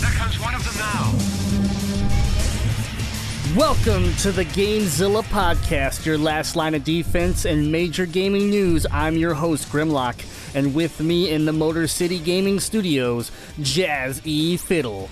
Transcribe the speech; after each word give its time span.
there 0.00 0.10
comes 0.12 0.40
one 0.40 0.54
of 0.54 0.64
them 0.64 0.74
now. 0.78 1.12
Welcome 3.56 4.14
to 4.16 4.32
the 4.32 4.44
Gamezilla 4.44 5.22
Podcast, 5.24 6.06
your 6.06 6.16
last 6.16 6.56
line 6.56 6.74
of 6.74 6.84
defense 6.84 7.44
and 7.44 7.70
major 7.70 8.06
gaming 8.06 8.48
news. 8.48 8.86
I'm 8.90 9.16
your 9.16 9.34
host, 9.34 9.68
Grimlock, 9.68 10.24
and 10.54 10.74
with 10.74 11.00
me 11.00 11.30
in 11.30 11.44
the 11.44 11.52
Motor 11.52 11.86
City 11.86 12.18
Gaming 12.18 12.60
Studios, 12.60 13.30
Jazz 13.60 14.22
E. 14.24 14.56
Fiddle. 14.56 15.10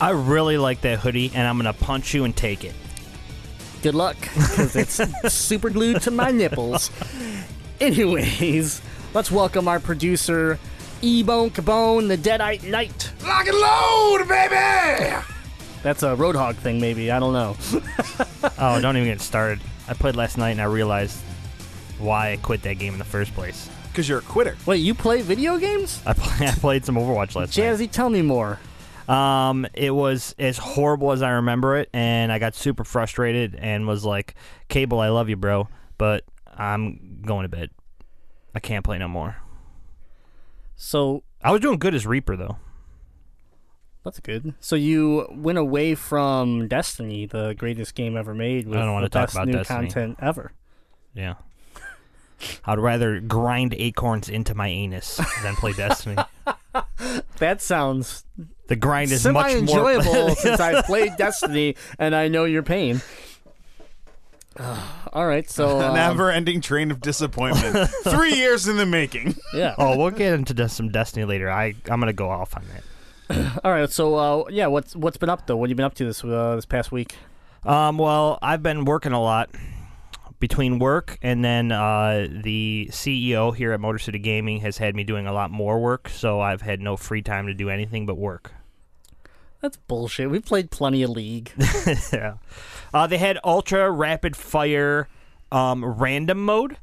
I 0.00 0.10
really 0.10 0.56
like 0.56 0.80
that 0.82 1.00
hoodie, 1.00 1.30
and 1.34 1.46
I'm 1.46 1.58
gonna 1.58 1.74
punch 1.74 2.14
you 2.14 2.24
and 2.24 2.34
take 2.34 2.64
it. 2.64 2.74
Good 3.82 3.94
luck, 3.94 4.16
because 4.20 4.74
it's 4.76 5.00
super 5.34 5.68
glued 5.68 6.00
to 6.02 6.10
my 6.10 6.30
nipples. 6.30 6.90
Anyways, 7.78 8.80
let's 9.12 9.30
welcome 9.30 9.68
our 9.68 9.80
producer, 9.80 10.58
E-Bone 11.02 11.50
Cabone, 11.50 12.08
the 12.08 12.18
Deadite 12.18 12.62
Knight. 12.64 13.12
Lock 13.22 13.46
and 13.46 13.56
load, 13.56 14.28
baby! 14.28 15.16
That's 15.82 16.02
a 16.02 16.08
Roadhog 16.08 16.56
thing, 16.56 16.80
maybe. 16.80 17.10
I 17.10 17.18
don't 17.18 17.32
know. 17.32 17.56
Oh, 18.62 18.78
don't 18.80 18.96
even 18.96 19.08
get 19.08 19.22
started. 19.22 19.60
I 19.88 19.94
played 19.94 20.16
last 20.16 20.36
night, 20.36 20.50
and 20.50 20.60
I 20.60 20.64
realized 20.64 21.18
why 21.98 22.32
I 22.32 22.36
quit 22.36 22.62
that 22.62 22.74
game 22.78 22.92
in 22.92 22.98
the 22.98 23.04
first 23.06 23.34
place. 23.34 23.70
Because 23.88 24.06
you're 24.06 24.18
a 24.18 24.22
quitter. 24.22 24.56
Wait, 24.66 24.78
you 24.78 24.94
play 24.94 25.22
video 25.22 25.56
games? 25.56 26.02
I, 26.04 26.12
play, 26.12 26.46
I 26.48 26.52
played 26.52 26.84
some 26.84 26.96
Overwatch 26.96 27.34
last 27.34 27.52
Jazzy, 27.56 27.90
tell 27.90 28.10
me 28.10 28.20
more. 28.20 28.58
Um, 29.08 29.66
it 29.74 29.90
was 29.90 30.34
as 30.38 30.58
horrible 30.58 31.12
as 31.12 31.22
I 31.22 31.30
remember 31.30 31.76
it, 31.78 31.88
and 31.92 32.30
I 32.30 32.38
got 32.38 32.54
super 32.54 32.84
frustrated 32.84 33.54
and 33.56 33.86
was 33.86 34.04
like, 34.04 34.34
"Cable, 34.68 35.00
I 35.00 35.08
love 35.08 35.28
you, 35.28 35.36
bro, 35.36 35.68
but 35.98 36.24
I'm 36.46 37.20
going 37.24 37.42
to 37.44 37.48
bed. 37.48 37.70
I 38.54 38.60
can't 38.60 38.84
play 38.84 38.98
no 38.98 39.08
more." 39.08 39.36
So 40.82 41.24
I 41.42 41.52
was 41.52 41.60
doing 41.60 41.78
good 41.78 41.94
as 41.94 42.06
Reaper 42.06 42.36
though. 42.36 42.56
That's 44.02 44.18
good. 44.18 44.54
So 44.60 44.76
you 44.76 45.28
went 45.30 45.58
away 45.58 45.94
from 45.94 46.68
Destiny, 46.68 47.26
the 47.26 47.54
greatest 47.56 47.94
game 47.94 48.16
ever 48.16 48.34
made, 48.34 48.66
with 48.66 48.78
don't 48.78 48.94
wanna 48.94 49.10
talk 49.10 49.30
about 49.30 49.46
new 49.46 49.52
Destiny. 49.52 49.88
content 49.88 50.16
ever. 50.22 50.52
Yeah. 51.12 51.34
I'd 52.64 52.78
rather 52.78 53.20
grind 53.20 53.74
acorns 53.74 54.30
into 54.30 54.54
my 54.54 54.68
anus 54.68 55.20
than 55.42 55.54
play 55.56 55.72
Destiny. 55.74 56.16
That 57.38 57.60
sounds 57.62 58.24
The 58.68 58.76
grind 58.76 59.10
is 59.10 59.26
much 59.26 59.52
more 59.52 59.58
enjoyable 59.58 60.34
since 60.36 60.60
I 60.60 60.82
played 60.82 61.16
Destiny 61.16 61.74
and 61.98 62.14
I 62.14 62.28
know 62.28 62.44
your 62.44 62.62
pain. 62.62 63.00
All 65.12 65.26
right, 65.26 65.48
so 65.48 65.80
A 65.80 65.88
um, 65.88 65.94
never-ending 65.94 66.60
train 66.60 66.90
of 66.90 67.00
disappointment. 67.00 67.88
Three 68.04 68.34
years 68.34 68.68
in 68.68 68.76
the 68.76 68.86
making. 68.86 69.36
yeah. 69.54 69.74
Oh, 69.78 69.96
we'll 69.96 70.10
get 70.10 70.34
into 70.34 70.54
des- 70.54 70.68
some 70.68 70.90
Destiny 70.90 71.24
later. 71.24 71.50
I 71.50 71.74
I'm 71.88 72.00
gonna 72.00 72.12
go 72.12 72.28
off 72.30 72.56
on 72.56 72.64
that. 72.72 73.60
All 73.64 73.70
right, 73.70 73.88
so 73.90 74.14
uh, 74.16 74.44
yeah, 74.50 74.66
what's 74.66 74.96
what's 74.96 75.16
been 75.16 75.28
up 75.28 75.46
though? 75.46 75.56
What 75.56 75.66
have 75.66 75.70
you 75.70 75.76
been 75.76 75.86
up 75.86 75.94
to 75.94 76.04
this 76.04 76.24
uh, 76.24 76.56
this 76.56 76.66
past 76.66 76.90
week? 76.90 77.16
Um, 77.64 77.98
well, 77.98 78.38
I've 78.42 78.62
been 78.62 78.84
working 78.84 79.12
a 79.12 79.22
lot 79.22 79.50
between 80.40 80.78
work 80.78 81.18
and 81.20 81.44
then 81.44 81.70
uh, 81.70 82.26
the 82.30 82.88
CEO 82.90 83.54
here 83.54 83.72
at 83.72 83.80
Motor 83.80 83.98
City 83.98 84.18
Gaming 84.18 84.60
has 84.60 84.78
had 84.78 84.96
me 84.96 85.04
doing 85.04 85.26
a 85.26 85.32
lot 85.32 85.50
more 85.50 85.78
work, 85.78 86.08
so 86.08 86.40
I've 86.40 86.62
had 86.62 86.80
no 86.80 86.96
free 86.96 87.20
time 87.20 87.46
to 87.46 87.54
do 87.54 87.68
anything 87.68 88.06
but 88.06 88.16
work. 88.16 88.52
That's 89.60 89.76
bullshit. 89.76 90.30
We 90.30 90.40
played 90.40 90.70
plenty 90.70 91.02
of 91.02 91.10
League. 91.10 91.52
yeah. 92.12 92.34
Uh, 92.92 93.06
they 93.06 93.18
had 93.18 93.38
ultra 93.44 93.90
rapid 93.90 94.36
fire 94.36 95.08
um, 95.52 95.84
random 95.84 96.44
mode, 96.44 96.76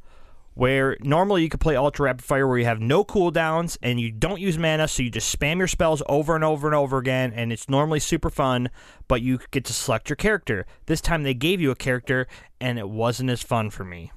where 0.53 0.97
normally 1.01 1.43
you 1.43 1.49
could 1.49 1.59
play 1.59 1.75
ultra 1.75 2.05
rapid 2.05 2.23
fire 2.23 2.47
where 2.47 2.57
you 2.57 2.65
have 2.65 2.79
no 2.79 3.03
cooldowns 3.05 3.77
and 3.83 3.99
you 3.99 4.11
don't 4.11 4.39
use 4.41 4.57
mana, 4.57 4.87
so 4.87 5.03
you 5.03 5.09
just 5.11 5.37
spam 5.37 5.57
your 5.57 5.67
spells 5.67 6.01
over 6.09 6.33
and 6.33 6.43
over 6.43 6.67
and 6.67 6.75
over 6.75 6.97
again, 6.97 7.31
and 7.33 7.53
it's 7.53 7.69
normally 7.69 7.99
super 7.99 8.29
fun, 8.29 8.69
but 9.07 9.21
you 9.21 9.39
get 9.51 9.63
to 9.65 9.73
select 9.73 10.09
your 10.09 10.15
character. 10.15 10.65
This 10.87 11.01
time 11.01 11.23
they 11.23 11.33
gave 11.33 11.61
you 11.61 11.71
a 11.71 11.75
character, 11.75 12.27
and 12.59 12.79
it 12.79 12.89
wasn't 12.89 13.29
as 13.29 13.43
fun 13.43 13.69
for 13.69 13.83
me. 13.83 14.11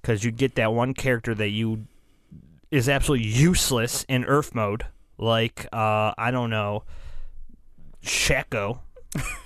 Because 0.00 0.24
you 0.24 0.30
get 0.30 0.54
that 0.56 0.72
one 0.72 0.94
character 0.94 1.34
that 1.34 1.48
you 1.48 1.86
is 2.70 2.88
absolutely 2.88 3.26
useless 3.26 4.04
in 4.08 4.24
URF 4.24 4.54
mode, 4.54 4.86
like, 5.18 5.66
uh, 5.72 6.12
I 6.16 6.30
don't 6.30 6.50
know, 6.50 6.84
Shaco. 8.02 8.80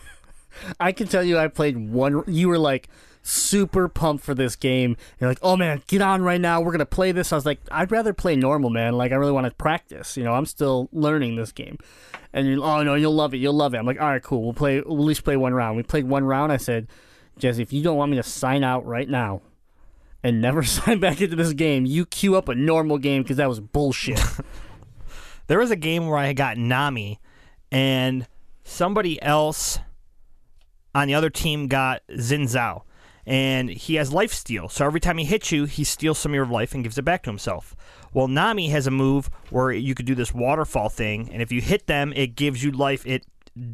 I 0.78 0.92
can 0.92 1.08
tell 1.08 1.22
you, 1.22 1.38
I 1.38 1.48
played 1.48 1.76
one. 1.76 2.24
You 2.26 2.48
were 2.48 2.58
like 2.58 2.88
super 3.22 3.88
pumped 3.88 4.24
for 4.24 4.34
this 4.34 4.56
game. 4.56 4.96
You're 5.20 5.30
like, 5.30 5.38
oh 5.42 5.56
man, 5.56 5.82
get 5.86 6.02
on 6.02 6.22
right 6.22 6.40
now. 6.40 6.60
We're 6.60 6.72
gonna 6.72 6.86
play 6.86 7.12
this. 7.12 7.32
I 7.32 7.36
was 7.36 7.46
like, 7.46 7.60
I'd 7.70 7.90
rather 7.90 8.12
play 8.12 8.36
normal, 8.36 8.70
man. 8.70 8.94
Like, 8.94 9.12
I 9.12 9.16
really 9.16 9.32
want 9.32 9.46
to 9.46 9.54
practice. 9.54 10.16
You 10.16 10.24
know, 10.24 10.34
I'm 10.34 10.46
still 10.46 10.88
learning 10.92 11.36
this 11.36 11.52
game. 11.52 11.78
And 12.32 12.46
you're, 12.46 12.62
oh 12.62 12.82
no, 12.82 12.94
you'll 12.94 13.14
love 13.14 13.34
it. 13.34 13.38
You'll 13.38 13.54
love 13.54 13.74
it. 13.74 13.78
I'm 13.78 13.86
like, 13.86 14.00
all 14.00 14.08
right, 14.08 14.22
cool. 14.22 14.42
We'll 14.42 14.54
play. 14.54 14.80
We'll 14.80 14.98
at 14.98 15.04
least 15.04 15.24
play 15.24 15.36
one 15.36 15.54
round. 15.54 15.76
We 15.76 15.82
played 15.82 16.08
one 16.08 16.24
round. 16.24 16.52
I 16.52 16.56
said, 16.56 16.88
Jesse, 17.38 17.62
if 17.62 17.72
you 17.72 17.82
don't 17.82 17.96
want 17.96 18.10
me 18.10 18.16
to 18.16 18.22
sign 18.22 18.64
out 18.64 18.86
right 18.86 19.08
now 19.08 19.42
and 20.22 20.40
never 20.40 20.62
sign 20.64 21.00
back 21.00 21.20
into 21.20 21.36
this 21.36 21.52
game, 21.52 21.86
you 21.86 22.06
queue 22.06 22.36
up 22.36 22.48
a 22.48 22.54
normal 22.54 22.98
game 22.98 23.22
because 23.22 23.36
that 23.38 23.48
was 23.48 23.60
bullshit. 23.60 24.20
There 25.46 25.60
was 25.60 25.70
a 25.70 25.76
game 25.76 26.08
where 26.08 26.18
I 26.18 26.32
got 26.32 26.56
Nami, 26.56 27.20
and 27.70 28.26
somebody 28.64 29.22
else 29.22 29.78
on 30.96 31.08
the 31.08 31.14
other 31.14 31.30
team 31.30 31.68
got 31.68 32.02
Xin 32.08 32.44
Zhao. 32.44 32.82
And 33.26 33.68
he 33.68 33.96
has 33.96 34.12
life 34.12 34.32
steal. 34.32 34.68
So 34.68 34.86
every 34.86 35.00
time 35.00 35.18
he 35.18 35.24
hits 35.24 35.50
you, 35.50 35.64
he 35.64 35.84
steals 35.84 36.18
some 36.18 36.32
of 36.32 36.36
your 36.36 36.46
life 36.46 36.74
and 36.74 36.84
gives 36.84 36.96
it 36.96 37.02
back 37.02 37.24
to 37.24 37.30
himself. 37.30 37.76
Well, 38.14 38.28
Nami 38.28 38.68
has 38.68 38.86
a 38.86 38.90
move 38.90 39.28
where 39.50 39.72
you 39.72 39.94
could 39.94 40.06
do 40.06 40.14
this 40.14 40.32
waterfall 40.32 40.88
thing, 40.88 41.28
and 41.32 41.42
if 41.42 41.52
you 41.52 41.60
hit 41.60 41.86
them, 41.86 42.12
it 42.14 42.36
gives 42.36 42.62
you 42.62 42.70
life. 42.70 43.04
It 43.04 43.26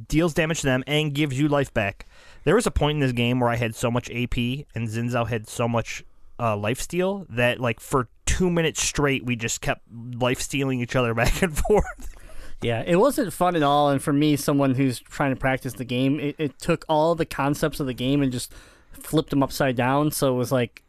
deals 0.08 0.34
damage 0.34 0.62
to 0.62 0.66
them 0.66 0.82
and 0.86 1.14
gives 1.14 1.38
you 1.38 1.48
life 1.48 1.72
back. 1.72 2.06
There 2.44 2.54
was 2.54 2.66
a 2.66 2.70
point 2.70 2.96
in 2.96 3.00
this 3.00 3.12
game 3.12 3.40
where 3.40 3.50
I 3.50 3.56
had 3.56 3.74
so 3.74 3.90
much 3.90 4.10
AP 4.10 4.36
and 4.74 4.88
Xin 4.88 5.10
Zhao 5.10 5.28
had 5.28 5.48
so 5.48 5.68
much 5.68 6.02
uh, 6.40 6.56
life 6.56 6.80
steal 6.80 7.26
that, 7.28 7.60
like, 7.60 7.78
for 7.78 8.08
two 8.26 8.50
minutes 8.50 8.82
straight, 8.82 9.24
we 9.24 9.36
just 9.36 9.60
kept 9.60 9.82
life 9.92 10.40
stealing 10.40 10.80
each 10.80 10.96
other 10.96 11.14
back 11.22 11.42
and 11.42 11.56
forth. 11.56 12.16
Yeah, 12.62 12.82
it 12.86 12.96
wasn't 12.96 13.32
fun 13.32 13.56
at 13.56 13.62
all. 13.62 13.90
And 13.90 14.02
for 14.02 14.12
me, 14.12 14.36
someone 14.36 14.74
who's 14.74 15.00
trying 15.00 15.34
to 15.34 15.40
practice 15.40 15.74
the 15.74 15.84
game, 15.84 16.20
it, 16.20 16.36
it 16.38 16.58
took 16.58 16.84
all 16.88 17.14
the 17.14 17.26
concepts 17.26 17.80
of 17.80 17.86
the 17.86 17.94
game 17.94 18.22
and 18.22 18.32
just 18.32 18.52
flipped 18.92 19.30
them 19.30 19.42
upside 19.42 19.76
down. 19.76 20.10
So 20.10 20.34
it 20.34 20.36
was 20.36 20.52
like 20.52 20.82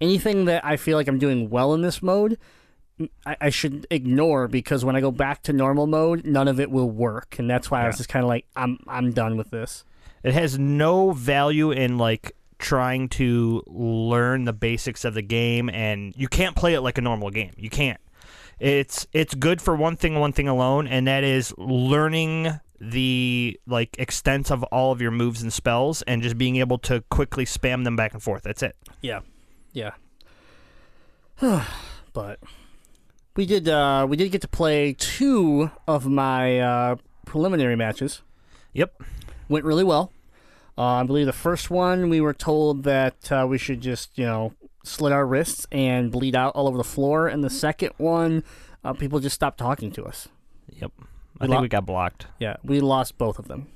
anything 0.00 0.44
that 0.46 0.64
I 0.64 0.76
feel 0.76 0.96
like 0.96 1.08
I'm 1.08 1.18
doing 1.18 1.50
well 1.50 1.74
in 1.74 1.82
this 1.82 2.02
mode, 2.02 2.38
I, 3.26 3.36
I 3.40 3.50
should 3.50 3.86
ignore 3.90 4.48
because 4.48 4.84
when 4.84 4.96
I 4.96 5.00
go 5.00 5.10
back 5.10 5.42
to 5.44 5.52
normal 5.52 5.86
mode, 5.86 6.24
none 6.24 6.48
of 6.48 6.60
it 6.60 6.70
will 6.70 6.90
work. 6.90 7.38
And 7.38 7.48
that's 7.48 7.70
why 7.70 7.84
I 7.84 7.86
was 7.86 7.96
just 7.96 8.08
kind 8.08 8.24
of 8.24 8.28
like, 8.28 8.46
I'm 8.56 8.78
I'm 8.86 9.12
done 9.12 9.36
with 9.36 9.50
this. 9.50 9.84
It 10.22 10.34
has 10.34 10.58
no 10.58 11.12
value 11.12 11.70
in 11.70 11.98
like 11.98 12.32
trying 12.58 13.08
to 13.08 13.62
learn 13.66 14.44
the 14.44 14.52
basics 14.52 15.04
of 15.04 15.14
the 15.14 15.22
game 15.22 15.70
and 15.70 16.12
you 16.16 16.26
can't 16.26 16.56
play 16.56 16.74
it 16.74 16.80
like 16.80 16.98
a 16.98 17.00
normal 17.00 17.30
game. 17.30 17.52
You 17.56 17.70
can't. 17.70 18.00
It's 18.60 19.06
it's 19.12 19.34
good 19.34 19.62
for 19.62 19.76
one 19.76 19.96
thing 19.96 20.18
one 20.18 20.32
thing 20.32 20.48
alone 20.48 20.86
and 20.88 21.06
that 21.06 21.22
is 21.24 21.54
learning 21.56 22.60
the 22.80 23.58
like 23.66 23.96
extent 23.98 24.50
of 24.50 24.62
all 24.64 24.92
of 24.92 25.00
your 25.00 25.10
moves 25.10 25.42
and 25.42 25.52
spells 25.52 26.02
and 26.02 26.22
just 26.22 26.38
being 26.38 26.56
able 26.56 26.78
to 26.78 27.02
quickly 27.10 27.44
spam 27.44 27.84
them 27.84 27.96
back 27.96 28.12
and 28.12 28.22
forth. 28.22 28.42
That's 28.42 28.62
it. 28.62 28.76
Yeah, 29.00 29.20
yeah. 29.72 29.92
but 32.12 32.40
we 33.36 33.46
did 33.46 33.68
uh, 33.68 34.06
we 34.08 34.16
did 34.16 34.30
get 34.32 34.40
to 34.42 34.48
play 34.48 34.94
two 34.98 35.70
of 35.86 36.06
my 36.06 36.60
uh, 36.60 36.96
preliminary 37.26 37.76
matches. 37.76 38.22
Yep. 38.72 39.02
went 39.48 39.64
really 39.64 39.84
well. 39.84 40.12
Uh, 40.76 41.00
I 41.00 41.02
believe 41.02 41.26
the 41.26 41.32
first 41.32 41.70
one 41.70 42.08
we 42.08 42.20
were 42.20 42.34
told 42.34 42.84
that 42.84 43.32
uh, 43.32 43.46
we 43.48 43.58
should 43.58 43.80
just 43.80 44.16
you 44.18 44.24
know 44.24 44.52
slit 44.88 45.12
our 45.12 45.26
wrists 45.26 45.66
and 45.70 46.10
bleed 46.10 46.34
out 46.34 46.54
all 46.54 46.66
over 46.68 46.76
the 46.78 46.84
floor, 46.84 47.28
and 47.28 47.42
the 47.44 47.50
second 47.50 47.92
one 47.98 48.42
uh, 48.84 48.92
people 48.92 49.20
just 49.20 49.34
stopped 49.34 49.58
talking 49.58 49.90
to 49.92 50.04
us. 50.04 50.28
Yep. 50.72 50.92
I 51.40 51.44
We 51.44 51.46
think 51.46 51.54
lo- 51.56 51.62
we 51.62 51.68
got 51.68 51.86
blocked. 51.86 52.26
Yeah, 52.38 52.56
we 52.64 52.80
lost 52.80 53.18
both 53.18 53.38
of 53.38 53.48
them. 53.48 53.68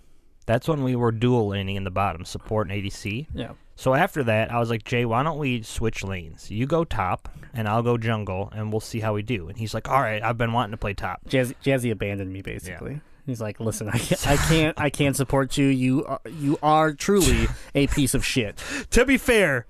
That's 0.46 0.66
when 0.68 0.82
we 0.82 0.96
were 0.96 1.12
dual 1.12 1.48
laning 1.48 1.76
in 1.76 1.84
the 1.84 1.90
bottom, 1.90 2.24
support 2.24 2.68
and 2.68 2.76
ADC. 2.82 3.28
Yeah, 3.32 3.52
So 3.76 3.94
after 3.94 4.24
that, 4.24 4.50
I 4.50 4.58
was 4.58 4.70
like, 4.70 4.82
Jay, 4.84 5.04
why 5.04 5.22
don't 5.22 5.38
we 5.38 5.62
switch 5.62 6.02
lanes? 6.02 6.50
You 6.50 6.66
go 6.66 6.82
top, 6.84 7.28
and 7.54 7.68
I'll 7.68 7.82
go 7.84 7.96
jungle, 7.96 8.50
and 8.52 8.72
we'll 8.72 8.80
see 8.80 8.98
how 9.00 9.14
we 9.14 9.22
do. 9.22 9.48
And 9.48 9.56
he's 9.56 9.72
like, 9.72 9.88
all 9.88 10.00
right, 10.00 10.20
I've 10.22 10.36
been 10.38 10.52
wanting 10.52 10.72
to 10.72 10.76
play 10.78 10.94
top. 10.94 11.20
Jazzy, 11.28 11.54
Jazzy 11.64 11.92
abandoned 11.92 12.32
me 12.32 12.42
basically. 12.42 13.00
He's 13.24 13.40
like, 13.40 13.60
listen, 13.60 13.88
I 13.88 13.98
can't, 13.98 14.26
I 14.28 14.36
can't, 14.36 14.80
I 14.80 14.90
can't 14.90 15.14
support 15.16 15.56
you. 15.56 15.66
You, 15.68 16.04
are, 16.06 16.20
you 16.28 16.58
are 16.60 16.92
truly 16.92 17.46
a 17.72 17.86
piece 17.86 18.14
of 18.14 18.24
shit. 18.26 18.60
to 18.90 19.04
be 19.04 19.16
fair, 19.16 19.66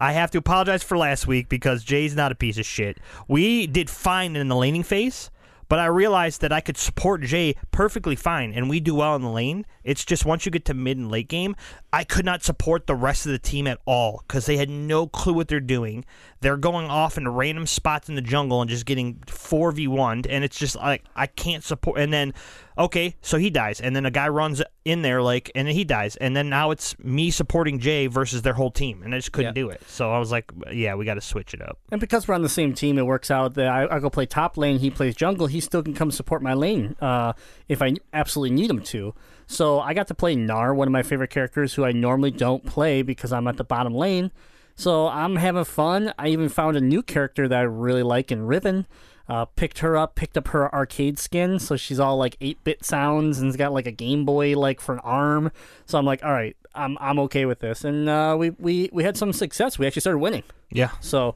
I 0.00 0.12
have 0.12 0.30
to 0.32 0.38
apologize 0.38 0.82
for 0.82 0.96
last 0.96 1.26
week 1.26 1.48
because 1.48 1.82
Jay's 1.82 2.14
not 2.14 2.30
a 2.30 2.36
piece 2.36 2.58
of 2.58 2.66
shit. 2.66 2.98
We 3.26 3.66
did 3.66 3.90
fine 3.90 4.36
in 4.36 4.46
the 4.46 4.54
laning 4.54 4.84
phase, 4.84 5.30
but 5.68 5.80
I 5.80 5.86
realized 5.86 6.40
that 6.40 6.52
I 6.52 6.60
could 6.60 6.76
support 6.76 7.22
Jay 7.22 7.56
perfectly 7.72 8.14
fine, 8.14 8.52
and 8.52 8.70
we 8.70 8.78
do 8.78 8.94
well 8.94 9.16
in 9.16 9.22
the 9.22 9.30
lane. 9.30 9.66
It's 9.82 10.04
just 10.04 10.24
once 10.24 10.46
you 10.46 10.52
get 10.52 10.64
to 10.66 10.74
mid 10.74 10.98
and 10.98 11.10
late 11.10 11.28
game, 11.28 11.56
I 11.92 12.04
could 12.04 12.24
not 12.24 12.44
support 12.44 12.86
the 12.86 12.94
rest 12.94 13.26
of 13.26 13.32
the 13.32 13.38
team 13.40 13.66
at 13.66 13.80
all 13.86 14.22
because 14.26 14.46
they 14.46 14.56
had 14.56 14.70
no 14.70 15.08
clue 15.08 15.34
what 15.34 15.48
they're 15.48 15.60
doing. 15.60 16.04
They're 16.40 16.56
going 16.56 16.86
off 16.86 17.18
in 17.18 17.26
random 17.28 17.66
spots 17.66 18.08
in 18.08 18.14
the 18.14 18.20
jungle 18.22 18.60
and 18.60 18.70
just 18.70 18.86
getting 18.86 19.16
4v1'd, 19.26 20.26
and 20.26 20.44
it's 20.44 20.58
just 20.58 20.76
like, 20.76 21.04
I 21.16 21.26
can't 21.26 21.64
support. 21.64 21.98
And 21.98 22.12
then, 22.12 22.32
okay, 22.76 23.16
so 23.22 23.38
he 23.38 23.50
dies, 23.50 23.80
and 23.80 23.94
then 23.96 24.06
a 24.06 24.10
guy 24.10 24.28
runs 24.28 24.62
in 24.84 25.02
there, 25.02 25.20
like, 25.20 25.50
and 25.54 25.66
then 25.66 25.74
he 25.74 25.84
dies, 25.84 26.14
and 26.16 26.36
then 26.36 26.48
now 26.48 26.70
it's 26.70 26.96
me 27.00 27.30
supporting 27.30 27.78
Jay 27.80 28.06
versus 28.06 28.42
their 28.42 28.54
whole 28.54 28.70
team, 28.70 29.02
and 29.02 29.14
I 29.14 29.18
just 29.18 29.32
couldn't 29.32 29.56
Yeah. 29.56 29.62
do 29.62 29.70
it. 29.70 29.82
So 29.88 30.12
I 30.12 30.18
was 30.18 30.30
like, 30.30 30.50
yeah, 30.72 30.94
we 30.94 31.04
got 31.04 31.14
to 31.14 31.20
switch 31.20 31.54
it 31.54 31.60
up. 31.62 31.78
And 31.90 32.00
because 32.00 32.28
we're 32.28 32.34
on 32.36 32.42
the 32.42 32.48
same 32.48 32.72
team, 32.72 32.98
it 32.98 33.06
works 33.06 33.30
out 33.30 33.54
that 33.54 33.66
I, 33.66 33.96
I 33.96 33.98
go 33.98 34.08
play 34.10 34.26
top 34.26 34.56
lane, 34.56 34.78
he 34.78 34.90
plays 34.90 35.16
jungle. 35.16 35.48
He 35.48 35.60
still 35.60 35.82
can 35.82 35.94
come 35.94 36.10
support 36.10 36.42
my 36.42 36.54
lane 36.54 36.94
uh, 37.00 37.32
if 37.68 37.82
I 37.82 37.94
absolutely 38.12 38.54
need 38.54 38.70
him 38.70 38.82
to. 38.84 39.14
So 39.46 39.80
I 39.80 39.94
got 39.94 40.06
to 40.08 40.14
play 40.14 40.36
Gnar, 40.36 40.76
one 40.76 40.86
of 40.86 40.92
my 40.92 41.02
favorite 41.02 41.30
characters, 41.30 41.74
who 41.74 41.84
I 41.84 41.92
normally 41.92 42.30
don't 42.30 42.64
play 42.64 43.02
because 43.02 43.32
I'm 43.32 43.48
at 43.48 43.56
the 43.56 43.64
bottom 43.64 43.94
lane. 43.94 44.30
So 44.78 45.08
I'm 45.08 45.34
having 45.36 45.64
fun. 45.64 46.14
I 46.16 46.28
even 46.28 46.48
found 46.48 46.76
a 46.76 46.80
new 46.80 47.02
character 47.02 47.48
that 47.48 47.58
I 47.58 47.62
really 47.62 48.04
like 48.04 48.30
in 48.30 48.46
Riven. 48.46 48.86
Uh, 49.28 49.44
picked 49.44 49.80
her 49.80 49.96
up, 49.96 50.14
picked 50.14 50.38
up 50.38 50.48
her 50.48 50.72
arcade 50.72 51.18
skin, 51.18 51.58
so 51.58 51.76
she's 51.76 51.98
all 51.98 52.16
like 52.16 52.38
8-bit 52.38 52.82
sounds 52.82 53.42
and's 53.42 53.56
got 53.56 53.72
like 53.72 53.86
a 53.86 53.92
Game 53.92 54.24
Boy 54.24 54.56
like 54.56 54.80
for 54.80 54.94
an 54.94 55.00
arm. 55.00 55.50
So 55.84 55.98
I'm 55.98 56.06
like, 56.06 56.24
all 56.24 56.32
right, 56.32 56.56
I'm 56.76 56.96
I'm 57.00 57.18
okay 57.18 57.44
with 57.44 57.58
this, 57.58 57.84
and 57.84 58.08
uh, 58.08 58.36
we 58.38 58.50
we 58.50 58.88
we 58.92 59.02
had 59.02 59.16
some 59.16 59.32
success. 59.32 59.78
We 59.78 59.86
actually 59.86 60.00
started 60.00 60.20
winning. 60.20 60.44
Yeah. 60.70 60.92
So, 61.00 61.34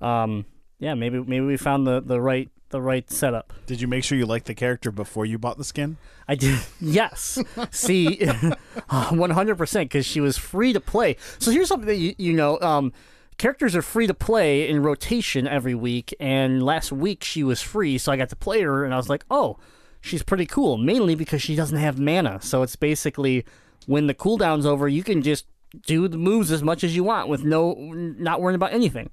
um, 0.00 0.44
yeah, 0.80 0.94
maybe 0.94 1.20
maybe 1.20 1.46
we 1.46 1.56
found 1.56 1.86
the, 1.86 2.00
the 2.00 2.20
right 2.20 2.50
the 2.70 2.80
right 2.80 3.10
setup. 3.10 3.52
Did 3.66 3.80
you 3.80 3.88
make 3.88 4.04
sure 4.04 4.16
you 4.16 4.26
liked 4.26 4.46
the 4.46 4.54
character 4.54 4.90
before 4.90 5.26
you 5.26 5.38
bought 5.38 5.58
the 5.58 5.64
skin? 5.64 5.96
I 6.26 6.34
did. 6.34 6.58
Yes. 6.80 7.38
See, 7.70 8.24
one 8.88 9.30
hundred 9.30 9.56
percent 9.56 9.90
because 9.90 10.06
she 10.06 10.20
was 10.20 10.38
free 10.38 10.72
to 10.72 10.80
play. 10.80 11.16
So 11.38 11.50
here's 11.50 11.68
something 11.68 11.86
that 11.86 11.96
you 11.96 12.14
you 12.18 12.32
know. 12.32 12.58
Um, 12.60 12.92
characters 13.38 13.74
are 13.74 13.82
free 13.82 14.06
to 14.06 14.14
play 14.14 14.68
in 14.68 14.82
rotation 14.82 15.46
every 15.46 15.74
week, 15.74 16.14
and 16.20 16.62
last 16.62 16.92
week 16.92 17.24
she 17.24 17.42
was 17.42 17.62
free, 17.62 17.96
so 17.98 18.12
I 18.12 18.16
got 18.16 18.28
to 18.30 18.36
play 18.36 18.62
her, 18.62 18.84
and 18.84 18.92
I 18.92 18.96
was 18.96 19.08
like, 19.08 19.24
oh, 19.30 19.58
she's 20.00 20.22
pretty 20.22 20.46
cool. 20.46 20.76
Mainly 20.76 21.14
because 21.14 21.42
she 21.42 21.56
doesn't 21.56 21.78
have 21.78 21.98
mana, 21.98 22.40
so 22.42 22.62
it's 22.62 22.76
basically 22.76 23.44
when 23.86 24.06
the 24.06 24.14
cooldown's 24.14 24.66
over, 24.66 24.88
you 24.88 25.02
can 25.02 25.22
just 25.22 25.46
do 25.86 26.08
the 26.08 26.18
moves 26.18 26.50
as 26.50 26.62
much 26.62 26.82
as 26.82 26.96
you 26.96 27.04
want 27.04 27.28
with 27.28 27.44
no 27.44 27.74
not 27.74 28.40
worrying 28.40 28.56
about 28.56 28.72
anything. 28.72 29.10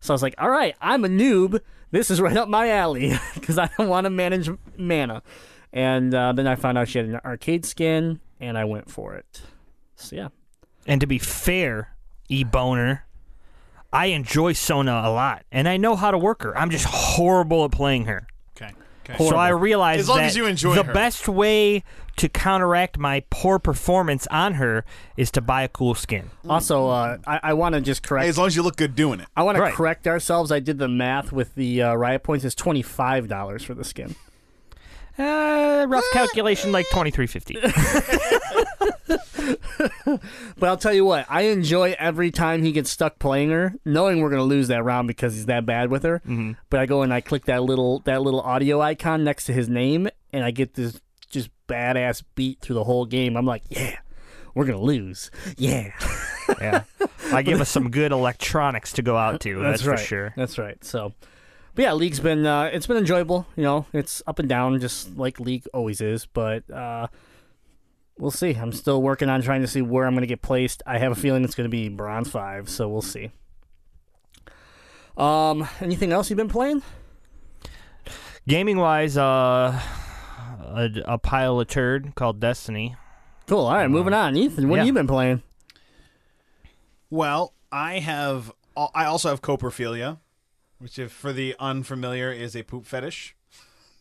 So 0.00 0.12
I 0.12 0.14
was 0.14 0.22
like, 0.22 0.34
all 0.38 0.50
right, 0.50 0.74
I'm 0.80 1.04
a 1.04 1.08
noob. 1.08 1.60
This 1.90 2.10
is 2.10 2.20
right 2.20 2.36
up 2.36 2.48
my 2.48 2.70
alley 2.70 3.12
because 3.34 3.58
I 3.58 3.68
don't 3.76 3.88
want 3.88 4.04
to 4.04 4.10
manage 4.10 4.48
mana. 4.76 5.22
And 5.72 6.14
uh, 6.14 6.32
then 6.32 6.46
I 6.46 6.56
found 6.56 6.78
out 6.78 6.88
she 6.88 6.98
had 6.98 7.08
an 7.08 7.20
arcade 7.24 7.64
skin, 7.64 8.20
and 8.40 8.58
I 8.58 8.64
went 8.64 8.90
for 8.90 9.14
it. 9.14 9.42
So 9.94 10.16
yeah, 10.16 10.28
And 10.86 11.00
to 11.00 11.06
be 11.06 11.18
fair, 11.18 11.94
E 12.28 12.42
Boner, 12.42 13.04
I 13.92 14.06
enjoy 14.06 14.52
Sona 14.54 15.02
a 15.04 15.10
lot, 15.10 15.44
and 15.52 15.68
I 15.68 15.76
know 15.76 15.94
how 15.96 16.10
to 16.10 16.18
work 16.18 16.42
her. 16.42 16.56
I'm 16.56 16.70
just 16.70 16.86
horrible 16.86 17.64
at 17.64 17.72
playing 17.72 18.06
her. 18.06 18.26
Okay. 19.04 19.14
Okay. 19.14 19.28
So 19.28 19.36
I 19.36 19.48
realized 19.48 20.00
As 20.00 20.08
long 20.08 20.18
that 20.18 20.26
as 20.26 20.36
you 20.36 20.46
enjoy 20.46 20.74
the 20.74 20.84
her. 20.84 20.92
best 20.92 21.28
way 21.28 21.82
to 22.16 22.28
counteract 22.28 22.98
my 22.98 23.22
poor 23.30 23.58
performance 23.58 24.26
on 24.26 24.54
her 24.54 24.84
is 25.16 25.30
to 25.32 25.40
buy 25.40 25.62
a 25.62 25.68
cool 25.68 25.94
skin. 25.94 26.30
Also, 26.48 26.88
uh, 26.88 27.16
I, 27.26 27.40
I 27.42 27.52
want 27.54 27.74
to 27.74 27.80
just 27.80 28.02
correct. 28.02 28.24
Hey, 28.24 28.28
as 28.28 28.36
long 28.36 28.46
as 28.46 28.56
you 28.56 28.62
look 28.62 28.76
good 28.76 28.94
doing 28.94 29.20
it. 29.20 29.26
I 29.36 29.42
want 29.42 29.56
to 29.56 29.70
correct 29.70 30.06
ourselves. 30.06 30.52
I 30.52 30.60
did 30.60 30.78
the 30.78 30.88
math 30.88 31.32
with 31.32 31.54
the 31.54 31.82
uh, 31.82 31.94
riot 31.94 32.22
points. 32.22 32.44
It's 32.44 32.54
twenty 32.54 32.82
five 32.82 33.26
dollars 33.28 33.64
for 33.64 33.74
the 33.74 33.84
skin. 33.84 34.16
Uh, 35.20 35.86
rough 35.86 36.04
calculation, 36.12 36.72
like 36.72 36.86
twenty 36.90 37.10
three 37.10 37.26
fifty. 37.26 37.58
But 40.60 40.68
I'll 40.68 40.76
tell 40.76 40.92
you 40.92 41.04
what, 41.04 41.26
I 41.28 41.42
enjoy 41.42 41.96
every 41.98 42.30
time 42.30 42.62
he 42.62 42.72
gets 42.72 42.90
stuck 42.90 43.18
playing 43.18 43.50
her, 43.50 43.74
knowing 43.84 44.20
we're 44.20 44.30
gonna 44.30 44.42
lose 44.42 44.68
that 44.68 44.84
round 44.84 45.08
because 45.08 45.34
he's 45.34 45.46
that 45.46 45.64
bad 45.64 45.90
with 45.90 46.02
her. 46.02 46.20
Mm-hmm. 46.20 46.52
But 46.68 46.80
I 46.80 46.86
go 46.86 47.02
and 47.02 47.12
I 47.14 47.20
click 47.20 47.46
that 47.46 47.62
little 47.62 48.00
that 48.00 48.22
little 48.22 48.40
audio 48.40 48.80
icon 48.80 49.24
next 49.24 49.44
to 49.44 49.52
his 49.52 49.68
name, 49.68 50.08
and 50.32 50.44
I 50.44 50.50
get 50.50 50.74
this 50.74 51.00
just 51.30 51.50
badass 51.66 52.22
beat 52.34 52.60
through 52.60 52.74
the 52.74 52.84
whole 52.84 53.06
game. 53.06 53.36
I'm 53.36 53.46
like, 53.46 53.62
yeah, 53.70 53.96
we're 54.54 54.66
gonna 54.66 54.80
lose. 54.80 55.30
Yeah, 55.56 55.92
yeah, 56.60 56.84
I 57.32 57.42
give 57.42 57.60
us 57.60 57.70
some 57.70 57.90
good 57.90 58.12
electronics 58.12 58.92
to 58.94 59.02
go 59.02 59.16
out 59.16 59.40
to. 59.42 59.58
That's, 59.62 59.86
right. 59.86 59.98
for 59.98 60.04
sure. 60.04 60.34
That's 60.36 60.58
right. 60.58 60.82
So, 60.84 61.14
but 61.74 61.82
yeah, 61.82 61.92
league's 61.92 62.20
been 62.20 62.46
uh, 62.46 62.70
it's 62.72 62.86
been 62.86 62.96
enjoyable. 62.96 63.46
You 63.56 63.62
know, 63.62 63.86
it's 63.92 64.22
up 64.26 64.38
and 64.38 64.48
down, 64.48 64.80
just 64.80 65.16
like 65.16 65.40
league 65.40 65.66
always 65.72 66.00
is. 66.00 66.26
But 66.26 66.70
uh, 66.70 67.08
we'll 68.18 68.30
see. 68.30 68.54
I'm 68.54 68.72
still 68.72 69.02
working 69.02 69.28
on 69.28 69.42
trying 69.42 69.62
to 69.62 69.68
see 69.68 69.82
where 69.82 70.06
I'm 70.06 70.14
going 70.14 70.22
to 70.22 70.26
get 70.26 70.42
placed. 70.42 70.82
I 70.86 70.98
have 70.98 71.12
a 71.12 71.16
feeling 71.16 71.44
it's 71.44 71.54
going 71.54 71.68
to 71.68 71.70
be 71.70 71.88
bronze 71.88 72.30
five, 72.30 72.68
so 72.68 72.88
we'll 72.88 73.02
see. 73.02 73.30
Um, 75.16 75.68
anything 75.80 76.12
else 76.12 76.30
you've 76.30 76.36
been 76.36 76.48
playing? 76.48 76.82
Gaming 78.48 78.78
wise, 78.78 79.16
uh, 79.16 79.78
a, 80.60 80.90
a 81.04 81.18
pile 81.18 81.60
of 81.60 81.68
turd 81.68 82.14
called 82.14 82.40
Destiny. 82.40 82.96
Cool. 83.46 83.66
All 83.66 83.74
right, 83.74 83.90
moving 83.90 84.14
on. 84.14 84.36
Ethan, 84.36 84.68
what 84.68 84.76
yeah. 84.76 84.80
have 84.80 84.86
you 84.86 84.92
been 84.92 85.06
playing? 85.06 85.42
Well, 87.10 87.52
I 87.70 87.98
have. 87.98 88.52
I 88.76 89.04
also 89.04 89.28
have 89.28 89.42
coprophilia, 89.42 90.18
which, 90.80 90.98
if 90.98 91.12
for 91.12 91.32
the 91.32 91.54
unfamiliar, 91.60 92.32
is 92.32 92.56
a 92.56 92.62
poop 92.64 92.86
fetish. 92.86 93.36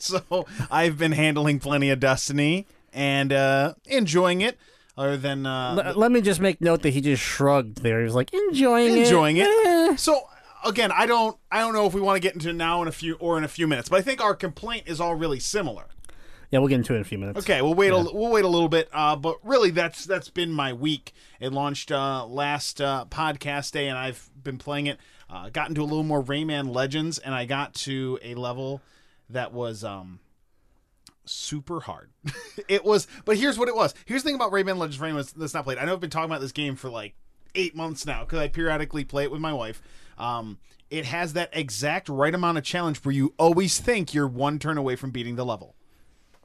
So 0.02 0.46
I've 0.72 0.98
been 0.98 1.12
handling 1.12 1.60
plenty 1.60 1.90
of 1.90 2.00
Destiny 2.00 2.66
and 2.94 3.34
uh, 3.34 3.74
enjoying 3.86 4.40
it. 4.40 4.58
Other 4.98 5.18
than 5.18 5.46
uh, 5.46 5.81
L- 5.88 5.96
let 5.96 6.10
me 6.10 6.22
just 6.22 6.40
make 6.40 6.62
note 6.62 6.84
that 6.84 6.92
he 6.92 7.02
just 7.02 7.22
shrugged 7.22 7.84
there. 7.84 8.00
He 8.00 8.06
was 8.06 8.16
like 8.16 8.34
enjoying 8.34 8.94
it. 8.98 9.00
enjoying 9.00 9.38
it. 9.38 9.48
Eh. 9.48 9.98
So 9.98 10.22
again, 10.64 10.94
I 10.94 11.06
don't 11.06 11.38
I 11.52 11.60
don't 11.60 11.74
know 11.74 11.86
if 11.86 11.94
we 11.94 12.00
want 12.00 12.16
to 12.16 12.22
get 12.22 12.34
into 12.34 12.54
now 12.54 12.81
in 12.81 12.88
a 12.88 12.94
few 12.94 13.16
or 13.16 13.38
in 13.38 13.44
a 13.44 13.50
few 13.50 13.68
minutes, 13.68 13.90
but 13.90 13.98
I 13.98 14.02
think 14.02 14.22
our 14.22 14.34
complaint 14.36 14.83
is 14.88 15.02
all 15.02 15.16
really 15.16 15.40
similar. 15.42 15.88
Yeah, 16.50 16.59
we'll 16.59 16.69
get 16.69 16.76
into 16.76 16.94
it 16.94 16.98
in 16.98 17.02
a 17.02 17.06
few 17.06 17.18
minutes. 17.18 17.40
Okay, 17.40 17.62
we'll 17.62 17.76
wait. 17.76 17.90
A, 17.92 17.98
we'll 17.98 18.31
wait 18.31 18.44
a 18.44 18.48
little 18.48 18.69
bit. 18.69 18.90
Uh, 18.92 19.16
but 19.16 19.38
really, 19.44 19.69
that's 19.69 20.06
that's 20.06 20.30
been 20.30 20.52
my 20.52 20.74
week. 20.74 21.14
It 21.40 21.54
launched 21.54 21.92
uh, 21.92 22.26
last 22.26 22.81
uh, 22.81 23.06
podcast 23.09 23.71
day, 23.71 23.88
and 23.88 23.98
I've 23.98 24.30
been 24.42 24.57
playing 24.57 24.88
it. 24.88 24.98
Uh, 25.30 25.50
got 25.50 25.69
into 25.69 25.81
a 25.81 25.83
little 25.83 26.04
more 26.04 26.24
Rayman 26.24 26.74
Legends, 26.74 27.19
and 27.19 27.36
I 27.36 27.45
got 27.45 27.74
to 27.76 28.18
a 28.24 28.36
level 28.36 28.81
that 29.30 29.54
was 29.54 29.83
um 29.83 30.19
super 31.26 31.80
hard. 31.81 32.09
it 32.68 32.83
was, 32.83 33.07
but 33.26 33.38
here's 33.38 33.57
what 33.57 33.69
it 33.69 33.76
was. 33.76 33.94
Here's 34.06 34.24
the 34.24 34.30
thing 34.30 34.36
about 34.36 34.52
Rayman 34.52 34.78
Legends 34.78 34.98
Rayman 34.98 35.33
that's 35.33 35.54
not 35.54 35.64
played. 35.64 35.78
I 35.78 35.86
know 35.86 35.94
I've 35.94 36.00
been 36.00 36.09
talking 36.09 36.30
about 36.30 36.42
this 36.42 36.52
game 36.52 36.76
for 36.76 36.90
like 36.90 37.14
eight 37.56 37.76
months 37.76 38.06
now 38.06 38.24
because 38.24 38.40
I 38.40 38.48
periodically 38.48 39.04
play 39.04 39.24
it 39.24 39.31
with 39.31 39.42
my 39.42 39.54
wife. 39.54 39.81
Um, 40.18 40.57
it 40.90 41.06
has 41.06 41.33
that 41.33 41.50
exact 41.54 42.09
right 42.09 42.33
amount 42.33 42.57
of 42.57 42.64
challenge 42.64 42.98
where 43.00 43.14
you 43.14 43.33
always 43.38 43.80
think 43.80 44.14
you're 44.14 44.28
one 44.28 44.59
turn 44.59 44.78
away 44.78 44.95
from 44.95 45.12
beating 45.12 45.36
the 45.36 45.45
level. 45.45 45.76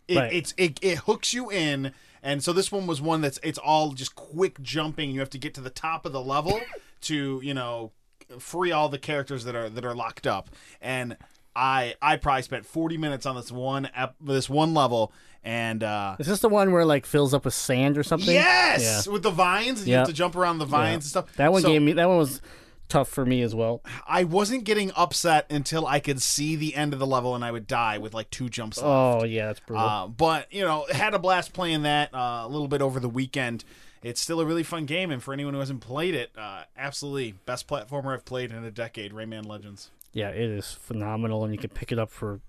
It, 0.07 0.19
Right. 0.19 0.33
It's 0.33 0.55
it, 0.59 0.79
it 0.83 0.99
hooks 0.99 1.33
you 1.33 1.51
in, 1.51 1.93
and 2.23 2.45
so 2.45 2.53
this 2.53 2.71
one 2.71 2.87
was 2.87 3.01
one 3.01 3.23
that's 3.23 3.41
it's 3.43 3.59
all 3.59 3.93
just 3.93 4.15
quick 4.15 4.61
jumping. 4.61 5.11
You 5.11 5.21
have 5.21 5.31
to 5.31 5.39
get 5.39 5.55
to 5.55 5.63
the 5.63 5.71
top 5.71 6.05
of 6.05 6.13
the 6.13 6.21
level 6.21 6.61
to 7.03 7.41
you 7.43 7.55
know 7.55 7.93
free 8.39 8.73
all 8.73 8.89
the 8.89 8.99
characters 8.99 9.45
that 9.45 9.55
are 9.55 9.69
that 9.69 9.85
are 9.85 9.95
locked 9.95 10.27
up. 10.27 10.51
And 10.81 11.17
I 11.57 11.95
I 12.03 12.17
probably 12.17 12.43
spent 12.43 12.67
forty 12.67 12.97
minutes 12.97 13.27
on 13.27 13.37
this 13.37 13.51
one 13.53 13.89
ep- 13.95 14.17
this 14.21 14.49
one 14.51 14.75
level, 14.75 15.13
and 15.45 15.83
uh, 15.83 16.17
Is 16.19 16.27
this 16.27 16.41
the 16.41 16.49
one 16.49 16.73
where 16.73 16.83
it, 16.83 16.87
like 16.87 17.07
fills 17.07 17.33
up 17.33 17.45
with 17.45 17.55
sand 17.55 17.97
or 17.97 18.03
something? 18.03 18.35
yes, 18.35 19.07
with 19.07 19.23
the 19.23 19.31
vines, 19.31 19.81
and 19.81 19.89
you 19.89 19.93
Yeah. 19.93 19.99
have 20.01 20.09
to 20.09 20.13
jump 20.15 20.35
around 20.37 20.59
the 20.59 20.65
vines 20.67 20.89
Yeah. 20.89 20.95
and 20.95 21.05
stuff. 21.05 21.33
That 21.37 21.53
one 21.53 21.63
So- 21.63 21.69
gave 21.69 21.83
me. 21.83 21.93
That 21.93 22.09
one 22.09 22.19
was 22.19 22.41
tough 22.89 23.09
for 23.09 23.25
me 23.25 23.41
as 23.41 23.55
well. 23.55 23.83
I 24.07 24.25
wasn't 24.25 24.65
getting 24.65 24.93
upset 24.95 25.47
until 25.51 25.87
I 25.87 26.01
could 26.01 26.21
see 26.21 26.55
the 26.55 26.75
end 26.75 26.93
of 26.93 26.99
the 26.99 27.07
level, 27.07 27.35
and 27.35 27.45
I 27.45 27.51
would 27.51 27.67
die 27.67 27.99
with 27.99 28.15
like 28.15 28.31
two 28.31 28.49
jumps 28.49 28.77
left. 28.79 28.87
Oh 28.89 29.25
yeah, 29.25 29.47
that's 29.47 29.61
brutal. 29.61 29.87
Uh, 29.87 30.07
but 30.09 30.53
you 30.53 30.63
know, 30.63 30.87
had 30.91 31.15
a 31.15 31.19
blast 31.21 31.53
playing 31.53 31.83
that 31.83 32.13
uh, 32.15 32.43
a 32.45 32.49
little 32.49 32.69
bit 32.69 32.83
over 32.83 32.99
the 33.01 33.09
weekend. 33.09 33.65
It's 34.05 34.21
still 34.21 34.39
a 34.39 34.45
really 34.45 34.63
fun 34.63 34.85
game, 34.85 35.11
and 35.11 35.23
for 35.23 35.33
anyone 35.33 35.55
who 35.55 35.61
hasn't 35.61 35.81
played 35.81 36.15
it, 36.15 36.31
uh, 36.37 36.65
absolutely 36.77 37.33
best 37.47 37.67
platformer 37.67 38.13
I've 38.13 38.25
played 38.27 38.53
in 38.53 38.63
a 38.63 38.71
decade. 38.71 39.13
Rayman 39.13 39.47
Legends. 39.47 39.91
yeah, 40.13 40.29
it 40.29 40.51
is 40.51 40.73
phenomenal, 40.73 41.43
and 41.43 41.53
you 41.55 41.59
can 41.59 41.71
pick 41.71 41.91
it 41.91 41.99
up 41.99 42.11
for 42.11 42.41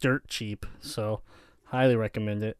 dirt 0.00 0.28
cheap. 0.28 0.66
So, 0.82 1.22
highly 1.64 1.96
recommend 1.96 2.42
it. 2.42 2.58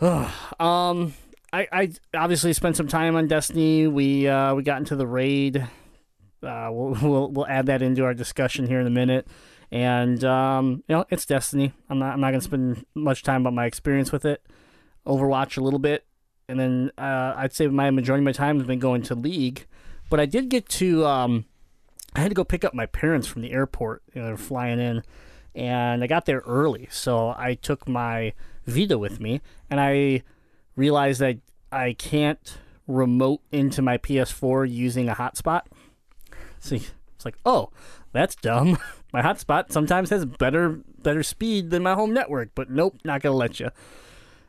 um, 0.00 1.14
I, 1.52 1.68
I 1.70 1.90
obviously 2.14 2.52
spent 2.54 2.76
some 2.76 2.88
time 2.88 3.14
on 3.14 3.28
Destiny. 3.28 3.86
We 3.86 4.26
uh, 4.26 4.54
we 4.54 4.62
got 4.62 4.78
into 4.78 4.96
the 4.96 5.06
raid 5.06 5.66
Uh, 6.42 6.68
we'll, 6.72 6.96
we'll 7.02 7.30
we'll 7.30 7.46
add 7.46 7.66
that 7.66 7.82
into 7.82 8.04
our 8.04 8.14
discussion 8.14 8.66
here 8.66 8.80
in 8.80 8.86
a 8.86 8.90
minute. 8.90 9.26
And 9.70 10.24
um, 10.24 10.82
you 10.88 10.94
know, 10.94 11.04
it's 11.10 11.26
Destiny. 11.26 11.74
I'm 11.90 11.98
not 11.98 12.14
I'm 12.14 12.20
not 12.20 12.30
gonna 12.30 12.40
spend 12.40 12.86
much 12.94 13.22
time 13.22 13.42
about 13.42 13.52
my 13.52 13.66
experience 13.66 14.12
with 14.12 14.24
it. 14.24 14.42
Overwatch 15.06 15.56
a 15.58 15.60
little 15.60 15.78
bit, 15.78 16.05
and 16.48 16.58
then 16.58 16.90
uh, 16.98 17.34
I'd 17.36 17.52
say 17.52 17.66
my 17.66 17.90
majority 17.90 18.20
of 18.22 18.24
my 18.24 18.32
time 18.32 18.58
has 18.58 18.66
been 18.66 18.78
going 18.78 19.02
to 19.02 19.14
League. 19.14 19.66
But 20.08 20.20
I 20.20 20.26
did 20.26 20.48
get 20.48 20.68
to 20.70 21.04
um, 21.04 21.46
I 22.14 22.20
had 22.20 22.30
to 22.30 22.34
go 22.34 22.44
pick 22.44 22.64
up 22.64 22.74
my 22.74 22.86
parents 22.86 23.26
from 23.26 23.42
the 23.42 23.52
airport. 23.52 24.02
You 24.14 24.20
know, 24.20 24.28
they're 24.28 24.36
flying 24.36 24.78
in, 24.78 25.02
and 25.54 26.04
I 26.04 26.06
got 26.06 26.26
there 26.26 26.42
early, 26.46 26.88
so 26.90 27.34
I 27.36 27.54
took 27.54 27.88
my 27.88 28.32
Vita 28.66 28.98
with 28.98 29.20
me, 29.20 29.40
and 29.68 29.80
I 29.80 30.22
realized 30.76 31.20
that 31.20 31.38
I 31.72 31.94
can't 31.94 32.58
remote 32.86 33.40
into 33.50 33.82
my 33.82 33.98
PS4 33.98 34.70
using 34.70 35.08
a 35.08 35.14
hotspot. 35.14 35.62
See, 36.60 36.82
it's 37.16 37.24
like, 37.24 37.36
oh, 37.44 37.70
that's 38.12 38.36
dumb. 38.36 38.78
my 39.12 39.22
hotspot 39.22 39.72
sometimes 39.72 40.10
has 40.10 40.24
better 40.24 40.80
better 41.02 41.22
speed 41.22 41.70
than 41.70 41.82
my 41.82 41.94
home 41.94 42.12
network, 42.14 42.50
but 42.54 42.70
nope, 42.70 42.98
not 43.04 43.22
gonna 43.22 43.34
let 43.34 43.58
you. 43.58 43.70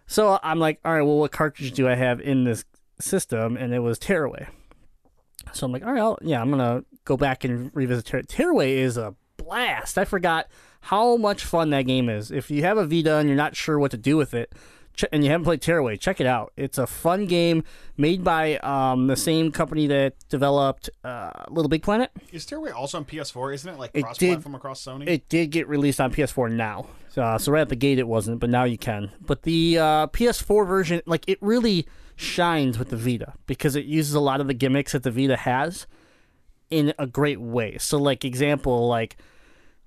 So 0.07 0.39
I'm 0.41 0.59
like, 0.59 0.79
all 0.83 0.93
right, 0.93 1.01
well, 1.01 1.17
what 1.17 1.31
cartridge 1.31 1.73
do 1.73 1.87
I 1.87 1.95
have 1.95 2.19
in 2.21 2.45
this 2.45 2.65
system? 2.99 3.57
And 3.57 3.73
it 3.73 3.79
was 3.79 3.99
Tearaway. 3.99 4.47
So 5.53 5.65
I'm 5.65 5.71
like, 5.71 5.85
all 5.85 5.91
right, 5.91 6.01
I'll, 6.01 6.17
yeah, 6.21 6.41
I'm 6.41 6.49
gonna 6.49 6.83
go 7.05 7.17
back 7.17 7.43
and 7.43 7.71
revisit 7.73 8.05
Tear- 8.05 8.21
Tearaway. 8.23 8.77
Is 8.77 8.97
a 8.97 9.15
blast. 9.37 9.97
I 9.97 10.05
forgot 10.05 10.47
how 10.81 11.17
much 11.17 11.43
fun 11.43 11.69
that 11.71 11.83
game 11.83 12.09
is. 12.09 12.31
If 12.31 12.49
you 12.49 12.63
have 12.63 12.77
a 12.77 12.85
Vita 12.85 13.17
and 13.17 13.27
you're 13.29 13.37
not 13.37 13.55
sure 13.55 13.77
what 13.79 13.91
to 13.91 13.97
do 13.97 14.17
with 14.17 14.33
it, 14.33 14.53
and 15.11 15.23
you 15.23 15.29
haven't 15.31 15.45
played 15.45 15.61
Tearaway, 15.61 15.97
check 15.97 16.19
it 16.19 16.27
out. 16.27 16.53
It's 16.57 16.77
a 16.77 16.87
fun 16.87 17.25
game 17.25 17.63
made 17.97 18.23
by 18.23 18.57
um, 18.57 19.07
the 19.07 19.15
same 19.15 19.51
company 19.51 19.87
that 19.87 20.15
developed 20.29 20.89
uh, 21.03 21.31
Little 21.49 21.69
Big 21.69 21.83
Planet. 21.83 22.11
Is 22.31 22.45
Tearaway 22.45 22.71
also 22.71 22.97
on 22.97 23.05
PS4? 23.05 23.53
Isn't 23.53 23.73
it 23.75 23.79
like 23.79 23.91
It 23.93 24.03
cross 24.03 24.17
did- 24.17 24.45
across 24.55 24.83
Sony? 24.83 25.07
It 25.07 25.29
did 25.29 25.51
get 25.51 25.67
released 25.67 25.99
on 26.01 26.11
PS4 26.13 26.51
now. 26.51 26.87
Uh, 27.15 27.37
so 27.37 27.51
right 27.51 27.61
at 27.61 27.69
the 27.69 27.75
gate 27.75 27.97
it 27.97 28.07
wasn't, 28.07 28.39
but 28.39 28.49
now 28.49 28.63
you 28.63 28.77
can. 28.77 29.11
But 29.19 29.41
the 29.43 29.79
uh, 29.79 30.07
PS4 30.07 30.67
version, 30.67 31.01
like 31.07 31.23
it 31.27 31.39
really 31.41 31.87
shines 32.15 32.77
with 32.77 32.89
the 32.89 32.97
Vita 32.97 33.33
because 33.47 33.75
it 33.75 33.85
uses 33.85 34.13
a 34.13 34.19
lot 34.19 34.39
of 34.39 34.47
the 34.47 34.53
gimmicks 34.53 34.91
that 34.91 35.01
the 35.03 35.09
Vita 35.11 35.35
has 35.35 35.87
in 36.69 36.93
a 36.99 37.07
great 37.07 37.39
way. 37.41 37.77
So 37.79 37.97
like 37.97 38.23
example, 38.23 38.87
like 38.87 39.17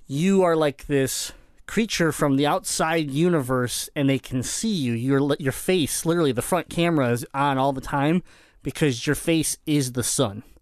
you 0.08 0.42
are 0.42 0.56
like 0.56 0.86
this 0.86 1.32
creature 1.70 2.10
from 2.10 2.34
the 2.34 2.44
outside 2.48 3.12
universe 3.12 3.88
and 3.94 4.10
they 4.10 4.18
can 4.18 4.42
see 4.42 4.72
you. 4.72 4.92
Your 4.92 5.36
your 5.38 5.52
face, 5.52 6.04
literally 6.04 6.32
the 6.32 6.42
front 6.42 6.68
camera 6.68 7.10
is 7.10 7.24
on 7.32 7.58
all 7.58 7.72
the 7.72 7.80
time 7.80 8.24
because 8.64 9.06
your 9.06 9.14
face 9.14 9.56
is 9.66 9.92
the 9.92 10.02
sun. 10.02 10.42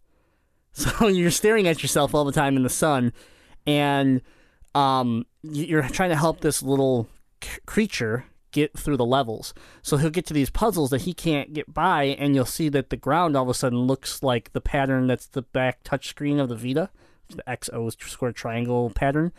So 0.75 1.09
you're 1.09 1.33
staring 1.33 1.67
at 1.67 1.83
yourself 1.83 2.15
all 2.15 2.25
the 2.25 2.31
time 2.31 2.57
in 2.57 2.63
the 2.63 2.69
sun 2.69 3.13
and 3.67 4.23
um, 4.77 5.27
you're 5.43 5.83
trying 5.89 6.11
to 6.11 6.17
help 6.17 6.41
this 6.41 6.63
little 6.63 7.09
c- 7.43 7.59
creature 7.67 8.27
get 8.53 8.79
through 8.79 8.97
the 8.97 9.05
levels. 9.05 9.55
So 9.83 9.97
he'll 9.97 10.11
get 10.11 10.27
to 10.27 10.35
these 10.35 10.51
puzzles 10.51 10.91
that 10.91 11.03
he 11.03 11.15
can't 11.15 11.53
get 11.53 11.73
by, 11.75 12.05
and 12.05 12.35
you'll 12.35 12.45
see 12.45 12.69
that 12.69 12.91
the 12.91 12.97
ground 12.97 13.37
all 13.37 13.43
of 13.43 13.49
a 13.49 13.55
sudden 13.55 13.81
looks 13.81 14.23
like 14.23 14.53
the 14.53 14.61
pattern 14.61 15.09
that's 15.09 15.27
the 15.27 15.43
back 15.43 15.83
touchscreen 15.83 16.41
of 16.41 16.49
the 16.49 16.55
Vita, 16.55 16.91
the 17.29 17.43
XO 17.49 17.91
square 18.09 18.33
triangle 18.33 18.91
pattern, 18.91 19.33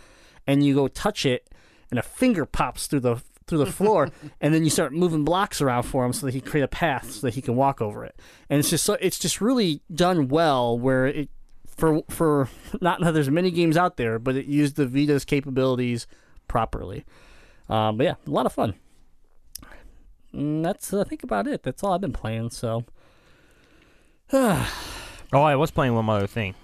and 0.45 0.65
you 0.65 0.75
go 0.75 0.87
touch 0.87 1.25
it, 1.25 1.49
and 1.89 1.99
a 1.99 2.03
finger 2.03 2.45
pops 2.45 2.87
through 2.87 3.01
the 3.01 3.21
through 3.47 3.59
the 3.59 3.65
floor, 3.71 4.09
and 4.41 4.53
then 4.53 4.63
you 4.63 4.69
start 4.69 4.93
moving 4.93 5.23
blocks 5.23 5.61
around 5.61 5.83
for 5.83 6.05
him 6.05 6.13
so 6.13 6.25
that 6.25 6.33
he 6.33 6.41
can 6.41 6.49
create 6.49 6.63
a 6.63 6.67
path 6.67 7.11
so 7.11 7.27
that 7.27 7.33
he 7.33 7.41
can 7.41 7.55
walk 7.55 7.81
over 7.81 8.05
it. 8.05 8.19
And 8.49 8.59
it's 8.59 8.69
just 8.69 8.83
so 8.85 8.93
it's 9.01 9.19
just 9.19 9.41
really 9.41 9.81
done 9.93 10.27
well 10.27 10.77
where 10.77 11.07
it 11.07 11.29
for 11.67 12.01
for 12.09 12.49
not 12.81 13.01
that 13.01 13.13
there's 13.13 13.29
many 13.29 13.51
games 13.51 13.77
out 13.77 13.97
there, 13.97 14.19
but 14.19 14.35
it 14.35 14.45
used 14.45 14.75
the 14.75 14.85
Vita's 14.85 15.25
capabilities 15.25 16.07
properly. 16.47 17.05
Um, 17.67 17.97
but 17.97 18.03
yeah, 18.03 18.15
a 18.25 18.29
lot 18.29 18.45
of 18.45 18.53
fun. 18.53 18.75
And 20.31 20.63
that's 20.63 20.93
I 20.93 21.03
think 21.03 21.23
about 21.23 21.47
it. 21.47 21.63
That's 21.63 21.83
all 21.83 21.93
I've 21.93 22.01
been 22.01 22.13
playing. 22.13 22.51
So 22.51 22.85
Oh, 25.31 25.43
I 25.43 25.55
was 25.55 25.71
playing 25.71 25.93
one 25.93 26.09
other 26.09 26.27
thing. 26.27 26.55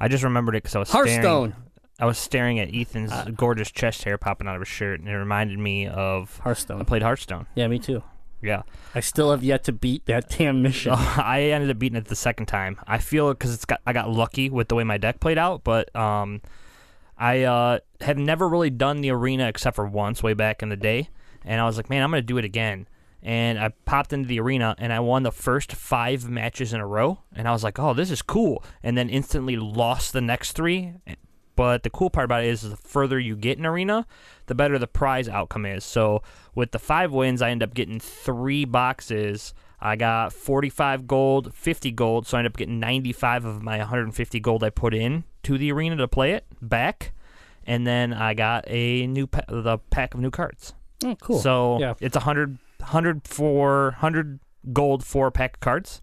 I 0.00 0.08
just 0.08 0.24
remembered 0.24 0.56
it 0.56 0.62
because 0.62 0.76
I 0.76 0.78
was 0.80 0.90
Hearthstone. 0.90 1.50
Staring, 1.50 1.69
I 2.00 2.06
was 2.06 2.18
staring 2.18 2.58
at 2.58 2.74
Ethan's 2.74 3.12
gorgeous 3.36 3.70
chest 3.70 4.04
hair 4.04 4.16
popping 4.16 4.48
out 4.48 4.56
of 4.56 4.62
his 4.62 4.68
shirt, 4.68 5.00
and 5.00 5.08
it 5.08 5.16
reminded 5.16 5.58
me 5.58 5.86
of 5.86 6.38
Hearthstone. 6.38 6.80
I 6.80 6.84
played 6.84 7.02
Hearthstone. 7.02 7.46
Yeah, 7.54 7.68
me 7.68 7.78
too. 7.78 8.02
Yeah, 8.42 8.62
I 8.94 9.00
still 9.00 9.30
have 9.32 9.44
yet 9.44 9.64
to 9.64 9.72
beat 9.72 10.06
that 10.06 10.30
damn 10.30 10.62
mission. 10.62 10.92
I 10.96 11.50
ended 11.52 11.70
up 11.70 11.78
beating 11.78 11.98
it 11.98 12.06
the 12.06 12.16
second 12.16 12.46
time. 12.46 12.78
I 12.86 12.98
feel 12.98 13.28
because 13.28 13.52
it's 13.52 13.66
got 13.66 13.80
I 13.86 13.92
got 13.92 14.10
lucky 14.10 14.48
with 14.48 14.68
the 14.68 14.74
way 14.74 14.84
my 14.84 14.96
deck 14.96 15.20
played 15.20 15.36
out, 15.36 15.62
but 15.62 15.94
um, 15.94 16.40
I 17.18 17.42
uh, 17.42 17.78
have 18.00 18.16
never 18.16 18.48
really 18.48 18.70
done 18.70 19.02
the 19.02 19.10
arena 19.10 19.46
except 19.46 19.76
for 19.76 19.86
once 19.86 20.22
way 20.22 20.32
back 20.32 20.62
in 20.62 20.70
the 20.70 20.76
day, 20.76 21.10
and 21.44 21.60
I 21.60 21.66
was 21.66 21.76
like, 21.76 21.90
man, 21.90 22.02
I'm 22.02 22.10
gonna 22.10 22.22
do 22.22 22.38
it 22.38 22.44
again. 22.44 22.88
And 23.22 23.58
I 23.58 23.68
popped 23.84 24.14
into 24.14 24.26
the 24.26 24.40
arena 24.40 24.74
and 24.78 24.94
I 24.94 25.00
won 25.00 25.24
the 25.24 25.30
first 25.30 25.72
five 25.72 26.26
matches 26.30 26.72
in 26.72 26.80
a 26.80 26.86
row, 26.86 27.18
and 27.34 27.46
I 27.46 27.52
was 27.52 27.62
like, 27.62 27.78
oh, 27.78 27.92
this 27.92 28.10
is 28.10 28.22
cool. 28.22 28.64
And 28.82 28.96
then 28.96 29.10
instantly 29.10 29.56
lost 29.56 30.14
the 30.14 30.22
next 30.22 30.52
three. 30.52 30.94
But 31.60 31.82
the 31.82 31.90
cool 31.90 32.08
part 32.08 32.24
about 32.24 32.42
it 32.42 32.48
is, 32.48 32.62
the 32.62 32.74
further 32.74 33.20
you 33.20 33.36
get 33.36 33.58
in 33.58 33.66
arena, 33.66 34.06
the 34.46 34.54
better 34.54 34.78
the 34.78 34.86
prize 34.86 35.28
outcome 35.28 35.66
is. 35.66 35.84
So 35.84 36.22
with 36.54 36.70
the 36.70 36.78
five 36.78 37.12
wins, 37.12 37.42
I 37.42 37.50
end 37.50 37.62
up 37.62 37.74
getting 37.74 38.00
three 38.00 38.64
boxes. 38.64 39.52
I 39.78 39.96
got 39.96 40.32
45 40.32 41.06
gold, 41.06 41.52
50 41.52 41.90
gold, 41.90 42.26
so 42.26 42.38
I 42.38 42.40
end 42.40 42.46
up 42.46 42.56
getting 42.56 42.80
95 42.80 43.44
of 43.44 43.62
my 43.62 43.76
150 43.76 44.40
gold 44.40 44.64
I 44.64 44.70
put 44.70 44.94
in 44.94 45.24
to 45.42 45.58
the 45.58 45.70
arena 45.70 45.96
to 45.96 46.08
play 46.08 46.32
it 46.32 46.46
back, 46.62 47.12
and 47.66 47.86
then 47.86 48.14
I 48.14 48.32
got 48.32 48.64
a 48.66 49.06
new 49.06 49.26
pa- 49.26 49.44
the 49.46 49.76
pack 49.90 50.14
of 50.14 50.20
new 50.20 50.30
cards. 50.30 50.72
oh, 51.04 51.14
cool. 51.20 51.40
So 51.40 51.78
yeah, 51.78 51.92
it's 52.00 52.16
a 52.16 52.20
hundred 52.20 52.56
hundred 52.80 53.28
for 53.28 53.90
hundred 53.98 54.40
gold 54.72 55.04
for 55.04 55.30
pack 55.30 55.56
of 55.56 55.60
cards. 55.60 56.00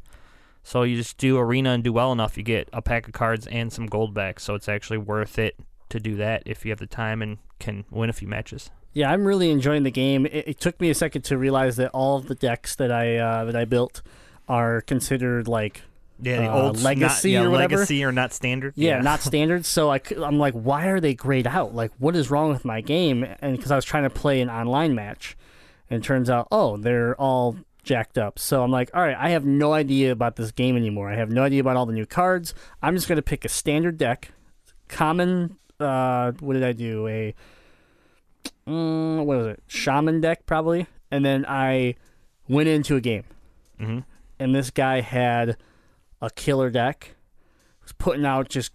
So 0.68 0.84
you 0.84 0.98
just 0.98 1.18
do 1.18 1.38
arena 1.38 1.70
and 1.72 1.82
do 1.82 1.94
well 1.94 2.12
enough, 2.12 2.36
you 2.36 2.44
get 2.44 2.68
a 2.74 2.82
pack 2.82 3.08
of 3.08 3.14
cards 3.14 3.48
and 3.48 3.72
some 3.72 3.86
gold 3.86 4.14
back. 4.14 4.38
So 4.42 4.54
it's 4.54 4.68
actually 4.68 4.98
worth 4.98 5.40
it 5.40 5.56
to 5.88 5.98
do 5.98 6.16
that 6.18 6.44
if 6.46 6.66
you 6.66 6.72
have 6.72 6.80
the 6.80 6.86
time 6.86 7.22
and 7.22 7.38
can 7.58 7.86
win 7.90 8.10
a 8.10 8.14
few 8.14 8.28
matches. 8.28 8.70
yeah, 8.92 9.10
I'm 9.10 9.24
really 9.24 9.50
enjoying 9.50 9.84
the 9.84 9.92
game. 9.92 10.26
It, 10.26 10.46
it 10.46 10.60
took 10.60 10.82
me 10.82 10.90
a 10.90 10.94
second 10.94 11.22
to 11.22 11.38
realize 11.38 11.78
that 11.78 11.90
all 11.92 12.18
of 12.18 12.28
the 12.28 12.36
decks 12.36 12.76
that 12.76 12.92
I 12.92 13.16
uh, 13.16 13.46
that 13.46 13.56
I 13.56 13.64
built 13.64 14.02
are 14.50 14.82
considered 14.82 15.48
like 15.48 15.84
Yeah, 16.22 16.42
the 16.42 16.52
Uh, 16.52 16.62
old 16.64 16.82
legacy 16.82 17.32
not, 17.36 17.40
yeah, 17.40 17.48
or 17.48 17.50
whatever? 17.50 17.76
legacy 17.76 18.04
or 18.04 18.12
not 18.12 18.34
standard. 18.34 18.74
Yeah, 18.76 19.00
not 19.02 19.22
standard. 19.22 19.66
So 19.66 19.90
I, 19.90 20.02
am 20.18 20.38
like, 20.38 20.54
why 20.54 20.88
are 20.88 21.00
they 21.00 21.14
grayed 21.14 21.48
out? 21.48 21.74
Like, 21.74 21.92
what 21.98 22.14
is 22.18 22.30
wrong 22.30 22.50
with 22.50 22.66
my 22.66 22.82
game? 22.82 23.24
And 23.40 23.56
because 23.56 23.72
I 23.72 23.78
was 23.78 23.86
trying 23.86 24.04
to 24.04 24.10
play 24.10 24.42
an 24.42 24.50
online 24.50 24.96
match, 24.96 25.38
and 25.90 26.04
it 26.04 26.06
turns 26.06 26.30
out, 26.30 26.50
oh, 26.52 26.76
they're 26.76 27.16
all 27.16 27.56
jacked 27.88 28.18
up. 28.18 28.38
So 28.38 28.64
I'm 28.64 28.70
like, 28.72 28.92
all 28.94 29.02
right, 29.02 29.18
I 29.18 29.30
have 29.30 29.46
no 29.46 29.74
idea 29.74 30.12
about 30.12 30.36
this 30.36 30.52
game 30.52 30.76
anymore. 30.78 31.10
I 31.10 31.16
have 31.16 31.32
no 31.32 31.44
idea 31.44 31.62
about 31.62 31.76
all 31.78 31.86
the 31.88 31.94
new 31.94 32.06
cards. 32.06 32.54
I'm 32.82 32.94
just 32.96 33.08
gonna 33.08 33.22
pick 33.24 33.46
a 33.46 33.50
standard 33.50 33.98
deck, 33.98 34.32
common. 34.90 35.58
Uh, 35.80 36.32
what 36.40 36.54
did 36.54 36.64
I 36.64 36.74
do? 36.74 37.08
A 37.08 37.34
mm, 38.68 39.18
what 39.26 39.38
was 39.38 39.48
it? 39.48 39.64
Shaman 39.68 40.22
deck 40.22 40.46
probably. 40.46 40.88
And 41.12 41.24
then 41.26 41.46
I 41.48 41.96
went 42.50 42.68
into 42.70 42.96
a 42.96 43.02
game, 43.02 43.24
Mhm. 43.80 44.04
and 44.40 44.54
this 44.56 44.70
guy 44.70 45.02
had 45.02 45.58
a 46.22 46.30
killer 46.30 46.70
deck. 46.70 47.16
Was 47.84 47.94
putting 47.94 48.26
out 48.26 48.50
just 48.50 48.74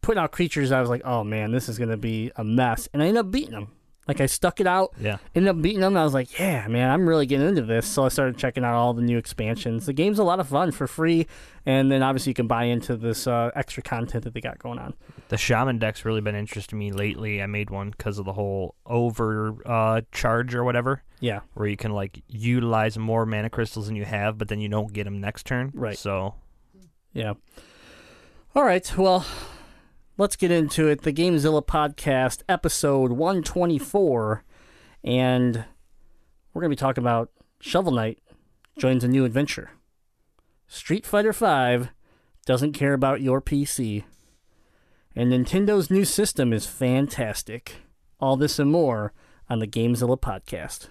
putting 0.00 0.20
out 0.20 0.32
creatures. 0.32 0.72
I 0.72 0.80
was 0.80 0.90
like, 0.90 1.02
oh 1.04 1.22
man, 1.22 1.52
this 1.52 1.68
is 1.68 1.78
gonna 1.78 1.96
be 1.96 2.32
a 2.36 2.42
mess, 2.44 2.88
and 2.92 3.02
I 3.02 3.06
ended 3.06 3.20
up 3.26 3.30
beating 3.30 3.52
him. 3.54 3.68
Like 4.08 4.22
I 4.22 4.26
stuck 4.26 4.58
it 4.58 4.66
out, 4.66 4.94
Yeah. 4.98 5.18
ended 5.34 5.50
up 5.54 5.60
beating 5.60 5.80
them. 5.80 5.92
And 5.92 5.98
I 5.98 6.04
was 6.04 6.14
like, 6.14 6.38
yeah, 6.38 6.66
man, 6.66 6.90
I'm 6.90 7.06
really 7.06 7.26
getting 7.26 7.46
into 7.46 7.60
this. 7.62 7.86
So 7.86 8.04
I 8.06 8.08
started 8.08 8.38
checking 8.38 8.64
out 8.64 8.74
all 8.74 8.94
the 8.94 9.02
new 9.02 9.18
expansions. 9.18 9.84
The 9.84 9.92
game's 9.92 10.18
a 10.18 10.24
lot 10.24 10.40
of 10.40 10.48
fun 10.48 10.72
for 10.72 10.86
free, 10.86 11.26
and 11.66 11.92
then 11.92 12.02
obviously 12.02 12.30
you 12.30 12.34
can 12.34 12.46
buy 12.46 12.64
into 12.64 12.96
this 12.96 13.26
uh, 13.26 13.50
extra 13.54 13.82
content 13.82 14.24
that 14.24 14.32
they 14.32 14.40
got 14.40 14.58
going 14.58 14.78
on. 14.78 14.94
The 15.28 15.36
shaman 15.36 15.78
deck's 15.78 16.06
really 16.06 16.22
been 16.22 16.34
interesting 16.34 16.78
to 16.78 16.84
me 16.84 16.90
lately. 16.90 17.42
I 17.42 17.46
made 17.46 17.68
one 17.68 17.90
because 17.90 18.18
of 18.18 18.24
the 18.24 18.32
whole 18.32 18.74
over 18.86 19.54
uh, 19.66 20.00
charge 20.10 20.54
or 20.54 20.64
whatever. 20.64 21.02
Yeah, 21.20 21.40
where 21.52 21.68
you 21.68 21.76
can 21.76 21.92
like 21.92 22.22
utilize 22.28 22.96
more 22.96 23.26
mana 23.26 23.50
crystals 23.50 23.88
than 23.88 23.96
you 23.96 24.06
have, 24.06 24.38
but 24.38 24.48
then 24.48 24.58
you 24.60 24.70
don't 24.70 24.90
get 24.90 25.04
them 25.04 25.20
next 25.20 25.44
turn. 25.44 25.70
Right. 25.74 25.98
So 25.98 26.34
yeah. 27.12 27.34
All 28.54 28.64
right, 28.64 28.90
well, 28.96 29.26
let's 30.18 30.34
get 30.34 30.50
into 30.50 30.88
it. 30.88 31.02
The 31.02 31.12
Gamezilla 31.12 31.64
podcast, 31.64 32.42
episode 32.48 33.12
124, 33.12 34.42
and 35.04 35.64
we're 36.52 36.60
gonna 36.60 36.70
be 36.70 36.76
talking 36.76 37.04
about 37.04 37.30
Shovel 37.60 37.92
Knight 37.92 38.18
joins 38.78 39.04
a 39.04 39.08
new 39.08 39.24
adventure. 39.24 39.70
Street 40.66 41.06
Fighter 41.06 41.32
V 41.32 41.90
doesn't 42.44 42.72
care 42.72 42.94
about 42.94 43.20
your 43.20 43.40
PC. 43.40 44.04
And 45.14 45.32
Nintendo's 45.32 45.90
new 45.90 46.04
system 46.04 46.52
is 46.52 46.66
fantastic. 46.66 47.76
All 48.20 48.36
this 48.36 48.58
and 48.58 48.70
more 48.70 49.12
on 49.48 49.60
the 49.60 49.66
Gamezilla 49.66 50.20
podcast. 50.20 50.88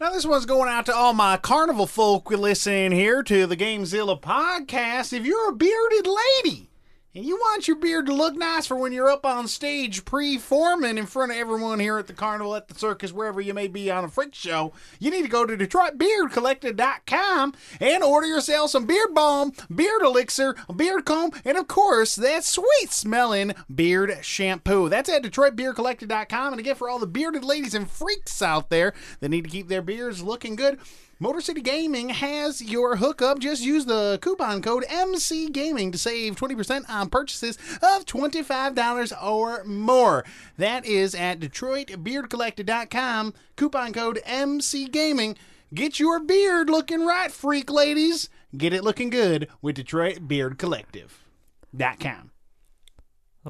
Now, 0.00 0.10
this 0.10 0.26
one's 0.26 0.46
going 0.46 0.68
out 0.68 0.86
to 0.86 0.94
all 0.94 1.12
my 1.12 1.36
carnival 1.36 1.86
folk 1.86 2.30
listening 2.30 2.92
here 2.92 3.22
to 3.22 3.46
the 3.46 3.56
Gamezilla 3.56 4.20
podcast. 4.20 5.12
If 5.12 5.24
you're 5.24 5.50
a 5.50 5.54
bearded 5.54 6.06
lady 6.06 6.71
and 7.14 7.24
you 7.24 7.36
want 7.36 7.68
your 7.68 7.76
beard 7.76 8.06
to 8.06 8.14
look 8.14 8.34
nice 8.36 8.66
for 8.66 8.76
when 8.76 8.92
you're 8.92 9.10
up 9.10 9.26
on 9.26 9.46
stage 9.46 10.04
pre-forming 10.06 10.96
in 10.96 11.04
front 11.04 11.30
of 11.30 11.36
everyone 11.36 11.78
here 11.78 11.98
at 11.98 12.06
the 12.06 12.14
carnival, 12.14 12.54
at 12.54 12.68
the 12.68 12.74
circus, 12.74 13.12
wherever 13.12 13.40
you 13.40 13.52
may 13.52 13.68
be 13.68 13.90
on 13.90 14.04
a 14.04 14.08
freak 14.08 14.34
show, 14.34 14.72
you 14.98 15.10
need 15.10 15.22
to 15.22 15.28
go 15.28 15.44
to 15.44 15.56
DetroitBeardCollector.com 15.56 17.54
and 17.80 18.02
order 18.02 18.26
yourself 18.26 18.70
some 18.70 18.86
beard 18.86 19.12
balm, 19.12 19.52
beard 19.74 20.00
elixir, 20.02 20.56
beard 20.74 21.04
comb, 21.04 21.32
and 21.44 21.58
of 21.58 21.68
course, 21.68 22.16
that 22.16 22.44
sweet 22.44 22.90
smelling 22.90 23.54
beard 23.74 24.18
shampoo. 24.22 24.88
That's 24.88 25.10
at 25.10 25.22
DetroitBeardCollector.com. 25.22 26.52
And 26.54 26.60
again, 26.60 26.76
for 26.76 26.88
all 26.88 26.98
the 26.98 27.06
bearded 27.06 27.44
ladies 27.44 27.74
and 27.74 27.90
freaks 27.90 28.40
out 28.40 28.70
there 28.70 28.94
that 29.20 29.28
need 29.28 29.44
to 29.44 29.50
keep 29.50 29.68
their 29.68 29.82
beards 29.82 30.22
looking 30.22 30.56
good, 30.56 30.78
Motor 31.22 31.40
City 31.40 31.60
Gaming 31.60 32.08
has 32.08 32.60
your 32.60 32.96
hookup. 32.96 33.38
Just 33.38 33.62
use 33.62 33.84
the 33.84 34.18
coupon 34.20 34.60
code 34.60 34.84
MC 34.88 35.48
Gaming 35.50 35.92
to 35.92 35.98
save 35.98 36.34
20% 36.34 36.90
on 36.90 37.08
purchases 37.10 37.56
of 37.80 38.04
$25 38.06 39.22
or 39.22 39.62
more. 39.62 40.24
That 40.58 40.84
is 40.84 41.14
at 41.14 41.38
DetroitBeardCollector.com. 41.38 43.34
Coupon 43.54 43.92
code 43.92 44.20
MC 44.24 44.88
Gaming. 44.88 45.36
Get 45.72 46.00
your 46.00 46.18
beard 46.18 46.68
looking 46.68 47.06
right, 47.06 47.30
freak 47.30 47.70
ladies. 47.70 48.28
Get 48.56 48.72
it 48.72 48.82
looking 48.82 49.08
good 49.08 49.48
with 49.62 49.76
Detroit 49.76 50.26
Beard 50.26 50.58
Collective.com. 50.58 52.32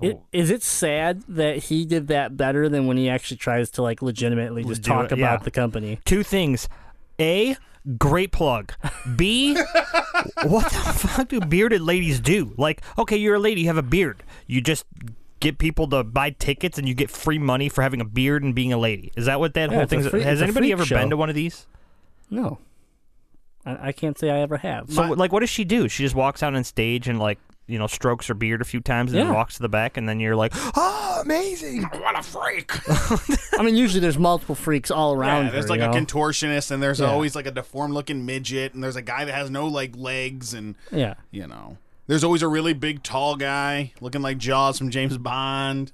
It, 0.00 0.20
is 0.32 0.50
it 0.50 0.62
sad 0.62 1.22
that 1.28 1.56
he 1.56 1.86
did 1.86 2.08
that 2.08 2.36
better 2.36 2.68
than 2.68 2.86
when 2.86 2.96
he 2.98 3.08
actually 3.08 3.36
tries 3.36 3.70
to 3.72 3.82
like 3.82 4.00
legitimately 4.02 4.64
just 4.64 4.82
Do 4.82 4.90
talk 4.90 5.06
it, 5.06 5.12
about 5.12 5.40
yeah. 5.40 5.44
the 5.44 5.50
company? 5.50 6.00
Two 6.04 6.22
things. 6.22 6.68
A, 7.22 7.56
great 7.98 8.32
plug. 8.32 8.72
B, 9.16 9.54
what 10.44 10.64
the 10.64 10.78
fuck 10.94 11.28
do 11.28 11.40
bearded 11.40 11.80
ladies 11.80 12.20
do? 12.20 12.54
Like, 12.58 12.82
okay, 12.98 13.16
you're 13.16 13.36
a 13.36 13.38
lady, 13.40 13.62
you 13.62 13.66
have 13.68 13.76
a 13.78 13.82
beard. 13.82 14.22
You 14.46 14.60
just 14.60 14.84
get 15.40 15.58
people 15.58 15.88
to 15.88 16.04
buy 16.04 16.30
tickets 16.30 16.78
and 16.78 16.86
you 16.88 16.94
get 16.94 17.10
free 17.10 17.38
money 17.38 17.68
for 17.68 17.82
having 17.82 18.00
a 18.00 18.04
beard 18.04 18.42
and 18.44 18.54
being 18.54 18.72
a 18.72 18.78
lady. 18.78 19.10
Is 19.16 19.26
that 19.26 19.40
what 19.40 19.54
that 19.54 19.70
Yeah, 19.70 19.76
whole 19.78 19.86
thing 19.86 20.00
is? 20.00 20.08
free- 20.08 20.22
Has 20.22 20.40
anybody 20.42 20.70
ever 20.72 20.84
show. 20.84 20.96
been 20.96 21.10
to 21.10 21.16
one 21.16 21.28
of 21.28 21.34
these? 21.34 21.66
No, 22.30 22.58
I, 23.66 23.88
I 23.88 23.92
can't 23.92 24.18
say 24.18 24.30
I 24.30 24.38
ever 24.40 24.58
have. 24.58 24.90
So, 24.92 25.02
like, 25.02 25.32
what 25.32 25.40
does 25.40 25.50
she 25.50 25.64
do? 25.64 25.88
She 25.88 26.02
just 26.04 26.14
walks 26.14 26.42
out 26.42 26.54
on 26.54 26.64
stage 26.64 27.08
and, 27.08 27.18
like, 27.18 27.38
you 27.66 27.78
know, 27.78 27.86
strokes 27.86 28.26
her 28.26 28.34
beard 28.34 28.60
a 28.60 28.64
few 28.64 28.80
times 28.80 29.12
and 29.12 29.20
then 29.20 29.32
walks 29.32 29.56
to 29.56 29.62
the 29.62 29.68
back, 29.68 29.96
and 29.96 30.08
then 30.08 30.20
you're 30.20 30.36
like, 30.36 30.52
oh, 30.76 31.20
amazing. 31.22 31.82
What 32.02 32.18
a 32.18 32.22
freak! 32.22 32.72
I 33.58 33.62
mean, 33.62 33.76
usually 33.76 34.00
there's 34.00 34.18
multiple 34.18 34.54
freaks 34.54 34.90
all 34.90 35.14
around. 35.14 35.46
Yeah, 35.46 35.50
there's 35.52 35.64
her, 35.66 35.70
like 35.70 35.80
a 35.80 35.86
know? 35.88 35.92
contortionist, 35.92 36.70
and 36.70 36.82
there's 36.82 37.00
Yeah. 37.00 37.06
always 37.10 37.34
like 37.36 37.46
a 37.46 37.50
deformed 37.50 37.94
looking 37.94 38.26
midget, 38.26 38.74
and 38.74 38.82
there's 38.82 38.96
a 38.96 39.02
guy 39.02 39.24
that 39.24 39.34
has 39.34 39.50
no 39.50 39.66
like 39.68 39.96
legs, 39.96 40.52
and 40.52 40.74
yeah. 40.90 41.14
you 41.30 41.46
know, 41.46 41.78
there's 42.08 42.24
always 42.24 42.42
a 42.42 42.48
really 42.48 42.72
big 42.72 43.02
tall 43.02 43.36
guy 43.36 43.92
looking 44.00 44.20
like 44.22 44.38
Jaws 44.38 44.78
from 44.78 44.90
James 44.90 45.16
Bond. 45.16 45.92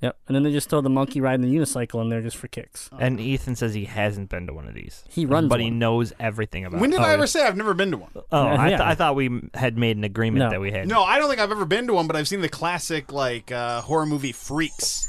Yep. 0.00 0.16
And 0.28 0.34
then 0.36 0.44
they 0.44 0.52
just 0.52 0.70
throw 0.70 0.80
the 0.80 0.88
monkey 0.88 1.20
riding 1.20 1.44
the 1.44 1.52
unicycle 1.56 2.00
in 2.00 2.08
there 2.08 2.20
just 2.22 2.36
for 2.36 2.46
kicks. 2.46 2.88
And 3.00 3.18
Ethan 3.18 3.56
says 3.56 3.74
he 3.74 3.86
hasn't 3.86 4.28
been 4.30 4.46
to 4.46 4.52
one 4.52 4.68
of 4.68 4.74
these. 4.74 5.02
He 5.08 5.26
runs 5.26 5.48
But 5.48 5.58
he 5.58 5.66
one. 5.66 5.80
knows 5.80 6.12
everything 6.20 6.64
about 6.64 6.78
it. 6.78 6.80
When 6.82 6.90
did 6.90 7.00
Oh, 7.00 7.02
I 7.02 7.12
ever 7.14 7.22
yeah. 7.22 7.26
say 7.26 7.44
I've 7.44 7.56
never 7.56 7.74
been 7.74 7.90
to 7.90 7.96
one? 7.96 8.10
Oh, 8.14 8.46
I, 8.46 8.68
th- 8.68 8.80
I 8.80 8.94
thought 8.94 9.16
we 9.16 9.40
had 9.54 9.76
made 9.76 9.96
an 9.96 10.04
agreement 10.04 10.44
No. 10.44 10.50
that 10.50 10.60
we 10.60 10.70
had. 10.70 10.86
No, 10.86 11.02
I 11.02 11.18
don't 11.18 11.28
think 11.28 11.40
I've 11.40 11.50
ever 11.50 11.64
been 11.64 11.88
to 11.88 11.94
one, 11.94 12.06
but 12.06 12.14
I've 12.14 12.28
seen 12.28 12.42
the 12.42 12.48
classic 12.48 13.12
like 13.12 13.50
uh, 13.50 13.80
horror 13.80 14.06
movie 14.06 14.30
Freaks. 14.32 15.04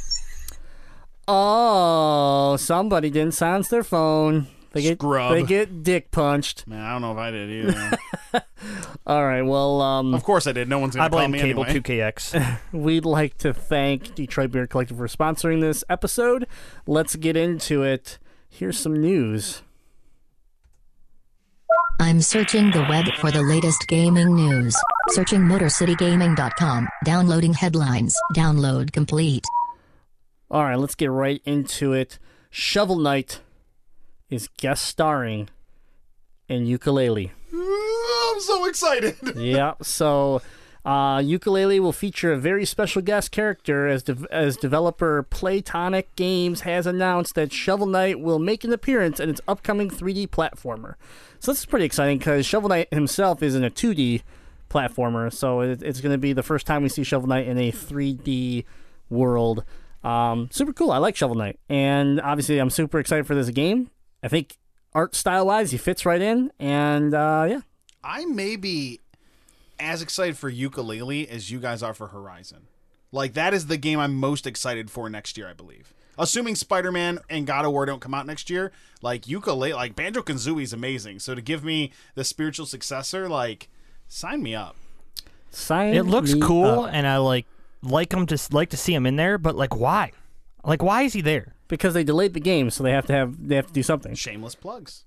Oh, 1.27 2.58
somebody 2.58 3.12
didn't 3.12 3.36
silence 3.36 3.67
their 3.67 3.84
phone. 3.84 4.48
They 4.72 4.84
get 4.84 5.00
Scrub. 5.00 5.34
they 5.34 5.44
get 5.44 5.84
dick 5.84 6.12
punched. 6.12 6.68
Man, 6.68 6.82
I 6.82 6.92
don't 6.92 7.02
know 7.02 7.12
if 7.12 7.18
I 7.18 7.32
did 7.32 7.50
either. 7.50 7.98
All 9.08 9.26
right. 9.26 9.42
Well, 9.42 9.82
um, 9.82 10.14
of 10.14 10.24
course 10.24 10.46
I 10.46 10.52
did. 10.52 10.70
No 10.70 10.78
one's 10.80 10.96
gonna 10.96 11.06
I 11.06 11.10
call 11.10 11.20
blame 11.20 11.32
me 11.32 11.40
Cable 11.40 11.66
anyway. 11.66 11.80
2KX. 11.82 12.60
we'd 12.72 13.06
like 13.06 13.38
to 13.40 13.54
thank 13.54 14.14
Detroit 14.14 14.52
Beard 14.52 14.70
Collective 14.70 14.98
for 14.98 15.08
sponsoring 15.08 15.62
this 15.62 15.84
episode. 15.90 16.46
Let's 16.86 17.16
get 17.16 17.36
into 17.36 17.84
it. 17.84 18.20
Here's 18.48 18.78
some 18.78 18.94
news. 18.94 19.64
I'm 22.00 22.22
searching 22.22 22.72
the 22.72 22.86
web 22.90 23.05
for 23.16 23.29
the 23.29 23.42
latest 23.42 23.88
gaming 23.88 24.36
news. 24.36 24.75
Searching 25.10 25.42
MotorCityGaming.com. 25.42 26.88
Downloading 27.03 27.53
headlines. 27.53 28.16
Download 28.36 28.92
complete. 28.94 29.44
All 30.50 30.64
right, 30.64 30.77
let's 30.77 30.96
get 30.96 31.12
right 31.12 31.42
into 31.46 31.94
it. 31.94 32.18
Shovel 32.50 32.98
Knight 32.98 33.42
is 34.29 34.48
guest 34.57 34.85
starring 34.85 35.50
in 36.48 36.65
Yooka-Laylee. 36.65 37.31
I'm 37.53 38.42
so 38.42 38.65
excited. 38.65 39.15
yeah, 39.35 39.74
so 39.81 40.42
uh, 40.85 41.18
Yooka-Laylee 41.18 41.79
will 41.79 41.92
feature 41.92 42.31
a 42.31 42.37
very 42.37 42.65
special 42.65 43.01
guest 43.01 43.31
character 43.31 43.87
as 43.87 44.03
de- 44.03 44.27
as 44.31 44.57
developer 44.57 45.25
Playtonic 45.29 46.05
Games 46.15 46.61
has 46.61 46.87
announced 46.87 47.35
that 47.35 47.51
Shovel 47.51 47.87
Knight 47.87 48.20
will 48.20 48.39
make 48.39 48.63
an 48.63 48.72
appearance 48.72 49.20
in 49.20 49.29
its 49.29 49.42
upcoming 49.48 49.89
3D 49.89 50.29
platformer. 50.29 50.96
So 51.39 51.51
this 51.51 51.59
is 51.59 51.65
pretty 51.65 51.85
exciting 51.85 52.18
because 52.18 52.46
Shovel 52.46 52.70
Knight 52.70 52.94
himself 52.94 53.44
is 53.44 53.55
in 53.55 53.63
a 53.63 53.70
2D 53.70 54.22
platformer, 54.70 55.33
so 55.33 55.61
it, 55.61 55.81
it's 55.81 56.01
going 56.01 56.11
to 56.11 56.18
be 56.18 56.33
the 56.33 56.44
first 56.44 56.65
time 56.65 56.83
we 56.83 56.89
see 56.89 57.03
Shovel 57.03 57.27
Knight 57.27 57.48
in 57.48 57.57
a 57.57 57.72
3D 57.72 58.65
world. 59.09 59.63
Um, 60.03 60.50
super 60.51 60.72
cool. 60.72 60.92
I 60.92 60.98
like 60.98 61.15
Shovel 61.15 61.35
Knight, 61.35 61.59
and 61.68 62.22
obviously 62.22 62.57
I'm 62.59 62.70
super 62.70 63.00
excited 63.00 63.27
for 63.27 63.35
this 63.35 63.50
game. 63.50 63.89
I 64.22 64.27
think 64.27 64.58
art 64.94 65.16
style 65.16 65.48
wise, 65.48 65.72
he 65.72 65.77
fits 65.77 66.05
right 66.05 66.22
in, 66.22 66.51
and 66.60 67.14
uh, 67.14 67.46
yeah, 67.50 67.62
I 68.03 68.25
may 68.25 68.55
be 68.55 69.00
as 69.79 70.01
excited 70.01 70.38
for 70.38 70.51
Yooka-Laylee 70.51 71.27
as 71.29 71.51
you 71.51 71.60
guys 71.60 71.82
are 71.82 71.94
for 71.94 72.08
Horizon. 72.08 72.68
Like 73.12 73.34
that 73.34 73.53
is 73.53 73.68
the 73.68 73.77
game 73.77 74.00
I'm 74.00 74.16
most 74.16 74.46
excited 74.46 74.92
for 74.92 75.10
next 75.10 75.38
year, 75.38 75.48
I 75.50 75.53
believe. 75.53 75.94
Assuming 76.18 76.55
Spider-Man 76.55 77.20
and 77.29 77.48
God 77.48 77.64
of 77.64 77.72
War 77.72 77.86
don't 77.86 78.01
come 78.01 78.14
out 78.14 78.25
next 78.27 78.50
year, 78.50 78.74
like 79.01 79.24
Yooka-Laylee, 79.24 79.74
like 79.74 79.96
Banjo 79.96 80.22
Kazooie 80.22 80.64
is 80.64 80.74
amazing. 80.74 81.20
So 81.20 81.34
to 81.34 81.42
give 81.42 81.64
me 81.64 81.92
the 82.16 82.25
spiritual 82.25 82.66
successor, 82.66 83.29
like 83.29 83.70
sign 84.08 84.44
me 84.44 84.53
up. 84.53 84.75
sign. 85.50 85.94
it 85.94 86.03
looks 86.03 86.34
me 86.34 86.42
cool, 86.42 86.82
up. 86.82 86.90
and 86.94 87.08
I 87.08 87.18
like 87.18 87.46
like 87.82 88.14
him 88.14 88.25
to 88.27 88.38
like 88.51 88.70
to 88.70 88.77
see 88.77 88.94
him 88.94 89.05
in 89.05 89.16
there. 89.16 89.38
But 89.38 89.55
like, 89.55 89.75
why? 89.75 90.12
Like, 90.64 90.84
why 90.84 91.03
is 91.03 91.14
he 91.14 91.22
there? 91.22 91.55
Because 91.70 91.94
they 91.94 92.03
delayed 92.03 92.34
the 92.34 92.42
game, 92.42 92.70
so 92.70 92.84
they 92.84 92.92
have 92.92 93.05
to 93.05 93.14
have 93.14 93.48
they 93.48 93.55
have 93.55 93.68
to 93.68 93.74
do 93.74 93.84
something. 93.84 94.14
Shameless 94.16 94.55
plugs. 94.55 95.05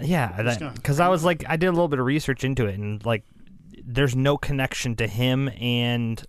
Yeah, 0.00 0.70
because 0.74 0.98
I 0.98 1.08
was 1.08 1.24
like, 1.24 1.44
I 1.46 1.56
did 1.56 1.66
a 1.66 1.72
little 1.72 1.88
bit 1.88 1.98
of 1.98 2.06
research 2.06 2.42
into 2.42 2.64
it, 2.64 2.78
and 2.78 3.04
like, 3.04 3.22
there's 3.84 4.16
no 4.16 4.38
connection 4.38 4.96
to 4.96 5.06
him 5.06 5.50
and 5.60 6.24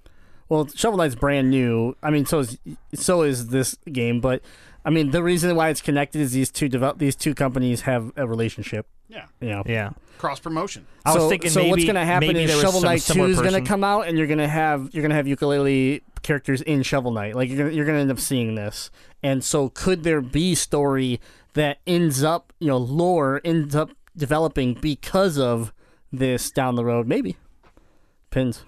Well, 0.49 0.67
Shovel 0.67 0.97
Knight's 0.97 1.15
brand 1.15 1.49
new. 1.49 1.95
I 2.03 2.09
mean, 2.09 2.25
so 2.25 2.39
is 2.39 2.57
so 2.93 3.21
is 3.21 3.47
this 3.47 3.77
game, 3.89 4.19
but 4.19 4.41
I 4.83 4.89
mean, 4.89 5.11
the 5.11 5.23
reason 5.23 5.55
why 5.55 5.69
it's 5.69 5.81
connected 5.81 6.19
is 6.19 6.33
these 6.33 6.51
two 6.51 6.67
develop 6.67 6.97
these 6.97 7.15
two 7.15 7.33
companies 7.33 7.81
have 7.81 8.11
a 8.17 8.27
relationship. 8.27 8.87
Yeah. 9.07 9.27
You 9.39 9.49
know. 9.49 9.63
yeah. 9.65 9.91
Cross 10.17 10.41
promotion. 10.41 10.85
I 11.05 11.13
was 11.13 11.23
so, 11.23 11.29
thinking 11.29 11.51
so 11.51 11.59
maybe 11.61 11.69
what's 11.71 11.83
going 11.83 11.95
to 11.95 12.05
happen 12.05 12.35
is 12.35 12.51
Shovel 12.59 12.81
Knight 12.81 13.01
Two 13.01 13.25
is 13.25 13.39
going 13.39 13.53
to 13.53 13.61
come 13.61 13.83
out, 13.83 14.07
and 14.07 14.17
you're 14.17 14.27
going 14.27 14.39
to 14.39 14.47
have 14.47 14.89
you're 14.93 15.01
going 15.01 15.09
to 15.11 15.15
have 15.15 15.25
Yooka-Laylee 15.25 16.01
characters 16.21 16.61
in 16.61 16.83
Shovel 16.83 17.11
Knight. 17.11 17.35
Like 17.35 17.49
you're 17.49 17.57
going 17.57 17.69
to 17.69 17.75
you're 17.75 17.85
going 17.85 17.95
to 17.95 18.01
end 18.01 18.11
up 18.11 18.19
seeing 18.19 18.55
this. 18.55 18.91
And 19.23 19.43
so, 19.43 19.69
could 19.69 20.03
there 20.03 20.21
be 20.21 20.55
story 20.55 21.19
that 21.53 21.79
ends 21.85 22.23
up 22.23 22.53
you 22.59 22.67
know 22.67 22.77
lore 22.77 23.41
ends 23.43 23.75
up 23.75 23.91
developing 24.15 24.73
because 24.73 25.37
of 25.37 25.73
this 26.11 26.51
down 26.51 26.75
the 26.75 26.85
road? 26.85 27.07
Maybe. 27.07 27.37
Pins. 28.29 28.63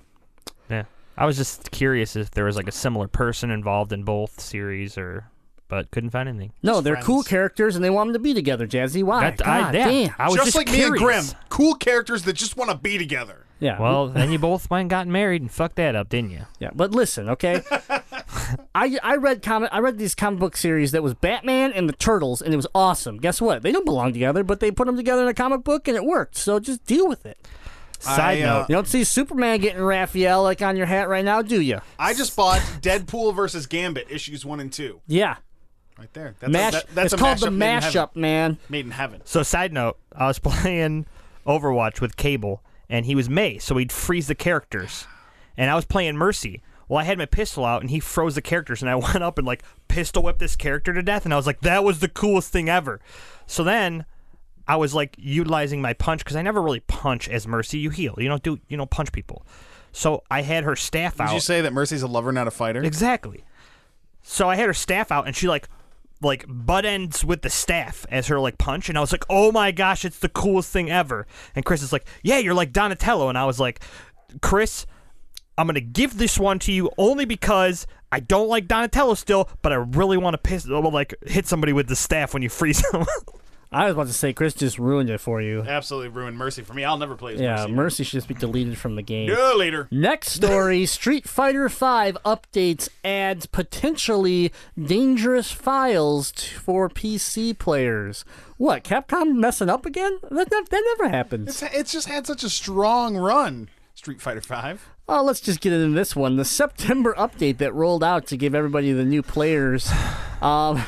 Yeah. 0.69 0.83
I 1.17 1.25
was 1.25 1.37
just 1.37 1.71
curious 1.71 2.15
if 2.15 2.31
there 2.31 2.45
was 2.45 2.55
like 2.55 2.67
a 2.67 2.71
similar 2.71 3.07
person 3.07 3.51
involved 3.51 3.93
in 3.93 4.03
both 4.03 4.39
series, 4.39 4.97
or 4.97 5.29
but 5.67 5.89
couldn't 5.91 6.09
find 6.09 6.27
anything. 6.29 6.53
No, 6.61 6.73
Just 6.73 6.83
they're 6.83 6.95
cool 6.97 7.23
characters, 7.23 7.75
and 7.75 7.83
they 7.83 7.89
want 7.89 8.09
them 8.09 8.13
to 8.13 8.19
be 8.19 8.33
together. 8.33 8.67
Jazzy, 8.67 9.03
why? 9.03 9.29
That- 9.31 9.47
I, 9.47 9.61
God 9.61 9.73
yeah, 9.75 9.87
damn. 9.87 10.15
I 10.19 10.27
was 10.27 10.35
just, 10.35 10.47
just, 10.47 10.57
like 10.57 10.71
me 10.71 10.83
and 10.83 10.95
Grim, 10.95 11.25
cool 11.49 11.75
characters 11.75 12.23
that 12.23 12.33
just 12.33 12.57
want 12.57 12.71
to 12.71 12.77
be 12.77 12.97
together. 12.97 13.42
Yeah. 13.59 13.79
Well, 13.79 14.09
then 14.09 14.31
you 14.31 14.39
both 14.39 14.69
went 14.69 14.81
and 14.81 14.89
got 14.89 15.07
married 15.07 15.41
and 15.41 15.49
fucked 15.49 15.77
that 15.77 15.95
up, 15.95 16.09
didn't 16.09 16.31
you? 16.31 16.41
Yeah, 16.59 16.71
but 16.75 16.91
listen, 16.91 17.29
okay. 17.29 17.61
I 18.75 18.97
I 19.03 19.15
read 19.15 19.41
comic 19.41 19.69
I 19.71 19.79
read 19.79 19.97
these 19.97 20.15
comic 20.15 20.39
book 20.39 20.57
series 20.57 20.91
that 20.91 21.03
was 21.03 21.13
Batman 21.13 21.71
and 21.71 21.87
the 21.87 21.93
Turtles, 21.93 22.41
and 22.41 22.53
it 22.53 22.57
was 22.57 22.67
awesome. 22.75 23.17
Guess 23.19 23.41
what? 23.41 23.61
They 23.63 23.71
don't 23.71 23.85
belong 23.85 24.11
together, 24.13 24.43
but 24.43 24.59
they 24.59 24.71
put 24.71 24.87
them 24.87 24.97
together 24.97 25.21
in 25.23 25.27
a 25.29 25.33
comic 25.33 25.63
book, 25.63 25.87
and 25.87 25.95
it 25.95 26.03
worked. 26.03 26.35
So 26.35 26.59
just 26.59 26.83
deal 26.85 27.07
with 27.07 27.25
it. 27.25 27.37
Side 27.99 28.39
I, 28.39 28.41
uh, 28.41 28.45
note, 28.59 28.65
You 28.69 28.75
don't 28.75 28.87
see 28.87 29.05
Superman 29.05 29.61
getting 29.61 29.81
Raphael 29.81 30.43
like 30.43 30.61
on 30.61 30.75
your 30.75 30.85
hat 30.87 31.07
right 31.07 31.23
now, 31.23 31.41
do 31.41 31.61
you? 31.61 31.79
I 31.97 32.13
just 32.13 32.35
bought 32.35 32.59
Deadpool 32.81 33.33
versus 33.33 33.65
Gambit 33.65 34.07
issues 34.09 34.43
one 34.45 34.59
and 34.59 34.73
two. 34.73 34.99
Yeah. 35.07 35.37
Right 35.97 36.11
there. 36.13 36.35
That's 36.41 36.51
Mash. 36.51 36.73
a, 36.73 36.75
that- 36.77 36.95
that's 36.95 37.13
it's 37.13 37.21
a 37.21 37.23
called 37.23 37.39
the 37.39 37.47
mashup 37.47 37.53
made 37.55 37.75
in 37.75 37.81
heaven. 37.81 37.91
mashup, 37.93 38.15
man. 38.17 38.57
Made 38.67 38.85
in 38.85 38.91
heaven. 38.91 39.21
So, 39.23 39.41
side 39.43 39.71
note, 39.71 39.97
I 40.13 40.27
was 40.27 40.37
playing 40.39 41.05
Overwatch 41.47 42.01
with 42.01 42.17
Cable, 42.17 42.61
and 42.93 43.08
he 43.08 43.15
was 43.15 43.27
May, 43.27 43.58
so 43.58 43.75
he'd 43.77 43.91
freeze 43.91 44.27
the 44.27 44.36
characters. 44.36 45.08
And 45.58 45.71
I 45.71 45.75
was 45.75 45.84
playing 45.84 46.15
Mercy. 46.15 46.62
Well, 46.88 46.99
I 46.99 47.06
had 47.06 47.17
my 47.17 47.25
pistol 47.25 47.65
out, 47.65 47.82
and 47.82 47.89
he 47.89 47.99
froze 47.99 48.36
the 48.36 48.41
characters, 48.41 48.84
and 48.84 48.89
I 48.89 48.95
went 49.13 49.23
up 49.23 49.39
and 49.39 49.47
like 49.47 49.63
pistol 49.88 50.21
whipped 50.21 50.38
this 50.38 50.56
character 50.56 50.93
to 50.93 51.01
death, 51.01 51.25
and 51.25 51.34
I 51.34 51.38
was 51.38 51.47
like, 51.47 51.62
that 51.62 51.84
was 51.84 51.99
the 51.99 52.08
coolest 52.08 52.53
thing 52.53 52.69
ever. 52.69 53.01
So 53.47 53.65
then. 53.65 54.06
I 54.65 54.77
was 54.77 54.95
like 54.95 55.17
utilizing 55.19 55.82
my 55.82 55.91
punch 55.91 56.23
because 56.23 56.38
I 56.38 56.41
never 56.41 56.62
really 56.62 56.79
punch 56.79 57.27
as 57.27 57.45
Mercy. 57.45 57.79
You 57.79 57.89
heal. 57.89 58.15
You 58.17 58.29
don't 58.29 58.41
do. 58.41 58.60
You 58.69 58.77
don't 58.77 58.89
punch 58.89 59.12
people. 59.12 59.45
So 59.91 60.23
I 60.32 60.41
had 60.41 60.63
her 60.63 60.77
staff 60.77 61.19
out. 61.19 61.27
Did 61.27 61.34
you 61.34 61.41
say 61.41 61.60
that 61.60 61.73
Mercy's 61.73 62.01
a 62.01 62.08
lover, 62.08 62.32
not 62.32 62.47
a 62.47 62.51
fighter? 62.51 62.82
Exactly. 62.82 63.43
So 64.21 64.49
I 64.49 64.56
had 64.56 64.67
her 64.67 64.73
staff 64.73 65.12
out, 65.12 65.27
and 65.27 65.36
she 65.36 65.49
like 65.49 65.67
like 66.23 66.45
butt 66.47 66.86
ends 66.86 67.23
with 67.23 67.41
the 67.41 67.49
staff 67.49 68.05
as 68.09 68.27
her 68.27 68.39
like 68.39 68.57
punch, 68.57 68.89
and 68.89 68.97
I 68.97 69.01
was 69.01 69.12
like, 69.12 69.25
oh 69.29 69.51
my 69.51 69.71
gosh, 69.71 70.05
it's 70.05 70.19
the 70.19 70.29
coolest 70.29 70.71
thing 70.71 70.89
ever. 70.89 71.27
And 71.55 71.65
Chris 71.65 71.81
is 71.81 71.93
like, 71.93 72.05
yeah, 72.23 72.38
you're 72.38 72.53
like 72.53 72.73
Donatello, 72.73 73.29
and 73.29 73.38
I 73.38 73.45
was 73.45 73.59
like, 73.59 73.81
Chris, 74.41 74.86
I'm 75.57 75.67
gonna 75.67 75.81
give 75.81 76.17
this 76.17 76.39
one 76.39 76.59
to 76.59 76.71
you 76.71 76.91
only 76.97 77.25
because 77.25 77.86
I 78.12 78.19
don't 78.19 78.47
like 78.47 78.67
Donatello 78.67 79.15
still, 79.15 79.49
but 79.62 79.71
I 79.71 79.75
really 79.75 80.17
want 80.17 80.36
to 80.36 80.38
piss 80.38 80.67
like 80.67 81.15
hit 81.25 81.47
somebody 81.47 81.73
with 81.73 81.88
the 81.88 81.95
staff 81.95 82.33
when 82.33 82.43
you 82.43 82.49
freeze 82.49 82.83
them. 82.91 83.05
I 83.73 83.86
was 83.86 83.93
about 83.93 84.07
to 84.07 84.13
say 84.13 84.33
Chris 84.33 84.53
just 84.53 84.77
ruined 84.79 85.09
it 85.09 85.19
for 85.19 85.41
you. 85.41 85.62
Absolutely 85.62 86.09
ruined 86.09 86.38
Mercy 86.38 86.62
for 86.62 86.73
me. 86.73 86.83
I'll 86.83 86.97
never 86.97 87.15
play 87.15 87.33
as 87.33 87.41
Yeah, 87.41 87.55
Mercy. 87.62 87.71
Mercy 87.71 88.03
should 88.03 88.17
just 88.17 88.27
be 88.27 88.33
deleted 88.33 88.77
from 88.77 88.95
the 88.95 89.01
game. 89.01 89.27
No, 89.29 89.55
later. 89.57 89.88
Next 89.91 90.31
story 90.31 90.86
Street 90.88 91.27
Fighter 91.27 91.67
V 91.69 91.75
updates 92.25 92.89
adds 93.03 93.45
potentially 93.45 94.51
dangerous 94.81 95.51
files 95.51 96.31
t- 96.31 96.47
for 96.47 96.89
PC 96.89 97.57
players. 97.57 98.23
What, 98.57 98.83
Capcom 98.83 99.36
messing 99.36 99.69
up 99.69 99.86
again? 99.86 100.19
That, 100.29 100.49
that, 100.49 100.69
that 100.69 100.95
never 100.97 101.09
happens. 101.09 101.62
It's, 101.62 101.75
it's 101.75 101.91
just 101.91 102.07
had 102.07 102.27
such 102.27 102.43
a 102.43 102.49
strong 102.49 103.17
run. 103.17 103.69
Street 103.95 104.21
Fighter 104.21 104.41
Five. 104.41 104.89
Oh, 105.07 105.21
let's 105.23 105.41
just 105.41 105.59
get 105.59 105.73
into 105.73 105.93
this 105.95 106.15
one. 106.15 106.38
The 106.38 106.45
September 106.45 107.13
update 107.17 107.57
that 107.57 107.73
rolled 107.73 108.03
out 108.03 108.25
to 108.27 108.38
give 108.38 108.55
everybody 108.55 108.91
the 108.93 109.03
new 109.03 109.21
players 109.21 109.91
um, 110.41 110.81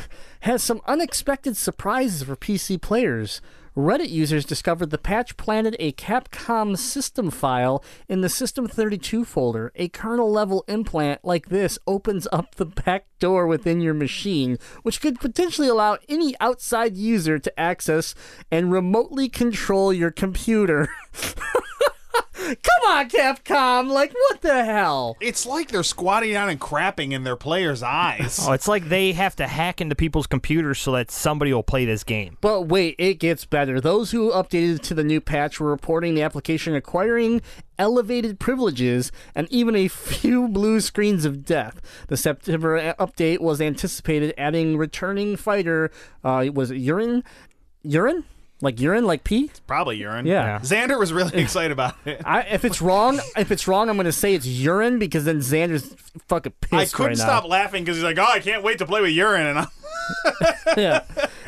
has 0.45 0.61
some 0.61 0.79
unexpected 0.85 1.57
surprises 1.57 2.21
for 2.21 2.35
PC 2.35 2.79
players. 2.79 3.41
Reddit 3.75 4.11
users 4.11 4.45
discovered 4.45 4.91
the 4.91 4.99
patch 4.99 5.35
planted 5.37 5.75
a 5.79 5.91
Capcom 5.93 6.77
system 6.77 7.31
file 7.31 7.83
in 8.07 8.21
the 8.21 8.27
System32 8.27 9.25
folder. 9.25 9.71
A 9.73 9.89
kernel 9.89 10.31
level 10.31 10.63
implant 10.67 11.25
like 11.25 11.49
this 11.49 11.79
opens 11.87 12.27
up 12.31 12.53
the 12.55 12.65
back 12.67 13.07
door 13.17 13.47
within 13.47 13.81
your 13.81 13.95
machine, 13.95 14.59
which 14.83 15.01
could 15.01 15.19
potentially 15.19 15.67
allow 15.67 15.97
any 16.07 16.35
outside 16.39 16.95
user 16.95 17.39
to 17.39 17.59
access 17.59 18.13
and 18.51 18.71
remotely 18.71 19.27
control 19.27 19.91
your 19.91 20.11
computer. 20.11 20.87
Come 22.45 22.91
on, 22.91 23.09
Capcom! 23.09 23.89
Like, 23.89 24.13
what 24.13 24.41
the 24.41 24.63
hell? 24.63 25.17
It's 25.19 25.45
like 25.45 25.69
they're 25.69 25.81
squatting 25.83 26.31
down 26.31 26.49
and 26.49 26.59
crapping 26.59 27.11
in 27.11 27.23
their 27.23 27.35
players' 27.35 27.81
eyes. 27.81 28.39
oh, 28.41 28.51
it's 28.51 28.67
like 28.67 28.89
they 28.89 29.13
have 29.13 29.35
to 29.37 29.47
hack 29.47 29.81
into 29.81 29.95
people's 29.95 30.27
computers 30.27 30.79
so 30.79 30.91
that 30.91 31.09
somebody 31.09 31.51
will 31.53 31.63
play 31.63 31.85
this 31.85 32.03
game. 32.03 32.37
But 32.41 32.63
wait, 32.63 32.95
it 32.99 33.15
gets 33.15 33.45
better. 33.45 33.81
Those 33.81 34.11
who 34.11 34.31
updated 34.31 34.81
to 34.83 34.93
the 34.93 35.03
new 35.03 35.21
patch 35.21 35.59
were 35.59 35.69
reporting 35.69 36.13
the 36.13 36.21
application 36.21 36.75
acquiring 36.75 37.41
elevated 37.79 38.39
privileges 38.39 39.11
and 39.33 39.47
even 39.51 39.75
a 39.75 39.87
few 39.87 40.47
blue 40.47 40.79
screens 40.81 41.25
of 41.25 41.45
death. 41.45 41.81
The 42.07 42.17
September 42.17 42.93
update 42.99 43.39
was 43.39 43.59
anticipated 43.59 44.33
adding 44.37 44.77
returning 44.77 45.35
fighter. 45.35 45.91
Uh, 46.23 46.47
was 46.53 46.71
it 46.71 46.77
urine? 46.77 47.23
Urine? 47.83 48.23
Like 48.61 48.79
urine? 48.79 49.05
Like 49.05 49.23
pee? 49.23 49.51
Probably 49.67 49.97
urine. 49.97 50.25
Yeah. 50.25 50.59
Xander 50.59 50.97
was 50.97 51.11
really 51.11 51.37
excited 51.41 51.71
about 51.71 51.95
it. 52.05 52.21
I, 52.25 52.41
if 52.43 52.63
it's 52.63 52.81
wrong, 52.81 53.19
if 53.35 53.51
it's 53.51 53.67
wrong, 53.67 53.89
I'm 53.89 53.97
gonna 53.97 54.11
say 54.11 54.33
it's 54.33 54.47
urine 54.47 54.97
because 54.97 55.25
then 55.25 55.39
Xander's 55.39 55.93
fucking 56.27 56.53
pissed 56.61 56.73
I 56.73 56.97
couldn't 56.97 57.09
right 57.11 57.17
stop 57.17 57.43
now. 57.43 57.49
laughing 57.49 57.83
because 57.83 57.97
he's 57.97 58.03
like, 58.03 58.17
"Oh, 58.17 58.23
I 58.23 58.39
can't 58.39 58.63
wait 58.63 58.77
to 58.79 58.85
play 58.85 59.01
with 59.01 59.11
urine," 59.11 59.45
and 59.45 59.59
I'm 59.59 59.67
yeah. 60.77 61.01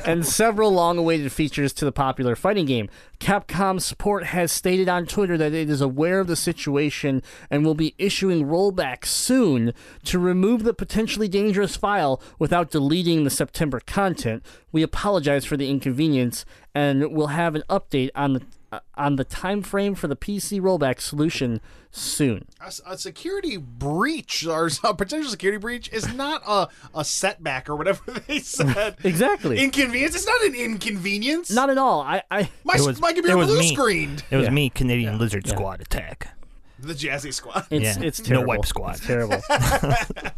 And 0.05 0.25
several 0.25 0.71
long 0.71 0.97
awaited 0.97 1.31
features 1.31 1.73
to 1.73 1.85
the 1.85 1.91
popular 1.91 2.35
fighting 2.35 2.65
game. 2.65 2.89
Capcom 3.19 3.81
support 3.81 4.25
has 4.25 4.51
stated 4.51 4.87
on 4.87 5.05
Twitter 5.05 5.37
that 5.37 5.53
it 5.53 5.69
is 5.69 5.81
aware 5.81 6.19
of 6.19 6.27
the 6.27 6.35
situation 6.35 7.21
and 7.49 7.65
will 7.65 7.75
be 7.75 7.93
issuing 7.97 8.45
rollbacks 8.45 9.07
soon 9.07 9.73
to 10.05 10.17
remove 10.17 10.63
the 10.63 10.73
potentially 10.73 11.27
dangerous 11.27 11.75
file 11.75 12.21
without 12.39 12.71
deleting 12.71 13.23
the 13.23 13.29
September 13.29 13.79
content. 13.79 14.43
We 14.71 14.81
apologize 14.81 15.45
for 15.45 15.57
the 15.57 15.69
inconvenience 15.69 16.45
and 16.77 17.11
we'll 17.11 17.27
have 17.27 17.55
an 17.55 17.63
update 17.69 18.09
on 18.15 18.33
the 18.33 18.41
uh, 18.71 18.79
on 18.95 19.15
the 19.15 19.23
time 19.23 19.61
frame 19.61 19.95
for 19.95 20.07
the 20.07 20.15
PC 20.15 20.59
rollback 20.59 20.99
solution 20.99 21.61
soon. 21.89 22.45
a, 22.59 22.71
a 22.85 22.97
security 22.97 23.55
breach 23.55 24.45
or 24.45 24.69
a 24.83 24.93
potential 24.93 25.31
security 25.31 25.57
breach 25.57 25.89
is 25.93 26.13
not 26.13 26.41
a, 26.45 26.67
a 26.93 27.05
setback 27.05 27.69
or 27.69 27.75
whatever 27.77 28.11
they 28.27 28.39
said. 28.39 28.97
Exactly. 29.05 29.57
Inconvenience. 29.63 30.15
It's 30.15 30.27
not 30.27 30.41
an 30.43 30.53
inconvenience. 30.53 31.49
Not 31.49 31.69
at 31.69 31.77
all. 31.77 32.01
I, 32.01 32.21
I 32.29 32.49
my 32.65 32.75
It 32.75 32.85
was- 32.85 32.99
my 32.99 33.13
computer 33.13 33.37
was 33.37 33.47
blue 33.47 33.59
me. 33.59 33.73
screened. 33.73 34.23
It 34.29 34.35
was 34.35 34.45
Yeah. 34.47 34.51
me, 34.51 34.69
Canadian 34.69 35.17
Lizard 35.17 35.47
Squad 35.47 35.79
attack. 35.81 36.36
The 36.79 36.93
Jazzy 36.93 37.33
Squad. 37.33 37.65
it's 37.71 37.97
Yeah. 37.97 38.03
it's 38.05 38.19
No 38.21 38.25
terrible. 38.25 38.47
wipe 38.47 38.65
squad. 38.65 38.95
It's 38.97 39.05
terrible. 39.07 39.41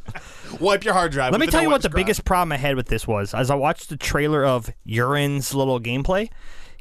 Wipe 0.60 0.84
your 0.84 0.93
hard 0.93 1.12
drive. 1.12 1.32
Let 1.32 1.39
me 1.41 1.47
tell 1.47 1.60
the 1.60 1.63
you 1.65 1.69
what 1.69 1.82
the 1.82 1.88
wipe 1.88 1.91
scrub. 1.91 2.06
biggest 2.06 2.25
problem 2.25 2.52
I 2.52 2.58
had 2.58 2.75
with 2.75 2.88
this 2.88 3.08
was. 3.08 3.34
As 3.34 3.49
I 3.52 3.56
watched 3.56 3.89
the 3.89 3.97
trailer 3.97 4.43
of 4.45 4.69
Urine's 4.84 5.54
little 5.54 5.80
gameplay, 5.80 6.30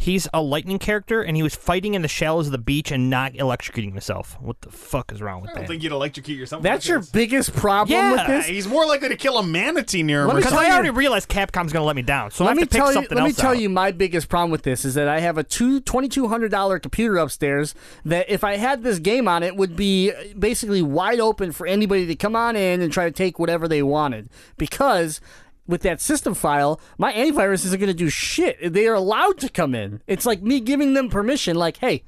he's 0.01 0.29
a 0.33 0.41
lightning 0.41 0.79
character 0.79 1.21
and 1.23 1.37
he 1.37 1.43
was 1.43 1.57
fighting 1.57 1.95
in 1.95 2.03
the 2.03 2.09
shallows 2.09 2.47
of 2.47 2.53
the 2.53 2.59
beach 2.59 2.93
and 2.93 3.11
not 3.11 3.33
electrocuting 3.33 3.91
himself. 3.91 4.39
What 4.41 4.61
the 4.61 4.71
fuck 4.71 5.11
is 5.11 5.21
wrong 5.21 5.41
with 5.43 5.51
I 5.51 5.55
don't 5.55 5.63
that? 5.65 5.69
think 5.69 5.83
you'd 5.83 5.91
electrocute 5.91 6.39
yourself. 6.39 6.63
That's 6.63 6.87
your 6.87 7.01
this. 7.01 7.11
biggest 7.11 7.53
problem 7.53 7.99
Yeah, 7.99 8.13
with 8.13 8.27
this. 8.29 8.47
He's 8.47 8.69
more 8.69 8.87
likely 8.87 9.09
to 9.09 9.17
kill 9.17 9.39
a 9.39 9.43
manatee 9.43 10.05
near 10.05 10.21
him. 10.23 10.29
Let 10.29 10.33
or 10.33 10.37
me 10.37 10.41
Because 10.43 10.53
tell 10.53 10.61
I 10.63 10.67
you- 10.69 10.73
already 10.75 10.91
realized 10.91 11.29
Capcom's 11.29 11.73
going 11.73 11.83
to 11.83 11.87
let 11.87 11.97
me 11.97 12.03
down, 12.03 12.31
so 12.31 12.45
I 12.45 12.47
let 12.47 12.51
have 12.53 12.57
me 12.59 12.63
to 12.63 12.69
pick 12.71 12.79
tell 12.79 12.87
you. 12.87 12.93
something 12.95 13.17
Let 13.19 13.25
me 13.25 13.31
else 13.31 13.37
tell 13.39 13.51
out. 13.51 13.59
you 13.59 13.69
my 13.69 13.91
biggest 13.91 14.29
problem 14.29 14.53
with 14.53 14.63
this 14.63 14.85
is 14.85 14.95
that 14.95 15.09
I 15.09 15.19
have 15.19 15.37
a 15.37 15.43
two 15.43 15.81
twenty 15.81 16.09
two 16.09 16.29
hundred 16.29 16.53
dollar 16.53 16.79
computer 16.79 17.17
upstairs 17.17 17.75
that 18.05 18.31
if 18.31 18.45
I 18.45 18.57
had 18.57 18.85
this 18.85 19.01
game 19.01 19.27
on 19.27 19.43
it 19.43 19.57
would 19.57 19.75
be 19.75 20.13
basically 20.39 20.81
wide 20.81 21.19
open 21.19 21.51
for 21.51 21.67
anybody 21.67 22.07
to 22.07 22.15
come 22.15 22.37
on 22.37 22.55
in 22.55 22.81
and 22.81 22.93
try 22.93 23.05
to 23.07 23.11
take 23.11 23.39
whatever 23.41 23.67
they 23.67 23.83
wanted 23.83 24.29
because. 24.57 25.21
With 25.69 25.83
that 25.83 26.01
system 26.01 26.35
file, 26.35 26.81
my 26.97 27.13
antivirus 27.13 27.65
isn't 27.67 27.79
going 27.79 27.89
to 27.89 27.95
do 27.95 28.09
shit. 28.09 28.73
They 28.73 28.89
are 28.89 28.95
allowed 28.95 29.39
to 29.39 29.49
come 29.51 29.75
in. 29.75 30.01
It's 30.07 30.25
like 30.27 30.43
me 30.43 30.59
giving 30.61 30.95
them 30.95 31.11
permission, 31.11 31.57
like, 31.57 31.77
hey, 31.77 32.03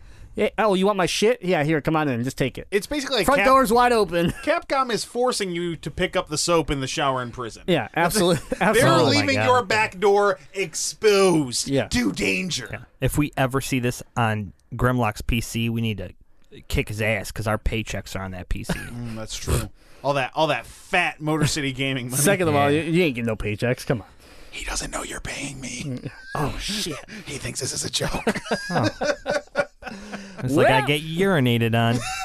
oh, 0.59 0.73
you 0.73 0.87
want 0.87 0.97
my 0.97 1.05
shit? 1.05 1.43
Yeah, 1.43 1.63
here, 1.63 1.81
come 1.83 1.95
on 1.95 2.09
in, 2.09 2.25
just 2.25 2.39
take 2.39 2.57
it. 2.57 2.67
It's 2.71 2.87
basically 2.87 3.19
like 3.19 3.27
Front 3.27 3.41
Cap- 3.41 3.47
door's 3.49 3.71
wide 3.73 3.93
open. 3.93 4.31
Capcom 4.45 4.91
is 4.91 5.05
forcing 5.05 5.51
you 5.53 5.77
to 5.77 5.91
pick 5.91 6.17
up 6.17 6.29
the 6.29 6.39
soap 6.39 6.71
in 6.71 6.81
the 6.81 6.87
shower 6.87 7.21
in 7.21 7.31
prison. 7.33 7.65
Yeah, 7.67 7.89
absolutely. 7.95 8.43
They're 8.59 8.69
absolutely. 8.71 9.19
leaving 9.19 9.37
God. 9.37 9.45
your 9.47 9.63
back 9.63 9.99
door 10.01 10.39
exposed 10.55 11.69
Yeah. 11.69 11.89
to 11.89 12.13
danger. 12.13 12.87
If 13.01 13.19
we 13.19 13.33
ever 13.37 13.61
see 13.61 13.79
this 13.81 14.03
on 14.17 14.53
Grimlock's 14.75 15.23
PC, 15.23 15.69
we 15.69 15.81
need 15.81 15.99
to 15.99 16.11
kick 16.69 16.89
his 16.89 17.03
ass 17.03 17.31
because 17.31 17.47
our 17.47 17.59
paychecks 17.59 18.19
are 18.19 18.23
on 18.23 18.31
that 18.31 18.49
PC. 18.49 18.75
Mm, 18.91 19.17
that's 19.17 19.37
true. 19.37 19.69
All 20.03 20.15
that, 20.15 20.31
all 20.35 20.47
that 20.49 20.67
fat 20.67 21.21
Motor 21.21 21.47
City 21.47 21.73
gaming 21.73 22.11
money. 22.11 22.23
Second 22.23 22.49
of 22.49 22.55
all, 22.57 22.71
you, 22.71 22.81
you 22.81 23.03
ain't 23.03 23.15
getting 23.17 23.27
no 23.27 23.37
paychecks. 23.37 23.87
Come 23.87 24.01
on. 24.03 24.09
he 24.51 24.65
doesn't 24.65 24.91
know 24.91 25.03
you're 25.03 25.21
paying 25.21 25.61
me. 25.61 25.83
Mm. 25.85 26.11
Oh 26.37 26.57
shit. 26.59 26.97
He 27.27 27.39
thinks 27.39 27.61
this 27.61 27.73
is 27.73 27.85
a 27.85 27.91
joke. 27.91 28.11
Oh. 28.73 28.89
It's 30.45 30.55
like 30.55 30.69
I 30.69 30.79
Well- 30.79 30.87
get 30.87 31.03
urinated 31.03 31.75
on. 31.75 31.99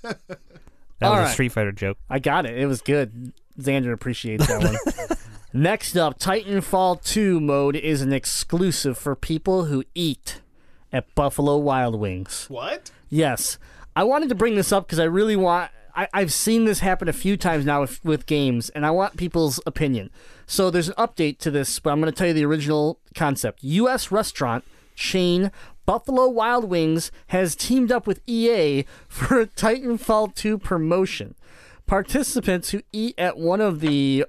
that 0.00 0.16
All 1.02 1.10
was 1.12 1.18
right. 1.20 1.28
a 1.28 1.32
Street 1.32 1.50
Fighter 1.52 1.72
joke. 1.72 1.98
I 2.08 2.18
got 2.18 2.46
it. 2.46 2.56
It 2.56 2.66
was 2.66 2.80
good. 2.80 3.32
Xander 3.60 3.92
appreciates 3.92 4.46
that 4.46 4.62
one. 4.62 5.18
Next 5.52 5.96
up, 5.96 6.18
Titanfall 6.18 7.02
2 7.04 7.40
mode 7.40 7.76
is 7.76 8.02
an 8.02 8.12
exclusive 8.12 8.96
for 8.98 9.14
people 9.16 9.64
who 9.66 9.84
eat 9.94 10.40
at 10.92 11.12
Buffalo 11.14 11.56
Wild 11.56 11.98
Wings. 11.98 12.46
what? 12.48 12.90
Yes. 13.08 13.58
I 13.94 14.04
wanted 14.04 14.28
to 14.28 14.34
bring 14.34 14.54
this 14.54 14.72
up 14.72 14.86
because 14.86 14.98
I 15.00 15.04
really 15.04 15.36
want. 15.36 15.70
I, 15.96 16.08
I've 16.12 16.32
seen 16.32 16.66
this 16.66 16.80
happen 16.80 17.08
a 17.08 17.12
few 17.12 17.36
times 17.36 17.64
now 17.64 17.80
with, 17.80 18.04
with 18.04 18.26
games, 18.26 18.68
and 18.70 18.84
I 18.84 18.90
want 18.90 19.16
people's 19.16 19.58
opinion. 19.66 20.10
So 20.46 20.70
there's 20.70 20.88
an 20.88 20.94
update 20.94 21.38
to 21.38 21.50
this, 21.50 21.80
but 21.80 21.90
I'm 21.90 22.00
going 22.00 22.12
to 22.12 22.16
tell 22.16 22.28
you 22.28 22.34
the 22.34 22.44
original 22.44 23.00
concept. 23.14 23.64
U.S. 23.64 24.12
restaurant 24.12 24.64
chain 24.94 25.50
Buffalo 25.86 26.28
Wild 26.28 26.64
Wings 26.64 27.10
has 27.28 27.54
teamed 27.54 27.90
up 27.90 28.06
with 28.06 28.20
EA 28.26 28.84
for 29.08 29.40
a 29.40 29.46
Titanfall 29.46 30.34
2 30.34 30.58
promotion. 30.58 31.34
Participants 31.86 32.70
who 32.70 32.82
eat 32.92 33.14
at 33.16 33.38
one 33.38 33.60
of 33.60 33.80
the, 33.80 34.26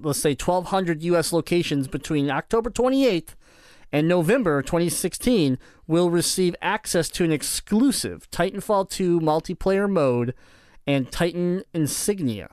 let's 0.00 0.20
say, 0.20 0.30
1,200 0.30 1.02
U.S. 1.02 1.32
locations 1.32 1.88
between 1.88 2.30
October 2.30 2.70
28th 2.70 3.34
and 3.92 4.06
November 4.06 4.62
2016 4.62 5.58
will 5.88 6.10
receive 6.10 6.54
access 6.62 7.08
to 7.08 7.24
an 7.24 7.32
exclusive 7.32 8.30
Titanfall 8.30 8.88
2 8.88 9.20
multiplayer 9.20 9.90
mode 9.90 10.32
and 10.86 11.10
Titan 11.10 11.62
insignia. 11.74 12.50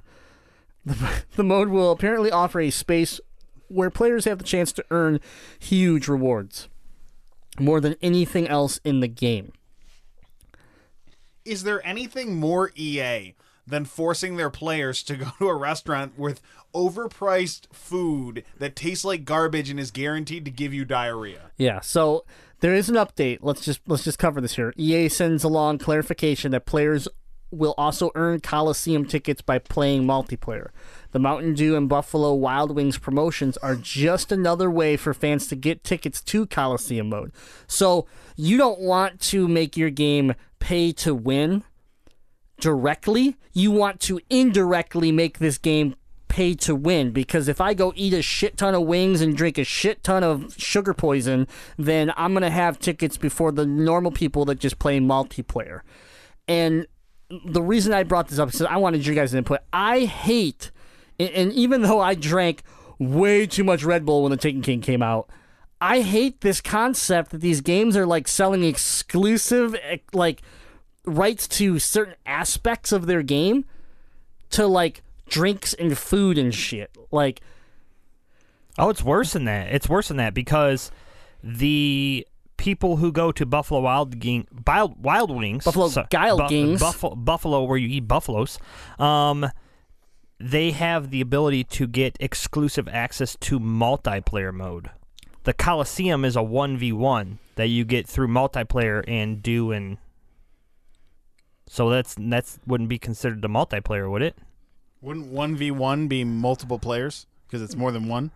The, 0.86 1.24
the 1.36 1.44
mode 1.44 1.70
will 1.70 1.92
apparently 1.92 2.32
offer 2.32 2.60
a 2.60 2.70
space 2.70 3.20
where 3.68 3.90
players 3.90 4.26
have 4.26 4.38
the 4.38 4.44
chance 4.44 4.72
to 4.74 4.86
earn 4.92 5.20
huge 5.60 6.08
rewards, 6.08 6.70
more 7.60 7.82
than 7.82 7.96
anything 8.02 8.48
else 8.48 8.80
in 8.84 9.02
the 9.02 9.08
game. 9.08 9.52
Is 11.44 11.64
there 11.64 11.86
anything 11.86 12.36
more 12.36 12.72
EA 12.76 13.34
than 13.66 13.84
forcing 13.86 14.38
their 14.38 14.50
players 14.50 15.04
to 15.04 15.16
go 15.18 15.32
to 15.40 15.50
a 15.50 15.56
restaurant 15.56 16.18
with 16.18 16.42
overpriced 16.74 17.74
food 17.74 18.44
that 18.58 18.76
tastes 18.76 19.06
like 19.06 19.26
garbage 19.26 19.70
and 19.70 19.80
is 19.80 19.92
guaranteed 19.92 20.46
to 20.46 20.52
give 20.52 20.74
you 20.74 20.86
diarrhea? 20.86 21.52
Yeah, 21.58 21.82
so 21.82 22.26
there 22.62 22.74
is 22.74 22.90
an 22.90 22.96
update. 22.96 23.40
Let's 23.42 23.62
just 23.62 23.82
let's 23.88 24.04
just 24.04 24.20
cover 24.20 24.42
this 24.42 24.56
here. 24.56 24.74
EA 24.78 25.10
sends 25.10 25.44
along 25.44 25.80
clarification 25.80 26.52
that 26.52 26.66
players 26.66 27.08
will 27.52 27.74
also 27.78 28.12
earn 28.16 28.40
Coliseum 28.40 29.06
tickets 29.06 29.42
by 29.42 29.60
playing 29.60 30.04
multiplayer. 30.04 30.70
The 31.12 31.20
Mountain 31.20 31.54
Dew 31.54 31.76
and 31.76 31.88
Buffalo 31.88 32.34
Wild 32.34 32.76
Wings 32.76 32.98
promotions 32.98 33.58
are 33.58 33.76
just 33.76 34.32
another 34.32 34.70
way 34.70 34.98
for 34.98 35.14
fans 35.14 35.48
to 35.48 35.56
get 35.56 35.84
tickets 35.84 36.22
to 36.22 36.46
Coliseum 36.46 37.10
mode. 37.10 37.32
So 37.68 38.06
you 38.36 38.58
don't 38.58 38.80
want 38.80 39.22
to 39.22 39.48
make 39.48 39.78
your 39.78 39.90
game 39.90 40.36
pay 40.60 40.92
to 40.94 41.16
win 41.16 41.64
directly. 42.60 43.38
You 43.54 43.72
want 43.72 44.00
to 44.02 44.20
indirectly 44.30 45.12
make 45.12 45.40
this 45.40 45.58
game 45.58 45.96
pay 46.28 46.54
to 46.54 46.76
win 46.76 47.12
because 47.12 47.48
if 47.48 47.62
I 47.62 47.74
go 47.74 47.94
eat 47.96 48.14
a 48.14 48.22
shit 48.22 48.58
ton 48.58 48.76
of 48.76 48.84
wings 48.84 49.22
and 49.22 49.36
drink 49.36 49.58
a 49.58 49.64
shit 49.64 50.04
ton 50.04 50.24
of 50.24 50.54
sugar 50.58 50.94
poison, 50.94 51.48
then 51.78 52.12
I'm 52.16 52.34
going 52.34 52.44
to 52.44 52.50
have 52.50 52.80
tickets 52.80 53.18
before 53.18 53.52
the 53.52 53.66
normal 53.66 54.12
people 54.12 54.46
that 54.46 54.60
just 54.60 54.78
play 54.78 55.00
multiplayer. 55.00 55.82
And 56.48 56.86
the 57.30 57.62
reason 57.62 57.94
I 57.94 58.04
brought 58.04 58.28
this 58.30 58.40
up 58.40 58.50
is 58.54 58.62
I 58.62 58.78
wanted 58.78 59.06
your 59.06 59.16
guys' 59.16 59.34
input. 59.34 59.60
I 59.74 60.06
hate, 60.06 60.72
and- 61.20 61.52
even 61.54 61.82
though 61.82 62.00
I 62.00 62.16
drank 62.16 62.64
way 63.00 63.46
too 63.46 63.64
much 63.64 63.84
Red 63.84 64.06
Bull 64.06 64.24
when 64.24 64.32
the 64.32 64.38
Taken 64.38 64.62
King 64.62 64.82
came 64.82 65.02
out, 65.04 65.30
I 65.80 66.02
hate 66.02 66.42
this 66.42 66.62
concept 66.62 67.32
that 67.32 67.42
these 67.42 67.62
games 67.62 67.96
are 67.96 68.06
like 68.06 68.28
selling 68.28 68.64
exclusive, 68.64 69.76
like 70.14 70.42
rights 71.06 71.48
to 71.50 71.78
certain 71.80 72.16
aspects 72.26 72.92
of 72.92 73.06
their 73.06 73.22
game 73.22 73.66
to 74.52 74.66
like 74.66 75.04
drinks 75.30 75.74
and 75.74 75.98
food 75.98 76.38
and 76.38 76.54
shit. 76.56 76.90
Like, 77.12 77.42
Oh, 78.80 78.90
it's 78.90 79.04
worse 79.04 79.34
than 79.34 79.46
that. 79.46 79.74
It's 79.74 79.90
worse 79.90 80.08
than 80.08 80.18
that 80.18 80.34
because 80.36 80.92
the 81.44 82.28
people 82.58 82.98
who 82.98 83.12
go 83.12 83.32
to 83.32 83.46
Buffalo 83.46 83.82
Wild 83.82 84.20
Ging, 84.20 84.48
Wild, 84.66 85.02
Wild 85.02 85.32
Wings, 85.32 85.64
Buffalo 85.64 85.90
Guile 86.10 86.48
Gings. 86.50 86.80
Buffalo, 86.80 87.16
Buffalo, 87.16 87.64
where 87.64 87.78
you 87.78 87.88
eat 87.88 88.08
buffaloes, 88.08 88.60
um, 89.00 89.50
they 90.40 90.72
have 90.72 91.10
the 91.10 91.22
ability 91.22 91.64
to 91.64 91.88
get 91.88 92.18
exclusive 92.20 92.88
access 92.88 93.36
to 93.38 93.60
multiplayer 93.60 94.54
mode. 94.54 94.90
The 95.44 95.54
Coliseum 95.54 96.26
is 96.26 96.36
a 96.36 96.44
one 96.44 96.78
v 96.78 96.92
one 96.92 97.40
that 97.56 97.68
you 97.68 97.86
get 97.86 98.08
through 98.08 98.28
multiplayer 98.28 99.04
and 99.08 99.42
do 99.42 99.72
and 99.72 99.98
so 101.68 101.90
that's 101.90 102.16
that's 102.18 102.60
wouldn't 102.66 102.90
be 102.90 102.98
considered 102.98 103.42
the 103.42 103.48
multiplayer, 103.48 104.10
would 104.10 104.22
it? 104.22 104.38
Wouldn't 105.02 105.28
one 105.28 105.56
v 105.56 105.72
one 105.72 106.08
be 106.08 106.24
multiple 106.24 106.80
players 106.80 107.28
because 107.46 107.62
it's 107.62 107.76
more 107.76 107.92
than 107.92 108.08
one? 108.08 108.32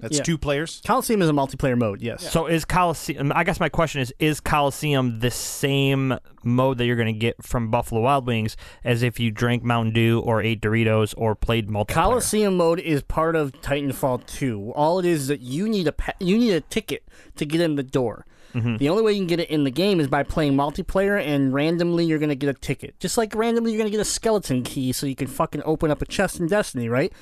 That's 0.00 0.18
Yeah. 0.18 0.22
two 0.24 0.36
players. 0.38 0.82
Coliseum 0.86 1.22
is 1.22 1.28
a 1.28 1.32
multiplayer 1.32 1.78
mode, 1.78 2.02
yes. 2.02 2.30
So 2.30 2.46
is 2.46 2.64
Coliseum? 2.64 3.30
Um, 3.30 3.32
I 3.34 3.44
guess 3.44 3.60
my 3.60 3.68
question 3.68 4.00
is: 4.00 4.12
Is 4.18 4.40
Coliseum 4.40 5.20
the 5.20 5.30
same 5.30 6.18
mode 6.42 6.78
that 6.78 6.84
you're 6.86 6.96
going 6.96 7.12
to 7.14 7.18
get 7.18 7.42
from 7.42 7.70
Buffalo 7.70 8.00
Wild 8.02 8.26
Wings 8.26 8.56
as 8.84 9.02
if 9.02 9.18
you 9.18 9.30
drank 9.30 9.62
Mountain 9.62 9.94
Dew 9.94 10.20
or 10.20 10.42
ate 10.42 10.60
Doritos 10.60 11.14
or 11.16 11.34
played 11.34 11.68
multiplayer? 11.68 11.88
Coliseum 11.94 12.56
mode 12.56 12.80
is 12.80 13.02
part 13.02 13.34
of 13.36 13.52
Titanfall 13.62 14.26
2. 14.26 14.72
All 14.74 14.98
it 14.98 15.06
is 15.06 15.22
is 15.22 15.28
that 15.28 15.40
you 15.40 15.68
need 15.68 15.86
a 15.86 15.92
pa- 15.92 16.12
you 16.20 16.36
need 16.36 16.52
a 16.52 16.60
ticket 16.60 17.04
to 17.36 17.46
get 17.46 17.60
in 17.60 17.76
the 17.76 17.82
door. 17.82 18.26
Mm-hmm. 18.54 18.76
The 18.76 18.88
only 18.88 19.02
way 19.02 19.12
you 19.12 19.18
can 19.18 19.26
get 19.26 19.40
it 19.40 19.50
in 19.50 19.64
the 19.64 19.70
game 19.70 19.98
is 19.98 20.06
by 20.06 20.22
playing 20.22 20.52
multiplayer, 20.54 21.20
and 21.20 21.52
randomly 21.52 22.04
you're 22.04 22.18
gonna 22.20 22.34
get 22.36 22.48
a 22.50 22.54
ticket. 22.54 22.98
Just 23.00 23.16
like 23.18 23.34
randomly 23.34 23.72
you're 23.72 23.78
gonna 23.78 23.90
get 23.90 24.00
a 24.00 24.04
skeleton 24.04 24.62
key, 24.62 24.92
so 24.92 25.06
you 25.06 25.16
can 25.16 25.26
fucking 25.26 25.62
open 25.64 25.90
up 25.90 26.02
a 26.02 26.06
chest 26.06 26.38
in 26.38 26.46
Destiny, 26.46 26.88
right? 26.88 27.12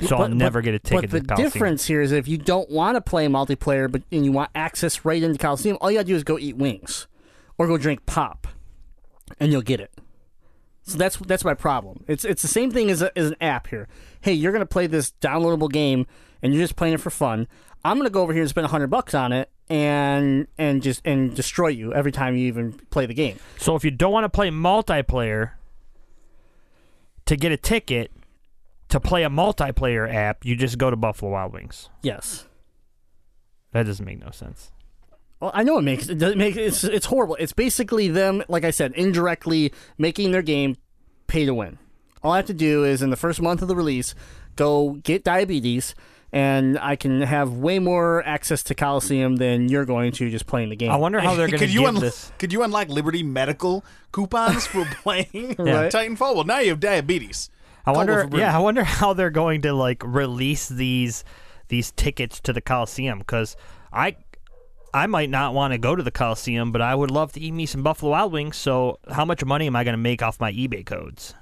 So 0.00 0.16
I'll 0.16 0.28
never 0.28 0.60
get 0.60 0.74
a 0.74 0.78
ticket 0.78 1.10
But 1.10 1.26
the 1.26 1.34
difference 1.34 1.86
here 1.86 2.02
is 2.02 2.12
if 2.12 2.28
you 2.28 2.36
don't 2.36 2.68
want 2.70 2.96
to 2.96 3.00
play 3.00 3.26
multiplayer, 3.28 3.90
but 3.90 4.02
and 4.12 4.24
you 4.24 4.32
want 4.32 4.50
access 4.54 5.04
right 5.04 5.22
into 5.22 5.38
Coliseum, 5.38 5.78
all 5.80 5.90
you 5.90 5.96
gotta 5.98 6.08
do 6.08 6.14
is 6.14 6.24
go 6.24 6.38
eat 6.38 6.56
wings, 6.56 7.06
or 7.56 7.66
go 7.66 7.78
drink 7.78 8.04
pop, 8.04 8.46
and 9.40 9.52
you'll 9.52 9.62
get 9.62 9.80
it. 9.80 9.92
So 10.82 10.98
that's 10.98 11.16
that's 11.16 11.44
my 11.44 11.54
problem. 11.54 12.04
It's 12.06 12.24
it's 12.24 12.42
the 12.42 12.48
same 12.48 12.70
thing 12.70 12.90
as, 12.90 13.00
a, 13.00 13.16
as 13.18 13.28
an 13.28 13.36
app 13.40 13.68
here. 13.68 13.88
Hey, 14.20 14.34
you're 14.34 14.52
gonna 14.52 14.66
play 14.66 14.86
this 14.86 15.12
downloadable 15.22 15.70
game, 15.70 16.06
and 16.42 16.52
you're 16.52 16.62
just 16.62 16.76
playing 16.76 16.94
it 16.94 17.00
for 17.00 17.10
fun. 17.10 17.48
I'm 17.82 17.96
gonna 17.96 18.10
go 18.10 18.22
over 18.22 18.32
here 18.32 18.42
and 18.42 18.50
spend 18.50 18.66
hundred 18.66 18.88
bucks 18.88 19.14
on 19.14 19.32
it, 19.32 19.50
and 19.70 20.46
and 20.58 20.82
just 20.82 21.00
and 21.06 21.34
destroy 21.34 21.68
you 21.68 21.94
every 21.94 22.12
time 22.12 22.36
you 22.36 22.46
even 22.48 22.74
play 22.90 23.06
the 23.06 23.14
game. 23.14 23.38
So 23.58 23.76
if 23.76 23.84
you 23.84 23.90
don't 23.90 24.12
want 24.12 24.24
to 24.24 24.28
play 24.28 24.50
multiplayer 24.50 25.52
to 27.24 27.36
get 27.36 27.50
a 27.50 27.56
ticket 27.56 28.12
to 28.88 29.00
play 29.00 29.24
a 29.24 29.28
multiplayer 29.28 30.12
app, 30.12 30.44
you 30.44 30.56
just 30.56 30.78
go 30.78 30.90
to 30.90 30.96
Buffalo 30.96 31.32
Wild 31.32 31.52
Wings. 31.52 31.88
Yes. 32.02 32.46
That 33.72 33.84
doesn't 33.86 34.04
make 34.04 34.20
no 34.24 34.30
sense. 34.30 34.70
Well, 35.40 35.50
I 35.52 35.64
know 35.64 35.76
it 35.78 35.82
makes 35.82 36.08
it 36.08 36.18
doesn't 36.18 36.38
make 36.38 36.56
it's 36.56 36.82
it's 36.82 37.06
horrible. 37.06 37.36
It's 37.38 37.52
basically 37.52 38.08
them, 38.08 38.42
like 38.48 38.64
I 38.64 38.70
said, 38.70 38.92
indirectly 38.94 39.72
making 39.98 40.30
their 40.30 40.40
game 40.42 40.76
pay 41.26 41.44
to 41.44 41.52
win. 41.52 41.78
All 42.22 42.32
I 42.32 42.36
have 42.36 42.46
to 42.46 42.54
do 42.54 42.84
is 42.84 43.02
in 43.02 43.10
the 43.10 43.16
first 43.16 43.42
month 43.42 43.60
of 43.60 43.68
the 43.68 43.76
release, 43.76 44.14
go 44.56 44.92
get 45.02 45.24
diabetes, 45.24 45.94
and 46.32 46.78
I 46.78 46.96
can 46.96 47.20
have 47.20 47.52
way 47.52 47.78
more 47.78 48.24
access 48.26 48.62
to 48.64 48.74
Coliseum 48.74 49.36
than 49.36 49.68
you're 49.68 49.84
going 49.84 50.10
to 50.12 50.30
just 50.30 50.46
playing 50.46 50.70
the 50.70 50.76
game. 50.76 50.90
I 50.90 50.96
wonder 50.96 51.20
how 51.20 51.34
they're 51.34 51.46
going 51.46 51.58
to 51.60 51.66
could 51.66 51.74
you 51.74 51.80
give 51.82 51.90
unlo- 51.94 52.00
this. 52.00 52.32
Could 52.38 52.52
you 52.54 52.62
unlock 52.62 52.88
Liberty 52.88 53.22
Medical 53.22 53.84
coupons 54.12 54.66
for 54.66 54.86
playing 55.02 55.54
Right. 55.58 55.92
Titanfall? 55.92 56.34
Well, 56.34 56.44
now 56.44 56.60
you 56.60 56.70
have 56.70 56.80
diabetes. 56.80 57.50
I 57.86 57.92
wonder. 57.92 58.28
Yeah, 58.32 58.54
I 58.54 58.60
wonder 58.60 58.84
how 58.84 59.12
they're 59.12 59.30
going 59.30 59.62
to 59.62 59.72
like 59.72 60.02
release 60.04 60.68
these 60.68 61.24
these 61.68 61.92
tickets 61.92 62.40
to 62.40 62.52
the 62.52 62.60
Coliseum 62.60 63.18
because 63.18 63.56
I 63.92 64.16
I 64.92 65.06
might 65.06 65.30
not 65.30 65.54
want 65.54 65.72
to 65.72 65.78
go 65.78 65.94
to 65.94 66.02
the 66.02 66.10
Coliseum, 66.10 66.72
but 66.72 66.80
I 66.80 66.94
would 66.94 67.10
love 67.10 67.32
to 67.32 67.40
eat 67.40 67.52
me 67.52 67.66
some 67.66 67.82
Buffalo 67.82 68.12
Wild 68.12 68.32
Wings. 68.32 68.56
So 68.56 68.98
how 69.10 69.24
much 69.24 69.44
money 69.44 69.66
am 69.66 69.76
I 69.76 69.84
going 69.84 69.92
to 69.92 69.98
make 69.98 70.22
off 70.22 70.40
my 70.40 70.52
eBay 70.52 70.84
codes 70.84 71.34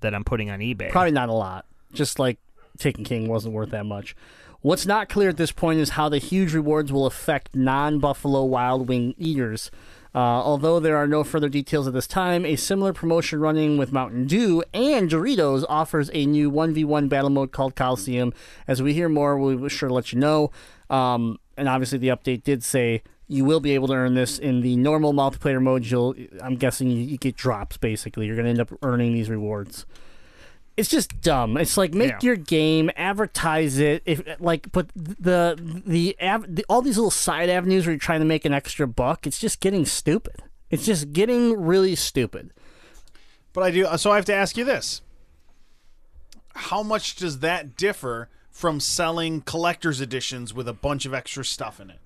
that 0.00 0.14
I'm 0.14 0.24
putting 0.24 0.50
on 0.50 0.60
eBay? 0.60 0.90
Probably 0.90 1.10
not 1.10 1.28
a 1.28 1.32
lot. 1.32 1.66
Just 1.92 2.18
like 2.18 2.38
Taken 2.78 3.04
King 3.04 3.28
wasn't 3.28 3.54
worth 3.54 3.70
that 3.70 3.86
much. 3.86 4.16
What's 4.60 4.86
not 4.86 5.08
clear 5.08 5.28
at 5.28 5.36
this 5.36 5.52
point 5.52 5.80
is 5.80 5.90
how 5.90 6.08
the 6.08 6.18
huge 6.18 6.54
rewards 6.54 6.90
will 6.90 7.04
affect 7.06 7.54
non 7.54 7.98
Buffalo 7.98 8.44
Wild 8.44 8.88
Wing 8.88 9.14
eaters. 9.18 9.70
Uh, 10.14 10.18
although 10.18 10.78
there 10.78 10.96
are 10.96 11.08
no 11.08 11.24
further 11.24 11.48
details 11.48 11.88
at 11.88 11.92
this 11.92 12.06
time, 12.06 12.46
a 12.46 12.54
similar 12.54 12.92
promotion 12.92 13.40
running 13.40 13.76
with 13.76 13.92
Mountain 13.92 14.26
Dew 14.26 14.62
and 14.72 15.10
Doritos 15.10 15.64
offers 15.68 16.08
a 16.12 16.24
new 16.24 16.50
1v1 16.50 17.08
battle 17.08 17.30
mode 17.30 17.50
called 17.50 17.74
Coliseum. 17.74 18.32
As 18.68 18.80
we 18.80 18.94
hear 18.94 19.08
more, 19.08 19.36
we'll 19.36 19.56
be 19.56 19.68
sure 19.68 19.88
to 19.88 19.94
let 19.94 20.12
you 20.12 20.20
know. 20.20 20.52
Um, 20.88 21.40
and 21.56 21.68
obviously, 21.68 21.98
the 21.98 22.08
update 22.08 22.44
did 22.44 22.62
say 22.62 23.02
you 23.26 23.44
will 23.44 23.60
be 23.60 23.72
able 23.72 23.88
to 23.88 23.94
earn 23.94 24.14
this 24.14 24.38
in 24.38 24.60
the 24.60 24.76
normal 24.76 25.12
multiplayer 25.12 25.60
mode. 25.60 25.84
You'll, 25.84 26.14
I'm 26.40 26.56
guessing, 26.56 26.90
you, 26.90 26.98
you 26.98 27.18
get 27.18 27.36
drops. 27.36 27.76
Basically, 27.76 28.26
you're 28.26 28.36
going 28.36 28.44
to 28.44 28.50
end 28.50 28.60
up 28.60 28.72
earning 28.82 29.14
these 29.14 29.28
rewards 29.28 29.84
it's 30.76 30.88
just 30.88 31.20
dumb. 31.20 31.56
It's 31.56 31.76
like 31.76 31.94
make 31.94 32.10
Yeah. 32.10 32.18
your 32.22 32.36
game, 32.36 32.90
advertise 32.96 33.78
it, 33.78 34.02
if 34.06 34.22
like, 34.40 34.72
but 34.72 34.88
the 34.94 35.56
the, 35.86 36.16
av- 36.20 36.46
the 36.52 36.64
all 36.68 36.82
these 36.82 36.96
little 36.96 37.10
side 37.10 37.48
avenues 37.48 37.86
where 37.86 37.92
you're 37.92 37.98
trying 38.00 38.20
to 38.20 38.26
make 38.26 38.44
an 38.44 38.52
extra 38.52 38.86
buck. 38.88 39.26
It's 39.26 39.38
just 39.38 39.60
getting 39.60 39.84
stupid. 39.86 40.42
It's 40.70 40.84
just 40.84 41.12
getting 41.12 41.60
really 41.64 41.94
stupid. 41.94 42.50
But 43.52 43.62
I 43.64 43.70
do. 43.70 43.86
So 43.98 44.10
I 44.10 44.16
have 44.16 44.24
to 44.24 44.34
ask 44.34 44.56
you 44.56 44.64
this: 44.64 45.00
How 46.54 46.82
much 46.82 47.16
does 47.16 47.40
that 47.40 47.76
differ 47.76 48.28
from 48.50 48.80
selling 48.80 49.40
collector's 49.42 50.00
editions 50.00 50.52
with 50.54 50.68
a 50.68 50.72
bunch 50.72 51.06
of 51.06 51.14
extra 51.14 51.44
stuff 51.44 51.80
in 51.80 51.90
it? 51.90 52.00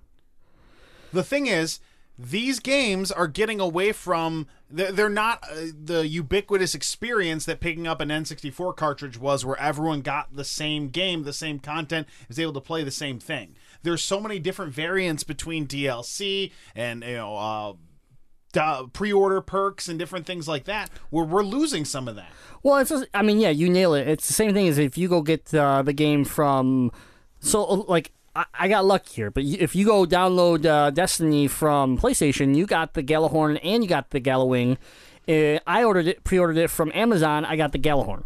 The 1.12 1.22
thing 1.24 1.46
is, 1.46 1.80
these 2.18 2.58
games 2.58 3.12
are 3.12 3.28
getting 3.28 3.60
away 3.60 3.92
from. 3.92 4.46
They're, 4.70 5.08
not 5.08 5.42
uh, 5.50 5.66
the 5.82 6.06
ubiquitous 6.06 6.74
experience 6.74 7.46
that 7.46 7.60
picking 7.60 7.86
up 7.86 8.00
an 8.02 8.10
N64 8.10 8.76
cartridge 8.76 9.18
was, 9.18 9.44
where 9.44 9.58
everyone 9.58 10.02
got 10.02 10.34
the 10.34 10.44
same 10.44 10.88
game, 10.88 11.22
the 11.22 11.32
same 11.32 11.58
content, 11.58 12.06
is 12.28 12.38
able 12.38 12.52
to 12.54 12.60
play 12.60 12.82
the 12.82 12.90
same 12.90 13.18
thing. 13.18 13.56
There's 13.82 14.02
so 14.02 14.20
many 14.20 14.38
different 14.38 14.74
variants 14.74 15.22
between 15.22 15.66
DLC 15.66 16.52
and 16.74 17.02
you 17.04 17.16
know. 17.16 17.36
Uh, 17.36 17.72
uh, 18.56 18.86
pre-order 18.94 19.42
perks 19.42 19.88
and 19.88 19.98
different 19.98 20.24
things 20.24 20.48
like 20.48 20.64
that 20.64 20.90
where 21.10 21.24
we're 21.24 21.44
losing 21.44 21.84
some 21.84 22.08
of 22.08 22.16
that 22.16 22.32
Well, 22.62 22.78
it's 22.78 22.88
just, 22.88 23.06
I 23.12 23.22
mean, 23.22 23.38
yeah, 23.38 23.50
you 23.50 23.68
nail 23.68 23.92
it. 23.92 24.08
It's 24.08 24.26
the 24.26 24.32
same 24.32 24.54
thing 24.54 24.66
as 24.68 24.78
if 24.78 24.96
you 24.96 25.06
go 25.06 25.20
get 25.20 25.52
uh, 25.54 25.82
the 25.82 25.92
game 25.92 26.24
from. 26.24 26.90
So, 27.40 27.62
like, 27.62 28.12
I, 28.38 28.44
I 28.54 28.68
got 28.68 28.84
lucky 28.84 29.14
here, 29.14 29.30
but 29.30 29.42
if 29.44 29.74
you 29.74 29.84
go 29.84 30.04
download 30.06 30.64
uh, 30.64 30.90
Destiny 30.90 31.48
from 31.48 31.98
PlayStation, 31.98 32.54
you 32.56 32.66
got 32.66 32.94
the 32.94 33.02
Gjallarhorn 33.02 33.58
and 33.62 33.82
you 33.82 33.88
got 33.88 34.10
the 34.10 34.20
Gjallarwing. 34.20 34.76
Uh, 35.28 35.58
I 35.66 35.82
ordered 35.84 36.06
it, 36.06 36.24
pre-ordered 36.24 36.56
it 36.56 36.70
from 36.70 36.92
Amazon. 36.94 37.44
I 37.44 37.56
got 37.56 37.72
the 37.72 37.78
Gjallarhorn, 37.78 38.22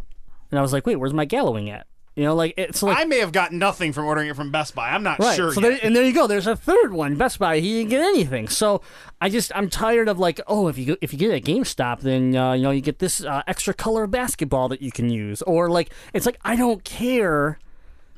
and 0.51 0.59
I 0.59 0.62
was 0.62 0.72
like, 0.72 0.87
wait, 0.87 0.96
where's 0.96 1.14
my 1.14 1.27
Gjallarwing 1.27 1.72
at? 1.72 1.87
You 2.14 2.25
know, 2.25 2.35
like 2.35 2.53
it's 2.59 2.83
like 2.83 2.98
i 2.98 3.05
may 3.05 3.20
have 3.20 3.33
gotten 3.33 3.59
nothing 3.59 3.94
from 3.94 4.05
ordering 4.05 4.29
it 4.29 4.37
from 4.37 4.51
best 4.53 4.75
buy 4.75 4.90
i'm 4.90 5.03
not 5.03 5.18
Right. 5.18 5.35
sure 5.35 5.51
so 5.51 5.62
there, 5.62 5.79
and 5.83 5.96
there 5.96 6.05
you 6.05 6.12
go. 6.12 6.27
There's 6.27 6.46
a 6.46 6.55
third 6.55 6.92
one. 6.92 7.16
Best 7.16 7.38
Buy. 7.38 7.59
He 7.59 7.79
didn't 7.79 7.88
get 7.88 8.03
anything. 8.03 8.48
So 8.48 8.83
I 9.18 9.31
just 9.31 9.51
I'm 9.55 9.70
tired 9.70 10.09
of 10.09 10.18
like 10.18 10.38
oh 10.46 10.68
if 10.68 10.77
you 10.77 10.85
go, 10.85 10.96
if 11.01 11.14
you 11.14 11.18
get 11.18 11.31
it 11.31 11.37
at 11.37 11.42
GameStop 11.44 12.01
then 12.01 12.37
uh, 12.37 12.53
you 12.53 12.64
know 12.64 12.70
you 12.70 12.83
get 12.83 12.98
this 12.98 13.25
uh, 13.25 13.42
extra 13.46 13.72
color 13.72 14.07
basketball 14.07 14.68
that 14.68 14.83
you 14.83 14.92
can 14.92 15.09
use 15.09 15.40
or 15.40 15.70
like 15.70 15.90
it's 16.12 16.27
like 16.27 16.37
I 16.44 16.55
don't 16.55 16.85
care. 16.85 17.59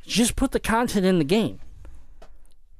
Just 0.05 0.35
put 0.35 0.51
the 0.51 0.59
content 0.61 1.07
in 1.07 1.19
the 1.19 1.25
game. 1.25 1.61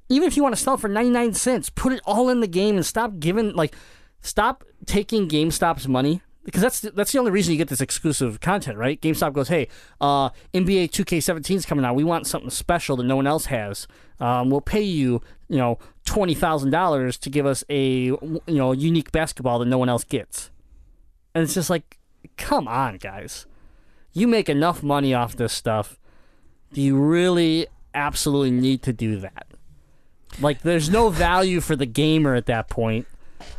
Even 0.09 0.29
if 0.29 0.37
you 0.37 0.43
want 0.43 0.55
to 0.55 0.61
sell 0.61 0.75
it 0.75 0.81
for 0.81 0.89
99 0.89 1.35
cents, 1.35 1.71
put 1.71 1.93
it 1.93 2.01
all 2.05 2.29
in 2.29 2.41
the 2.41 2.47
game 2.47 2.77
and 2.77 2.85
stop 2.85 3.19
giving 3.19 3.55
like 3.55 3.75
stop 4.21 4.65
taking 4.87 5.29
GameStop's 5.29 5.89
money 5.89 6.21
because 6.45 6.61
that's 6.61 6.81
that's 6.81 7.13
the 7.13 7.19
only 7.19 7.31
reason 7.31 7.53
you 7.53 7.59
get 7.59 7.69
this 7.69 7.81
exclusive 7.81 8.41
content, 8.41 8.77
right? 8.77 9.01
GameStop 9.01 9.33
goes, 9.33 9.49
"Hey, 9.49 9.69
uh, 10.01 10.29
NBA 10.53 10.91
2K17 10.91 11.57
is 11.57 11.67
coming 11.67 11.85
out. 11.85 11.95
We 11.95 12.05
want 12.05 12.27
something 12.27 12.51
special 12.51 12.97
that 12.97 13.05
no 13.05 13.17
one 13.17 13.27
else 13.27 13.47
has. 13.47 13.89
Um, 14.21 14.51
we'll 14.51 14.61
pay 14.61 14.83
you, 14.83 15.23
you 15.49 15.57
know, 15.57 15.79
twenty 16.05 16.35
thousand 16.35 16.71
dollars 16.71 17.17
to 17.19 17.31
give 17.31 17.47
us 17.47 17.65
a 17.71 17.81
you 17.81 18.41
know 18.47 18.73
unique 18.73 19.11
basketball 19.11 19.59
that 19.61 19.67
no 19.67 19.79
one 19.79 19.89
else 19.89 20.05
gets." 20.05 20.51
And 21.35 21.43
it's 21.43 21.55
just 21.55 21.71
like, 21.71 21.99
come 22.37 22.69
on, 22.69 22.99
guys, 22.99 23.47
you 24.13 24.29
make 24.29 24.49
enough 24.49 24.83
money 24.83 25.15
off 25.15 25.35
this 25.35 25.53
stuff. 25.53 25.99
Do 26.73 26.81
you 26.81 26.97
really 26.97 27.67
absolutely 27.93 28.53
need 28.53 28.83
to 28.83 28.93
do 28.93 29.17
that? 29.17 29.47
Like, 30.41 30.63
there's 30.63 30.91
no 30.91 31.11
value 31.11 31.61
for 31.61 31.77
the 31.77 31.87
gamer 31.87 32.35
at 32.35 32.47
that 32.47 32.69
point 32.69 33.07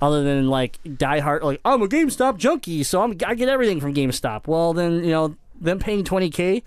other 0.01 0.23
than 0.23 0.47
like 0.47 0.79
die 0.97 1.19
hard 1.19 1.43
like 1.43 1.61
I'm 1.63 1.81
a 1.81 1.87
GameStop 1.87 2.37
junkie, 2.37 2.83
so 2.83 3.01
I'm 3.01 3.17
I 3.25 3.35
get 3.35 3.49
everything 3.49 3.79
from 3.79 3.93
GameStop. 3.93 4.47
Well, 4.47 4.73
then 4.73 5.03
you 5.03 5.11
know 5.11 5.35
them 5.59 5.79
paying 5.79 6.03
20k 6.03 6.63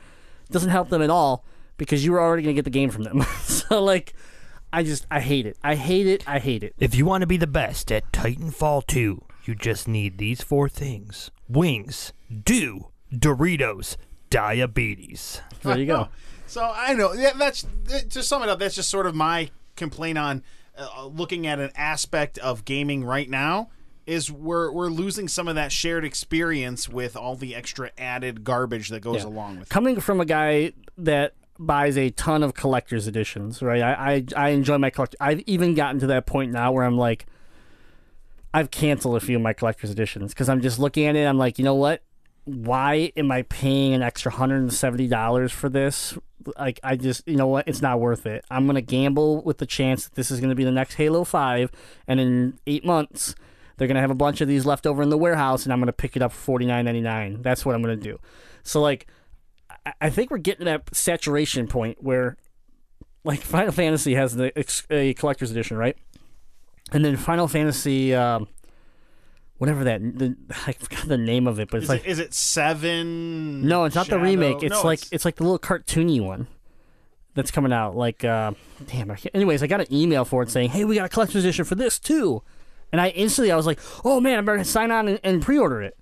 doesn't 0.51 0.71
help 0.71 0.89
them 0.89 1.03
at 1.03 1.11
all 1.11 1.45
because 1.77 2.05
you 2.05 2.13
were 2.13 2.21
already 2.21 2.43
gonna 2.43 2.55
get 2.55 2.65
the 2.65 2.71
game 2.71 2.91
from 2.91 3.05
them. 3.05 3.23
so 3.43 3.83
like, 3.83 4.15
I 4.73 4.83
just 4.83 5.07
I 5.11 5.21
hate 5.21 5.47
it. 5.47 5.57
I 5.63 5.75
hate 5.75 6.07
it. 6.07 6.29
I 6.29 6.39
hate 6.39 6.63
it. 6.63 6.75
If 6.79 6.95
you 6.95 7.05
want 7.05 7.23
to 7.23 7.27
be 7.27 7.37
the 7.37 7.47
best 7.47 7.93
at 7.93 8.11
Titanfall 8.13 8.87
2, 8.87 9.23
you 9.45 9.55
just 9.55 9.89
need 9.89 10.19
these 10.19 10.43
four 10.43 10.69
things 10.69 11.31
wings, 11.49 12.13
dew, 12.45 12.89
Doritos, 13.13 13.97
diabetes. 14.31 15.41
There 15.63 15.79
you 15.79 15.87
go. 15.87 16.09
So 16.49 16.63
I 16.63 16.95
know 16.95 17.13
yeah, 17.13 17.35
that's 17.35 17.67
to 18.09 18.23
sum 18.23 18.43
it 18.43 18.49
up. 18.49 18.59
That's 18.59 18.75
just 18.75 18.89
sort 18.89 19.05
of 19.05 19.15
my 19.15 19.51
complaint 19.79 20.19
on 20.19 20.43
uh, 20.77 21.07
looking 21.07 21.47
at 21.47 21.59
an 21.59 21.71
aspect 21.75 22.37
of 22.39 22.65
gaming 22.67 23.03
right 23.05 23.31
now. 23.31 23.71
Is 24.07 24.33
we're 24.33 24.71
we're 24.73 24.89
losing 24.89 25.29
some 25.29 25.49
of 25.49 25.55
that 25.57 25.71
shared 25.71 26.03
experience 26.05 26.89
with 26.89 27.15
all 27.15 27.37
the 27.37 27.55
extra 27.55 27.91
added 27.99 28.43
garbage 28.43 28.89
that 28.89 29.01
goes 29.01 29.23
Yeah. 29.23 29.29
along 29.29 29.59
with 29.59 29.69
it. 29.69 29.71
Coming 29.71 30.01
from 30.01 30.19
a 30.19 30.25
guy 30.25 30.73
that 30.97 31.35
buys 31.59 31.99
a 31.99 32.09
ton 32.11 32.43
of 32.43 32.55
collector's 32.55 33.07
editions, 33.07 33.61
right? 33.61 33.83
I, 33.83 33.93
I 34.15 34.25
I 34.47 34.49
enjoy 34.51 34.79
my 34.79 34.89
collect. 34.89 35.15
I've 35.21 35.41
even 35.41 35.75
gotten 35.75 36.01
to 36.01 36.07
that 36.07 36.25
point 36.25 36.53
now 36.53 36.73
where 36.73 36.85
I'm 36.85 36.97
like, 36.97 37.27
I've 38.55 38.71
canceled 38.71 39.17
a 39.17 39.21
few 39.21 39.37
of 39.37 39.43
my 39.43 39.53
collector's 39.53 39.91
editions 39.91 40.33
because 40.33 40.49
I'm 40.49 40.63
just 40.63 40.79
looking 40.79 41.05
at 41.07 41.15
it. 41.15 41.25
I'm 41.27 41.37
like, 41.37 41.59
you 41.59 41.65
know 41.65 41.75
what? 41.75 42.03
Why 42.49 43.13
am 43.17 43.31
I 43.31 43.43
paying 43.43 43.93
an 43.95 44.03
extra 44.03 44.33
hundred 44.33 44.63
and 44.63 44.73
seventy 44.73 45.07
dollars 45.07 45.53
for 45.53 45.69
this? 45.69 46.17
Like, 46.59 46.81
I 46.83 46.97
just, 46.97 47.29
you 47.29 47.37
know 47.37 47.47
what? 47.47 47.69
It's 47.69 47.83
not 47.83 48.01
worth 48.01 48.25
it. 48.25 48.45
I'm 48.51 48.67
gonna 48.67 48.81
gamble 48.81 49.43
with 49.43 49.59
the 49.59 49.67
chance 49.67 50.05
that 50.05 50.15
this 50.15 50.31
is 50.31 50.41
gonna 50.41 50.55
be 50.55 50.65
the 50.65 50.71
next 50.73 50.95
Halo 50.95 51.25
Five, 51.25 51.71
and 52.07 52.19
in 52.21 52.59
eight 52.67 52.85
months. 52.85 53.35
They're 53.77 53.87
gonna 53.87 54.01
have 54.01 54.11
a 54.11 54.15
bunch 54.17 54.41
of 54.41 54.49
these 54.49 54.67
left 54.67 54.87
over 54.89 55.05
in 55.05 55.09
the 55.09 55.17
warehouse, 55.17 55.63
and 55.63 55.73
I'm 55.73 55.79
gonna 55.79 55.93
pick 55.93 56.17
it 56.17 56.23
up 56.23 56.33
for 56.33 56.39
forty 56.39 56.67
nine 56.67 56.85
ninety 56.85 57.01
nine. 57.01 57.43
That's 57.43 57.65
what 57.65 57.77
I'm 57.77 57.81
gonna 57.83 57.95
do. 57.95 58.19
So 58.65 58.81
like, 58.81 59.07
I- 60.01 60.11
think 60.11 60.33
we're 60.33 60.39
getting 60.39 60.65
that 60.65 60.93
saturation 60.93 61.69
point 61.69 62.03
where, 62.03 62.37
like, 63.23 63.39
Final 63.41 63.71
Fantasy 63.71 64.15
has 64.15 64.35
the 64.35 64.53
a 64.91 65.15
collector's 65.15 65.53
edition, 65.53 65.77
right? 65.77 65.97
And 66.91 67.05
then 67.05 67.17
Final 67.17 67.47
Fantasy, 67.47 68.15
um, 68.17 68.49
whatever 69.59 69.85
that 69.85 70.01
the, 70.19 70.37
I 70.67 70.73
forgot 70.73 71.07
the 71.09 71.19
name 71.19 71.47
of 71.47 71.61
it, 71.61 71.71
but 71.71 71.79
it's 71.79 71.85
Is, 71.85 71.89
like 71.91 72.05
it, 72.07 72.11
is 72.11 72.19
it 72.19 72.35
seven? 72.35 73.67
no, 73.67 73.85
it's 73.85 73.95
not 73.95 74.07
Shadow? 74.07 74.19
the 74.19 74.25
remake. 74.25 74.63
It's 74.63 74.73
No, 74.73 74.83
like 74.83 75.01
it's, 75.13 75.25
like 75.25 75.37
the 75.37 75.43
little 75.45 75.59
cartoony 75.59 76.21
one 76.21 76.47
that's 77.35 77.51
coming 77.51 77.73
out. 77.73 77.97
Like, 77.97 78.25
uh, 78.25 78.53
damn. 78.87 79.11
I 79.11 79.17
can't, 79.17 79.35
anyways, 79.35 79.63
I 79.63 79.67
got 79.67 79.81
an 79.81 79.93
email 79.93 80.25
for 80.25 80.43
it 80.43 80.51
saying, 80.51 80.71
"Hey, 80.71 80.85
we 80.85 80.95
got 80.97 81.05
a 81.05 81.09
collector's 81.09 81.45
edition 81.45 81.65
for 81.65 81.75
this 81.75 81.99
too," 81.99 82.43
and 82.93 83.01
I 83.01 83.09
instantly 83.11 83.53
I 83.53 83.57
was 83.57 83.67
like, 83.67 83.79
"Oh 84.05 84.21
man, 84.21 84.39
I 84.39 84.41
better 84.41 84.65
sign 84.65 84.91
on 84.91 85.09
and, 85.09 85.21
and 85.23 85.43
pre-order 85.43 85.83
it." 85.83 85.97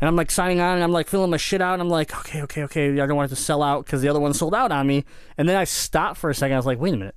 And 0.00 0.08
I'm 0.08 0.16
like 0.16 0.32
signing 0.32 0.58
on, 0.58 0.74
and 0.74 0.82
I'm 0.82 0.90
like 0.90 1.06
filling 1.06 1.30
my 1.30 1.36
shit 1.36 1.60
out, 1.60 1.74
and 1.74 1.82
I'm 1.82 1.88
like, 1.88 2.14
"Okay, 2.20 2.42
okay, 2.42 2.64
okay." 2.64 2.90
I 3.00 3.06
don't 3.06 3.14
want 3.16 3.30
it 3.30 3.36
to 3.36 3.40
sell 3.40 3.62
out 3.62 3.84
because 3.86 4.02
the 4.02 4.08
other 4.08 4.18
one 4.20 4.34
sold 4.34 4.52
out 4.54 4.72
on 4.72 4.86
me. 4.86 5.04
And 5.38 5.48
then 5.48 5.56
I 5.56 5.62
stopped 5.64 6.18
for 6.18 6.28
a 6.28 6.34
second. 6.34 6.54
I 6.54 6.58
was 6.58 6.66
like, 6.66 6.80
"Wait 6.80 6.92
a 6.92 6.96
minute, 6.96 7.16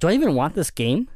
do 0.00 0.08
I 0.08 0.12
even 0.12 0.34
want 0.34 0.54
this 0.54 0.70
game?" 0.70 1.08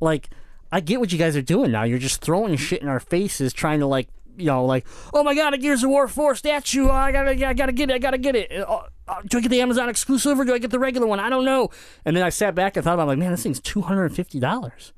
Like, 0.00 0.28
I 0.74 0.80
get 0.80 0.98
what 0.98 1.12
you 1.12 1.18
guys 1.18 1.36
are 1.36 1.42
doing 1.42 1.70
now. 1.70 1.84
You're 1.84 2.00
just 2.00 2.20
throwing 2.20 2.56
shit 2.56 2.82
in 2.82 2.88
our 2.88 2.98
faces, 2.98 3.52
trying 3.52 3.78
to 3.78 3.86
like, 3.86 4.08
you 4.36 4.46
know, 4.46 4.64
like, 4.64 4.84
oh 5.12 5.22
my 5.22 5.32
god, 5.32 5.54
a 5.54 5.58
Gears 5.58 5.84
of 5.84 5.90
War 5.90 6.08
four 6.08 6.34
statue. 6.34 6.88
Oh, 6.88 6.90
I 6.90 7.12
gotta, 7.12 7.30
I 7.46 7.54
gotta 7.54 7.70
get 7.70 7.90
it. 7.90 7.94
I 7.94 7.98
gotta 7.98 8.18
get 8.18 8.34
it. 8.34 8.50
Uh, 8.50 8.80
uh, 9.06 9.22
do 9.24 9.38
I 9.38 9.40
get 9.40 9.50
the 9.50 9.60
Amazon 9.60 9.88
exclusive 9.88 10.40
or 10.40 10.44
do 10.44 10.52
I 10.52 10.58
get 10.58 10.72
the 10.72 10.80
regular 10.80 11.06
one? 11.06 11.20
I 11.20 11.30
don't 11.30 11.44
know. 11.44 11.70
And 12.04 12.16
then 12.16 12.24
I 12.24 12.30
sat 12.30 12.56
back 12.56 12.76
and 12.76 12.82
thought 12.82 12.94
about, 12.94 13.06
like, 13.06 13.18
man, 13.18 13.30
this 13.30 13.44
thing's 13.44 13.60
two 13.60 13.82
hundred 13.82 14.06
and 14.06 14.16
fifty 14.16 14.40
dollars. 14.40 14.92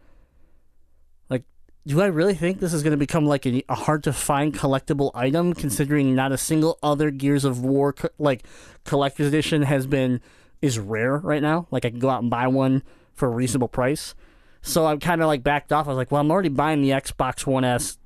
Like, 1.29 1.45
do 1.87 2.01
I 2.01 2.07
really 2.07 2.33
think 2.33 2.61
this 2.61 2.73
is 2.73 2.83
going 2.83 2.93
to 2.93 2.97
become 2.97 3.27
like 3.27 3.45
a, 3.45 3.63
a 3.69 3.75
hard 3.75 4.03
to 4.05 4.15
find 4.15 4.55
collectible 4.55 5.11
item, 5.15 5.53
considering 5.53 6.15
not 6.15 6.33
a 6.33 6.39
single 6.39 6.79
other 6.83 7.11
Gears 7.11 7.45
of 7.45 7.63
War 7.63 7.93
co- 7.93 8.09
like 8.19 8.45
collector's 8.85 9.27
edition 9.27 9.61
has 9.65 9.87
been 9.87 10.23
is 10.63 10.79
rare 10.79 11.19
right 11.19 11.43
now? 11.43 11.67
Like, 11.71 11.85
I 11.85 11.91
can 11.91 11.99
go 11.99 12.09
out 12.09 12.23
and 12.23 12.31
buy 12.31 12.47
one 12.47 12.83
for 13.13 13.29
a 13.29 13.31
reasonable 13.31 13.69
price. 13.69 14.15
So 14.67 14.87
I'm 14.87 15.01
kind 15.01 15.21
of 15.21 15.27
like 15.29 15.43
backed 15.43 15.73
off. 15.73 15.87
I 15.87 15.91
was 15.91 15.97
like, 15.97 16.11
well, 16.11 16.21
I'm 16.21 16.31
already 16.31 16.49
buying 16.49 16.83
the 16.83 16.91
Xbox 16.91 17.47
One 17.47 17.65
S 17.65 17.99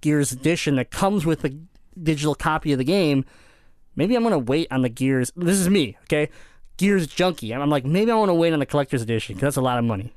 Gears 0.00 0.32
edition 0.32 0.76
that 0.76 0.90
comes 0.90 1.26
with 1.26 1.44
a 1.44 1.50
digital 2.02 2.34
copy 2.34 2.72
of 2.72 2.78
the 2.78 2.84
game. 2.84 3.24
Maybe 3.94 4.14
I'm 4.14 4.22
gonna 4.22 4.38
wait 4.38 4.68
on 4.70 4.82
the 4.82 4.88
Gears. 4.88 5.32
This 5.36 5.58
is 5.58 5.68
me, 5.68 5.96
okay? 6.04 6.30
Gears 6.76 7.06
junkie. 7.06 7.54
I'm 7.54 7.62
I'm 7.62 7.70
like, 7.70 7.84
maybe 7.84 8.10
I 8.10 8.14
want 8.14 8.28
to 8.30 8.34
wait 8.34 8.52
on 8.52 8.58
the 8.58 8.66
collector's 8.66 9.02
edition 9.02 9.34
because 9.34 9.46
that's 9.48 9.56
a 9.56 9.62
lot 9.62 9.78
of 9.78 9.84
money. 9.84 10.12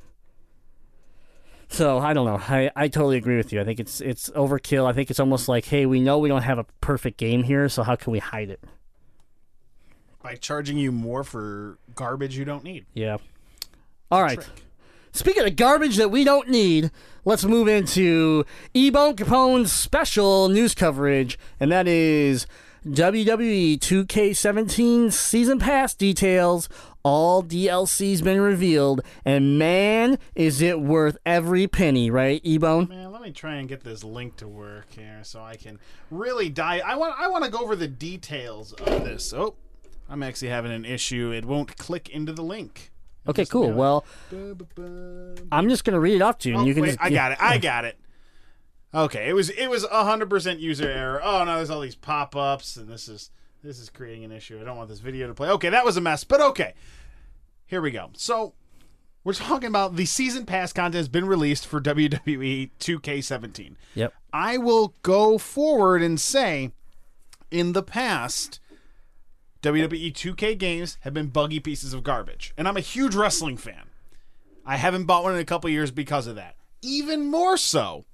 So 1.69 1.99
I 1.99 2.13
don't 2.13 2.25
know. 2.25 2.37
I, 2.37 2.71
I 2.75 2.87
totally 2.87 3.17
agree 3.17 3.37
with 3.37 3.53
you. 3.53 3.61
I 3.61 3.63
think 3.63 3.79
it's 3.79 4.01
it's 4.01 4.29
overkill. 4.31 4.85
I 4.85 4.93
think 4.93 5.09
it's 5.09 5.19
almost 5.19 5.47
like, 5.47 5.65
hey, 5.65 5.85
we 5.85 5.99
know 5.99 6.17
we 6.17 6.29
don't 6.29 6.41
have 6.41 6.57
a 6.57 6.65
perfect 6.81 7.17
game 7.17 7.43
here, 7.43 7.69
so 7.69 7.83
how 7.83 7.95
can 7.95 8.11
we 8.11 8.19
hide 8.19 8.49
it? 8.49 8.61
by 10.21 10.35
charging 10.35 10.77
you 10.77 10.91
more 10.91 11.23
for 11.23 11.77
garbage 11.95 12.37
you 12.37 12.45
don't 12.45 12.63
need. 12.63 12.85
Yeah. 12.93 13.17
All 14.11 14.21
right. 14.21 14.45
Speaking 15.11 15.45
of 15.45 15.55
garbage 15.55 15.97
that 15.97 16.11
we 16.11 16.23
don't 16.23 16.49
need, 16.49 16.91
let's 17.25 17.43
move 17.43 17.67
into 17.67 18.45
Ebone 18.75 19.15
Capone's 19.15 19.71
special 19.71 20.49
news 20.49 20.75
coverage, 20.75 21.37
and 21.59 21.71
that 21.71 21.87
is 21.87 22.45
WWE 22.85 23.77
2K17 23.79 25.11
season 25.11 25.59
pass 25.59 25.93
details. 25.93 26.69
All 27.03 27.43
DLC's 27.43 28.21
been 28.21 28.39
revealed, 28.39 29.01
and 29.25 29.57
man, 29.57 30.19
is 30.35 30.61
it 30.61 30.79
worth 30.79 31.17
every 31.25 31.67
penny, 31.67 32.11
right, 32.11 32.43
Ebone? 32.43 32.89
Man, 32.89 33.11
let 33.11 33.21
me 33.21 33.31
try 33.31 33.55
and 33.55 33.67
get 33.67 33.83
this 33.83 34.03
link 34.03 34.37
to 34.37 34.47
work 34.47 34.91
here 34.91 35.21
so 35.23 35.41
I 35.41 35.55
can 35.55 35.79
really 36.11 36.49
dive. 36.49 36.83
I 36.85 36.95
want 36.97 37.15
I 37.17 37.27
want 37.29 37.45
to 37.45 37.51
go 37.51 37.59
over 37.59 37.75
the 37.75 37.87
details 37.87 38.73
of 38.73 39.03
this. 39.03 39.33
Oh, 39.33 39.55
I'm 40.09 40.23
actually 40.23 40.49
having 40.49 40.71
an 40.71 40.85
issue. 40.85 41.31
It 41.31 41.45
won't 41.45 41.77
click 41.77 42.09
into 42.09 42.31
the 42.31 42.43
link. 42.43 42.91
Okay, 43.27 43.45
cool. 43.45 43.71
Well, 43.71 44.05
I'm 45.51 45.69
just 45.69 45.83
gonna 45.83 45.99
read 45.99 46.15
it 46.15 46.21
off 46.21 46.37
to 46.39 46.49
you, 46.49 46.55
and 46.55 46.63
Oh, 46.63 46.67
you 46.67 46.73
can 46.73 46.83
wait, 46.83 46.89
just 46.89 47.01
I 47.01 47.09
got 47.09 47.31
it. 47.31 47.37
I 47.41 47.57
got 47.57 47.85
it. 47.85 47.99
Okay, 48.93 49.29
it 49.29 49.33
was 49.33 49.49
it 49.51 49.67
was 49.67 49.85
hundred 49.85 50.29
percent 50.29 50.59
user 50.59 50.89
error. 50.89 51.21
Oh 51.23 51.43
no, 51.43 51.57
there's 51.57 51.69
all 51.69 51.81
these 51.81 51.95
pop-ups, 51.95 52.75
and 52.75 52.87
this 52.87 53.07
is 53.07 53.29
this 53.63 53.79
is 53.79 53.89
creating 53.89 54.23
an 54.23 54.31
issue. 54.31 54.59
I 54.59 54.63
don't 54.63 54.77
want 54.77 54.89
this 54.89 54.99
video 54.99 55.27
to 55.27 55.33
play. 55.33 55.49
Okay, 55.49 55.69
that 55.69 55.85
was 55.85 55.97
a 55.97 56.01
mess, 56.01 56.23
but 56.23 56.41
okay. 56.41 56.73
Here 57.65 57.81
we 57.81 57.91
go. 57.91 58.09
So 58.13 58.53
we're 59.23 59.33
talking 59.33 59.67
about 59.67 59.95
the 59.95 60.05
season 60.05 60.45
pass 60.45 60.73
content 60.73 60.95
has 60.95 61.07
been 61.07 61.25
released 61.25 61.67
for 61.67 61.79
WWE 61.79 62.71
2K17. 62.79 63.75
Yep. 63.93 64.13
I 64.33 64.57
will 64.57 64.95
go 65.03 65.37
forward 65.37 66.01
and 66.01 66.19
say, 66.19 66.71
in 67.51 67.73
the 67.73 67.83
past, 67.83 68.58
WWE 69.61 70.13
2K 70.13 70.57
games 70.57 70.97
have 71.01 71.13
been 71.13 71.27
buggy 71.27 71.59
pieces 71.59 71.93
of 71.93 72.03
garbage, 72.03 72.53
and 72.57 72.67
I'm 72.67 72.77
a 72.77 72.81
huge 72.81 73.15
wrestling 73.15 73.57
fan. 73.57 73.87
I 74.65 74.77
haven't 74.77 75.05
bought 75.05 75.23
one 75.23 75.33
in 75.33 75.39
a 75.39 75.45
couple 75.45 75.69
years 75.69 75.91
because 75.91 76.27
of 76.27 76.35
that. 76.35 76.55
Even 76.81 77.29
more 77.29 77.57
so, 77.57 78.05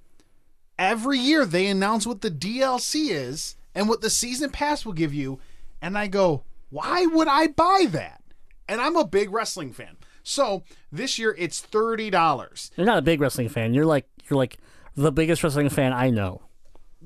every 0.78 1.18
year 1.18 1.44
they 1.44 1.66
announce 1.66 2.06
what 2.06 2.20
the 2.20 2.30
DLC 2.30 3.10
is 3.10 3.56
and 3.74 3.88
what 3.88 4.00
the 4.00 4.10
season 4.10 4.50
pass 4.50 4.84
will 4.84 4.92
give 4.92 5.14
you, 5.14 5.38
and 5.80 5.96
I 5.96 6.08
go, 6.08 6.42
why 6.70 7.06
would 7.06 7.28
I 7.28 7.46
buy 7.46 7.86
that? 7.90 8.22
And 8.68 8.80
I'm 8.80 8.96
a 8.96 9.06
big 9.06 9.30
wrestling 9.30 9.72
fan. 9.72 9.96
So 10.24 10.64
this 10.90 11.20
year 11.20 11.36
it's 11.38 11.60
thirty 11.60 12.10
dollars. 12.10 12.72
You're 12.76 12.86
not 12.86 12.98
a 12.98 13.02
big 13.02 13.20
wrestling 13.20 13.48
fan. 13.48 13.72
You're 13.74 13.86
like 13.86 14.08
you're 14.28 14.36
like 14.36 14.58
the 14.96 15.12
biggest 15.12 15.44
wrestling 15.44 15.68
fan 15.68 15.92
I 15.92 16.10
know. 16.10 16.42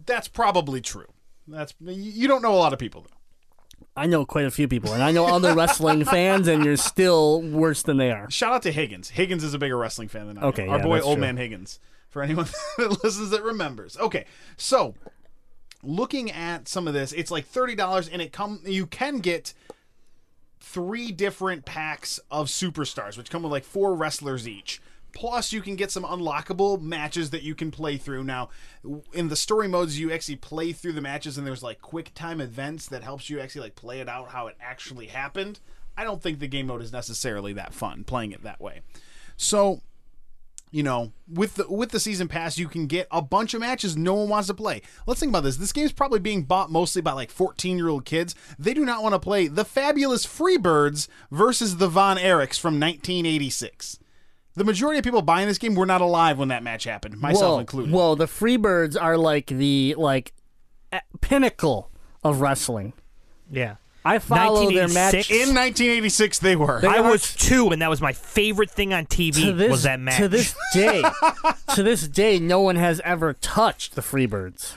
That's 0.07 0.29
probably 0.29 0.81
true. 0.81 1.13
That's 1.47 1.75
you 1.81 2.27
don't 2.29 2.41
know 2.41 2.55
a 2.55 2.57
lot 2.57 2.73
of 2.73 2.79
people 2.79 3.03
though. 3.03 3.20
I 3.97 4.07
know 4.07 4.25
quite 4.25 4.45
a 4.47 4.51
few 4.51 4.69
people, 4.69 4.93
and 4.93 5.03
I 5.03 5.11
know 5.11 5.27
other 5.27 5.55
wrestling 5.55 6.05
fans, 6.07 6.49
and 6.49 6.65
you're 6.65 6.77
still 6.77 7.43
worse 7.43 7.83
than 7.83 7.97
they 7.97 8.11
are. 8.13 8.31
Shout 8.31 8.53
out 8.53 8.63
to 8.63 8.73
Higgins. 8.73 9.11
Higgins 9.11 9.45
is 9.45 9.53
a 9.53 9.59
bigger 9.59 9.77
wrestling 9.77 10.09
fan 10.09 10.29
than 10.29 10.39
I 10.39 10.43
am. 10.43 10.47
Okay, 10.49 10.69
Our 10.69 10.79
yeah, 10.79 10.85
boy 10.85 10.95
that's 10.97 11.07
Old 11.07 11.17
true. 11.17 11.21
Man 11.23 11.37
Higgins. 11.37 11.81
For 12.09 12.23
anyone 12.23 12.47
that 12.79 13.05
listens 13.05 13.31
that 13.31 13.43
remembers. 13.43 13.97
Okay, 13.97 14.25
so 14.57 14.95
looking 15.83 16.31
at 16.31 16.67
some 16.67 16.89
of 16.89 16.95
this, 16.95 17.13
it's 17.13 17.31
like 17.31 17.47
thirty 17.47 17.75
dollars, 17.75 18.09
and 18.09 18.21
it 18.23 18.33
come 18.33 18.61
you 18.65 18.87
can 18.87 19.19
get 19.19 19.55
three 20.61 21.11
different 21.13 21.65
packs 21.65 22.19
of 22.31 22.49
superstars, 22.49 23.17
which 23.17 23.31
come 23.31 23.43
with 23.43 23.53
like 23.53 23.65
four 23.65 23.95
wrestlers 23.95 24.49
each. 24.49 24.81
Plus, 25.13 25.53
you 25.53 25.61
can 25.61 25.77
get 25.77 25.91
some 25.91 26.05
unlockable 26.05 26.81
matches 26.81 27.31
that 27.31 27.43
you 27.43 27.55
can 27.55 27.71
play 27.71 27.97
through. 27.97 28.25
Now, 28.25 28.51
in 29.13 29.29
the 29.29 29.37
story 29.37 29.69
modes, 29.69 29.99
you 29.99 30.13
actually 30.13 30.37
play 30.37 30.73
through 30.73 30.93
the 30.93 31.01
matches, 31.01 31.39
and 31.39 31.47
there's 31.47 31.63
like 31.63 31.81
quick 31.81 32.13
time 32.15 32.41
events 32.41 32.87
that 32.89 33.03
helps 33.03 33.31
you 33.31 33.41
actually 33.41 33.63
like 33.63 33.77
play 33.77 34.01
it 34.01 34.09
out 34.09 34.31
how 34.31 34.47
it 34.47 34.57
actually 34.61 35.07
happened. 35.07 35.61
I 35.97 36.05
don't 36.05 36.23
think 36.23 36.39
the 36.39 36.49
game 36.49 36.69
mode 36.69 36.83
is 36.83 36.93
necessarily 36.93 37.53
that 37.55 37.75
fun 37.75 38.05
playing 38.05 38.33
it 38.33 38.43
that 38.43 38.61
way. 38.61 38.81
So, 39.37 39.83
you 40.71 40.83
know, 40.83 41.13
with 41.29 41.57
the 41.57 41.67
with 41.69 41.91
the 41.91 42.01
season 42.01 42.29
pass, 42.29 42.57
you 42.57 42.69
can 42.69 42.87
get 42.87 43.09
a 43.11 43.21
bunch 43.21 43.55
of 43.55 43.61
matches 43.61 43.97
no 43.97 44.15
one 44.15 44.29
wants 44.29 44.49
to 44.49 44.55
play. 44.55 44.83
Let's 45.07 45.21
think 45.21 45.31
about 45.31 45.43
this. 45.43 45.57
This 45.57 45.73
game's 45.73 45.93
probably 45.93 46.21
being 46.21 46.45
bought 46.45 46.71
mostly 46.71 47.03
by 47.03 47.13
like 47.13 47.31
14 47.31 47.77
year 47.77 47.89
old 47.89 48.05
kids. 48.05 48.35
They 48.59 48.73
do 48.73 48.85
not 48.85 49.03
want 49.03 49.15
to 49.15 49.19
play 49.19 49.49
the 49.49 49.65
fabulous 49.65 50.27
Freebirds 50.27 51.09
versus 51.31 51.79
the 51.79 51.89
Von 51.89 52.17
Erichs 52.17 52.59
from 52.59 52.79
1986. 52.79 53.99
The 54.57 54.65
majority 54.65 54.99
of 54.99 55.05
people 55.05 55.23
buying 55.23 55.47
this 55.49 55.59
game 55.59 55.75
were 55.75 55.87
not 55.87 56.01
alive 56.01 56.39
when 56.39 56.49
that 56.49 56.63
match 56.63 56.85
happened, 56.85 57.19
myself 57.19 57.55
whoa, 57.55 57.59
included. 57.61 57.95
Well, 57.95 58.17
the 58.17 58.27
Freebirds 58.27 59.01
are 59.01 59.17
like 59.17 59.47
the 59.47 59.95
like 59.97 60.33
pinnacle 61.21 61.91
of 62.25 62.41
wrestling. 62.41 62.93
Yeah. 63.51 63.77
I 64.05 64.19
follow 64.19 64.71
their 64.71 64.89
match 64.89 65.31
In 65.31 65.55
1986, 65.55 66.39
they 66.39 66.57
were. 66.57 66.81
They 66.81 66.89
I 66.89 66.99
are- 66.99 67.11
was 67.11 67.35
two, 67.35 67.69
and 67.71 67.83
that 67.83 67.91
was 67.91 68.01
my 68.01 68.13
favorite 68.15 68.71
thing 68.71 68.95
on 68.95 69.05
TV. 69.07 69.55
this 69.57 69.71
was 69.71 69.83
that 69.83 70.01
match? 70.01 70.17
to 70.17 70.29
this 70.29 70.55
day. 70.73 71.03
to 71.75 71.83
this 71.83 72.09
day, 72.09 72.39
no 72.39 72.61
one 72.61 72.77
has 72.77 73.01
ever 73.05 73.35
touched 73.35 73.95
the 73.95 74.01
Freebirds. 74.01 74.73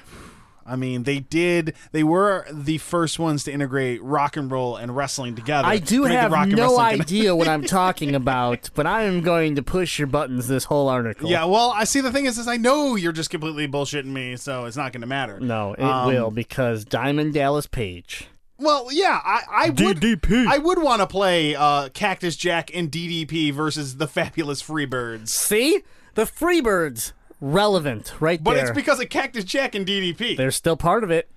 I 0.66 0.76
mean, 0.76 1.04
they 1.04 1.20
did. 1.20 1.74
They 1.92 2.04
were 2.04 2.46
the 2.52 2.78
first 2.78 3.20
ones 3.20 3.44
to 3.46 3.52
integrate 3.52 4.02
rock 4.04 4.38
and 4.38 4.50
roll 4.52 4.76
and 4.78 4.96
wrestling 4.96 5.36
together. 5.36 5.68
I 5.68 5.78
do 5.78 6.04
to 6.04 6.10
make 6.10 6.18
have 6.18 6.32
rock 6.32 6.48
and 6.48 6.56
no 6.56 6.78
wrestling 6.78 7.02
idea 7.02 7.36
what 7.36 7.48
I'm 7.48 7.64
talking 7.66 8.16
about, 8.16 8.70
but 8.74 8.86
I 8.88 9.04
am 9.04 9.22
going 9.22 9.56
to 9.56 9.64
push 9.64 10.00
your 10.00 10.08
buttons 10.08 10.48
this 10.48 10.66
whole 10.66 10.88
article. 10.90 11.30
Yeah, 11.30 11.46
well, 11.46 11.72
I 11.76 11.84
see. 11.84 12.02
The 12.02 12.12
thing 12.12 12.26
is, 12.26 12.38
is 12.38 12.48
I 12.48 12.58
know 12.58 12.96
you're 12.96 13.12
just 13.12 13.30
completely 13.30 13.68
bullshitting 13.68 14.06
me, 14.06 14.36
so 14.38 14.66
it's 14.66 14.78
not 14.78 14.92
going 14.94 15.02
to 15.02 15.08
matter. 15.08 15.40
No, 15.40 15.74
it 15.74 15.82
Um, 15.84 16.08
will 16.08 16.32
because 16.32 16.86
Diamond 16.86 17.34
Dallas 17.34 17.68
Page. 17.68 18.28
Well, 18.60 18.88
yeah, 18.92 19.20
I, 19.24 19.42
I 19.52 19.70
would. 19.70 19.98
DDP. 20.00 20.48
I 20.48 20.60
would 20.60 20.82
want 20.82 21.02
to 21.02 21.08
play 21.08 21.56
uh, 21.56 21.90
Cactus 21.90 22.36
Jack 22.38 22.72
and 22.74 22.90
DDP 22.90 23.52
versus 23.52 23.98
the 23.98 24.08
Fabulous 24.08 24.62
Freebirds, 24.64 25.30
See? 25.30 25.82
The 26.16 26.24
Freebirds 26.26 27.12
relevant 27.44 28.14
right 28.22 28.42
but 28.42 28.54
there. 28.54 28.68
it's 28.68 28.76
because 28.76 29.02
of 29.02 29.10
Cactus 29.10 29.44
Jack 29.44 29.76
and 29.76 29.86
DDP. 29.86 30.38
They're 30.38 30.52
still 30.52 30.78
part 30.78 31.04
of 31.04 31.12
it. 31.12 31.30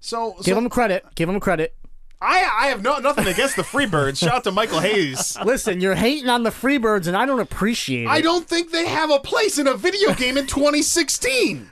so, 0.00 0.32
Give 0.36 0.44
so 0.46 0.54
them 0.54 0.70
credit. 0.70 1.04
Give 1.14 1.28
them 1.28 1.38
credit. 1.38 1.74
I, 2.22 2.64
I 2.64 2.66
have 2.66 2.82
no 2.82 2.98
nothing 2.98 3.26
against 3.26 3.56
the 3.56 3.62
Freebirds. 3.62 4.18
Shout 4.18 4.34
out 4.34 4.44
to 4.44 4.52
Michael 4.52 4.80
Hayes. 4.80 5.38
Listen, 5.44 5.80
you're 5.80 5.94
hating 5.94 6.28
on 6.28 6.42
the 6.42 6.50
Freebirds, 6.50 7.06
and 7.06 7.16
I 7.16 7.24
don't 7.24 7.40
appreciate 7.40 8.04
it. 8.04 8.08
I 8.08 8.20
don't 8.20 8.46
think 8.46 8.72
they 8.72 8.86
have 8.86 9.10
a 9.10 9.20
place 9.20 9.58
in 9.58 9.66
a 9.66 9.74
video 9.74 10.12
game 10.14 10.36
in 10.36 10.46
2016. 10.46 11.70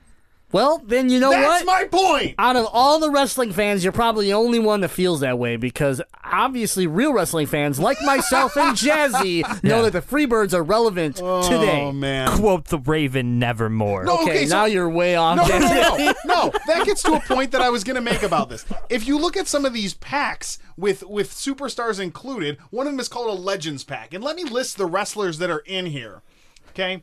Well, 0.50 0.78
then 0.78 1.10
you 1.10 1.20
know 1.20 1.30
That's 1.30 1.46
what? 1.46 1.66
That's 1.66 1.92
my 1.92 1.98
point. 1.98 2.34
Out 2.38 2.56
of 2.56 2.66
all 2.72 2.98
the 2.98 3.10
wrestling 3.10 3.52
fans, 3.52 3.84
you're 3.84 3.92
probably 3.92 4.26
the 4.26 4.32
only 4.32 4.58
one 4.58 4.80
that 4.80 4.88
feels 4.88 5.20
that 5.20 5.38
way 5.38 5.56
because 5.56 6.00
obviously 6.24 6.86
real 6.86 7.12
wrestling 7.12 7.46
fans 7.46 7.78
like 7.78 8.00
myself 8.02 8.56
and 8.56 8.76
Jazzy 8.76 9.62
know 9.62 9.82
that 9.82 9.92
the 9.92 10.00
Freebirds 10.00 10.54
are 10.54 10.62
relevant 10.62 11.20
oh, 11.22 11.42
today. 11.42 11.82
Oh 11.82 11.92
man. 11.92 12.34
Quote 12.38 12.66
the 12.66 12.78
Raven 12.78 13.38
nevermore. 13.38 14.04
No, 14.04 14.14
Okay, 14.22 14.30
okay, 14.30 14.46
so- 14.46 14.56
now 14.56 14.64
you're 14.64 14.88
way 14.88 15.16
off. 15.16 15.36
No, 15.36 15.46
no, 15.46 15.58
Jazzy. 15.58 15.98
no, 15.98 16.14
no, 16.24 16.44
no. 16.46 16.52
That 16.66 16.86
gets 16.86 17.02
to 17.02 17.12
a 17.14 17.20
point 17.20 17.52
that 17.52 17.60
I 17.60 17.68
was 17.68 17.84
going 17.84 17.96
to 17.96 18.02
make 18.02 18.22
about 18.22 18.48
this. 18.48 18.64
If 18.88 19.06
you 19.06 19.18
look 19.18 19.36
at 19.36 19.48
some 19.48 19.66
of 19.66 19.74
these 19.74 19.94
packs 19.94 20.58
with 20.78 21.02
with 21.04 21.30
superstars 21.30 22.00
included, 22.00 22.56
one 22.70 22.86
of 22.86 22.92
them 22.94 23.00
is 23.00 23.08
called 23.08 23.28
a 23.28 23.40
Legends 23.40 23.84
pack, 23.84 24.14
and 24.14 24.24
let 24.24 24.36
me 24.36 24.44
list 24.44 24.78
the 24.78 24.86
wrestlers 24.86 25.38
that 25.38 25.50
are 25.50 25.62
in 25.66 25.86
here. 25.86 26.22
Okay, 26.70 27.02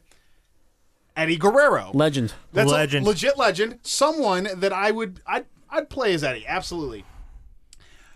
Eddie 1.16 1.38
Guerrero, 1.38 1.91
Legend. 1.93 2.34
that's 2.53 2.72
Legend. 2.72 3.05
a 3.05 3.09
legit 3.09 3.38
legend. 3.38 3.80
Someone 3.84 4.47
that 4.57 4.74
I 4.74 4.91
would 4.91 5.22
I'd 5.26 5.45
I'd 5.70 5.89
play 5.89 6.13
as 6.13 6.24
Eddie, 6.24 6.45
absolutely. 6.47 7.05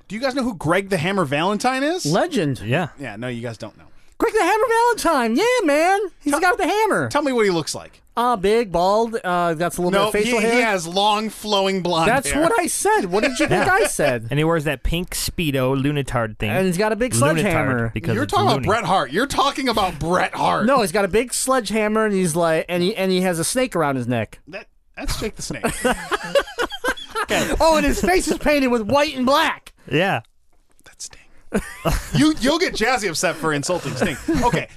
Do 0.08 0.16
you 0.16 0.22
guys 0.22 0.34
know 0.34 0.44
who 0.44 0.56
Greg 0.56 0.90
the 0.90 0.98
Hammer 0.98 1.24
Valentine 1.24 1.84
is? 1.84 2.06
Legend. 2.06 2.62
Yeah. 2.62 2.90
yeah, 3.00 3.16
no, 3.16 3.28
you 3.28 3.42
guys 3.42 3.58
don't 3.60 3.78
know. 3.78 3.86
Greg 4.20 4.34
the 4.34 4.42
Hammer 4.42 4.66
Valentine. 4.68 5.36
Yeah, 5.36 5.66
man. 5.66 6.00
He's 6.22 6.38
got 6.40 6.58
the 6.58 6.68
hammer. 6.68 7.08
Tell 7.10 7.22
me 7.22 7.32
what 7.32 7.46
he 7.46 7.52
looks 7.52 7.74
like. 7.74 8.02
Ah, 8.18 8.36
big, 8.36 8.70
bald. 8.70 9.16
Uh, 9.16 9.54
got 9.54 9.78
a 9.78 9.82
little 9.82 9.92
No, 9.92 10.12
bit 10.12 10.20
of 10.22 10.26
facial 10.26 10.40
he 10.40 10.46
hair. 10.46 10.56
He 10.56 10.62
has 10.62 10.86
long 10.86 11.30
flowing 11.30 11.82
blonde 11.82 12.10
That's 12.10 12.30
hair. 12.30 12.44
what 12.44 12.52
I 12.60 12.68
said. 12.68 13.06
What 13.06 13.24
did 13.24 13.40
you 13.40 13.48
think 13.48 13.66
I 13.66 13.86
said? 13.86 14.28
And 14.30 14.38
he 14.38 14.44
wears 14.44 14.66
that 14.66 14.84
pink 14.84 15.12
Speedo 15.12 15.82
Lunatard 15.82 16.38
thing. 16.38 16.50
And 16.50 16.66
he's 16.66 16.78
got 16.78 16.92
a 16.92 16.98
big 16.98 17.14
Lunatard, 17.14 17.18
sledgehammer. 17.18 17.92
Because 17.94 18.14
You're 18.16 18.26
it's 18.26 18.34
talking 18.34 18.48
about 18.48 18.56
loony. 18.58 18.68
Bret 18.68 18.84
Hart. 18.84 19.12
You're 19.14 19.26
talking 19.26 19.70
about 19.70 20.00
Bret 20.00 20.36
Hart. 20.36 20.66
No, 20.66 20.82
he's 20.82 20.92
got 20.92 21.06
a 21.06 21.08
big 21.08 21.34
sledgehammer, 21.34 22.04
and 22.06 22.14
he's 22.14 22.36
like, 22.36 22.66
and 22.68 22.84
he 22.84 22.94
and 22.98 23.10
he 23.10 23.22
has 23.22 23.40
a 23.40 23.46
snake 23.46 23.74
around 23.74 23.96
his 23.96 24.08
neck. 24.08 24.40
That 24.50 24.68
that's 24.98 25.18
Jake 25.18 25.36
the 25.36 25.42
Snake. 25.42 25.64
Okay. 27.24 27.54
Oh, 27.60 27.78
and 27.78 27.86
his 27.86 28.02
face 28.02 28.28
is 28.28 28.38
painted 28.40 28.70
with 28.70 28.82
white 28.82 29.16
and 29.16 29.24
black. 29.26 29.74
Yeah. 29.92 30.22
That's 31.52 31.96
Sting. 31.96 32.20
you 32.22 32.36
you'll 32.40 32.60
get 32.60 32.74
Jazzy 32.74 33.10
upset 33.10 33.36
for 33.36 33.54
insulting 33.54 33.96
Sting. 33.96 34.18
Okay. 34.44 34.68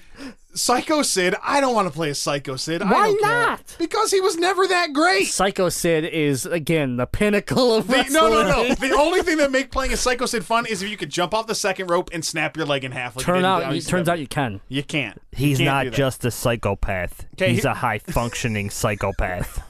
Psycho 0.54 1.00
Sid, 1.00 1.34
I 1.42 1.62
don't 1.62 1.74
want 1.74 1.88
to 1.88 1.94
play 1.94 2.10
as 2.10 2.20
Psycho 2.20 2.56
Sid. 2.56 2.82
I 2.82 2.92
Why 2.92 3.06
don't 3.06 3.22
care. 3.22 3.58
Because 3.78 4.10
he 4.10 4.20
was 4.20 4.36
never 4.36 4.66
that 4.66 4.92
great. 4.92 5.24
Psycho 5.24 5.70
Sid 5.70 6.04
is 6.04 6.44
again 6.44 6.98
the 6.98 7.06
pinnacle 7.06 7.74
of 7.74 7.86
The, 7.86 7.94
wrestling. 7.94 8.12
no, 8.12 8.28
no, 8.28 8.68
no. 8.68 8.74
The 8.74 8.94
only 8.94 9.22
thing 9.22 9.38
that 9.38 9.50
make 9.50 9.70
playing 9.70 9.94
a 9.94 9.96
Psycho 9.96 10.26
Sid 10.26 10.44
fun 10.44 10.66
is 10.66 10.82
if 10.82 10.90
you 10.90 10.98
could 10.98 11.08
jump 11.08 11.32
off 11.32 11.46
the 11.46 11.54
second 11.54 11.88
rope 11.88 12.10
and 12.12 12.22
snap 12.22 12.54
your 12.58 12.66
leg 12.66 12.84
in 12.84 12.92
half. 12.92 13.16
Like 13.16 13.24
Turn 13.24 13.46
out, 13.46 13.62
WCW. 13.62 13.76
it 13.78 13.86
turns 13.88 14.08
out 14.10 14.18
you 14.18 14.26
can. 14.26 14.60
you 14.68 14.82
can't. 14.82 15.16
You 15.34 15.38
He's 15.38 15.56
can't 15.58 15.88
not 15.88 15.94
just 15.94 16.22
a 16.26 16.30
psychopath. 16.30 17.24
'Kay, 17.38 17.54
He's 17.54 17.62
he- 17.62 17.68
a 17.68 17.74
high 17.74 17.98
functioning 18.00 18.68
psychopath. 18.70 19.62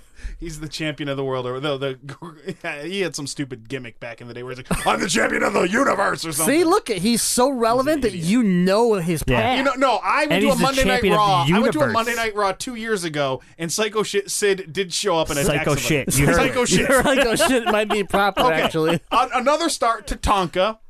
He's 0.43 0.59
the 0.59 0.69
champion 0.69 1.09
of 1.09 1.17
the 1.17 1.25
world, 1.25 1.47
or 1.47 1.61
the, 1.61 1.79
the 1.79 2.83
he 2.85 3.03
had 3.03 3.15
some 3.15 3.29
stupid 3.29 3.69
gimmick 3.69 4.01
back 4.01 4.21
in 4.21 4.27
the 4.27 4.35
day 4.35 4.43
where 4.43 4.53
he's 4.57 4.69
like, 4.69 4.85
"I'm 4.85 4.99
the 4.99 5.07
champion 5.09 5.45
of 5.45 5.53
the 5.53 5.69
universe" 5.69 6.27
or 6.27 6.33
something. 6.33 6.53
See, 6.53 6.65
look, 6.65 6.89
he's 6.89 7.23
so 7.23 7.49
relevant 7.49 8.03
that 8.03 8.13
you 8.13 8.43
know 8.43 8.95
his 8.95 9.23
Yeah. 9.29 9.55
You 9.55 9.63
know, 9.63 9.75
no, 9.75 10.01
I 10.03 10.27
went 10.27 10.33
And 10.33 10.43
to 10.43 10.49
a 10.51 10.57
Monday 10.57 10.83
Night 10.83 10.95
champion 10.95 11.13
of 11.13 11.19
the 11.19 11.53
Raw. 11.53 11.59
I 11.59 11.61
went 11.61 11.73
to 11.75 11.81
a. 11.83 11.93
Monday 11.93 12.17
Night 12.17 12.35
Raw 12.35 12.51
two 12.51 12.75
years 12.75 13.05
ago, 13.05 13.41
and 13.57 13.73
Psycho 13.73 14.03
Shit 14.03 14.33
Sid 14.33 14.73
did 14.73 14.93
show 14.93 15.17
up 15.17 15.31
and 15.31 15.39
attack 15.39 15.59
Psycho 15.65 15.77
shit. 15.77 16.19
You 16.19 16.27
heard 16.27 16.35
Psycho 16.35 16.63
it. 16.63 16.69
shit. 16.69 16.89
You're 16.89 17.03
like, 17.05 17.21
oh 17.25 17.37
shit, 17.37 17.65
might 17.67 17.89
be 17.89 18.03
proper 18.03 18.41
Okay. 18.41 18.63
actually. 18.63 19.01
An- 19.13 19.31
another 19.35 19.69
start 19.69 20.09
to 20.09 20.17
Tonka. 20.17 20.81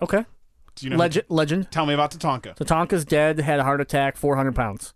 Okay. 0.00 0.24
Do 0.74 0.86
you 0.86 0.90
know? 0.90 0.96
Legend. 0.96 1.26
Legend. 1.28 1.70
Tell 1.70 1.84
me 1.84 1.92
about 1.92 2.12
Tatanka. 2.12 2.56
Tatanka's 2.56 3.04
dead. 3.04 3.40
Had 3.40 3.60
a 3.60 3.64
heart 3.64 3.82
attack. 3.82 4.16
400 4.16 4.54
pounds. 4.54 4.94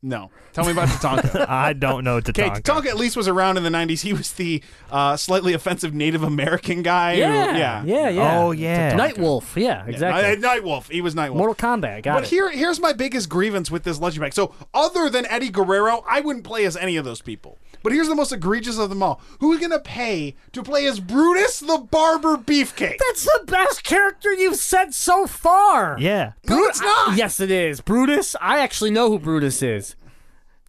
No, 0.00 0.30
tell 0.52 0.64
me 0.64 0.70
about 0.70 0.88
Tatanka. 0.88 1.46
I 1.48 1.72
don't 1.72 2.04
know 2.04 2.16
Okay, 2.18 2.30
Tatanka. 2.32 2.62
Tatanka 2.62 2.86
at 2.86 2.96
least 2.96 3.16
was 3.16 3.26
around 3.26 3.56
in 3.56 3.64
the 3.64 3.68
'90s. 3.70 4.02
He 4.02 4.12
was 4.12 4.32
the 4.32 4.62
uh, 4.92 5.16
slightly 5.16 5.54
offensive 5.54 5.92
Native 5.92 6.22
American 6.22 6.82
guy. 6.82 7.14
who- 7.14 7.20
Yeah. 7.22 7.56
yeah, 7.56 7.82
Yeah. 7.84 8.08
Yeah. 8.08 8.38
Oh, 8.38 8.52
yeah. 8.52 8.96
Nightwolf. 8.96 9.60
Yeah. 9.60 9.84
Exactly. 9.86 10.24
Uh, 10.24 10.36
Nightwolf. 10.36 10.88
He 10.88 11.00
was 11.00 11.16
Nightwolf. 11.16 11.34
Mortal 11.34 11.56
Kombat. 11.56 12.02
Got 12.04 12.14
but 12.14 12.24
it. 12.24 12.30
here, 12.30 12.48
here's 12.50 12.78
my 12.78 12.92
biggest 12.92 13.28
grievance 13.28 13.72
with 13.72 13.82
this 13.82 13.98
legend 13.98 14.22
pack. 14.22 14.34
So, 14.34 14.54
other 14.72 15.10
than 15.10 15.26
Eddie 15.26 15.50
Guerrero, 15.50 16.04
I 16.08 16.20
wouldn't 16.20 16.44
play 16.44 16.64
as 16.64 16.76
any 16.76 16.96
of 16.96 17.04
those 17.04 17.20
people. 17.20 17.58
But 17.82 17.92
here's 17.92 18.08
the 18.08 18.14
most 18.14 18.32
egregious 18.32 18.78
of 18.78 18.88
them 18.90 19.02
all: 19.02 19.20
Who's 19.40 19.60
gonna 19.60 19.78
pay 19.78 20.34
to 20.52 20.62
play 20.62 20.86
as 20.86 21.00
Brutus 21.00 21.60
the 21.60 21.78
Barber 21.78 22.36
Beefcake? 22.36 22.98
That's 22.98 23.24
the 23.24 23.44
best 23.46 23.84
character 23.84 24.32
you've 24.32 24.56
said 24.56 24.94
so 24.94 25.26
far. 25.26 25.96
Yeah. 25.98 26.32
no, 26.48 26.64
it's 26.64 26.80
not. 26.80 27.16
Yes, 27.16 27.40
it 27.40 27.50
is. 27.50 27.80
Brutus. 27.80 28.34
I 28.40 28.58
actually 28.60 28.90
know 28.90 29.08
who 29.10 29.18
Brutus 29.18 29.62
is. 29.62 29.94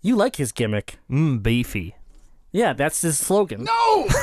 You 0.01 0.16
like 0.16 0.38
his 0.38 0.51
gimmick. 0.51 0.97
Mmm, 1.10 1.41
beefy. 1.43 1.95
Yeah, 2.51 2.74
that's 2.74 3.01
his 3.01 3.18
slogan. 3.18 3.64
No. 3.66 4.05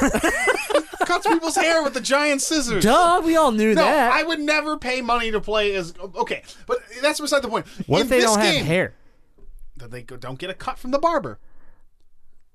Cuts 1.07 1.27
people's 1.27 1.55
hair 1.55 1.83
with 1.85 1.95
the 1.95 2.01
giant 2.01 2.43
scissors. 2.43 2.83
Duh, 2.83 3.21
we 3.25 3.37
all 3.37 3.53
knew 3.53 3.75
No, 3.75 3.83
that. 3.83 4.11
I 4.13 4.25
would 4.25 4.41
never 4.41 4.77
pay 4.77 5.01
money 5.01 5.31
to 5.31 5.41
play 5.41 5.75
as. 5.75 5.95
Okay, 6.17 6.43
but 6.67 6.79
that's 7.03 7.21
beside 7.21 7.43
the 7.43 7.49
point. 7.49 7.67
What 7.87 7.99
In 8.01 8.03
if 8.07 8.09
they 8.09 8.17
this 8.21 8.27
don't 8.35 8.41
game, 8.43 8.59
have 8.59 8.67
hair? 8.67 8.95
that 9.77 9.91
they 9.93 10.03
don't 10.03 10.39
get 10.39 10.51
a 10.51 10.55
cut 10.55 10.79
from 10.79 10.91
the 10.91 10.99
barber. 10.99 11.39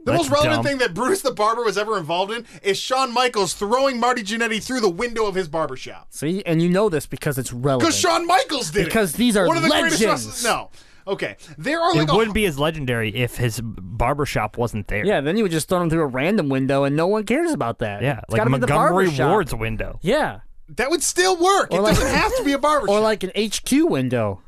The 0.04 0.12
That's 0.14 0.24
most 0.24 0.32
relevant 0.32 0.56
dumb. 0.56 0.64
thing 0.64 0.78
that 0.80 0.94
Brutus 0.96 1.22
the 1.22 1.32
Barber 1.32 1.64
was 1.64 1.78
ever 1.78 1.98
involved 1.98 2.32
in 2.32 2.46
is 2.64 2.78
Shawn 2.80 3.14
Michaels 3.14 3.54
throwing 3.54 4.00
Marty 4.00 4.24
Jannetty 4.24 4.64
through 4.64 4.80
the 4.80 4.90
window 4.90 5.26
of 5.28 5.36
his 5.36 5.48
barbershop. 5.48 6.08
See, 6.10 6.42
and 6.46 6.62
you 6.62 6.70
know 6.70 6.90
this 6.90 7.06
because 7.06 7.38
it's 7.38 7.54
relevant. 7.54 7.82
Because 7.82 8.00
Shawn 8.00 8.26
Michaels 8.26 8.72
did 8.72 8.82
it. 8.82 8.86
Because 8.86 9.14
these 9.14 9.38
are 9.38 9.46
One 9.48 9.58
of 9.58 9.64
the 9.64 9.70
greatest 9.70 10.02
legends. 10.02 10.26
wrestlers- 10.26 10.44
No. 10.44 10.70
Okay. 11.08 11.36
There 11.58 11.80
are 11.80 11.94
like 11.94 12.08
It 12.08 12.12
a- 12.12 12.16
wouldn't 12.16 12.34
be 12.34 12.46
as 12.46 12.58
legendary 12.60 13.14
if 13.16 13.36
his 13.38 13.60
barbershop 13.64 14.58
wasn't 14.58 14.88
there. 14.88 15.06
yeah, 15.06 15.22
then 15.22 15.38
you 15.38 15.44
would 15.44 15.52
just 15.52 15.68
throw 15.70 15.82
him 15.82 15.90
through 15.90 16.02
a 16.04 16.06
random 16.08 16.50
window, 16.50 16.84
and 16.84 16.96
no 16.96 17.08
one 17.08 17.24
cares 17.24 17.52
about 17.52 17.80
that. 17.80 18.02
Yeah, 18.02 18.20
It's 18.20 18.30
like 18.30 18.40
gotta 18.40 18.50
be 18.50 18.58
the 18.60 18.68
Montgomery. 18.68 19.10
Ward's 19.20 19.54
window. 19.54 20.00
Yeah, 20.02 20.40
that 20.78 20.90
would 20.90 21.04
still 21.04 21.38
work. 21.38 21.74
It 21.74 21.82
like- 21.82 21.96
doesn't 21.96 22.16
have 22.16 22.36
to 22.38 22.44
be 22.44 22.54
a 22.54 22.60
barber 22.60 22.88
or 22.90 23.00
like 23.00 23.24
an 23.24 23.32
HQ 23.36 23.72
window. 23.90 24.42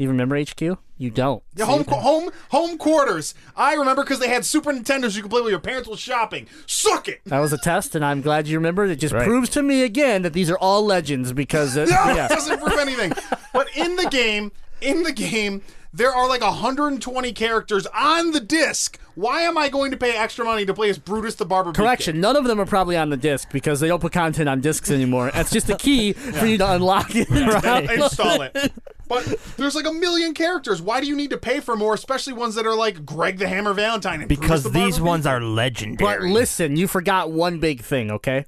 Do 0.00 0.04
you 0.04 0.10
remember 0.12 0.40
HQ? 0.40 0.62
You 0.96 1.10
don't. 1.10 1.42
Yeah, 1.56 1.66
home, 1.66 1.84
qu- 1.84 1.94
home, 1.96 2.30
home 2.50 2.78
quarters. 2.78 3.34
I 3.54 3.74
remember 3.74 4.02
because 4.02 4.18
they 4.18 4.28
had 4.30 4.46
Super 4.46 4.72
Nintendos 4.72 5.14
you 5.14 5.20
could 5.20 5.30
play 5.30 5.42
while 5.42 5.50
your 5.50 5.58
parents 5.58 5.90
were 5.90 5.96
shopping. 5.98 6.46
Suck 6.66 7.06
it. 7.06 7.20
That 7.26 7.40
was 7.40 7.52
a 7.52 7.58
test, 7.58 7.94
and 7.94 8.02
I'm 8.02 8.22
glad 8.22 8.48
you 8.48 8.56
remembered. 8.56 8.88
It 8.88 8.96
just 8.96 9.12
Right. 9.12 9.26
proves 9.26 9.50
to 9.50 9.62
me 9.62 9.82
again 9.82 10.22
that 10.22 10.32
these 10.32 10.48
are 10.48 10.56
all 10.56 10.82
legends 10.86 11.34
because 11.34 11.76
uh, 11.76 11.84
No, 11.90 12.14
yeah. 12.14 12.24
it 12.24 12.28
doesn't 12.30 12.62
prove 12.62 12.78
anything. 12.78 13.12
But 13.52 13.66
in 13.76 13.96
the 13.96 14.08
game, 14.08 14.52
in 14.80 15.02
the 15.02 15.12
game, 15.12 15.60
there 15.92 16.14
are 16.14 16.26
like 16.26 16.40
120 16.40 17.32
characters 17.34 17.86
on 17.94 18.30
the 18.30 18.40
disc. 18.40 18.98
Why 19.16 19.42
am 19.42 19.58
I 19.58 19.68
going 19.68 19.90
to 19.90 19.98
pay 19.98 20.16
extra 20.16 20.46
money 20.46 20.64
to 20.64 20.72
play 20.72 20.88
as 20.88 20.98
Brutus 20.98 21.34
the 21.34 21.44
Barber? 21.44 21.72
Correction, 21.72 22.22
none 22.22 22.36
of 22.36 22.44
them 22.44 22.58
are 22.58 22.64
probably 22.64 22.96
on 22.96 23.10
the 23.10 23.18
disc 23.18 23.50
because 23.52 23.80
they 23.80 23.88
don't 23.88 24.00
put 24.00 24.12
content 24.14 24.48
on 24.48 24.62
discs 24.62 24.90
anymore. 24.90 25.30
That's 25.34 25.50
just 25.50 25.68
a 25.68 25.76
key 25.76 26.12
for 26.38 26.46
you 26.46 26.56
to 26.56 26.72
unlock 26.72 27.14
it. 27.14 27.28
Beefcake? 27.28 27.90
Install 28.02 28.40
it. 28.42 28.72
But 29.10 29.26
there's 29.56 29.74
like 29.74 29.86
a 29.86 29.92
million 29.92 30.34
characters. 30.34 30.80
Why 30.80 31.00
do 31.00 31.08
you 31.08 31.16
need 31.16 31.30
to 31.30 31.36
pay 31.36 31.58
for 31.58 31.74
more, 31.76 31.94
especially 31.94 32.32
ones 32.32 32.54
that 32.54 32.64
are 32.64 32.76
like 32.76 33.04
Greg 33.04 33.38
the 33.38 33.48
Hammer 33.48 33.74
Valentine? 33.74 34.20
And 34.20 34.28
Because 34.28 34.62
Brutus 34.62 34.72
the 34.72 34.84
these 34.86 34.94
Barber 34.98 35.10
ones 35.10 35.24
Beefcake? 35.26 35.30
are 35.32 35.40
legendary. 35.44 36.18
But 36.18 36.22
listen, 36.22 36.76
you 36.76 36.86
forgot 36.86 37.32
one 37.32 37.58
big 37.58 37.80
thing, 37.82 38.12
okay? 38.12 38.46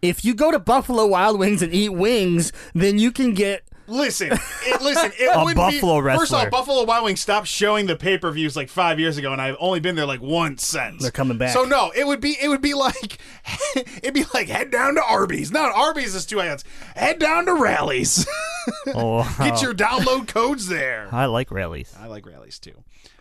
If 0.00 0.24
you 0.24 0.34
go 0.34 0.50
to 0.50 0.58
Buffalo 0.58 1.06
Wild 1.06 1.38
Wings 1.38 1.60
and 1.60 1.74
eat 1.74 1.90
wings, 1.90 2.52
then 2.74 2.98
you 2.98 3.12
can 3.12 3.34
get 3.34 3.64
Listen, 3.86 4.30
it, 4.32 4.82
listen. 4.82 5.12
It 5.18 5.34
A 5.34 5.38
wouldn't 5.44 5.56
Buffalo 5.56 6.00
be, 6.00 6.08
First 6.08 6.32
wrestler. 6.32 6.38
off, 6.46 6.50
Buffalo 6.50 6.84
Wild 6.84 7.04
Wings 7.04 7.20
stopped 7.20 7.48
showing 7.48 7.86
the 7.86 7.96
pay 7.96 8.16
per 8.18 8.30
views 8.30 8.56
like 8.56 8.68
five 8.68 9.00
years 9.00 9.16
ago, 9.18 9.32
and 9.32 9.40
I've 9.42 9.56
only 9.58 9.80
been 9.80 9.96
there 9.96 10.06
like 10.06 10.20
once 10.22 10.66
since. 10.66 11.02
They're 11.02 11.10
coming 11.10 11.38
back. 11.38 11.52
So 11.52 11.64
no, 11.64 11.90
it 11.94 12.06
would 12.06 12.20
be 12.20 12.36
it 12.40 12.48
would 12.48 12.62
be 12.62 12.74
like 12.74 13.18
it'd 13.76 14.14
be 14.14 14.24
like 14.34 14.48
head 14.48 14.70
down 14.70 14.94
to 14.94 15.02
Arby's. 15.02 15.50
Not 15.50 15.74
Arby's 15.74 16.14
is 16.14 16.26
two 16.26 16.38
hands. 16.38 16.64
Head 16.94 17.18
down 17.18 17.46
to 17.46 17.54
Rally's. 17.54 18.26
oh, 18.94 19.22
Get 19.38 19.60
your 19.62 19.74
download 19.74 20.28
codes 20.28 20.68
there. 20.68 21.08
I 21.12 21.26
like 21.26 21.50
rallies. 21.50 21.94
I 21.98 22.06
like 22.06 22.26
rallies 22.26 22.58
too. 22.58 22.74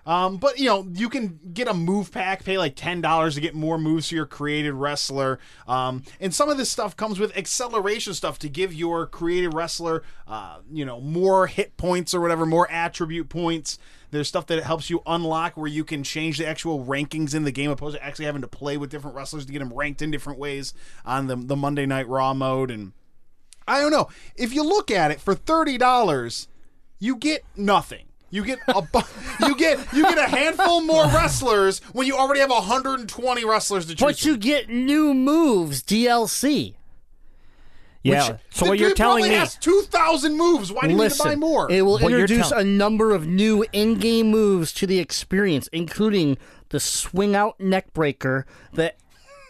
Um, 0.05 0.37
but 0.37 0.57
you 0.59 0.65
know, 0.65 0.87
you 0.93 1.09
can 1.09 1.39
get 1.53 1.67
a 1.67 1.73
move 1.73 2.11
pack, 2.11 2.43
pay 2.43 2.57
like 2.57 2.75
ten 2.75 3.01
dollars 3.01 3.35
to 3.35 3.41
get 3.41 3.53
more 3.53 3.77
moves 3.77 4.09
for 4.09 4.15
your 4.15 4.25
created 4.25 4.73
wrestler. 4.73 5.39
Um, 5.67 6.03
and 6.19 6.33
some 6.33 6.49
of 6.49 6.57
this 6.57 6.69
stuff 6.69 6.95
comes 6.95 7.19
with 7.19 7.35
acceleration 7.37 8.13
stuff 8.13 8.39
to 8.39 8.49
give 8.49 8.73
your 8.73 9.05
created 9.05 9.53
wrestler, 9.53 10.03
uh, 10.27 10.59
you 10.71 10.85
know, 10.85 10.99
more 10.99 11.47
hit 11.47 11.77
points 11.77 12.13
or 12.13 12.21
whatever, 12.21 12.45
more 12.45 12.69
attribute 12.71 13.29
points. 13.29 13.77
There's 14.09 14.27
stuff 14.27 14.47
that 14.47 14.61
helps 14.63 14.89
you 14.89 15.01
unlock 15.05 15.55
where 15.55 15.67
you 15.69 15.85
can 15.85 16.03
change 16.03 16.37
the 16.37 16.47
actual 16.47 16.83
rankings 16.83 17.33
in 17.33 17.43
the 17.43 17.51
game, 17.51 17.71
opposed 17.71 17.95
to 17.95 18.03
actually 18.03 18.25
having 18.25 18.41
to 18.41 18.47
play 18.47 18.75
with 18.75 18.89
different 18.89 19.15
wrestlers 19.15 19.45
to 19.45 19.53
get 19.53 19.59
them 19.59 19.73
ranked 19.73 20.01
in 20.01 20.11
different 20.11 20.39
ways 20.39 20.73
on 21.05 21.27
the 21.27 21.35
the 21.35 21.55
Monday 21.55 21.85
Night 21.85 22.07
Raw 22.07 22.33
mode. 22.33 22.71
And 22.71 22.91
I 23.67 23.79
don't 23.79 23.91
know 23.91 24.09
if 24.35 24.53
you 24.53 24.63
look 24.63 24.91
at 24.91 25.11
it 25.11 25.21
for 25.21 25.35
thirty 25.35 25.77
dollars 25.77 26.47
you 27.01 27.15
get 27.15 27.43
nothing. 27.57 28.11
You 28.32 28.43
get 28.45 28.59
a 28.69 28.82
bu- 28.82 29.01
you 29.45 29.55
get 29.55 29.77
you 29.93 30.03
get 30.03 30.17
a 30.17 30.23
handful 30.27 30.82
more 30.82 31.05
wrestlers 31.13 31.79
when 31.93 32.07
you 32.07 32.15
already 32.15 32.39
have 32.39 32.49
120 32.49 33.45
wrestlers 33.45 33.86
to 33.88 33.95
choose. 33.95 33.99
But 34.05 34.25
you 34.25 34.38
get 34.38 34.69
new 34.69 35.13
moves, 35.13 35.84
DLC. 35.84 36.75
Yeah. 38.03 38.32
Which- 38.32 38.39
so 38.51 38.65
The 38.65 38.69
what 38.71 38.79
you're 38.79 38.89
game 38.89 38.95
telling 38.95 39.21
probably 39.23 39.29
me? 39.29 39.36
has 39.36 39.55
2,000 39.57 40.36
moves. 40.38 40.71
Why 40.71 40.82
do 40.84 40.89
you 40.91 40.97
Listen, 40.97 41.27
need 41.27 41.34
to 41.36 41.38
buy 41.38 41.45
more? 41.45 41.71
it 41.71 41.82
will 41.84 41.99
What 41.99 42.11
introduce 42.11 42.49
tell- 42.49 42.59
a 42.59 42.63
number 42.63 43.13
of 43.13 43.27
new 43.27 43.63
in-game 43.73 44.29
moves 44.32 44.71
to 44.73 44.88
the 44.88 44.97
experience, 44.99 45.67
including 45.71 46.38
the 46.69 46.79
swing-out 46.79 47.59
neck 47.59 47.93
breaker, 47.93 48.45
the 48.73 48.93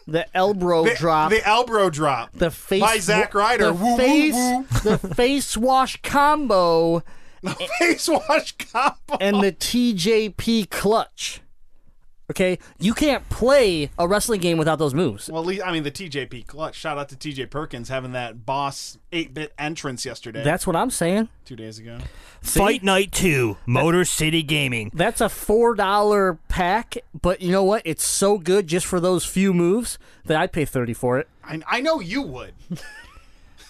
the 0.07 0.25
elbow 0.35 0.83
the, 0.83 0.95
drop, 0.95 1.29
the 1.29 1.37
Elbro 1.37 1.89
drop. 1.91 2.31
the 2.33 2.49
face 2.51 2.81
by 2.81 2.97
Zack 2.97 3.33
Ryder. 3.35 3.65
the 3.67 3.73
Woo, 3.73 3.91
woo, 3.91 3.97
face, 3.97 4.33
woo. 4.33 4.65
the 4.83 4.97
face 4.97 5.55
wash 5.55 6.01
combo, 6.01 7.03
face 7.79 8.07
wash 8.07 8.53
combo. 8.57 9.17
and 9.19 9.41
the 9.41 9.51
TJP 9.51 10.69
clutch. 10.69 11.41
Okay, 12.29 12.59
you 12.79 12.93
can't 12.93 13.27
play 13.27 13.89
a 13.99 14.07
wrestling 14.07 14.39
game 14.39 14.57
without 14.57 14.79
those 14.79 14.93
moves. 14.93 15.29
well, 15.29 15.41
at 15.41 15.47
least, 15.47 15.63
I 15.65 15.73
mean, 15.73 15.83
the 15.83 15.91
TJP 15.91 16.47
clutch. 16.47 16.75
Shout 16.75 16.97
out 16.97 17.09
to 17.09 17.17
TJ 17.17 17.49
Perkins 17.49 17.89
having 17.89 18.13
that 18.13 18.45
boss 18.45 18.97
8-bit 19.11 19.51
entrance 19.57 20.05
yesterday, 20.05 20.41
That's 20.41 20.65
what 20.65 20.77
I'm 20.77 20.89
saying. 20.91 21.27
two 21.43 21.57
days 21.57 21.77
ago. 21.77 21.97
Fight 22.39 22.83
Night 22.83 23.11
2, 23.11 23.57
Motor 23.65 24.05
City 24.05 24.43
Gaming. 24.43 24.91
That's 24.93 25.19
a 25.19 25.27
four 25.27 25.75
dollar 25.75 26.39
pack, 26.47 26.95
but 27.19 27.41
you 27.41 27.51
know 27.51 27.65
what? 27.65 27.81
It's 27.83 28.07
so 28.07 28.37
good 28.37 28.65
just 28.67 28.85
for 28.85 29.01
those 29.01 29.25
few 29.25 29.53
moves 29.53 29.99
that 30.23 30.39
I'd 30.39 30.53
pay 30.53 30.63
thirty 30.63 30.93
for 30.93 31.19
it. 31.19 31.27
I, 31.43 31.61
I 31.67 31.81
know 31.81 31.99
you 31.99 32.21
would. 32.21 32.53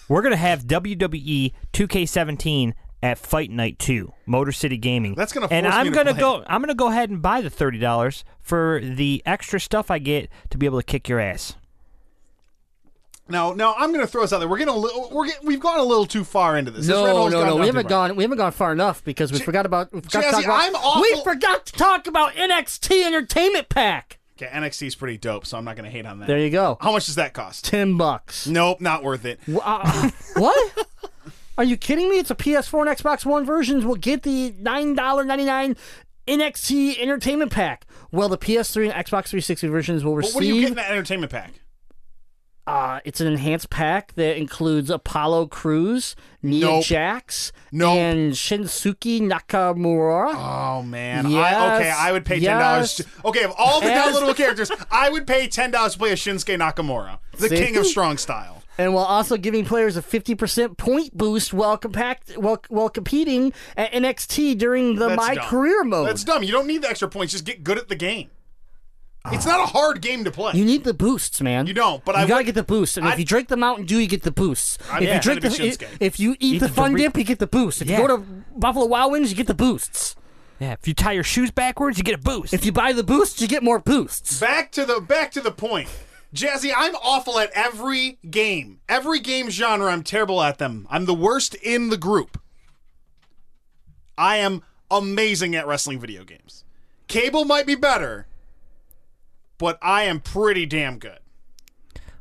We're 0.08 0.22
going 0.22 0.32
to 0.32 0.36
have 0.36 0.64
WWE 0.64 1.52
2K17 1.72 2.74
at 3.02 3.18
Fight 3.18 3.50
Night 3.50 3.78
2, 3.78 4.12
Motor 4.26 4.52
City 4.52 4.76
Gaming. 4.76 5.14
That's 5.14 5.32
gonna 5.32 5.48
And 5.50 5.66
force 5.66 5.74
me 5.74 5.80
I'm 5.80 5.86
to 5.86 5.92
gonna 5.92 6.12
play. 6.12 6.20
go 6.20 6.44
I'm 6.46 6.60
going 6.60 6.68
to 6.68 6.74
go 6.74 6.88
ahead 6.88 7.10
and 7.10 7.20
buy 7.20 7.40
the 7.40 7.50
$30 7.50 8.24
for 8.40 8.80
the 8.82 9.22
extra 9.26 9.58
stuff 9.60 9.90
I 9.90 9.98
get 9.98 10.28
to 10.50 10.58
be 10.58 10.66
able 10.66 10.78
to 10.80 10.84
kick 10.86 11.08
your 11.08 11.18
ass. 11.18 11.56
Now, 13.28 13.52
now 13.52 13.74
I'm 13.78 13.92
going 13.92 14.00
to 14.04 14.06
throw 14.06 14.22
this 14.22 14.32
out 14.32 14.40
there. 14.40 14.48
We're 14.48 14.58
getting 14.58 14.74
a 14.74 14.76
little. 14.78 15.08
We're 15.10 15.26
get, 15.26 15.42
we've 15.44 15.60
gone 15.60 15.78
a 15.78 15.82
little 15.84 16.06
too 16.06 16.24
far 16.24 16.56
into 16.58 16.70
this. 16.70 16.86
This 16.86 16.94
No, 16.94 17.06
hole's 17.06 17.32
no, 17.32 17.44
no. 17.46 17.56
We 17.56 17.66
haven't 17.66 17.84
far. 17.84 18.08
gone. 18.08 18.16
We 18.16 18.24
haven't 18.24 18.36
gone 18.38 18.52
far 18.52 18.72
enough 18.72 19.02
because 19.04 19.32
we 19.32 19.38
forgot 19.38 19.64
about. 19.64 19.92
We 19.92 20.00
forgot 20.00 20.24
to 20.24 20.30
talk 20.32 20.44
about. 20.44 20.60
I'm 20.62 20.74
awful- 20.74 21.02
We 21.02 21.22
forgot 21.22 21.66
to 21.66 21.72
talk 21.72 22.06
about 22.06 22.32
NXT 22.34 23.04
Entertainment 23.04 23.68
Pack. 23.68 24.18
Okay, 24.36 24.50
NXT 24.52 24.88
is 24.88 24.94
pretty 24.96 25.18
dope, 25.18 25.46
so 25.46 25.56
I'm 25.56 25.64
not 25.64 25.76
going 25.76 25.84
to 25.84 25.90
hate 25.90 26.04
on 26.04 26.18
that. 26.18 26.26
There 26.26 26.38
you 26.38 26.50
go. 26.50 26.76
How 26.80 26.90
much 26.92 27.06
does 27.06 27.14
that 27.14 27.32
cost? 27.32 27.64
Ten 27.64 27.96
bucks. 27.96 28.46
Nope, 28.46 28.80
not 28.80 29.02
worth 29.04 29.24
it. 29.24 29.38
Wh- 29.50 29.60
uh, 29.62 30.10
what? 30.36 30.86
Are 31.58 31.64
you 31.64 31.76
kidding 31.76 32.08
me? 32.08 32.18
It's 32.18 32.30
a 32.30 32.34
PS4 32.34 32.86
and 32.88 32.96
Xbox 32.98 33.26
One 33.26 33.44
versions. 33.44 33.84
We'll 33.84 33.96
get 33.96 34.22
the 34.22 34.54
nine 34.58 34.94
dollar 34.94 35.24
ninety 35.24 35.44
nine 35.44 35.76
NXT 36.26 36.98
Entertainment 36.98 37.52
Pack. 37.52 37.86
Well, 38.10 38.28
the 38.28 38.38
PS3 38.38 38.84
and 38.90 38.92
Xbox 38.94 39.28
360 39.28 39.66
versions 39.68 40.04
will 40.04 40.12
But 40.12 40.18
receive. 40.18 40.34
what 40.34 40.40
do 40.42 40.46
you 40.46 40.60
get 40.60 40.68
in 40.70 40.74
that 40.76 40.90
entertainment 40.90 41.32
pack? 41.32 41.52
Uh, 42.64 43.00
it's 43.04 43.20
an 43.20 43.26
enhanced 43.26 43.70
pack 43.70 44.14
that 44.14 44.36
includes 44.38 44.88
Apollo 44.88 45.48
Crews, 45.48 46.14
Nia 46.44 46.64
Nope. 46.66 46.84
Jax, 46.84 47.50
Nope. 47.72 47.96
and 47.96 48.32
Shinsuke 48.34 49.20
Nakamura. 49.20 50.32
Oh 50.36 50.82
man, 50.84 51.28
Yes, 51.28 51.54
I, 51.56 51.76
okay, 51.76 51.90
I 51.90 52.12
would 52.12 52.24
pay 52.24 52.38
ten 52.38 52.60
dollars. 52.60 53.00
yes. 53.00 53.08
Okay, 53.24 53.42
of 53.42 53.52
all 53.58 53.80
the 53.80 53.88
downloadable 53.88 54.36
characters, 54.36 54.70
I 54.92 55.10
would 55.10 55.26
pay 55.26 55.48
ten 55.48 55.72
dollars 55.72 55.94
to 55.94 55.98
play 55.98 56.12
a 56.12 56.14
Shinsuke 56.14 56.56
Nakamura, 56.56 57.18
the 57.36 57.48
See? 57.48 57.56
king 57.56 57.76
of 57.76 57.84
strong 57.84 58.16
style. 58.16 58.61
And 58.78 58.94
while 58.94 59.04
also 59.04 59.36
giving 59.36 59.64
players 59.64 59.96
a 59.96 60.02
50% 60.02 60.76
point 60.76 61.16
boost 61.16 61.52
while 61.52 61.76
compact 61.76 62.32
while, 62.36 62.62
while 62.68 62.88
competing 62.88 63.52
at 63.76 63.92
NXT 63.92 64.56
during 64.58 64.96
the 64.96 65.08
That's 65.08 65.16
My 65.28 65.34
dumb. 65.34 65.44
Career 65.48 65.84
mode. 65.84 66.08
That's 66.08 66.24
dumb. 66.24 66.42
You 66.42 66.52
don't 66.52 66.66
need 66.66 66.82
the 66.82 66.88
extra 66.88 67.08
points. 67.08 67.32
Just 67.32 67.44
get 67.44 67.62
good 67.64 67.78
at 67.78 67.88
the 67.88 67.96
game. 67.96 68.30
It's 69.30 69.46
not 69.46 69.60
a 69.60 69.66
hard 69.66 70.00
game 70.02 70.24
to 70.24 70.32
play. 70.32 70.52
you 70.54 70.64
need 70.64 70.82
the 70.82 70.92
boosts, 70.94 71.40
man. 71.40 71.68
You 71.68 71.74
don't, 71.74 72.04
but 72.04 72.16
you 72.16 72.22
I 72.22 72.26
gotta 72.26 72.40
would- 72.40 72.46
get 72.46 72.54
the 72.56 72.64
boosts, 72.64 72.96
and 72.96 73.06
if 73.06 73.12
I'd- 73.12 73.22
you 73.22 73.24
drink 73.24 73.46
the 73.46 73.56
Mountain 73.56 73.86
Dew, 73.86 73.98
you 73.98 74.08
get 74.08 74.24
the 74.24 74.32
boosts. 74.32 74.78
I'm 74.90 75.00
if 75.04 75.14
you 75.14 75.20
drink 75.20 75.42
the, 75.42 75.48
trying 75.48 75.58
to 75.58 75.62
be 75.62 75.68
if, 75.68 75.78
Shinsuke. 75.78 75.96
if 76.00 76.18
you 76.20 76.32
eat, 76.32 76.38
Eat 76.40 76.58
the, 76.58 76.66
the 76.66 76.72
Fun 76.72 76.92
Doritos. 76.94 76.98
Dip, 76.98 77.16
you 77.18 77.24
get 77.24 77.38
the 77.38 77.46
boost. 77.46 77.82
If 77.82 77.88
Yeah. 77.88 78.00
you 78.00 78.08
go 78.08 78.16
to 78.16 78.24
Buffalo 78.56 78.86
Wild 78.86 79.12
Wings, 79.12 79.30
you 79.30 79.36
get 79.36 79.46
the 79.46 79.54
boosts. 79.54 80.16
Yeah, 80.58 80.72
if 80.72 80.88
you 80.88 80.94
tie 80.94 81.12
your 81.12 81.22
shoes 81.22 81.52
backwards, 81.52 81.98
you 81.98 82.04
get 82.04 82.16
a 82.16 82.18
boost. 82.18 82.52
If 82.52 82.64
you 82.64 82.72
buy 82.72 82.92
the 82.92 83.04
boosts, 83.04 83.40
you 83.40 83.46
get 83.46 83.62
more 83.62 83.78
boosts. 83.78 84.40
back 84.40 84.72
to 84.72 84.84
the 84.84 85.00
back 85.00 85.30
to 85.32 85.40
the 85.40 85.52
point. 85.52 85.88
Jazzy, 86.34 86.72
I'm 86.74 86.94
awful 86.96 87.38
at 87.38 87.50
every 87.54 88.18
game. 88.30 88.80
Every 88.88 89.20
game 89.20 89.50
genre, 89.50 89.92
I'm 89.92 90.02
terrible 90.02 90.42
at 90.42 90.58
them. 90.58 90.86
I'm 90.90 91.04
the 91.04 91.14
worst 91.14 91.54
in 91.56 91.90
the 91.90 91.98
group. 91.98 92.40
I 94.16 94.36
am 94.36 94.62
amazing 94.90 95.54
at 95.54 95.66
wrestling 95.66 96.00
video 96.00 96.24
games. 96.24 96.64
Cable 97.08 97.44
might 97.44 97.66
be 97.66 97.74
better, 97.74 98.26
but 99.58 99.78
I 99.82 100.04
am 100.04 100.20
pretty 100.20 100.64
damn 100.64 100.98
good. 100.98 101.18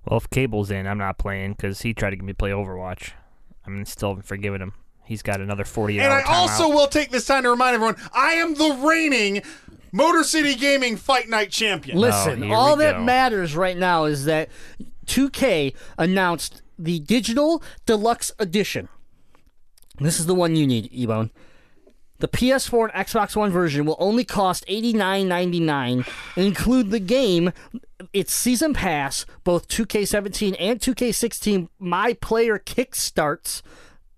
well, 0.06 0.18
if 0.18 0.30
Cable's 0.30 0.72
in, 0.72 0.88
I'm 0.88 0.98
not 0.98 1.18
playing 1.18 1.54
because 1.54 1.82
he 1.82 1.94
tried 1.94 2.10
to 2.10 2.16
get 2.18 2.26
me 2.26 2.34
to 2.34 2.38
play 2.38 2.52
Overwatch. 2.52 3.12
I'm 3.66 3.86
still 3.86 4.20
forgiving 4.22 4.62
him. 4.62 4.74
He's 5.06 5.22
got 5.22 5.42
another 5.42 5.66
48 5.66 6.02
And 6.02 6.14
I 6.14 6.22
also 6.24 6.70
will 6.70 6.88
take 6.88 7.12
this 7.12 7.26
time 7.26 7.44
to 7.44 7.50
remind 7.50 7.76
everyone 7.76 7.98
I 8.14 8.34
am 8.34 8.56
the 8.56 8.80
reigning 8.86 9.42
Motor 9.92 10.24
City 10.24 10.56
Gaming 10.56 10.96
Fight 10.98 11.28
Night 11.30 11.52
champion. 11.52 11.98
Listen, 11.98 12.44
Oh, 12.52 12.54
all 12.54 12.76
that 12.78 12.98
go. 12.98 13.04
matters 13.04 13.56
right 13.56 13.78
now 13.78 14.06
is 14.06 14.26
that 14.26 14.50
2K 15.06 15.74
announced 15.98 16.62
the 16.80 17.00
digital 17.00 17.62
deluxe 17.86 18.32
edition. 18.40 18.88
This 20.00 20.20
is 20.20 20.26
the 20.26 20.36
one 20.36 20.56
you 20.56 20.66
need, 20.66 20.92
Ebone. 20.92 21.30
The 22.20 22.28
PS4 22.28 22.92
and 22.94 23.06
Xbox 23.08 23.36
One 23.36 23.50
version 23.52 23.86
will 23.86 23.98
only 24.00 24.24
cost 24.24 24.64
$89.99 24.68 26.08
and 26.36 26.46
include 26.46 26.92
the 26.92 27.00
game, 27.00 27.52
its 28.14 28.32
season 28.34 28.74
pass, 28.74 29.26
both 29.44 29.68
2K17 29.68 30.56
and 30.60 30.80
2K16 30.80 31.68
My 31.80 32.14
Player 32.14 32.60
Kickstarts, 32.60 33.62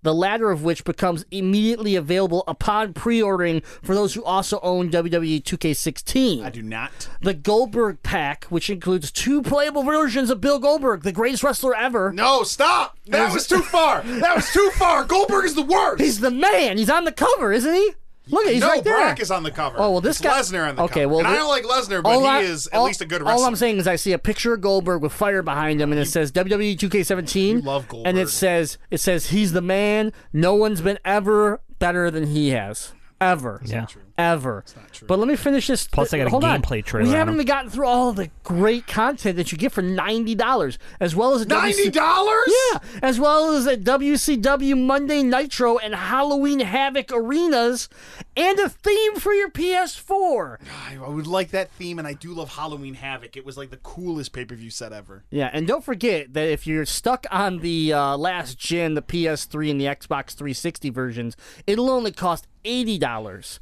the 0.04 0.14
latter 0.14 0.50
of 0.52 0.62
which 0.62 0.84
becomes 0.84 1.24
immediately 1.32 1.96
available 1.96 2.44
upon 2.46 2.92
pre-ordering 2.92 3.60
for 3.82 3.94
those 3.94 4.14
who 4.14 4.22
also 4.22 4.60
own 4.62 4.90
WWE 4.90 5.42
2K16 5.42 6.44
I 6.44 6.50
do 6.50 6.62
not. 6.62 7.08
the 7.22 7.34
Goldberg 7.34 8.02
pack, 8.02 8.44
which 8.44 8.70
includes 8.70 9.10
two 9.10 9.42
playable 9.42 9.82
versions 9.82 10.30
of 10.30 10.40
Bill 10.40 10.58
Goldberg, 10.60 11.02
the 11.02 11.10
greatest 11.12 11.42
wrestler 11.42 11.74
ever. 11.74 12.12
No, 12.12 12.44
stop! 12.44 12.96
That 13.06 13.32
was 13.32 13.46
too 13.48 13.62
far! 13.62 14.02
That 14.02 14.36
was 14.36 14.52
too 14.52 14.70
far! 14.74 15.04
Goldberg 15.04 15.46
is 15.46 15.54
the 15.54 15.62
worst! 15.62 16.00
He's 16.02 16.20
the 16.20 16.30
man. 16.30 16.78
He's 16.78 16.90
on 16.90 17.04
the 17.04 17.12
cover, 17.12 17.52
isn't 17.52 17.74
he? 17.74 17.92
Look, 18.30 18.46
he's 18.48 18.60
no, 18.62 18.68
right 18.68 18.82
there. 18.82 18.96
Brock 18.96 19.20
is 19.20 19.30
on 19.30 19.42
the 19.42 19.50
cover. 19.50 19.76
Oh 19.78 19.90
well, 19.92 20.00
this 20.00 20.16
It's 20.18 20.24
guy. 20.24 20.40
Lesnar 20.40 20.68
on 20.68 20.76
the 20.76 20.82
okay, 20.84 21.02
cover. 21.02 21.08
well, 21.08 21.18
and 21.18 21.28
I 21.28 21.34
don't 21.34 21.48
like 21.48 21.64
Lesnar, 21.64 22.02
but 22.02 22.08
all 22.08 22.20
he 22.22 22.26
I- 22.26 22.40
is 22.40 22.66
at 22.68 22.74
all- 22.78 22.86
least 22.86 23.00
a 23.02 23.04
good 23.06 23.20
wrestler. 23.22 23.34
All 23.34 23.44
I'm 23.44 23.54
saying 23.56 23.76
is, 23.78 23.86
I 23.86 23.96
see 23.96 24.12
a 24.12 24.18
picture 24.18 24.54
of 24.54 24.60
Goldberg 24.62 25.02
with 25.02 25.12
fire 25.12 25.42
behind 25.42 25.80
him, 25.80 25.92
and 25.92 26.00
it 26.00 26.06
says 26.06 26.32
WWE 26.32 26.76
2K17. 26.78 27.34
You 27.56 27.60
love 27.60 27.86
And 28.04 28.16
it 28.18 28.30
says 28.30 28.78
it 28.90 28.98
says 28.98 29.26
he's 29.26 29.52
the 29.52 29.60
man. 29.60 30.12
No 30.32 30.54
one's 30.54 30.80
been 30.80 30.98
ever 31.04 31.60
better 31.78 32.10
than 32.10 32.28
he 32.28 32.50
has. 32.50 32.92
ever. 33.20 33.60
Yeah. 33.64 33.86
Ever. 34.16 34.64
But 35.08 35.18
let 35.18 35.26
me 35.26 35.34
finish 35.34 35.66
this. 35.66 35.88
Plus, 35.88 36.14
I 36.14 36.18
got 36.18 36.28
a 36.28 36.30
Hold 36.30 36.44
on. 36.44 36.62
gameplay 36.62 36.84
trailer 36.84 37.08
We 37.08 37.14
haven't 37.16 37.34
even 37.34 37.46
gotten 37.46 37.68
through 37.68 37.86
all 37.88 38.12
the 38.12 38.30
great 38.44 38.86
content 38.86 39.36
that 39.36 39.50
you 39.50 39.58
get 39.58 39.72
for 39.72 39.82
ninety 39.82 40.36
dollars, 40.36 40.78
as 41.00 41.16
well 41.16 41.34
as 41.34 41.42
a 41.42 41.46
Ninety 41.48 41.88
WC 41.88 41.92
dollars? 41.92 42.52
Yeah, 42.72 42.78
as 43.02 43.18
well 43.18 43.54
as 43.56 43.66
a 43.66 43.76
WCW 43.76 44.80
Monday 44.80 45.24
Nitro 45.24 45.78
and 45.78 45.96
Halloween 45.96 46.60
Havoc 46.60 47.10
arenas, 47.12 47.88
and 48.36 48.56
a 48.60 48.68
theme 48.68 49.16
for 49.16 49.32
your 49.32 49.50
PS4. 49.50 50.58
I 50.88 50.94
I 50.94 51.08
would 51.08 51.26
like 51.26 51.50
that 51.50 51.72
theme, 51.72 51.98
and 51.98 52.06
I 52.06 52.12
do 52.12 52.32
love 52.34 52.50
Halloween 52.54 52.94
Havoc. 52.94 53.36
It 53.36 53.44
was 53.44 53.56
like 53.56 53.70
the 53.70 53.78
coolest 53.78 54.32
pay 54.32 54.44
per 54.44 54.54
view 54.54 54.70
set 54.70 54.92
ever. 54.92 55.24
Yeah, 55.30 55.50
and 55.52 55.66
don't 55.66 55.84
forget 55.84 56.34
that 56.34 56.48
if 56.48 56.68
you're 56.68 56.86
stuck 56.86 57.26
on 57.32 57.58
the 57.58 57.92
uh, 57.92 58.16
last 58.16 58.58
gen, 58.58 58.94
the 58.94 59.02
PS3 59.02 59.72
and 59.72 59.80
the 59.80 59.86
Xbox 59.86 60.34
360 60.34 60.90
versions, 60.90 61.36
it'll 61.66 61.90
only 61.90 62.12
cost 62.12 62.46
eighty 62.64 62.96
dollars 62.96 63.58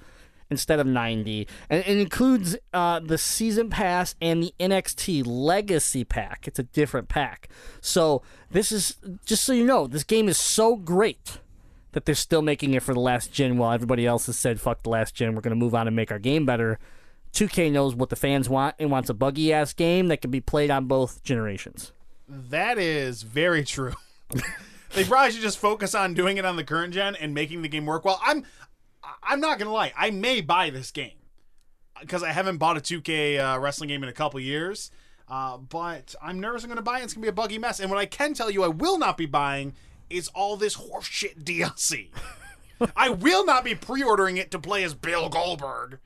instead 0.53 0.79
of 0.79 0.87
ninety, 0.87 1.49
and 1.69 1.81
it 1.85 1.99
includes 1.99 2.57
uh, 2.73 3.01
the 3.01 3.19
season 3.19 3.71
pass 3.71 4.15
and 4.21 4.43
the 4.43 4.55
NXT 4.61 5.25
Legacy 5.27 6.05
pack. 6.05 6.47
It's 6.47 6.59
a 6.59 6.65
different 6.65 7.09
pack. 7.09 7.49
So 7.81 8.23
this 8.51 8.71
is 8.71 8.97
just 9.25 9.45
so 9.45 9.53
you 9.53 9.65
know, 9.65 9.87
this 9.87 10.05
game 10.05 10.29
is 10.29 10.39
so 10.39 10.77
great 10.77 11.39
that 11.93 12.07
they're 12.07 12.15
still 12.15 12.43
making 12.43 12.75
it 12.75 12.83
for 12.83 12.95
the 12.95 13.01
last 13.01 13.33
gen 13.33 13.59
while 13.59 13.73
everybody 13.73 14.07
else 14.07 14.27
has 14.27 14.39
said 14.39 14.61
fuck 14.61 14.83
the 14.83 14.89
last 14.89 15.15
gen 15.15 15.35
we're 15.35 15.43
going 15.43 15.51
to 15.51 15.57
move 15.57 15.75
on 15.75 15.87
and 15.87 15.95
make 15.95 16.11
our 16.11 16.19
game 16.19 16.47
better 16.47 16.79
2k 17.35 17.71
knows 17.71 17.95
what 17.95 18.09
the 18.09 18.17
fans 18.17 18.49
want 18.49 18.75
and 18.79 18.91
wants 18.91 19.11
a 19.11 19.15
buggy 19.15 19.53
ass 19.53 19.75
game 19.75 20.09
that 20.09 20.23
can 20.23 20.31
be 20.31 20.41
played 20.41 20.71
on 20.71 20.87
both 20.87 21.23
generations 21.23 21.93
That 22.29 22.79
is 22.79 23.23
very 23.23 23.63
true. 23.65 23.93
they 24.95 25.05
probably 25.05 25.33
should 25.33 25.43
just 25.43 25.59
focus 25.59 25.95
on 25.95 26.15
doing 26.15 26.39
it 26.39 26.47
on 26.47 26.57
the 26.57 26.65
current 26.65 26.95
gen 26.95 27.15
and 27.17 27.35
making 27.35 27.61
the 27.61 27.69
game 27.69 27.85
work 27.85 28.05
well. 28.07 28.21
I'm 28.25 28.45
I'm 29.23 29.41
not 29.41 29.59
gonna 29.59 29.73
lie. 29.73 29.93
I 29.97 30.11
may 30.11 30.41
buy 30.41 30.71
this 30.71 30.91
game 30.91 31.19
because 32.01 32.23
I 32.23 32.33
haven't 32.33 32.59
bought 32.59 32.77
a 32.77 32.81
2K 32.81 33.39
uh, 33.39 33.59
wrestling 33.59 33.89
game 33.89 34.03
in 34.03 34.09
a 34.09 34.13
couple 34.13 34.41
years. 34.41 34.91
Uh, 35.29 35.57
but 35.57 36.15
I'm 36.21 36.41
nervous 36.41 36.63
I'm 36.63 36.69
going 36.69 36.77
to 36.77 36.83
buy 36.83 37.01
it. 37.01 37.05
It's 37.05 37.15
going 37.15 37.23
to 37.23 37.27
be 37.27 37.31
a 37.31 37.33
buggy 37.33 37.59
mess. 37.59 37.81
And 37.81 37.91
what 37.91 37.99
I 37.99 38.07
can 38.07 38.35
tell 38.35 38.51
you 38.51 38.65
I 38.65 38.69
will 38.69 38.99
not 38.99 39.17
be 39.17 39.25
buying 39.25 39.75
is 40.11 40.29
all 40.29 40.57
this 40.57 40.77
horseshit 40.77 41.43
DLC. 41.45 42.11
I 42.97 43.09
will 43.11 43.47
not 43.47 43.65
be 43.65 43.75
pre-ordering 43.75 44.37
it 44.37 44.51
to 44.51 44.59
play 44.59 44.83
as 44.83 44.93
Bill 44.93 45.29
Goldberg. 45.29 46.01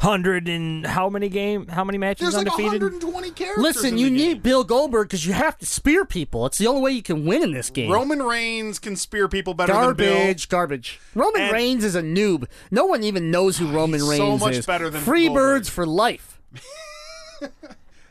Hundred 0.00 0.48
and 0.48 0.86
how 0.86 1.10
many 1.10 1.28
game? 1.28 1.66
How 1.68 1.84
many 1.84 1.98
matches 1.98 2.32
There's 2.32 2.34
like 2.34 2.46
undefeated? 2.46 2.80
120 2.82 3.30
characters. 3.32 3.62
listen 3.62 3.98
you 3.98 4.08
need 4.10 4.32
game. 4.34 4.38
bill 4.42 4.64
goldberg 4.64 5.08
because 5.08 5.26
you 5.26 5.34
have 5.34 5.58
to 5.58 5.66
spear 5.66 6.06
people 6.06 6.46
it's 6.46 6.56
the 6.56 6.66
only 6.66 6.80
way 6.80 6.92
you 6.92 7.02
can 7.02 7.26
win 7.26 7.42
in 7.42 7.52
this 7.52 7.68
game 7.68 7.92
Roman 7.92 8.22
Reigns 8.22 8.78
can 8.78 8.96
spear 8.96 9.28
people 9.28 9.52
better 9.52 9.74
than 9.74 9.94
Bill. 9.94 10.14
Garbage, 10.16 10.48
garbage. 10.48 11.00
Roman 11.14 11.42
And- 11.42 11.52
Reigns 11.52 11.84
is 11.84 11.94
a 11.94 12.02
noob. 12.02 12.46
No 12.70 12.86
one 12.86 13.04
even 13.04 13.30
knows 13.30 13.58
who 13.58 13.68
oh, 13.68 13.72
Roman 13.72 14.00
Reigns 14.02 14.16
so 14.16 14.38
much 14.38 14.54
is. 14.56 14.64
better 14.66 14.88
than 14.88 15.02
Free 15.02 15.26
Goldberg. 15.26 15.42
birds 15.58 15.68
for 15.68 15.84
life. 15.86 16.40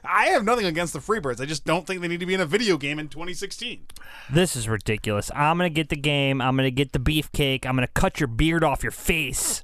I 0.03 0.25
have 0.27 0.43
nothing 0.43 0.65
against 0.65 0.93
the 0.93 0.99
Freebirds. 0.99 1.39
I 1.41 1.45
just 1.45 1.65
don't 1.65 1.85
think 1.85 2.01
they 2.01 2.07
need 2.07 2.19
to 2.19 2.25
be 2.25 2.33
in 2.33 2.41
a 2.41 2.45
video 2.45 2.77
game 2.77 2.97
in 2.99 3.09
2016. 3.09 3.81
This 4.31 4.55
is 4.55 4.67
ridiculous. 4.69 5.29
I'm 5.35 5.57
gonna 5.57 5.69
get 5.69 5.89
the 5.89 5.95
game. 5.95 6.41
I'm 6.41 6.55
gonna 6.55 6.71
get 6.71 6.93
the 6.93 6.99
beefcake. 6.99 7.65
I'm 7.65 7.75
gonna 7.75 7.87
cut 7.87 8.19
your 8.19 8.27
beard 8.27 8.63
off 8.63 8.81
your 8.81 8.91
face, 8.91 9.63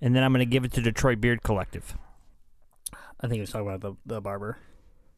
and 0.00 0.14
then 0.14 0.22
I'm 0.22 0.32
gonna 0.32 0.44
give 0.44 0.64
it 0.64 0.72
to 0.74 0.80
Detroit 0.80 1.20
Beard 1.20 1.42
Collective. 1.42 1.96
I 3.20 3.26
think 3.26 3.34
he 3.34 3.40
was 3.40 3.50
talking 3.50 3.68
about 3.68 3.80
the, 3.80 3.94
the 4.14 4.20
barber. 4.20 4.58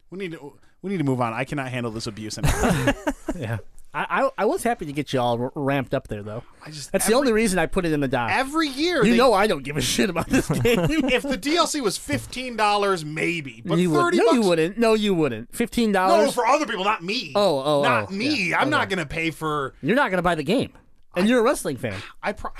We 0.09 0.17
need 0.17 0.33
to 0.33 0.53
we 0.81 0.89
need 0.91 0.97
to 0.97 1.03
move 1.03 1.21
on. 1.21 1.33
I 1.33 1.45
cannot 1.45 1.69
handle 1.69 1.91
this 1.91 2.07
abuse 2.07 2.37
anymore. 2.37 2.93
Yeah. 3.35 3.57
I, 3.95 4.23
I, 4.25 4.29
I 4.39 4.45
was 4.45 4.61
happy 4.63 4.85
to 4.85 4.93
get 4.93 5.11
you 5.13 5.19
all 5.19 5.41
r- 5.41 5.51
ramped 5.55 5.93
up 5.95 6.07
there, 6.07 6.21
though. 6.21 6.43
I 6.63 6.69
just 6.71 6.91
That's 6.91 7.05
every, 7.05 7.13
the 7.13 7.17
only 7.17 7.31
reason 7.31 7.57
I 7.57 7.65
put 7.67 7.83
it 7.85 7.91
in 7.91 7.99
the 7.99 8.07
doc. 8.07 8.29
every 8.31 8.67
year. 8.67 9.03
you 9.03 9.11
they- 9.11 9.17
know 9.17 9.33
I 9.33 9.47
don't 9.47 9.63
give 9.63 9.75
a 9.77 9.81
shit 9.81 10.09
about 10.09 10.29
this 10.29 10.47
game. 10.61 10.79
if 11.09 11.23
the 11.23 11.37
DLC 11.37 11.79
was 11.81 11.97
fifteen 11.97 12.55
dollars, 12.55 13.03
maybe, 13.05 13.61
but 13.65 13.77
you 13.79 13.89
would, 13.91 13.99
thirty 13.99 14.17
no, 14.17 14.25
bucks. 14.25 14.35
you 14.35 14.41
wouldn't. 14.41 14.77
No, 14.77 14.93
you 14.93 15.13
wouldn't. 15.15 15.55
Fifteen 15.55 15.91
dollars. 15.91 16.11
No, 16.11 16.17
dollars. 16.21 16.33
for 16.35 16.45
other 16.45 16.65
people, 16.67 16.83
not 16.83 17.03
me. 17.03 17.33
Oh, 17.35 17.59
oh, 17.59 17.63
oh 17.79 17.83
not 17.83 18.09
oh, 18.09 18.13
me. 18.13 18.49
yeah. 18.49 18.59
I'm 18.59 18.69
not 18.69 18.89
gonna 18.89 19.05
pay 19.05 19.31
for. 19.31 19.73
You're 19.81 19.95
not 19.95 20.09
gonna 20.11 20.21
buy 20.23 20.35
the 20.35 20.43
game, 20.43 20.73
and 21.15 21.27
you're 21.27 21.39
a 21.39 21.43
wrestling 21.43 21.77
fan. 21.77 21.99
I 22.21 22.33
pro- 22.33 22.51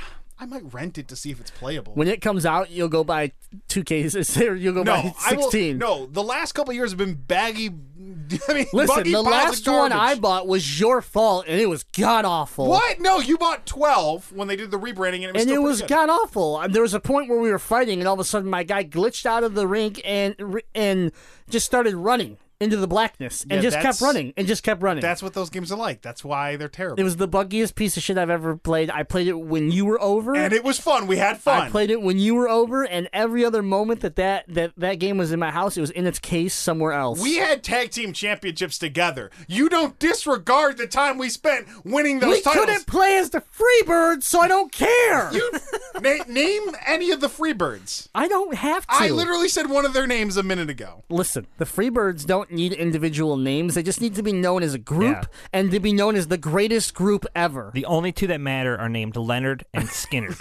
I 0.43 0.45
might 0.45 0.73
rent 0.73 0.97
it 0.97 1.07
to 1.07 1.15
see 1.15 1.31
if 1.31 1.39
it's 1.39 1.51
playable. 1.51 1.93
When 1.93 2.09
it 2.09 2.19
comes 2.19 2.45
out, 2.45 2.69
you'll 2.69 2.89
go 2.89 3.05
buy 3.05 3.31
two 3.69 3.81
cases. 3.81 4.37
Or 4.37 4.53
you'll 4.57 4.73
go 4.73 4.83
no, 4.83 4.91
buy 4.91 5.13
I 5.25 5.35
will. 5.35 5.43
sixteen. 5.43 5.77
No, 5.77 6.05
the 6.05 6.21
last 6.21 6.51
couple 6.51 6.71
of 6.71 6.75
years 6.75 6.91
have 6.91 6.97
been 6.97 7.13
baggy. 7.13 7.67
I 8.49 8.53
mean, 8.53 8.65
Listen, 8.73 9.09
the 9.09 9.21
last 9.21 9.65
one 9.65 9.93
I 9.93 10.15
bought 10.15 10.45
was 10.45 10.81
your 10.81 11.01
fault, 11.01 11.45
and 11.47 11.61
it 11.61 11.69
was 11.69 11.83
god 11.83 12.25
awful. 12.25 12.67
What? 12.67 12.99
No, 12.99 13.21
you 13.21 13.37
bought 13.37 13.65
twelve 13.65 14.33
when 14.33 14.49
they 14.49 14.57
did 14.57 14.69
the 14.69 14.77
rebranding, 14.79 15.25
and 15.25 15.27
it 15.27 15.33
was 15.33 15.41
and 15.43 15.51
it 15.51 15.61
was 15.61 15.81
god 15.83 16.09
awful. 16.09 16.67
There 16.67 16.81
was 16.81 16.93
a 16.93 16.99
point 16.99 17.29
where 17.29 17.39
we 17.39 17.49
were 17.49 17.57
fighting, 17.57 17.99
and 17.99 18.07
all 18.07 18.15
of 18.15 18.19
a 18.19 18.25
sudden 18.25 18.49
my 18.49 18.63
guy 18.63 18.83
glitched 18.83 19.25
out 19.25 19.45
of 19.45 19.53
the 19.53 19.65
rink 19.65 20.01
and 20.03 20.35
and 20.75 21.13
just 21.49 21.65
started 21.65 21.95
running 21.95 22.37
into 22.64 22.78
the 22.78 22.88
blackness, 22.88 23.41
and 23.43 23.53
Yeah, 23.53 23.61
just 23.61 23.76
kept 23.76 23.84
that's- 23.84 24.01
running 24.01 24.34
and 24.38 24.47
just 24.47 24.64
kept 24.64 24.82
running. 24.82 25.01
That's 25.01 25.22
what 25.22 25.34
those 25.34 25.49
games 25.49 25.72
are 25.72 25.78
like. 25.78 26.01
That's 26.01 26.24
why 26.24 26.55
they're 26.55 26.68
terrible. 26.70 26.99
it 26.99 27.03
was 27.03 27.18
the 27.18 27.28
buggiest 27.28 27.76
piece 27.76 27.97
of 27.97 28.03
shit 28.03 28.18
I've 28.18 28.30
ever 28.30 28.55
played. 28.57 28.89
I 28.89 29.03
played 29.03 29.28
it 29.28 29.34
when 29.39 29.72
you 29.72 29.86
were 29.86 30.01
over. 30.01 30.36
and 30.36 30.53
it 30.53 30.64
was 30.64 30.80
fun. 30.80 31.05
We 31.07 31.18
had 31.18 31.38
fun. 31.39 31.61
I 31.61 31.70
played 31.70 31.91
it 31.91 32.01
when 32.01 32.18
you 32.20 32.36
were 32.36 32.49
over, 32.49 32.84
and 32.84 33.09
every 33.14 33.43
other 33.45 33.61
moment 33.61 34.01
that 34.01 34.16
that, 34.16 34.45
that 34.47 34.72
that 34.78 34.95
game 34.95 35.18
was 35.18 35.32
in 35.32 35.39
my 35.39 35.51
house, 35.51 35.78
it 35.78 35.82
was 35.82 35.91
in 35.91 36.07
its 36.07 36.20
case 36.20 36.53
somewhere 36.53 36.93
else. 36.93 37.20
we 37.22 37.36
had 37.38 37.64
tag 37.64 37.91
team 37.91 38.14
championships 38.14 38.78
together. 38.78 39.30
You 39.47 39.70
don't 39.70 39.97
disregard 39.99 40.78
the 40.78 40.88
time 40.88 41.18
we 41.18 41.30
spent 41.30 41.68
winning 41.84 42.20
those 42.20 42.36
We 42.36 42.41
titles. 42.41 42.66
couldn't 42.66 42.88
play 42.88 43.18
as 43.18 43.30
the 43.32 43.41
Freebirds, 43.41 44.24
so 44.24 44.39
I 44.39 44.47
don't 44.47 44.72
care. 44.72 45.32
You 45.34 45.51
na- 46.01 46.24
name 46.28 46.61
any 46.86 47.11
of 47.11 47.20
the 47.22 47.28
Freebirds. 47.28 48.09
I 48.16 48.28
don't 48.28 48.55
have 48.55 48.86
to. 48.88 48.93
I 48.95 49.09
literally 49.09 49.49
said 49.49 49.70
one 49.70 49.86
of 49.86 49.93
their 49.93 50.07
names 50.07 50.38
a 50.38 50.43
minute 50.43 50.70
ago. 50.70 51.03
Listen, 51.09 51.47
the 51.57 51.66
Freebirds 51.66 52.26
don't 52.26 52.51
need 52.53 52.73
individual 52.73 53.37
names. 53.37 53.75
They 53.75 53.83
just 53.83 53.99
need 54.01 54.15
to 54.15 54.23
be 54.23 54.31
known 54.33 54.63
as 54.63 54.73
a 54.73 54.77
group 54.79 55.17
Yeah. 55.21 55.37
and 55.51 55.71
to 55.71 55.79
be 55.79 55.91
known 55.93 56.15
as 56.15 56.27
the 56.27 56.37
greatest 56.37 56.93
group 56.93 57.25
ever. 57.35 57.71
The 57.73 57.85
only 57.85 58.11
two 58.11 58.27
that 58.27 58.39
matter 58.41 58.77
are 58.77 58.89
named 58.89 59.15
Leonard 59.15 59.65
and 59.73 59.89
Skinner. 59.89 60.35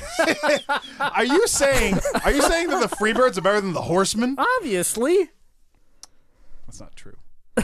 Are 1.01 1.25
you 1.25 1.47
saying? 1.47 1.99
Are 2.25 2.33
you 2.33 2.43
saying 2.43 2.69
that 2.69 2.89
the 2.89 2.95
Freebirds 2.97 3.39
are 3.39 3.43
better 3.43 3.61
than 3.61 3.73
the 3.73 3.83
Horsemen? 3.83 4.37
Obviously. 4.59 5.31
That's 6.67 6.81
not 6.81 6.95
true. 6.97 7.17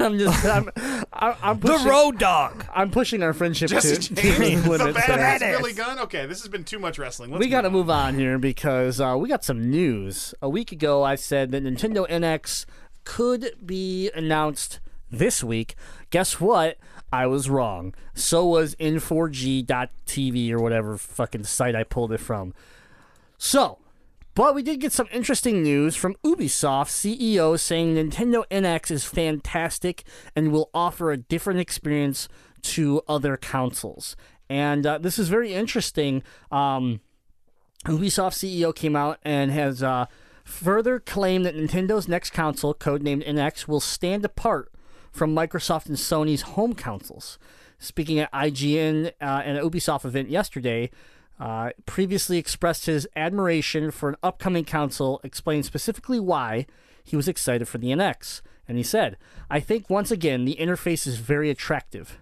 I'm 0.00 0.18
just 0.18 0.44
I'm 0.46 0.70
I- 1.12 1.36
I'm 1.42 1.60
the 1.60 1.68
pushing, 1.72 1.86
Road 1.86 2.18
Dogg. 2.18 2.64
I'm 2.74 2.90
pushing 2.90 3.22
our 3.22 3.34
friendship 3.34 3.68
Jesse 3.68 3.96
to, 3.96 4.14
to 4.14 4.22
James, 4.38 4.62
the 4.64 4.70
limits 4.70 5.06
there. 5.06 5.18
badass 5.18 5.58
Billy 5.58 5.74
Gunn. 5.74 5.98
Okay, 6.00 6.24
this 6.24 6.40
has 6.40 6.48
been 6.48 6.64
too 6.64 6.78
much 6.78 6.98
wrestling. 6.98 7.30
Let's 7.30 7.40
We 7.40 7.48
got 7.50 7.62
to 7.62 7.70
move 7.70 7.80
move 7.86 7.90
on 7.90 8.14
here 8.18 8.38
because 8.38 8.98
uh, 9.00 9.14
we 9.18 9.28
got 9.28 9.44
some 9.44 9.70
news. 9.70 10.34
A 10.40 10.48
week 10.48 10.72
ago, 10.72 11.02
I 11.02 11.16
said 11.16 11.50
that 11.52 11.62
Nintendo 11.64 12.08
NX 12.08 12.64
could 13.04 13.52
be 13.64 14.10
announced 14.14 14.80
this 15.10 15.42
week. 15.42 15.74
Guess 16.10 16.40
what? 16.40 16.78
I 17.12 17.26
was 17.26 17.50
wrong. 17.50 17.94
So 18.14 18.46
was 18.46 18.74
N4G.tv 18.76 20.50
or 20.52 20.60
whatever 20.60 20.96
fucking 20.96 21.44
site 21.44 21.74
I 21.74 21.82
pulled 21.82 22.12
it 22.12 22.20
from. 22.20 22.54
So, 23.36 23.78
but 24.34 24.54
we 24.54 24.62
did 24.62 24.80
get 24.80 24.92
some 24.92 25.08
interesting 25.12 25.62
news 25.62 25.96
from 25.96 26.14
Ubisoft 26.24 26.88
CEO 26.88 27.58
saying 27.58 27.96
Nintendo 27.96 28.44
NX 28.50 28.90
is 28.92 29.04
fantastic 29.04 30.04
and 30.36 30.52
will 30.52 30.70
offer 30.72 31.10
a 31.10 31.16
different 31.16 31.58
experience 31.58 32.28
to 32.62 33.02
other 33.08 33.36
consoles. 33.36 34.16
And 34.48 34.86
uh, 34.86 34.98
this 34.98 35.18
is 35.18 35.28
very 35.28 35.52
interesting. 35.52 36.22
Um, 36.52 37.00
Ubisoft 37.86 38.34
CEO 38.34 38.74
came 38.74 38.94
out 38.94 39.18
and 39.22 39.50
has 39.50 39.82
uh, 39.82 40.06
further 40.50 40.98
claim 41.00 41.42
that 41.44 41.56
Nintendo's 41.56 42.08
next 42.08 42.30
console, 42.30 42.74
codenamed 42.74 43.26
NX, 43.26 43.68
will 43.68 43.80
stand 43.80 44.24
apart 44.24 44.72
from 45.10 45.34
Microsoft 45.34 45.86
and 45.86 45.96
Sony's 45.96 46.42
home 46.42 46.74
consoles. 46.74 47.38
Speaking 47.78 48.18
at 48.18 48.32
IGN 48.32 49.12
uh, 49.20 49.42
and 49.44 49.56
an 49.56 49.64
Ubisoft 49.64 50.04
event 50.04 50.28
yesterday, 50.28 50.90
uh, 51.38 51.70
previously 51.86 52.36
expressed 52.36 52.86
his 52.86 53.08
admiration 53.16 53.90
for 53.90 54.10
an 54.10 54.16
upcoming 54.22 54.64
console, 54.64 55.20
explained 55.24 55.64
specifically 55.64 56.20
why 56.20 56.66
he 57.02 57.16
was 57.16 57.28
excited 57.28 57.66
for 57.66 57.78
the 57.78 57.88
NX. 57.88 58.42
And 58.68 58.76
he 58.76 58.84
said, 58.84 59.16
I 59.48 59.58
think 59.60 59.88
once 59.88 60.10
again 60.10 60.44
the 60.44 60.56
interface 60.60 61.06
is 61.06 61.16
very 61.16 61.48
attractive. 61.50 62.18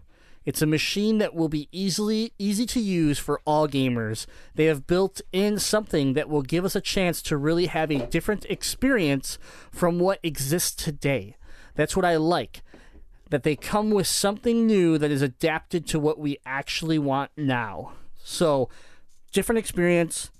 It's 0.48 0.62
a 0.62 0.66
machine 0.66 1.18
that 1.18 1.34
will 1.34 1.50
be 1.50 1.68
easily 1.72 2.32
easy 2.38 2.64
to 2.64 2.80
use 2.80 3.18
for 3.18 3.38
all 3.44 3.68
gamers. 3.68 4.24
They 4.54 4.64
have 4.64 4.86
built 4.86 5.20
in 5.30 5.58
something 5.58 6.14
that 6.14 6.30
will 6.30 6.40
give 6.40 6.64
us 6.64 6.74
a 6.74 6.80
chance 6.80 7.20
to 7.24 7.36
really 7.36 7.66
have 7.66 7.90
a 7.90 8.06
different 8.06 8.46
experience 8.46 9.38
from 9.70 9.98
what 9.98 10.20
exists 10.22 10.74
today. 10.74 11.36
That's 11.74 11.94
what 11.94 12.06
I 12.06 12.16
like. 12.16 12.62
That 13.28 13.42
they 13.42 13.56
come 13.56 13.90
with 13.90 14.06
something 14.06 14.66
new 14.66 14.96
that 14.96 15.10
is 15.10 15.20
adapted 15.20 15.86
to 15.88 16.00
what 16.00 16.18
we 16.18 16.38
actually 16.46 16.98
want 16.98 17.30
now. 17.36 17.92
So, 18.24 18.70
different 19.32 19.58
experience 19.58 20.30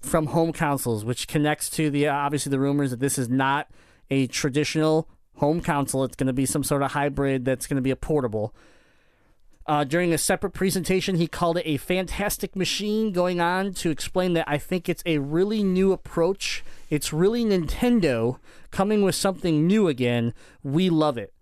from 0.00 0.26
home 0.26 0.52
consoles, 0.52 1.04
which 1.04 1.26
connects 1.26 1.68
to 1.70 1.90
the 1.90 2.06
obviously 2.06 2.50
the 2.50 2.60
rumors 2.60 2.92
that 2.92 3.00
this 3.00 3.18
is 3.18 3.28
not 3.28 3.66
a 4.10 4.28
traditional 4.28 5.08
home 5.38 5.60
console. 5.60 6.04
It's 6.04 6.14
going 6.14 6.28
to 6.28 6.32
be 6.32 6.46
some 6.46 6.62
sort 6.62 6.84
of 6.84 6.92
hybrid 6.92 7.44
that's 7.44 7.66
going 7.66 7.78
to 7.78 7.82
be 7.82 7.90
a 7.90 7.96
portable. 7.96 8.54
Uh, 9.68 9.84
during 9.84 10.14
a 10.14 10.18
separate 10.18 10.52
presentation, 10.52 11.16
he 11.16 11.26
called 11.26 11.58
it 11.58 11.66
a 11.66 11.76
fantastic 11.76 12.56
machine, 12.56 13.12
going 13.12 13.38
on 13.38 13.74
to 13.74 13.90
explain 13.90 14.32
that 14.32 14.48
I 14.48 14.56
think 14.56 14.88
it's 14.88 15.02
a 15.04 15.18
really 15.18 15.62
new 15.62 15.92
approach. 15.92 16.64
It's 16.88 17.12
really 17.12 17.44
Nintendo 17.44 18.38
coming 18.70 19.02
with 19.02 19.14
something 19.14 19.66
new 19.66 19.86
again. 19.86 20.32
We 20.62 20.88
love 20.88 21.18
it. 21.18 21.34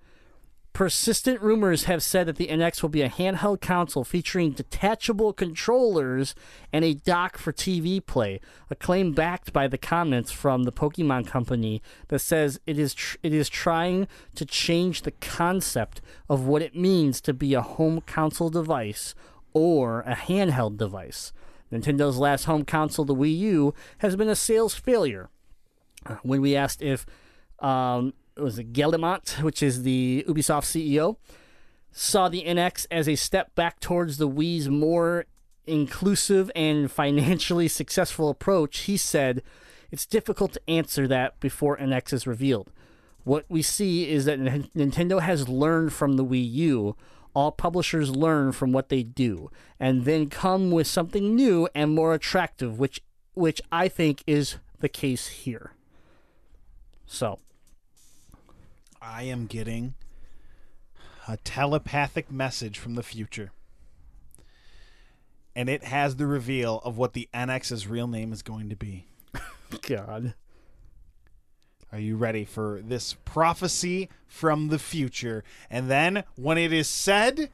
Persistent 0.77 1.41
rumors 1.41 1.85
have 1.85 2.03
said 2.03 2.27
that 2.27 2.37
the 2.37 2.49
NX 2.49 2.83
will 2.83 2.91
be 2.91 3.01
a 3.01 3.09
handheld 3.09 3.63
console 3.63 4.05
featuring 4.05 4.51
detachable 4.51 5.33
controllers 5.33 6.35
and 6.71 6.85
a 6.85 6.93
dock 6.93 7.39
for 7.39 7.51
TV 7.51 8.05
play. 8.05 8.43
A 8.69 8.75
claim 8.75 9.13
backed 9.13 9.55
by 9.55 9.69
the 9.69 9.79
comments 9.79 10.31
from 10.31 10.65
the 10.65 10.73
Pokemon 10.73 11.29
Company 11.29 11.81
that 12.09 12.19
says 12.19 12.61
it 12.67 12.79
is 12.79 12.93
tr- 12.93 13.17
it 13.23 13.33
is 13.33 13.49
trying 13.49 14.07
to 14.35 14.45
change 14.45 15.01
the 15.01 15.13
concept 15.13 16.03
of 16.29 16.47
what 16.47 16.61
it 16.61 16.77
means 16.77 17.23
to 17.23 17.33
be 17.33 17.55
a 17.55 17.63
home 17.63 18.03
console 18.03 18.51
device 18.51 19.15
or 19.55 20.03
a 20.03 20.15
handheld 20.15 20.77
device. 20.77 21.33
Nintendo's 21.73 22.19
last 22.19 22.45
home 22.45 22.67
console, 22.67 23.07
the 23.07 23.15
Wii 23.15 23.39
U, 23.39 23.75
has 24.01 24.15
been 24.15 24.29
a 24.29 24.37
sales 24.37 24.75
failure 24.75 25.31
when 26.23 26.43
we 26.43 26.55
asked 26.55 26.83
if 26.83 27.07
um, 27.61 28.13
it 28.37 28.43
was 28.43 28.59
which 29.41 29.63
is 29.63 29.83
the 29.83 30.25
Ubisoft 30.29 30.65
CEO, 30.65 31.17
saw 31.91 32.29
the 32.29 32.45
NX 32.45 32.87
as 32.91 33.09
a 33.09 33.17
step 33.17 33.55
back 33.55 33.81
towards 33.81 34.19
the 34.19 34.29
Wii's 34.29 34.69
more 34.69 35.25
inclusive 35.67 36.51
and 36.55 36.91
financially 36.91 37.69
successful 37.83 38.29
approach, 38.29 38.81
he 38.81 38.97
said, 38.97 39.43
It's 39.91 40.07
difficult 40.07 40.53
to 40.53 40.71
answer 40.71 41.09
that 41.09 41.39
before 41.41 41.77
NX 41.79 42.13
is 42.13 42.27
revealed. 42.27 42.71
What 43.25 43.45
we 43.49 43.63
see 43.63 44.09
is 44.09 44.25
that 44.27 44.39
Nintendo 44.39 45.21
has 45.21 45.49
learned 45.49 45.93
from 45.93 46.17
the 46.17 46.25
Wii 46.25 46.53
U. 46.53 46.97
All 47.35 47.51
publishers 47.53 48.15
learn 48.15 48.53
from 48.53 48.73
what 48.73 48.89
they 48.89 49.03
do 49.03 49.51
and 49.79 50.05
then 50.05 50.31
come 50.31 50.71
with 50.71 50.87
something 50.87 51.35
new 51.35 51.69
and 51.75 51.95
more 51.95 52.15
attractive, 52.15 52.79
which 52.79 53.03
which 53.35 53.61
I 53.71 53.89
think 53.89 54.23
is 54.27 54.57
the 54.79 54.89
case 54.89 55.27
here. 55.27 55.73
So, 57.05 57.39
I 59.01 59.25
am 59.25 59.47
getting 59.47 59.95
a 61.29 61.37
telepathic 61.39 62.31
message 62.31 62.79
from 62.79 62.95
the 62.95 63.03
future. 63.03 63.53
And 65.55 65.69
it 65.69 65.85
has 65.85 66.17
the 66.17 66.27
reveal 66.27 66.81
of 66.85 66.99
what 66.99 67.13
the 67.13 67.29
NX's 67.35 67.87
real 67.87 68.07
name 68.07 68.33
is 68.33 68.43
going 68.43 68.69
to 68.69 68.77
be. 68.77 69.07
God. 69.83 70.35
Are 71.93 71.99
you 71.99 72.17
ready 72.17 72.45
for 72.45 72.81
this 72.85 73.15
prophecy 73.25 74.09
from 74.27 74.69
the 74.69 74.79
future? 74.79 75.45
And 75.71 75.91
then, 75.91 76.25
when 76.35 76.59
it 76.59 76.73
is 76.73 76.89
said 76.89 77.51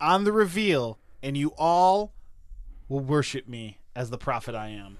on 0.00 0.24
the 0.24 0.32
reveal, 0.32 0.98
and 1.22 1.36
you 1.36 1.52
all 1.56 2.12
will 2.88 3.00
worship 3.00 3.46
me 3.46 3.78
as 3.94 4.10
the 4.10 4.18
prophet 4.18 4.54
I 4.54 4.68
am, 4.68 4.98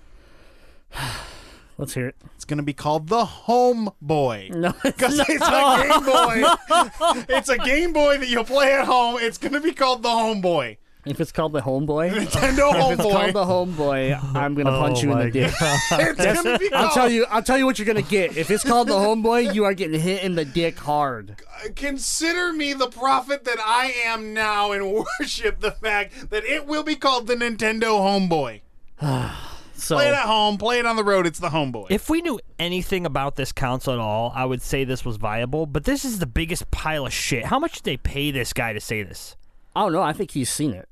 Let's 1.83 1.95
hear 1.95 2.07
it. 2.07 2.17
it's 2.37 2.45
going 2.45 2.59
to 2.59 2.63
be 2.63 2.75
called 2.75 3.09
the 3.09 3.25
Homeboy. 3.25 4.51
No, 4.55 4.73
Because 4.85 5.19
it's 5.19 5.29
a 5.29 5.89
Game 5.89 6.05
Boy. 7.25 7.25
it's 7.29 7.49
a 7.49 7.59
Game 7.59 7.93
Boy 7.93 8.19
that 8.19 8.29
you'll 8.29 8.45
play 8.45 8.73
at 8.73 8.85
home. 8.85 9.17
It's 9.19 9.37
going 9.37 9.55
to 9.55 9.61
be 9.61 9.73
called 9.73 10.05
the 10.05 10.09
Homeboy. 10.09 10.77
If 11.05 11.21
it's 11.21 11.33
called 11.33 11.53
the 11.53 11.61
homeboy, 11.61 12.13
Nintendo 12.13 12.71
Homeboy, 12.71 12.93
if 12.93 13.01
it's 13.01 13.03
called 13.03 13.33
the 13.33 13.45
homeboy, 13.83 14.37
I'm 14.37 14.55
gonna 14.55 14.71
punch 14.71 14.99
Oh 14.99 15.03
you 15.03 15.13
in 15.15 15.19
the 15.19 15.31
dick. 15.33 15.53
It's 15.61 16.17
going 16.17 16.45
to 16.45 16.59
be 16.61 16.73
I'll 16.73 16.95
tell 16.95 17.11
you. 17.11 17.27
I'll 17.29 17.43
tell 17.43 17.59
you 17.59 17.67
what 17.67 17.77
you're 17.81 17.87
gonna 17.87 18.03
get. 18.03 18.37
If 18.37 18.53
it's 18.53 18.63
called 18.63 18.87
the 18.87 18.95
homeboy, 18.95 19.53
you 19.53 19.65
are 19.65 19.75
getting 19.75 19.99
hit 19.99 20.23
in 20.23 20.37
the 20.37 20.45
dick 20.45 20.79
hard. 20.79 21.43
Consider 21.75 22.53
me 22.53 22.73
the 22.73 22.87
prophet 22.87 23.45
that 23.47 23.59
I 23.59 23.93
am 24.05 24.33
now 24.33 24.71
and 24.71 24.93
worship 25.19 25.59
the 25.59 25.73
fact 25.73 26.31
that 26.31 26.45
it 26.45 26.67
will 26.69 26.85
be 26.85 26.95
called 26.95 27.27
the 27.27 27.35
Nintendo 27.35 27.99
Homeboy. 27.99 28.61
So 29.83 29.97
Play 29.97 30.09
it 30.09 30.15
at 30.15 30.27
home, 30.27 30.59
play 30.59 30.79
it 30.79 30.87
on 30.87 30.95
the 30.95 31.03
road. 31.03 31.27
It's 31.27 31.41
the 31.41 31.49
Homeboy. 31.49 31.89
If 31.91 32.09
we 32.09 32.23
knew 32.23 32.39
anything 32.59 33.05
about 33.05 33.35
this 33.35 33.51
console 33.51 33.95
at 33.95 34.01
all, 34.01 34.33
I 34.35 34.45
would 34.45 34.63
say 34.63 34.85
this 34.85 35.05
was 35.05 35.17
viable. 35.17 35.67
But 35.67 35.85
this 35.85 36.05
is 36.05 36.21
the 36.21 36.27
biggest 36.27 36.71
pile 36.71 37.07
of 37.07 37.13
shit. 37.13 37.47
How 37.47 37.59
much 37.59 37.75
did 37.75 37.85
they 37.85 37.97
pay 37.97 38.31
this 38.31 38.53
guy 38.53 38.73
to 38.73 38.81
say 38.81 39.03
this? 39.03 39.37
I 39.75 39.83
don't 39.83 39.93
know. 39.93 40.03
I 40.03 40.13
think 40.13 40.31
he's 40.31 40.51
seen 40.51 40.73
it. 40.73 40.89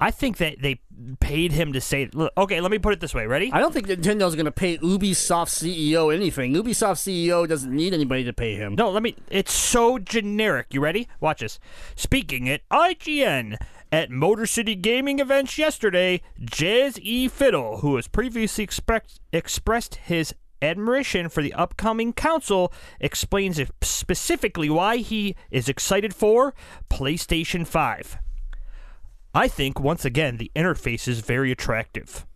I 0.00 0.12
think 0.12 0.36
that 0.36 0.62
they 0.62 0.80
paid 1.18 1.50
him 1.50 1.72
to 1.72 1.80
say. 1.80 2.08
Look, 2.12 2.32
okay, 2.38 2.60
let 2.60 2.70
me 2.70 2.78
put 2.78 2.92
it 2.92 3.00
this 3.00 3.12
way. 3.12 3.26
Ready? 3.26 3.50
I 3.52 3.58
don't 3.58 3.72
think 3.72 3.88
Nintendo's 3.88 4.36
gonna 4.36 4.52
pay 4.52 4.78
Ubisoft 4.78 5.48
CEO 5.48 6.14
anything. 6.14 6.54
Ubisoft 6.54 6.98
CEO 6.98 7.48
doesn't 7.48 7.74
need 7.74 7.92
anybody 7.92 8.22
to 8.22 8.32
pay 8.32 8.54
him. 8.54 8.76
No, 8.76 8.90
let 8.90 9.02
me. 9.02 9.16
It's 9.28 9.52
so 9.52 9.98
generic. 9.98 10.68
You 10.70 10.80
ready? 10.80 11.08
Watch 11.20 11.40
this. 11.40 11.58
Speaking 11.96 12.48
at 12.48 12.60
IGN 12.68 13.56
at 13.90 14.10
Motor 14.10 14.46
City 14.46 14.74
Gaming 14.74 15.18
events 15.18 15.58
yesterday, 15.58 16.20
Jazz 16.40 16.98
E. 17.00 17.28
Fiddle, 17.28 17.78
who 17.78 17.96
has 17.96 18.08
previously 18.08 18.68
expressed 19.32 19.94
his 19.96 20.34
admiration 20.60 21.28
for 21.28 21.42
the 21.42 21.54
upcoming 21.54 22.12
console, 22.12 22.72
explains 23.00 23.60
specifically 23.82 24.68
why 24.68 24.98
he 24.98 25.36
is 25.50 25.68
excited 25.68 26.14
for 26.14 26.54
PlayStation 26.90 27.66
5. 27.66 28.18
I 29.34 29.48
think, 29.48 29.78
once 29.78 30.04
again, 30.04 30.36
the 30.36 30.50
interface 30.56 31.06
is 31.06 31.20
very 31.20 31.52
attractive. 31.52 32.26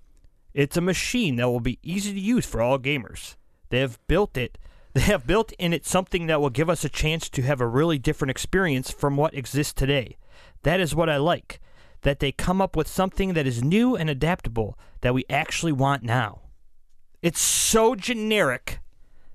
It's 0.55 0.77
a 0.77 0.83
machine 0.83 1.37
that 1.37 1.49
will 1.49 1.61
be 1.61 1.79
easy 1.83 2.13
to 2.13 2.21
use 2.21 2.47
for 2.47 2.61
all 2.61 2.79
gamers. 2.79 3.37
They 3.71 3.81
have 3.81 3.99
built 4.07 4.37
it. 4.37 4.59
They 4.95 5.01
have 5.01 5.27
built 5.27 5.53
in 5.53 5.73
it 5.73 5.87
something 5.87 6.27
that 6.27 6.39
will 6.39 6.51
give 6.51 6.69
us 6.69 6.85
a 6.85 6.89
chance 6.91 7.31
to 7.31 7.41
have 7.41 7.63
a 7.63 7.67
really 7.67 7.99
different 7.99 8.31
experience 8.31 8.91
from 8.91 9.17
what 9.17 9.33
exists 9.33 9.73
today. 9.73 10.19
That 10.63 10.81
is 10.81 10.95
what 10.95 11.09
I 11.09 11.17
like. 11.17 11.61
That 12.03 12.19
they 12.19 12.33
come 12.33 12.61
up 12.61 12.77
with 12.77 12.89
something 12.89 13.35
that 13.35 13.47
is 13.47 13.63
new 13.63 13.97
and 13.97 14.11
adaptable 14.11 14.79
that 15.03 15.15
we 15.15 15.25
actually 15.31 15.73
want 15.73 16.03
now. 16.03 16.41
It's 17.23 17.41
so 17.41 17.95
generic 17.95 18.81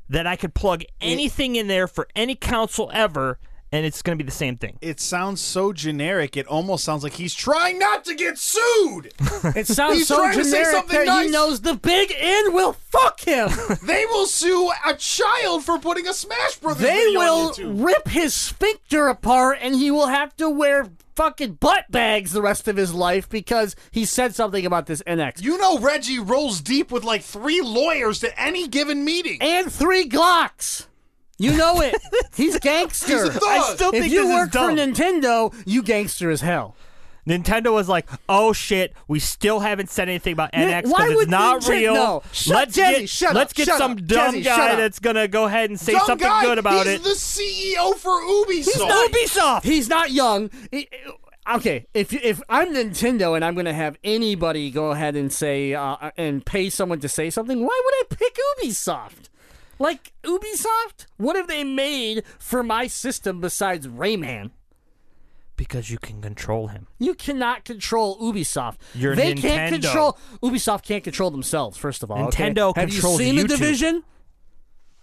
that 0.09 0.27
I 0.27 0.35
could 0.35 0.53
plug 0.53 0.83
anything 0.99 1.55
in 1.55 1.67
there 1.67 1.87
for 1.87 2.07
any 2.15 2.35
console 2.35 2.89
ever 2.93 3.39
and 3.71 3.85
it's 3.85 4.01
going 4.01 4.17
to 4.17 4.23
be 4.23 4.27
the 4.27 4.35
same 4.35 4.57
thing. 4.57 4.77
it 4.81 4.99
sounds 4.99 5.41
so 5.41 5.73
generic. 5.73 6.37
It 6.37 6.47
almost 6.47 6.83
sounds 6.83 7.03
like 7.03 7.13
he's 7.13 7.33
trying 7.33 7.79
not 7.79 8.05
to 8.05 8.15
get 8.15 8.37
sued. 8.37 9.13
It 9.55 9.67
sounds 9.67 9.97
He's 9.97 10.07
so 10.07 10.17
trying 10.17 10.37
to 10.37 10.43
say 10.45 10.51
generic 10.63 10.75
something 10.75 11.05
that 11.05 11.23
he 11.25 11.29
knows 11.31 11.61
the 11.61 11.75
big 11.75 12.13
N 12.17 12.53
will 12.53 12.73
fuck 12.73 13.19
him. 13.21 13.49
they 13.83 14.05
will 14.05 14.25
sue 14.25 14.71
a 14.85 14.93
child 14.95 15.63
for 15.65 15.79
putting 15.79 16.07
a 16.07 16.13
Smash 16.13 16.57
Brothers 16.57 16.81
they 16.83 16.93
video 16.95 17.19
will 17.19 17.47
on 17.47 17.53
YouTube. 17.53 17.85
rip 17.85 18.07
his 18.07 18.33
sphincter 18.33 19.07
apart, 19.07 19.57
and 19.61 19.75
he 19.75 19.91
will 19.91 20.07
have 20.07 20.35
to 20.37 20.49
wear 20.49 20.89
fucking 21.15 21.53
butt 21.53 21.85
bags 21.89 22.31
the 22.31 22.41
rest 22.43 22.67
of 22.67 22.77
his 22.77 22.93
life 22.93 23.27
because 23.27 23.75
he 23.91 24.05
said 24.05 24.35
something 24.35 24.65
about 24.67 24.85
this 24.85 25.01
NX. 25.07 25.41
You 25.43 25.57
know 25.57 25.79
Reggie 25.79 26.19
rolls 26.19 26.61
deep 26.61 26.91
with 26.91 27.03
like 27.03 27.23
three 27.23 27.59
lawyers 27.61 28.19
to 28.19 28.39
any 28.41 28.67
given 28.67 29.03
meeting. 29.03 29.39
and 29.41 29.71
three 29.71 30.07
Glocks. 30.07 30.85
You 31.37 31.55
know 31.55 31.81
it. 31.81 31.95
He's 32.35 32.57
gangster. 32.59 33.31
He's. 33.31 33.41
I 33.43 33.73
still 33.75 33.91
if 33.93 34.01
think 34.01 34.11
you 34.13 34.23
this 34.27 34.33
work 34.33 34.47
is 34.47 34.53
dumb. 34.53 34.75
for 34.75 34.81
Nintendo, 34.81 35.53
you 35.65 35.83
gangster 35.83 36.29
as 36.31 36.41
hell. 36.41 36.75
Nintendo 37.27 37.73
was 37.73 37.89
like, 37.89 38.07
"Oh 38.29 38.53
shit, 38.53 38.93
we 39.09 39.19
still 39.19 39.59
haven't 39.59 39.89
said 39.89 40.07
anything 40.07 40.31
about 40.33 40.53
NX 40.53 40.85
why 40.85 40.99
because 41.03 41.15
would 41.15 41.21
it's 41.23 41.29
not 41.31 41.61
Ninten- 41.61 41.69
real. 41.69 41.93
no. 41.93 42.23
Shut- 42.31 42.55
let's 42.55 42.77
Jazzy, 42.77 42.99
get 42.99 43.09
shut 43.09 43.35
let's 43.35 43.51
up, 43.51 43.55
get 43.57 43.65
shut 43.67 43.77
some 43.77 43.91
up. 43.91 44.05
dumb 44.05 44.35
shut 44.35 44.43
guy 44.45 44.69
up. 44.71 44.77
that's 44.77 44.99
gonna 44.99 45.27
go 45.27 45.43
ahead 45.43 45.69
and 45.69 45.77
say 45.79 45.91
Dumb 45.91 46.05
something 46.05 46.25
guy, 46.27 46.43
good 46.43 46.57
about 46.57 46.85
he's 46.85 46.95
it." 46.95 47.03
the 47.03 47.09
CEO 47.09 47.95
for 47.97 48.11
Ubisoft. 48.21 48.63
He's 48.63 48.77
not 48.79 49.11
Ubisoft. 49.11 49.63
He's 49.63 49.89
not 49.89 50.11
young. 50.11 50.49
He- 50.71 50.87
okay, 51.53 51.85
if 51.93 52.13
if 52.13 52.41
I'm 52.47 52.73
Nintendo 52.73 53.35
and 53.35 53.43
I'm 53.43 53.55
going 53.55 53.65
to 53.65 53.73
have 53.73 53.97
anybody 54.05 54.71
go 54.71 54.91
ahead 54.91 55.17
and 55.17 55.31
say 55.31 55.73
uh, 55.73 56.11
and 56.17 56.45
pay 56.45 56.69
someone 56.69 57.01
to 57.01 57.09
say 57.09 57.29
something, 57.29 57.59
why 57.59 57.81
would 57.83 57.93
I 57.93 58.15
pick 58.15 58.37
Ubisoft? 58.63 59.27
Like 59.79 60.13
Ubisoft, 60.23 61.05
what 61.17 61.35
have 61.35 61.47
they 61.47 61.63
made 61.63 62.23
for 62.39 62.63
my 62.63 62.87
system 62.87 63.41
besides 63.41 63.87
Rayman? 63.87 64.51
because 65.55 65.89
you 65.89 65.97
can 65.97 66.21
control 66.21 66.67
him. 66.67 66.85
You 66.99 67.15
cannot 67.15 67.65
control 67.65 68.19
Ubisoft. 68.19 68.75
You're 68.93 69.15
they 69.15 69.33
can't 69.33 69.73
control 69.73 70.15
Ubisoft. 70.43 70.83
Can't 70.83 71.03
control 71.03 71.31
themselves. 71.31 71.77
First 71.77 72.03
of 72.03 72.11
all, 72.11 72.27
okay? 72.27 72.51
Nintendo 72.51 72.75
Have 72.75 72.91
controls 72.91 73.19
you 73.19 73.25
seen 73.25 73.35
the 73.37 73.47
division? 73.47 74.03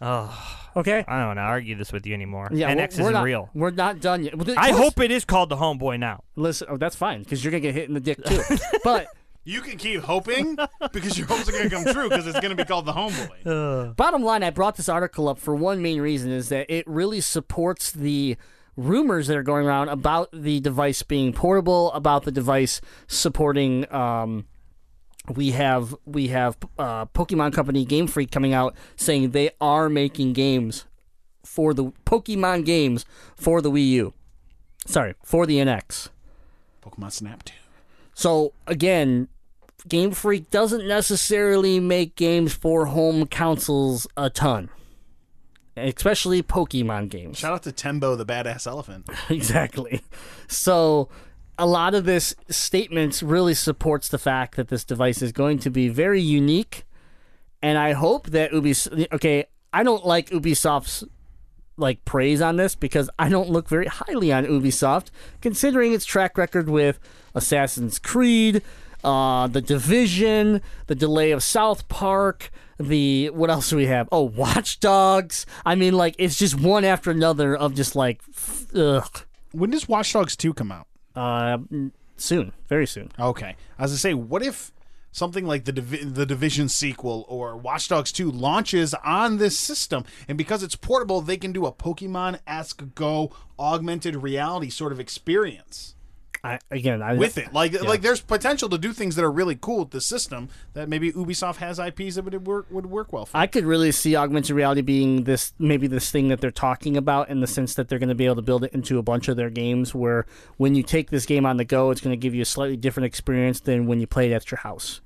Oh, 0.01 0.65
Okay. 0.77 1.05
I 1.07 1.19
don't 1.19 1.29
want 1.29 1.39
to 1.39 1.43
argue 1.43 1.77
this 1.77 1.93
with 1.93 2.07
you 2.07 2.15
anymore. 2.15 2.49
Yeah, 2.53 2.75
NX 2.75 2.75
we're, 2.75 2.79
we're 2.79 2.89
isn't 2.89 3.13
not, 3.13 3.25
real. 3.25 3.51
We're 3.55 3.71
not 3.71 4.01
done 4.01 4.25
yet. 4.25 4.35
Well, 4.35 4.45
th- 4.45 4.59
I 4.59 4.73
hope 4.73 4.99
it 5.01 5.11
is 5.11 5.25
called 5.25 5.49
the 5.49 5.57
Homeboy 5.57 5.99
now. 5.99 6.25
Listen, 6.37 6.67
oh, 6.71 6.77
that's 6.77 6.97
fine 6.97 7.23
because 7.23 7.45
you're 7.45 7.53
gonna 7.53 7.61
get 7.61 7.75
hit 7.75 7.89
in 7.89 7.95
the 7.95 8.01
dick 8.01 8.23
too. 8.25 8.43
but 8.85 9.07
You 9.45 9.61
can 9.61 9.77
keep 9.77 10.01
hoping 10.01 10.57
because 10.93 11.19
your 11.19 11.27
hopes 11.27 11.49
are 11.49 11.53
going 11.53 11.69
to 11.69 11.71
come 11.71 11.85
true 11.85 12.09
because 12.09 12.27
it's 12.27 12.41
going 12.41 12.57
to 12.57 12.63
be 12.63 12.65
called 12.65 12.87
the 12.87 12.93
Homeboy. 12.93 13.95
Bottom 13.97 14.23
line, 14.23 14.43
I 14.43 14.51
brought 14.51 14.77
this 14.77 14.89
article 14.89 15.29
up 15.29 15.39
for 15.39 15.55
one 15.55 15.83
main 15.83 16.01
reason 16.01 16.31
is 16.31 16.49
that 16.49 16.67
it 16.71 16.87
really 16.87 17.21
supports 17.21 17.93
the 17.93 18.37
rumors 18.77 19.27
that 19.27 19.37
are 19.37 19.43
going 19.43 19.67
around 19.67 19.91
about 19.91 20.31
the 20.33 20.61
device 20.61 21.03
being 21.03 21.33
portable, 21.33 21.93
about 21.93 22.25
the 22.25 22.33
device 22.33 22.81
supporting. 23.07 23.93
Um, 23.93 24.47
we 25.35 25.53
have 25.53 25.95
we 26.05 26.29
have 26.29 26.57
uh, 26.79 27.07
Pokemon 27.07 27.53
Company 27.53 27.85
Game 27.85 28.07
Freak 28.07 28.31
coming 28.31 28.55
out 28.55 28.75
saying 28.97 29.31
they 29.31 29.51
are 29.61 29.89
making 29.89 30.33
games 30.33 30.87
for 31.45 31.75
the 31.75 31.93
Pokemon 32.07 32.65
games 32.65 33.05
for 33.37 33.61
the 33.61 33.71
Wii 33.71 33.89
U. 33.91 34.15
Sorry, 34.87 35.15
for 35.23 35.47
the 35.47 35.59
NX. 35.59 36.09
Pokemon 36.83 37.13
Snap 37.13 37.43
2. 37.45 37.55
So 38.15 38.53
again, 38.67 39.29
Game 39.87 40.13
Freak 40.13 40.51
doesn't 40.51 40.87
necessarily 40.87 41.79
make 41.79 42.17
games 42.17 42.55
for 42.55 42.87
home 42.87 43.27
consoles 43.27 44.07
a 44.17 44.31
ton, 44.31 44.71
especially 45.77 46.43
Pokemon 46.43 47.11
games. 47.11 47.39
Shout 47.39 47.53
out 47.53 47.63
to 47.65 47.73
Tembo 47.73 48.17
the 48.17 48.25
badass 48.25 48.67
elephant. 48.67 49.09
exactly. 49.29 50.03
So 50.49 51.09
a 51.59 51.67
lot 51.67 51.95
of 51.95 52.05
this 52.05 52.35
statements 52.49 53.23
really 53.23 53.55
supports 53.55 54.09
the 54.09 54.19
fact 54.19 54.57
that 54.57 54.69
this 54.69 54.85
device 54.85 55.21
is 55.21 55.33
going 55.33 55.59
to 55.61 55.71
be 55.71 55.89
very 55.89 56.21
unique, 56.21 56.85
and 57.63 57.77
I 57.77 57.93
hope 57.93 58.29
that 58.29 58.53
Ubisoft. 58.53 59.07
Okay, 59.13 59.45
I 59.73 59.83
don't 59.83 60.07
like 60.07 60.31
Ubisoft's 60.31 61.05
like 61.77 62.05
praise 62.05 62.41
on 62.41 62.57
this 62.57 62.75
because 62.75 63.11
I 63.19 63.29
don't 63.29 63.51
look 63.51 63.69
very 63.69 63.87
highly 63.87 64.33
on 64.33 64.47
Ubisoft, 64.47 65.07
considering 65.41 65.93
its 65.93 66.05
track 66.05 66.39
record 66.39 66.69
with 66.69 66.99
Assassin's 67.35 67.99
Creed, 67.99 68.63
uh, 69.05 69.47
the 69.47 69.61
Division, 69.61 70.63
the 70.87 70.95
delay 70.95 71.31
of 71.31 71.43
South 71.43 71.89
Park, 71.89 72.51
the 72.79 73.31
what 73.31 73.51
else 73.51 73.71
do 73.71 73.77
we 73.77 73.87
have? 73.87 74.09
Oh, 74.11 74.23
Watch 74.23 74.81
Dogs. 74.81 75.47
I 75.65 75.75
mean, 75.75 75.95
like 75.95 76.15
it's 76.19 76.37
just 76.37 76.59
one 76.59 76.85
after 76.85 77.11
another 77.11 77.55
of 77.55 77.75
just 77.75 77.95
like, 77.95 78.23
ugh. 78.75 79.23
When 79.53 79.71
does 79.71 79.89
Watch 79.89 80.13
Dogs 80.13 80.35
2 80.37 80.53
come 80.55 80.73
out? 80.73 80.89
Uh, 81.15 81.59
soon, 82.17 82.53
very 82.69 82.87
soon. 82.87 83.13
Okay. 83.21 83.55
As 83.79 83.79
I 83.79 83.83
was 83.83 83.91
going 83.91 83.97
to 83.97 83.99
say, 83.99 84.15
what 84.15 84.43
if 84.43 84.73
something 85.13 85.47
like 85.47 85.65
the 85.65 85.73
Divi- 85.73 86.03
the 86.03 86.27
Division 86.27 86.69
sequel 86.69 87.25
or 87.29 87.57
Watch 87.57 87.89
Dogs 87.89 88.11
2 88.11 88.31
launches 88.31 88.95
on 89.05 89.39
this 89.39 89.59
system 89.59 90.05
and 90.27 90.37
because 90.37 90.63
it's 90.65 90.75
portable, 90.75 91.21
they 91.21 91.37
can 91.37 91.53
do 91.53 91.67
a 91.67 91.73
Pokemon 91.73 92.41
esque 92.47 92.83
Go 92.97 93.31
augmented 93.59 94.17
reality 94.17 94.71
sort 94.71 94.91
of 94.91 94.99
experience 94.99 95.95
I, 96.45 96.59
again, 96.71 97.03
I, 97.03 97.15
with 97.15 97.39
it. 97.39 97.55
Like 97.55 97.81
like 97.83 98.03
there's 98.03 98.21
potential 98.21 98.69
to 98.69 98.77
do 98.77 98.93
things 98.93 99.17
that 99.17 99.25
are 99.25 99.33
really 99.33 99.57
cool 99.59 99.81
with 99.81 99.91
the 99.91 100.01
system 100.03 100.51
that 100.75 100.91
maybe 100.91 101.11
Ubisoft 101.11 101.57
has 101.57 101.79
IPs 101.79 102.17
that 102.17 102.25
would 102.25 102.47
work 102.47 102.67
would 102.71 102.85
work 102.85 103.15
well 103.15 103.25
for. 103.25 103.35
I 103.35 103.47
could 103.47 103.65
really 103.65 103.91
see 103.93 104.15
augmented 104.15 104.55
reality 104.55 104.83
being 104.83 105.25
this 105.25 105.55
maybe 105.59 105.87
this 105.87 106.11
thing 106.11 106.29
that 106.29 106.43
they're 106.43 106.51
talking 106.51 106.99
about 106.99 107.31
in 107.31 107.41
the 107.41 107.47
sense 107.47 107.75
that 107.75 107.89
they're 107.89 107.99
going 107.99 108.11
to 108.11 108.15
be 108.15 108.27
able 108.27 108.37
to 108.37 108.43
build 108.43 108.63
it 108.63 108.75
into 108.75 108.99
a 108.99 109.03
bunch 109.03 109.29
of 109.29 109.37
their 109.39 109.49
games 109.49 109.95
where 109.95 110.27
when 110.59 110.75
you 110.75 110.83
take 110.83 111.09
this 111.09 111.25
game 111.25 111.47
on 111.47 111.57
the 111.57 111.65
go, 111.65 111.91
it's 111.91 112.03
going 112.03 112.13
to 112.13 112.21
give 112.21 112.35
you 112.35 112.43
a 112.43 112.47
slightly 112.47 112.77
different 112.77 113.07
experience 113.07 113.61
than 113.61 113.87
when 113.87 113.99
you 113.99 114.07
play 114.07 114.31
it 114.31 114.35
at 114.35 114.51
your 114.51 114.59
house. 114.59 115.01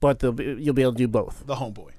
But 0.00 0.18
be, 0.36 0.44
you'll 0.58 0.74
be 0.74 0.82
able 0.82 0.92
to 0.92 0.98
do 0.98 1.08
both. 1.08 1.46
the 1.46 1.56
homeboy. 1.56 1.92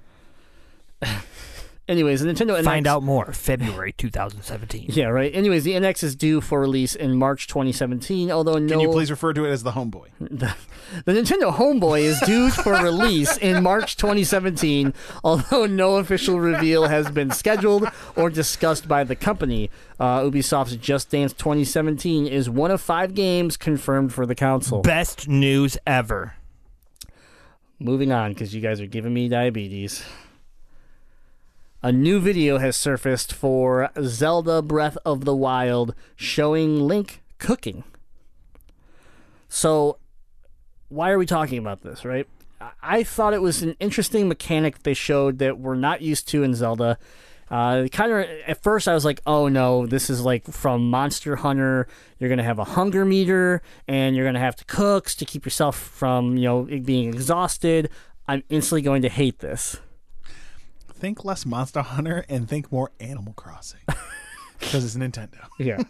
Anyways, 1.88 2.21
the 2.21 2.27
Nintendo 2.31 2.59
NX, 2.59 2.63
Find 2.63 2.88
out 2.88 3.03
more 3.03 3.31
February 3.31 3.93
2017. 3.95 4.86
Yeah, 4.89 5.05
right. 5.05 5.33
Anyways, 5.36 5.63
the 5.65 5.73
NX 5.73 6.03
is 6.03 6.15
due 6.15 6.41
for 6.41 6.59
release 6.59 6.95
in 6.95 7.15
March 7.15 7.45
2017. 7.45 8.31
Although 8.31 8.57
no, 8.57 8.67
Can 8.67 8.79
you 8.79 8.89
please 8.89 9.11
refer 9.11 9.33
to 9.33 9.45
it 9.45 9.51
as 9.51 9.61
the 9.61 9.73
homeboy? 9.73 10.07
the, 10.19 10.55
the 11.05 11.11
Nintendo 11.11 11.53
Homeboy 11.55 12.01
is 12.01 12.19
due 12.21 12.49
for 12.49 12.73
release 12.73 13.38
in 13.38 13.61
March 13.61 13.97
2017, 13.97 14.95
although 15.23 15.67
no 15.67 15.97
official 15.97 16.39
reveal 16.39 16.88
has 16.88 17.11
been 17.11 17.29
scheduled 17.29 17.88
or 18.15 18.31
discussed 18.31 18.88
by 18.88 19.03
the 19.03 19.15
company. 19.15 19.69
Uh, 19.99 20.21
Ubisoft's 20.21 20.75
Just 20.77 21.11
Dance 21.11 21.33
2017 21.33 22.25
is 22.25 22.49
one 22.49 22.71
of 22.71 22.81
five 22.81 23.13
games 23.13 23.57
confirmed 23.57 24.11
for 24.11 24.25
the 24.25 24.33
console. 24.36 24.81
Best 24.81 25.27
news 25.27 25.77
ever. 25.86 26.33
Moving 27.77 28.11
on, 28.11 28.31
because 28.31 28.55
you 28.55 28.61
guys 28.61 28.81
are 28.81 28.88
giving 28.88 29.13
me 29.13 29.27
diabetes. 29.29 30.03
A 31.86 31.91
new 31.91 32.19
video 32.19 32.57
has 32.57 32.75
surfaced 32.75 33.31
for 33.31 33.91
Zelda 34.01 34.63
Breath 34.63 34.97
of 35.05 35.23
the 35.23 35.36
Wild 35.36 35.93
showing 36.15 36.79
Link 36.79 37.21
cooking. 37.38 37.83
So, 39.49 39.99
why 40.89 41.11
are 41.11 41.19
we 41.19 41.27
talking 41.27 41.59
about 41.59 41.83
this, 41.83 42.03
right? 42.03 42.27
I- 42.81 43.03
thought 43.03 43.36
it 43.36 43.41
was 43.43 43.61
an 43.61 43.75
interesting 43.79 44.27
mechanic 44.27 44.81
they 44.81 44.95
showed 44.95 45.38
that 45.38 45.59
we're 45.59 45.75
not 45.75 46.01
used 46.01 46.27
to 46.29 46.41
in 46.41 46.55
Zelda. 46.55 46.97
Uh, 47.51 47.86
kind 47.91 48.11
of 48.11 48.25
at 48.47 48.63
first, 48.63 48.88
I 48.88 48.95
was 48.95 49.05
like, 49.05 49.21
"Oh 49.27 49.47
no, 49.47 49.86
this 49.86 50.09
is 50.09 50.21
like 50.21 50.45
from 50.45 50.89
Monster 50.89 51.36
Hunter. 51.36 51.88
You're 52.17 52.31
gonna 52.31 52.41
have 52.41 52.57
a 52.57 52.63
hunger 52.63 53.05
meter, 53.05 53.61
and 53.88 54.15
you're 54.15 54.25
gonna 54.25 54.39
have 54.39 54.55
to 54.55 54.65
cook 54.65 55.09
to 55.09 55.23
keep 55.23 55.45
yourself 55.45 55.77
from 55.77 56.36
you 56.36 56.45
know 56.45 56.63
being 56.63 57.13
exhausted." 57.13 57.91
I'm 58.27 58.41
instantly 58.49 58.81
going 58.81 59.03
to 59.03 59.09
hate 59.09 59.38
this. 59.38 59.77
Think 61.06 61.24
less 61.24 61.45
Monster 61.45 61.84
Hunter 61.84 62.26
and 62.30 62.49
think 62.49 62.72
more 62.72 62.89
Animal 62.99 63.34
Crossing. 63.34 63.82
Because 64.58 64.84
it's 64.84 64.95
Nintendo. 64.95 65.38
Yeah, 65.60 65.84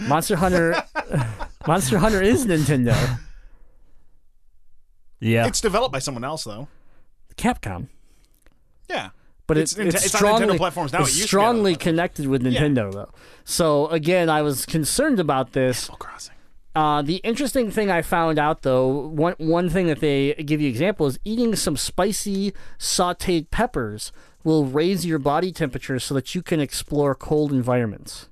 Monster 0.00 0.34
Hunter. 0.34 0.82
Monster 1.68 1.98
Hunter 1.98 2.20
is 2.20 2.44
Nintendo, 2.44 3.20
Yeah. 5.20 5.46
It's 5.46 5.60
developed 5.60 5.92
by 5.92 6.00
someone 6.00 6.24
else, 6.24 6.42
though. 6.42 6.66
Capcom. 7.36 7.86
Yeah. 8.90 9.10
but 9.46 9.58
It's 9.58 9.76
it's 9.76 9.94
it's, 9.94 10.06
it's 10.06 10.14
on 10.14 10.18
strongly 10.18 10.46
Nintendo 10.46 10.56
platforms 10.56 10.92
now. 10.92 11.02
It's 11.02 11.10
It 11.10 11.18
used 11.18 11.30
to 11.30 11.36
be 11.36 11.38
on 11.40 11.54
strongly 11.54 11.76
connected 11.76 12.26
with 12.26 12.42
Yeah. 12.44 12.60
Nintendo 12.60 12.92
though. 12.92 13.10
So 13.44 13.86
again, 13.88 14.28
I 14.28 14.42
was 14.42 14.66
concerned 14.66 15.20
about 15.20 15.52
this. 15.52 15.84
Animal 15.84 15.98
Crossing. 15.98 16.34
Uh, 16.74 17.02
the 17.02 17.16
interesting 17.16 17.70
thing 17.70 17.90
I 17.90 18.02
found 18.02 18.38
out 18.38 18.62
though, 18.62 18.88
one 18.88 19.34
one 19.38 19.68
thing 19.68 19.86
that 19.86 20.00
they 20.00 20.34
give 20.34 20.60
you 20.60 20.68
example 20.68 21.06
is 21.06 21.18
eating 21.24 21.54
some 21.54 21.76
spicy 21.76 22.52
sautéed 22.78 23.50
peppers 23.50 24.10
will 24.44 24.64
raise 24.64 25.04
your 25.04 25.18
body 25.18 25.52
temperature 25.52 25.98
so 25.98 26.14
that 26.14 26.34
you 26.34 26.42
can 26.42 26.60
explore 26.60 27.14
cold 27.14 27.52
environments. 27.52 28.28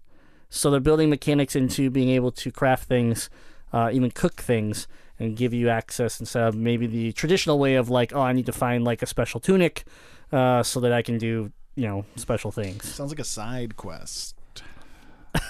So 0.48 0.70
they're 0.70 0.80
building 0.80 1.10
mechanics 1.10 1.56
into 1.56 1.90
being 1.90 2.10
able 2.10 2.32
to 2.32 2.50
craft 2.50 2.84
things, 2.88 3.28
uh, 3.72 3.90
even 3.92 4.10
cook 4.10 4.34
things, 4.34 4.86
and 5.18 5.36
give 5.36 5.52
you 5.52 5.68
access 5.68 6.20
instead 6.20 6.44
of 6.44 6.54
maybe 6.54 6.86
the 6.86 7.12
traditional 7.12 7.58
way 7.58 7.74
of 7.74 7.90
like, 7.90 8.14
oh, 8.14 8.20
I 8.20 8.32
need 8.32 8.46
to 8.46 8.52
find 8.52 8.84
like 8.84 9.02
a 9.02 9.06
special 9.06 9.40
tunic, 9.40 9.84
uh, 10.32 10.62
so 10.62 10.80
that 10.80 10.92
I 10.92 11.02
can 11.02 11.18
do 11.18 11.52
you 11.76 11.86
know 11.86 12.04
special 12.16 12.50
things. 12.50 12.84
Sounds 12.84 13.10
like 13.10 13.20
a 13.20 13.24
side 13.24 13.76
quest. 13.76 14.34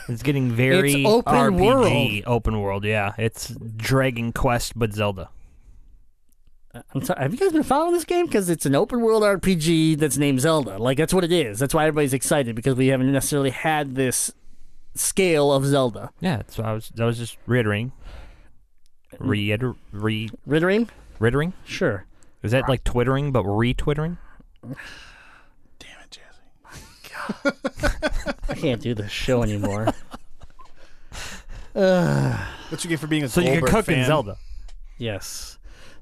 It's 0.08 0.22
getting 0.22 0.50
very 0.50 1.04
It's 1.04 1.08
open 1.08 1.32
RPG 1.32 2.24
open 2.26 2.60
world. 2.60 2.84
Yeah, 2.84 3.12
it's 3.18 3.48
Dragon 3.76 4.32
Quest 4.32 4.76
but 4.76 4.92
Zelda. 4.92 5.30
I'm 6.94 7.02
sorry, 7.02 7.20
have 7.22 7.32
you 7.32 7.38
guys 7.38 7.52
been 7.52 7.62
following 7.62 7.92
this 7.92 8.04
game? 8.04 8.26
Because 8.26 8.48
it's 8.50 8.66
an 8.66 8.74
open 8.74 9.00
world 9.00 9.22
RPG 9.22 9.98
that's 9.98 10.16
named 10.18 10.40
Zelda. 10.40 10.78
Like 10.78 10.98
that's 10.98 11.12
what 11.14 11.24
it 11.24 11.32
is. 11.32 11.58
That's 11.58 11.74
why 11.74 11.86
everybody's 11.86 12.12
excited 12.14 12.54
because 12.56 12.74
we 12.76 12.88
haven't 12.88 13.10
necessarily 13.12 13.50
had 13.50 13.94
this 13.94 14.32
scale 14.94 15.52
of 15.52 15.64
Zelda. 15.66 16.10
Yeah, 16.20 16.42
so 16.48 16.62
I 16.62 16.72
was 16.72 16.90
I 16.98 17.04
was 17.04 17.18
just 17.18 17.36
reiterating. 17.46 17.92
Mm. 19.14 19.28
Reiter 19.28 19.74
re 19.92 20.28
Rittering? 20.46 20.88
reiterating. 21.18 21.52
Sure. 21.64 22.04
Is 22.42 22.52
that 22.52 22.68
like 22.68 22.84
twittering 22.84 23.32
but 23.32 23.44
retwittering? 23.44 24.18
Damn 24.62 24.76
it, 26.04 26.18
Jazzy. 26.18 27.82
God, 27.82 28.34
I 28.48 28.54
can't 28.54 28.80
do 28.82 28.94
this 28.94 29.10
show 29.10 29.42
anymore. 29.42 29.86
What's 31.72 32.84
you 32.84 32.88
get 32.90 33.00
for 33.00 33.06
being 33.06 33.24
a 33.24 33.28
So 33.28 33.40
you 33.40 33.48
can 33.48 33.60
Goldberg 33.60 33.84
cook 33.84 33.94
in? 33.94 34.04
Zelda. 34.06 34.36
yes. 34.98 35.55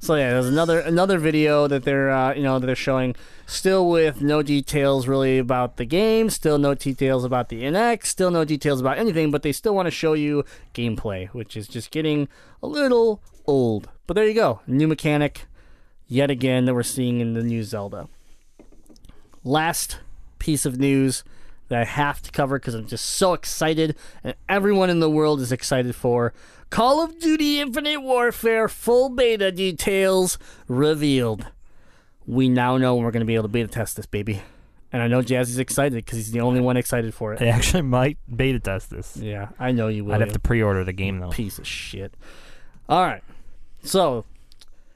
So 0.05 0.17
yeah, 0.17 0.33
there's 0.33 0.49
another 0.49 0.81
another 0.81 1.19
video 1.19 1.67
that 1.67 1.85
they're 1.85 2.11
uh, 2.11 2.35
you 2.35 2.43
know 2.43 2.59
that 2.59 2.67
they're 2.67 2.77
showing, 2.77 3.17
still 3.47 3.89
with 3.89 4.21
no 4.21 4.43
details 4.43 5.09
really 5.09 5.39
about 5.39 5.79
the 5.79 5.87
game, 5.87 6.29
still 6.29 6.59
no 6.59 6.75
details 6.75 7.25
about 7.25 7.49
the 7.49 7.63
NX, 7.63 8.05
still 8.05 8.31
no 8.31 8.45
details 8.45 8.83
about 8.83 8.99
anything, 8.99 9.31
but 9.31 9.41
they 9.41 9.51
still 9.51 9.75
want 9.75 9.87
to 9.87 9.91
show 9.91 10.13
you 10.13 10.45
gameplay, 10.75 11.29
which 11.29 11.57
is 11.57 11.67
just 11.67 11.91
getting 11.91 12.29
a 12.63 12.67
little 12.67 13.23
old. 13.47 13.89
But 14.07 14.13
there 14.13 14.29
you 14.29 14.35
go, 14.35 14.61
new 14.67 14.87
mechanic, 14.87 15.47
yet 16.07 16.31
again 16.31 16.67
that 16.67 16.75
we're 16.75 16.83
seeing 16.83 17.21
in 17.21 17.33
the 17.33 17.43
new 17.43 17.65
Zelda. 17.65 18.09
Last 19.43 20.01
piece 20.39 20.67
of 20.67 20.79
news 20.79 21.25
that 21.69 21.81
I 21.81 21.85
have 21.85 22.21
to 22.21 22.31
cover 22.31 22.59
because 22.59 22.75
I'm 22.75 22.87
just 22.87 23.07
so 23.07 23.33
excited, 23.33 23.97
and 24.23 24.35
everyone 24.51 24.91
in 24.91 25.01
the 25.01 25.09
world 25.09 25.41
is 25.41 25.51
excited 25.51 25.95
for. 25.95 26.35
Call 26.75 27.05
of 27.05 27.21
Duty 27.21 27.61
Infinite 27.61 28.01
Warfare 28.01 28.69
full 28.69 29.09
beta 29.09 29.53
details 29.53 30.41
revealed. 30.67 31.47
We 32.27 32.49
now 32.49 32.79
know 32.79 32.97
when 32.97 33.05
we're 33.05 33.13
going 33.13 33.21
to 33.21 33.27
be 33.27 33.37
able 33.37 33.45
to 33.45 33.49
beta 33.49 33.69
test 33.69 33.95
this, 33.97 34.07
baby. 34.07 34.43
And 34.93 35.01
I 35.01 35.07
know 35.07 35.23
Jazzy's 35.23 35.61
excited 35.61 35.95
because 35.95 36.19
he's 36.19 36.33
the 36.33 36.41
only 36.41 36.61
one 36.61 36.77
excited 36.77 37.15
for 37.15 37.33
it. 37.33 37.41
I 37.41 37.47
actually 37.47 37.83
might 37.83 38.19
beta 38.29 38.59
test 38.59 38.91
this. 38.91 39.17
Yeah, 39.17 39.51
I 39.57 39.71
know 39.71 39.87
you 39.87 40.05
will. 40.05 40.15
I'd 40.15 40.21
have 40.23 40.33
to 40.33 40.41
pre-order 40.41 40.83
the 40.83 40.93
game 40.93 41.21
though. 41.21 41.31
Piece 41.31 41.61
of 41.61 41.67
shit. 41.69 42.13
All 42.89 43.05
right. 43.05 43.23
So, 43.85 44.25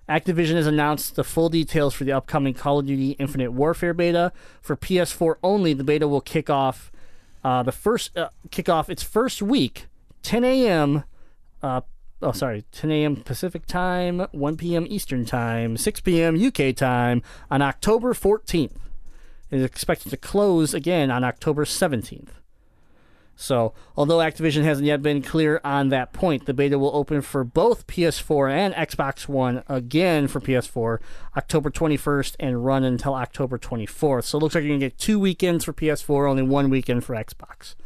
Activision 0.08 0.54
has 0.54 0.66
announced 0.66 1.14
the 1.14 1.22
full 1.22 1.48
details 1.48 1.94
for 1.94 2.02
the 2.02 2.10
upcoming 2.10 2.54
Call 2.54 2.80
of 2.80 2.86
Duty 2.86 3.12
Infinite 3.20 3.52
Warfare 3.52 3.94
beta 3.94 4.32
for 4.60 4.76
PS4 4.76 5.36
only. 5.44 5.74
The 5.74 5.84
beta 5.84 6.08
will 6.08 6.22
kick 6.22 6.50
off 6.50 6.90
uh, 7.44 7.62
the 7.62 7.70
first 7.70 8.16
uh, 8.18 8.30
kick 8.50 8.68
off 8.68 8.90
its 8.90 9.04
first 9.04 9.40
week, 9.40 9.86
10 10.24 10.42
a.m. 10.42 11.04
Uh, 11.62 11.80
oh, 12.22 12.32
sorry, 12.32 12.64
10 12.72 12.90
a.m. 12.90 13.16
Pacific 13.16 13.66
time, 13.66 14.26
1 14.32 14.56
p.m. 14.56 14.86
Eastern 14.88 15.24
time, 15.24 15.76
6 15.76 16.00
p.m. 16.00 16.40
UK 16.42 16.74
time 16.74 17.22
on 17.50 17.62
October 17.62 18.14
14th. 18.14 18.76
It 19.50 19.58
is 19.58 19.64
expected 19.64 20.10
to 20.10 20.16
close 20.16 20.74
again 20.74 21.10
on 21.10 21.24
October 21.24 21.64
17th. 21.64 22.28
So, 23.40 23.72
although 23.96 24.18
Activision 24.18 24.64
hasn't 24.64 24.88
yet 24.88 25.00
been 25.00 25.22
clear 25.22 25.60
on 25.62 25.90
that 25.90 26.12
point, 26.12 26.46
the 26.46 26.52
beta 26.52 26.76
will 26.76 26.94
open 26.94 27.22
for 27.22 27.44
both 27.44 27.86
PS4 27.86 28.50
and 28.50 28.74
Xbox 28.74 29.28
One 29.28 29.62
again 29.68 30.26
for 30.26 30.40
PS4 30.40 30.98
October 31.36 31.70
21st 31.70 32.34
and 32.40 32.64
run 32.64 32.82
until 32.82 33.14
October 33.14 33.56
24th. 33.56 34.24
So, 34.24 34.38
it 34.38 34.42
looks 34.42 34.56
like 34.56 34.64
you're 34.64 34.70
going 34.70 34.80
to 34.80 34.86
get 34.86 34.98
two 34.98 35.20
weekends 35.20 35.64
for 35.64 35.72
PS4, 35.72 36.28
only 36.28 36.42
one 36.42 36.68
weekend 36.68 37.04
for 37.04 37.14
Xbox. 37.14 37.76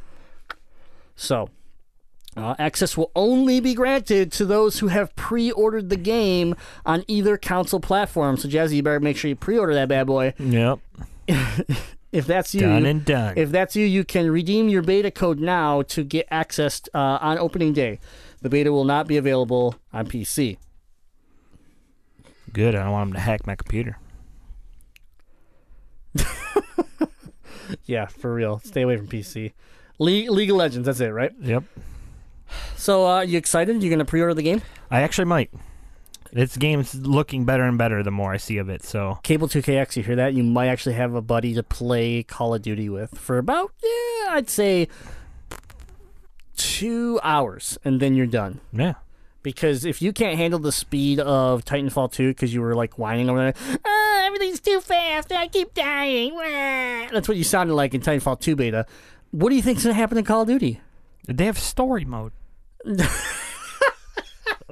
So, 1.16 1.50
uh, 2.37 2.55
access 2.59 2.97
will 2.97 3.11
only 3.14 3.61
be 3.61 3.74
granted 3.74 4.33
to 4.33 4.45
those 4.45 4.78
who 4.78 4.89
have 4.89 5.14
pre-ordered 5.16 5.91
the 5.91 5.97
game 5.97 6.55
on 6.87 7.05
either 7.07 7.37
console 7.37 7.80
platform. 7.80 8.37
So, 8.37 8.49
Jazzy, 8.49 8.76
you 8.76 8.83
better 8.83 9.01
make 9.01 9.16
sure 9.16 9.28
you 9.28 9.37
pre-order 9.37 9.74
that 9.74 9.89
bad 9.89 10.07
boy. 10.07 10.35
Yep. 10.39 10.78
If 12.12 12.26
that's 12.26 12.55
you, 12.55 12.61
Done 12.61 12.85
and 12.85 13.03
done. 13.07 13.39
If 13.39 13.51
that's 13.51 13.74
you, 13.74 13.87
you 13.87 14.05
can 14.05 14.30
redeem 14.30 14.68
your 14.68 14.83
beta 14.83 15.11
code 15.11 15.41
now 15.41 15.80
to 15.80 16.05
get 16.05 16.28
access 16.30 16.83
uh, 16.93 16.99
on 17.22 17.39
opening 17.39 17.72
day. 17.72 18.01
The 18.43 18.51
beta 18.51 18.70
will 18.70 18.85
not 18.85 19.07
be 19.07 19.16
available 19.16 19.76
on 19.95 20.07
PC. 20.07 20.59
Good. 22.53 22.74
I 22.74 22.83
don't 22.83 22.93
want 22.93 23.09
them 23.09 23.14
to 23.14 23.20
hack 23.20 23.47
my 23.47 23.55
computer. 23.55 23.97
Yeah, 27.85 28.07
for 28.07 28.35
real. 28.35 28.61
Stay 28.64 28.83
away 28.83 28.97
from 28.97 29.09
PC. 29.09 29.53
Le- 29.99 30.30
League 30.30 30.51
of 30.51 30.57
Legends. 30.57 30.87
That's 30.87 31.01
it, 31.01 31.09
right? 31.09 31.33
Yep. 31.41 31.64
So, 32.76 33.07
uh, 33.07 33.20
you 33.22 33.38
excited? 33.38 33.82
You're 33.82 33.90
gonna 33.90 34.05
pre-order 34.05 34.34
the 34.34 34.42
game? 34.42 34.62
I 34.90 35.03
actually 35.03 35.26
might. 35.26 35.50
This 36.32 36.57
game's 36.57 36.94
looking 36.94 37.44
better 37.44 37.64
and 37.64 37.76
better 37.76 38.03
the 38.03 38.11
more 38.11 38.32
I 38.32 38.38
see 38.38 38.57
of 38.57 38.70
it. 38.70 38.82
So 38.82 39.18
Cable 39.22 39.48
2KX, 39.48 39.96
you 39.96 40.03
hear 40.03 40.16
that? 40.16 40.32
You 40.32 40.42
might 40.42 40.68
actually 40.68 40.94
have 40.94 41.14
a 41.14 41.20
buddy 41.20 41.53
to 41.55 41.62
play 41.62 42.22
Call 42.22 42.55
of 42.55 42.62
Duty 42.62 42.88
with 42.88 43.18
for 43.18 43.36
about, 43.36 43.70
yeah, 43.82 44.30
I'd 44.34 44.48
say 44.48 44.88
two 46.57 47.20
hours, 47.22 47.78
and 47.84 48.00
then 48.00 48.14
you're 48.14 48.26
done. 48.26 48.61
yeah, 48.72 48.94
Because 49.42 49.84
if 49.84 50.00
you 50.00 50.12
can't 50.12 50.36
handle 50.36 50.59
the 50.59 50.72
speed 50.72 51.20
of 51.20 51.64
Titanfall 51.64 52.12
2 52.12 52.28
because 52.28 52.53
you 52.55 52.61
were 52.62 52.74
like 52.74 52.98
whining 52.98 53.28
over 53.28 53.38
there, 53.38 53.78
ah, 53.84 54.22
everything's 54.26 54.61
too 54.61 54.80
fast, 54.80 55.32
I 55.32 55.48
keep 55.48 55.74
dying. 55.74 56.34
That's 57.12 57.28
what 57.28 57.36
you 57.36 57.44
sounded 57.44 57.74
like 57.74 57.94
in 57.94 58.00
Titanfall 58.00 58.40
2 58.40 58.57
beta. 58.57 58.86
What 59.32 59.50
do 59.50 59.57
you 59.57 59.62
think's 59.62 59.84
going 59.84 59.94
to 59.94 59.98
happen 60.00 60.18
in 60.18 60.24
Call 60.24 60.42
of 60.42 60.48
Duty? 60.48 60.80
they 61.28 61.44
have 61.46 61.59
story 61.59 62.05
mode. 62.05 62.32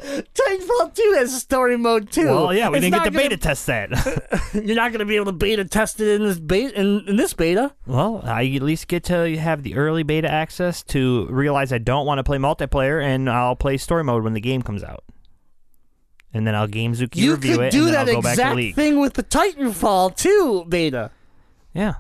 Titanfall 0.01 0.95
2 0.95 1.15
has 1.19 1.37
story 1.43 1.77
mode 1.77 2.11
too. 2.11 2.25
Well, 2.27 2.55
yeah, 2.55 2.71
we 2.71 2.79
It's 2.79 2.85
didn't 2.87 2.95
get 2.95 3.05
the 3.05 3.11
gonna- 3.11 3.29
beta 3.29 3.37
test 3.37 3.67
that. 3.67 3.91
You're 4.55 4.77
not 4.77 4.93
going 4.93 5.01
to 5.01 5.05
be 5.05 5.17
able 5.17 5.27
to 5.27 5.33
beta 5.33 5.65
test 5.65 6.01
it 6.01 6.09
in 6.09 6.23
this 6.27 6.39
beta. 6.39 6.79
In, 6.81 7.05
in 7.07 7.17
this 7.17 7.35
beta, 7.35 7.75
well, 7.87 8.23
I 8.25 8.45
at 8.47 8.63
least 8.63 8.89
get 8.89 9.05
to 9.05 9.37
have 9.37 9.63
the 9.63 9.75
early 9.77 10.03
beta 10.03 10.31
access 10.31 10.83
to 10.85 11.27
realize 11.29 11.73
I 11.73 11.79
don't 11.79 12.07
want 12.07 12.19
to 12.19 12.25
play 12.25 12.39
multiplayer, 12.39 13.03
and 13.03 13.29
I'll 13.29 13.57
play 13.57 13.77
story 13.77 14.03
mode 14.05 14.25
when 14.25 14.33
the 14.33 14.41
game 14.41 14.63
comes 14.63 14.83
out. 14.83 15.05
And 16.33 16.47
then 16.47 16.55
I'll 16.55 16.69
GameZuki 16.69 17.17
you 17.17 17.33
review 17.35 17.57
could 17.57 17.65
it, 17.67 17.73
do 17.73 17.87
and 17.87 17.95
then 17.95 18.07
that 18.07 18.09
I'll 18.09 18.15
go 18.17 18.23
back 18.23 18.37
to 18.37 18.57
exact 18.59 18.77
thing 18.77 19.01
with 19.01 19.15
the 19.15 19.25
Titanfall 19.25 20.17
2 20.17 20.65
beta. 20.69 21.11
Yeah, 21.75 21.95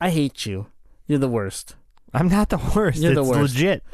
I 0.00 0.10
hate 0.10 0.46
you. 0.46 0.66
You're 1.06 1.18
the 1.18 1.28
worst. 1.28 1.76
I'm 2.12 2.28
not 2.28 2.48
the 2.48 2.58
worst. 2.74 2.98
You're 2.98 3.14
the 3.14 3.22
worst. 3.22 3.54
legit. 3.54 3.84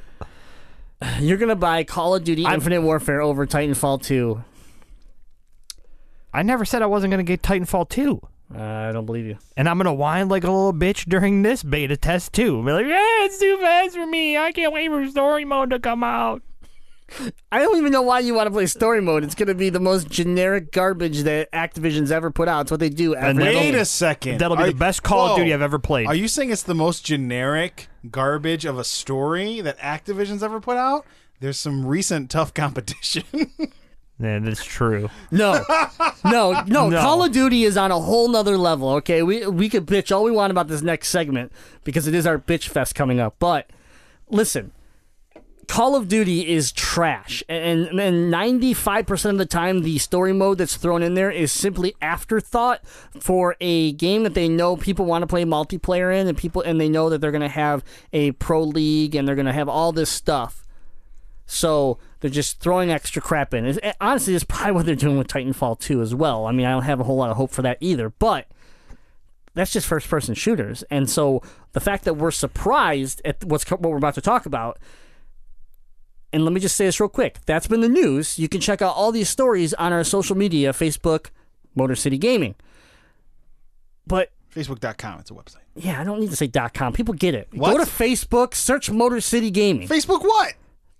You're 1.20 1.38
going 1.38 1.50
to 1.50 1.56
buy 1.56 1.84
Call 1.84 2.14
of 2.14 2.24
Duty 2.24 2.44
Infinite 2.44 2.82
Warfare 2.82 3.20
over 3.20 3.46
Titanfall 3.46 4.02
2. 4.02 4.42
I 6.32 6.42
never 6.42 6.64
said 6.64 6.82
I 6.82 6.86
wasn't 6.86 7.10
going 7.12 7.24
to 7.24 7.30
get 7.30 7.42
Titanfall 7.42 7.88
2. 7.88 8.20
Uh, 8.54 8.62
I 8.62 8.92
don't 8.92 9.06
believe 9.06 9.26
you. 9.26 9.38
And 9.56 9.68
I'm 9.68 9.76
gonna 9.76 9.92
whine 9.92 10.28
like 10.28 10.44
a 10.44 10.50
little 10.50 10.72
bitch 10.72 11.06
during 11.06 11.42
this 11.42 11.62
beta 11.64 11.96
test 11.96 12.32
too. 12.32 12.62
Be 12.62 12.70
like, 12.70 12.86
yeah, 12.86 13.24
it's 13.24 13.38
too 13.38 13.58
fast 13.58 13.96
for 13.96 14.06
me. 14.06 14.36
I 14.36 14.52
can't 14.52 14.72
wait 14.72 14.88
for 14.88 15.04
story 15.08 15.44
mode 15.44 15.70
to 15.70 15.80
come 15.80 16.04
out. 16.04 16.42
I 17.52 17.58
don't 17.60 17.78
even 17.78 17.92
know 17.92 18.02
why 18.02 18.18
you 18.20 18.34
want 18.34 18.48
to 18.48 18.50
play 18.50 18.66
story 18.66 19.00
mode. 19.00 19.22
It's 19.24 19.34
going 19.34 19.48
to 19.48 19.54
be 19.54 19.70
the 19.70 19.80
most 19.80 20.08
generic 20.10 20.72
garbage 20.72 21.20
that 21.22 21.50
Activision's 21.52 22.10
ever 22.10 22.30
put 22.30 22.48
out. 22.48 22.62
It's 22.62 22.70
what 22.70 22.80
they 22.80 22.88
do 22.88 23.14
every 23.14 23.30
And 23.30 23.38
Wait 23.38 23.74
a 23.74 23.84
second. 23.84 24.38
That'll 24.40 24.56
be 24.56 24.64
Are- 24.64 24.66
the 24.72 24.74
best 24.74 25.02
Call 25.02 25.30
of 25.30 25.36
Duty 25.36 25.54
I've 25.54 25.62
ever 25.62 25.78
played. 25.78 26.06
Are 26.08 26.14
you 26.14 26.26
saying 26.28 26.50
it's 26.50 26.64
the 26.64 26.74
most 26.74 27.04
generic 27.04 27.88
garbage 28.10 28.64
of 28.64 28.78
a 28.78 28.84
story 28.84 29.60
that 29.60 29.78
Activision's 29.78 30.42
ever 30.42 30.60
put 30.60 30.76
out? 30.76 31.06
There's 31.40 31.58
some 31.60 31.86
recent 31.86 32.30
tough 32.30 32.52
competition. 32.54 33.24
Yeah, 34.18 34.38
that's 34.38 34.64
true. 34.64 35.10
No, 35.30 35.62
no, 36.24 36.62
no, 36.66 36.88
No. 36.88 37.00
Call 37.00 37.22
of 37.22 37.32
Duty 37.32 37.64
is 37.64 37.76
on 37.76 37.90
a 37.92 38.00
whole 38.00 38.28
nother 38.28 38.56
level. 38.56 38.88
Okay, 38.94 39.22
we 39.22 39.46
we 39.46 39.68
could 39.68 39.84
bitch 39.86 40.10
all 40.14 40.24
we 40.24 40.30
want 40.30 40.50
about 40.50 40.68
this 40.68 40.80
next 40.80 41.08
segment 41.10 41.52
because 41.84 42.06
it 42.06 42.14
is 42.14 42.26
our 42.26 42.38
bitch 42.38 42.68
fest 42.68 42.94
coming 42.94 43.20
up. 43.20 43.36
But 43.38 43.68
listen, 44.30 44.72
Call 45.68 45.96
of 45.96 46.08
Duty 46.08 46.48
is 46.48 46.72
trash, 46.72 47.42
and 47.48 47.88
and 48.00 48.30
ninety 48.30 48.72
five 48.74 49.06
percent 49.06 49.34
of 49.34 49.38
the 49.38 49.46
time, 49.46 49.82
the 49.82 49.98
story 49.98 50.32
mode 50.32 50.58
that's 50.58 50.76
thrown 50.76 51.02
in 51.02 51.14
there 51.14 51.30
is 51.30 51.52
simply 51.52 51.94
afterthought 52.00 52.86
for 53.20 53.56
a 53.60 53.92
game 53.92 54.22
that 54.22 54.34
they 54.34 54.48
know 54.48 54.76
people 54.76 55.04
want 55.04 55.22
to 55.22 55.26
play 55.26 55.44
multiplayer 55.44 56.18
in, 56.18 56.26
and 56.26 56.36
people 56.36 56.62
and 56.62 56.80
they 56.80 56.88
know 56.88 57.10
that 57.10 57.20
they're 57.20 57.30
going 57.30 57.40
to 57.42 57.48
have 57.48 57.84
a 58.12 58.32
pro 58.32 58.62
league 58.62 59.14
and 59.14 59.26
they're 59.26 59.34
going 59.34 59.46
to 59.46 59.52
have 59.52 59.68
all 59.68 59.92
this 59.92 60.10
stuff. 60.10 60.66
So 61.46 61.98
they're 62.20 62.30
just 62.30 62.60
throwing 62.60 62.90
extra 62.90 63.22
crap 63.22 63.54
in. 63.54 63.66
It's, 63.66 63.78
eh, 63.82 63.92
honestly, 64.00 64.34
it's 64.34 64.44
probably 64.44 64.72
what 64.72 64.86
they're 64.86 64.96
doing 64.96 65.16
with 65.16 65.28
Titanfall 65.28 65.78
2 65.78 66.02
as 66.02 66.14
well. 66.14 66.46
I 66.46 66.52
mean, 66.52 66.66
I 66.66 66.72
don't 66.72 66.82
have 66.82 67.00
a 67.00 67.04
whole 67.04 67.16
lot 67.16 67.30
of 67.30 67.36
hope 67.36 67.52
for 67.52 67.62
that 67.62 67.78
either, 67.80 68.10
but 68.10 68.48
that's 69.54 69.72
just 69.72 69.86
first 69.86 70.08
person 70.08 70.34
shooters. 70.34 70.82
And 70.90 71.08
so 71.08 71.42
the 71.72 71.80
fact 71.80 72.04
that 72.04 72.14
we're 72.14 72.30
surprised 72.30 73.22
at 73.24 73.42
what's 73.44 73.68
what 73.70 73.80
we're 73.80 73.96
about 73.96 74.14
to 74.14 74.20
talk 74.20 74.46
about. 74.46 74.78
And 76.32 76.44
let 76.44 76.52
me 76.52 76.60
just 76.60 76.76
say 76.76 76.84
this 76.86 77.00
real 77.00 77.08
quick. 77.08 77.38
That's 77.46 77.66
been 77.66 77.80
the 77.80 77.88
news. 77.88 78.38
You 78.38 78.48
can 78.48 78.60
check 78.60 78.82
out 78.82 78.94
all 78.94 79.12
these 79.12 79.28
stories 79.30 79.72
on 79.74 79.92
our 79.92 80.04
social 80.04 80.36
media, 80.36 80.72
Facebook, 80.72 81.30
Motor 81.74 81.94
City 81.94 82.18
Gaming. 82.18 82.54
But 84.06 84.30
Facebook.com. 84.54 85.20
It's 85.20 85.30
a 85.30 85.34
website. 85.34 85.62
yeah, 85.74 86.00
I 86.00 86.04
don't 86.04 86.20
need 86.20 86.30
to 86.30 86.36
say 86.36 86.48
.com. 86.48 86.92
People 86.92 87.14
get 87.14 87.34
it. 87.34 87.48
What? 87.52 87.76
Go 87.76 87.84
to 87.84 87.90
Facebook, 87.90 88.54
search 88.54 88.90
Motor 88.90 89.20
City 89.20 89.50
Gaming. 89.50 89.88
Facebook 89.88 90.22
what? 90.22 90.54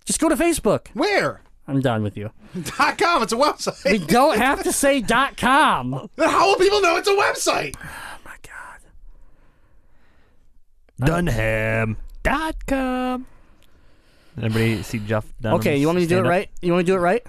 Just 0.05 0.21
go 0.21 0.29
to 0.29 0.37
Facebook. 0.37 0.89
Where? 0.95 1.41
I'm 1.69 1.81
done 1.81 2.03
with 2.05 2.17
you. 2.17 2.31
Dot 2.79 2.97
.com. 2.97 3.23
It's 3.25 3.33
a 3.33 3.37
website. 3.37 3.91
We 3.91 3.99
don't 3.99 4.39
have 4.39 4.63
to 4.63 4.71
say 4.73 5.01
dot 5.03 5.37
.com. 5.37 6.09
Then 6.17 6.29
How 6.29 6.47
will 6.49 6.57
people 6.57 6.81
know 6.81 6.97
it's 6.97 7.09
a 7.09 7.15
website? 7.15 7.75
Oh 7.89 8.21
my 8.25 8.37
God. 11.09 11.27
Dunham.com. 11.27 13.27
Anybody 14.39 14.83
see 14.83 14.99
Jeff 14.99 15.25
Dunham? 15.41 15.61
Okay, 15.61 15.79
you 15.79 15.87
want 15.87 15.97
me 15.97 16.03
to 16.05 16.09
do 16.09 16.17
it 16.17 16.19
stand 16.19 16.27
up? 16.27 16.31
right? 16.31 16.51
You 16.61 16.73
want 16.73 16.81
me 16.81 16.85
to 16.85 16.93
do 16.93 16.97
it 16.97 17.01
right? 17.01 17.25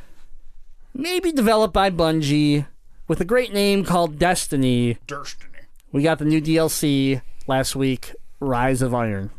maybe 0.95 1.31
developed 1.31 1.75
by 1.75 1.91
Bungie, 1.91 2.67
with 3.07 3.21
a 3.21 3.27
great 3.27 3.53
name 3.53 3.85
called 3.85 4.19
Destiny. 4.19 4.97
Destiny. 5.07 5.51
We 5.93 6.03
got 6.03 6.21
the 6.21 6.25
new 6.25 6.41
DLC 6.41 7.21
last 7.47 7.77
week, 7.77 8.15
Rise 8.41 8.83
of 8.83 8.95
Iron. 8.95 9.31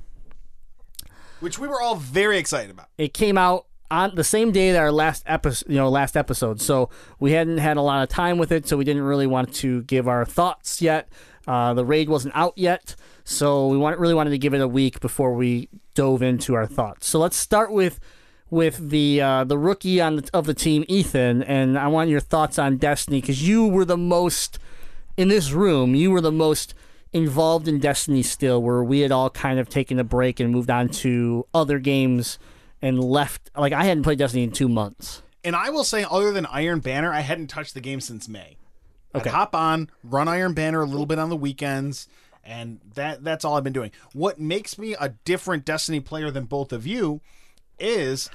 Which 1.39 1.57
we 1.57 1.67
were 1.67 1.81
all 1.81 1.95
very 1.95 2.37
excited 2.37 2.69
about. 2.69 2.87
It 2.97 3.13
came 3.13 3.37
out 3.37 3.65
on 3.89 4.15
the 4.15 4.23
same 4.23 4.51
day 4.51 4.71
that 4.71 4.79
our 4.79 4.91
last 4.91 5.23
episode, 5.25 5.69
you 5.69 5.75
know, 5.75 5.89
last 5.89 6.15
episode. 6.15 6.61
So 6.61 6.89
we 7.19 7.31
hadn't 7.33 7.57
had 7.57 7.77
a 7.77 7.81
lot 7.81 8.03
of 8.03 8.09
time 8.09 8.37
with 8.37 8.51
it, 8.51 8.67
so 8.67 8.77
we 8.77 8.85
didn't 8.85 9.03
really 9.03 9.27
want 9.27 9.53
to 9.55 9.81
give 9.83 10.07
our 10.07 10.25
thoughts 10.25 10.81
yet. 10.81 11.09
Uh, 11.47 11.73
the 11.73 11.83
raid 11.83 12.07
wasn't 12.07 12.35
out 12.35 12.53
yet, 12.55 12.95
so 13.23 13.67
we 13.67 13.77
want, 13.77 13.99
really 13.99 14.13
wanted 14.13 14.29
to 14.29 14.37
give 14.37 14.53
it 14.53 14.61
a 14.61 14.67
week 14.67 14.99
before 14.99 15.33
we 15.33 15.67
dove 15.95 16.21
into 16.21 16.53
our 16.53 16.67
thoughts. 16.67 17.07
So 17.07 17.19
let's 17.19 17.35
start 17.35 17.71
with 17.71 17.99
with 18.49 18.89
the 18.89 19.21
uh, 19.21 19.43
the 19.45 19.57
rookie 19.57 19.99
on 19.99 20.17
the, 20.17 20.29
of 20.33 20.45
the 20.45 20.53
team, 20.53 20.85
Ethan, 20.87 21.41
and 21.43 21.77
I 21.79 21.87
want 21.87 22.09
your 22.09 22.19
thoughts 22.19 22.59
on 22.59 22.77
Destiny 22.77 23.19
because 23.19 23.47
you 23.47 23.67
were 23.67 23.85
the 23.85 23.97
most 23.97 24.59
in 25.17 25.29
this 25.29 25.51
room. 25.51 25.95
You 25.95 26.11
were 26.11 26.21
the 26.21 26.31
most 26.31 26.73
involved 27.13 27.67
in 27.67 27.79
Destiny 27.79 28.23
still, 28.23 28.61
where 28.61 28.83
we 28.83 29.01
had 29.01 29.11
all 29.11 29.29
kind 29.29 29.59
of 29.59 29.69
taken 29.69 29.99
a 29.99 30.03
break 30.03 30.39
and 30.39 30.51
moved 30.51 30.69
on 30.69 30.89
to 30.89 31.45
other 31.53 31.79
games 31.79 32.39
and 32.81 33.03
left. 33.03 33.49
Like 33.55 33.73
I 33.73 33.83
hadn't 33.83 34.03
played 34.03 34.19
Destiny 34.19 34.43
in 34.43 34.51
two 34.51 34.69
months. 34.69 35.21
And 35.43 35.55
I 35.55 35.69
will 35.71 35.83
say, 35.83 36.05
other 36.09 36.31
than 36.31 36.45
Iron 36.45 36.79
Banner, 36.79 37.11
I 37.11 37.21
hadn't 37.21 37.47
touched 37.47 37.73
the 37.73 37.81
game 37.81 37.99
since 37.99 38.29
May. 38.29 38.57
Okay. 39.15 39.29
I'd 39.29 39.33
hop 39.33 39.55
on, 39.55 39.89
run 40.03 40.27
Iron 40.27 40.53
Banner 40.53 40.81
a 40.81 40.85
little 40.85 41.05
bit 41.07 41.19
on 41.19 41.29
the 41.29 41.35
weekends, 41.35 42.07
and 42.43 42.79
that 42.93 43.23
that's 43.23 43.43
all 43.43 43.57
I've 43.57 43.63
been 43.63 43.73
doing. 43.73 43.91
What 44.13 44.39
makes 44.39 44.77
me 44.77 44.95
a 44.99 45.09
different 45.25 45.65
Destiny 45.65 45.99
player 45.99 46.31
than 46.31 46.45
both 46.45 46.71
of 46.71 46.87
you 46.87 47.21
is 47.79 48.29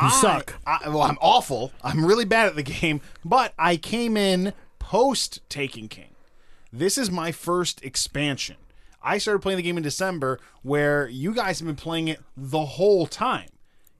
You 0.00 0.08
I, 0.08 0.20
suck. 0.20 0.54
I, 0.66 0.88
well, 0.88 1.02
I'm 1.02 1.18
awful. 1.20 1.72
I'm 1.82 2.04
really 2.04 2.24
bad 2.24 2.46
at 2.48 2.56
the 2.56 2.62
game, 2.80 3.00
but 3.24 3.54
I 3.58 3.76
came 3.76 4.16
in 4.16 4.52
post 4.78 5.40
Taken 5.48 5.88
King. 5.88 6.10
This 6.72 6.98
is 6.98 7.10
my 7.10 7.32
first 7.32 7.82
expansion. 7.82 8.56
I 9.02 9.18
started 9.18 9.40
playing 9.40 9.56
the 9.56 9.62
game 9.62 9.76
in 9.76 9.82
December, 9.82 10.38
where 10.62 11.08
you 11.08 11.32
guys 11.32 11.60
have 11.60 11.66
been 11.66 11.76
playing 11.76 12.08
it 12.08 12.20
the 12.36 12.64
whole 12.64 13.06
time. 13.06 13.48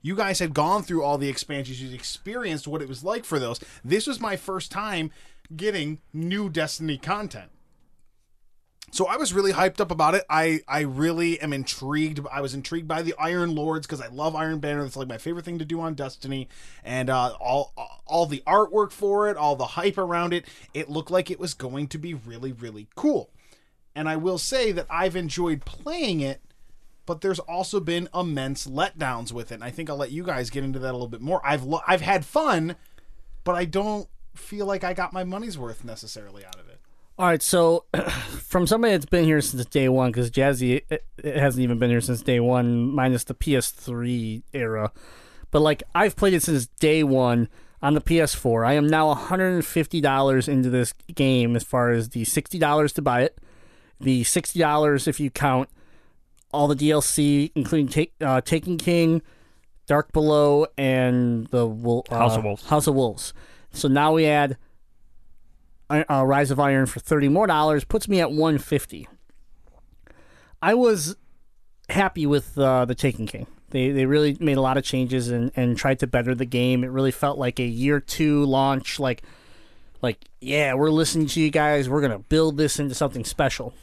You 0.01 0.15
guys 0.15 0.39
had 0.39 0.53
gone 0.53 0.83
through 0.83 1.03
all 1.03 1.17
the 1.17 1.29
expansions, 1.29 1.81
you'd 1.81 1.93
experienced 1.93 2.67
what 2.67 2.81
it 2.81 2.87
was 2.87 3.03
like 3.03 3.25
for 3.25 3.39
those. 3.39 3.59
This 3.83 4.07
was 4.07 4.19
my 4.19 4.35
first 4.35 4.71
time 4.71 5.11
getting 5.55 5.99
new 6.13 6.49
Destiny 6.49 6.97
content. 6.97 7.49
So 8.91 9.05
I 9.05 9.17
was 9.17 9.33
really 9.33 9.51
hyped 9.53 9.79
up 9.79 9.91
about 9.91 10.15
it. 10.15 10.23
I 10.29 10.61
I 10.67 10.81
really 10.81 11.39
am 11.39 11.53
intrigued. 11.53 12.19
I 12.31 12.41
was 12.41 12.53
intrigued 12.53 12.87
by 12.87 13.01
the 13.01 13.13
Iron 13.19 13.53
Lords 13.55 13.85
because 13.85 14.01
I 14.01 14.07
love 14.07 14.35
Iron 14.35 14.59
Banner. 14.59 14.83
That's 14.83 14.95
like 14.95 15.07
my 15.07 15.17
favorite 15.17 15.45
thing 15.45 15.59
to 15.59 15.65
do 15.65 15.79
on 15.79 15.93
Destiny, 15.93 16.47
and 16.83 17.09
uh, 17.09 17.33
all 17.39 17.73
all 18.05 18.25
the 18.25 18.43
artwork 18.47 18.91
for 18.91 19.29
it, 19.29 19.37
all 19.37 19.55
the 19.55 19.65
hype 19.65 19.97
around 19.97 20.33
it. 20.33 20.45
It 20.73 20.89
looked 20.89 21.11
like 21.11 21.29
it 21.29 21.39
was 21.39 21.53
going 21.53 21.87
to 21.89 21.97
be 21.97 22.13
really 22.13 22.51
really 22.51 22.87
cool. 22.95 23.29
And 23.95 24.07
I 24.07 24.15
will 24.15 24.37
say 24.37 24.71
that 24.71 24.87
I've 24.89 25.15
enjoyed 25.15 25.65
playing 25.65 26.21
it, 26.21 26.41
but 27.05 27.21
there's 27.21 27.39
also 27.39 27.79
been 27.79 28.07
immense 28.13 28.67
letdowns 28.67 29.31
with 29.31 29.51
it. 29.51 29.55
And 29.55 29.63
I 29.63 29.71
think 29.71 29.89
I'll 29.89 29.97
let 29.97 30.11
you 30.11 30.23
guys 30.23 30.49
get 30.49 30.63
into 30.63 30.79
that 30.79 30.91
a 30.91 30.93
little 30.93 31.07
bit 31.07 31.21
more. 31.21 31.41
I've 31.43 31.63
lo- 31.63 31.81
I've 31.87 32.01
had 32.01 32.23
fun, 32.23 32.75
but 33.43 33.55
I 33.55 33.65
don't 33.65 34.07
feel 34.35 34.65
like 34.65 34.83
I 34.83 34.93
got 34.93 35.11
my 35.11 35.23
money's 35.23 35.57
worth 35.57 35.83
necessarily 35.83 36.45
out 36.45 36.55
of 36.59 36.68
it. 36.68 36.68
All 37.19 37.25
right, 37.25 37.41
so 37.41 37.83
from 38.47 38.65
somebody 38.65 38.93
that's 38.93 39.05
been 39.05 39.25
here 39.25 39.41
since 39.41 39.65
day 39.65 39.89
one, 39.89 40.09
because 40.09 40.31
Jazzy 40.31 40.83
it, 40.89 41.03
it 41.17 41.35
hasn't 41.35 41.61
even 41.61 41.77
been 41.77 41.89
here 41.89 41.99
since 41.99 42.21
day 42.21 42.39
one, 42.39 42.95
minus 42.95 43.25
the 43.25 43.33
PS3 43.33 44.41
era. 44.53 44.93
But 45.51 45.59
like 45.59 45.83
I've 45.93 46.15
played 46.15 46.33
it 46.33 46.43
since 46.43 46.67
day 46.67 47.03
one 47.03 47.49
on 47.81 47.93
the 47.93 47.99
PS4. 47.99 48.65
I 48.65 48.73
am 48.75 48.87
now 48.87 49.13
$150 49.13 50.47
into 50.47 50.69
this 50.69 50.93
game 51.13 51.57
as 51.57 51.63
far 51.65 51.91
as 51.91 52.07
the 52.07 52.23
$60 52.23 52.93
to 52.93 53.01
buy 53.01 53.23
it, 53.23 53.37
the 53.99 54.21
$60 54.23 55.05
if 55.05 55.19
you 55.19 55.29
count 55.29 55.67
all 56.53 56.69
the 56.69 56.75
DLC, 56.75 57.51
including 57.53 57.89
take, 57.89 58.13
uh, 58.21 58.39
Taken 58.39 58.77
King, 58.77 59.21
Dark 59.87 60.13
Below, 60.13 60.67
and 60.77 61.47
the 61.47 61.67
uh, 61.67 62.15
House 62.15 62.37
of 62.37 62.45
Wolves. 62.45 62.65
House 62.67 62.87
of 62.87 62.95
Wolves. 62.95 63.33
So 63.73 63.89
now 63.89 64.13
we 64.13 64.25
add 64.25 64.55
uh, 65.89 66.23
Rise 66.25 66.51
of 66.51 66.59
Iron 66.59 66.85
for 66.85 66.99
thirty 66.99 67.27
more 67.27 67.47
dollars, 67.47 67.83
puts 67.83 68.07
me 68.07 68.19
at 68.19 68.31
one 68.31 68.57
fifty. 68.57 69.07
I 70.61 70.73
was 70.73 71.15
happy 71.89 72.25
with 72.25 72.57
uh, 72.57 72.85
the 72.85 72.95
Taken 72.95 73.25
King. 73.25 73.47
They 73.69 73.91
they 73.91 74.05
really 74.05 74.37
made 74.39 74.57
a 74.57 74.61
lot 74.61 74.77
of 74.77 74.83
changes 74.83 75.29
and, 75.29 75.51
and 75.55 75.77
tried 75.77 75.99
to 75.99 76.07
better 76.07 76.33
the 76.33 76.45
game. 76.45 76.83
It 76.83 76.87
really 76.91 77.11
felt 77.11 77.37
like 77.37 77.59
a 77.59 77.65
year 77.65 77.99
two 77.99 78.43
launch. 78.45 78.99
Like 78.99 79.23
like 80.01 80.25
yeah, 80.41 80.73
we're 80.73 80.91
listening 80.91 81.27
to 81.27 81.41
you 81.41 81.51
guys. 81.51 81.89
We're 81.89 82.01
gonna 82.01 82.19
build 82.19 82.57
this 82.57 82.79
into 82.79 82.95
something 82.95 83.23
special. 83.23 83.73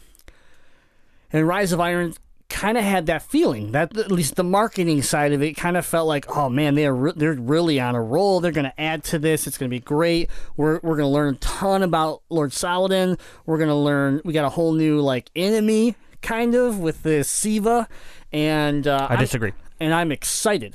And 1.33 1.47
Rise 1.47 1.73
of 1.73 1.81
Iron 1.81 2.15
kind 2.49 2.79
of 2.79 2.85
had 2.85 3.07
that 3.07 3.23
feeling. 3.23 3.73
That 3.73 3.97
at 3.97 4.11
least 4.11 4.37
the 4.37 4.45
marketing 4.45 5.03
side 5.03 5.33
of 5.33 5.43
it 5.43 5.55
kind 5.55 5.77
of 5.77 5.85
felt 5.85 6.07
like, 6.07 6.25
oh 6.37 6.49
man, 6.49 6.75
they're 6.75 6.95
re- 6.95 7.13
they're 7.17 7.35
really 7.35 7.81
on 7.81 7.95
a 7.95 8.03
roll. 8.03 8.41
They're 8.41 8.53
going 8.53 8.65
to 8.71 8.81
add 8.81 9.05
to 9.05 9.19
this. 9.19 9.47
It's 9.47 9.59
going 9.59 9.71
to 9.71 9.75
be 9.75 9.81
great. 9.81 10.31
We're 10.57 10.75
we're 10.83 10.97
going 10.97 11.09
to 11.09 11.15
learn 11.15 11.35
a 11.35 11.39
ton 11.39 11.83
about 11.83 12.23
Lord 12.29 12.53
Saladin. 12.53 13.19
We're 13.47 13.59
going 13.59 13.69
to 13.69 13.75
learn. 13.75 14.21
We 14.25 14.33
got 14.33 14.45
a 14.45 14.51
whole 14.51 14.73
new 14.73 15.01
like 15.01 15.31
enemy 15.37 15.97
kind 16.23 16.55
of 16.55 16.79
with 16.81 17.03
this 17.03 17.29
Siva, 17.29 17.89
and 18.33 18.87
uh, 18.87 19.07
I 19.11 19.17
disagree. 19.17 19.53
and 19.79 19.93
I'm 19.95 20.11
excited. 20.13 20.75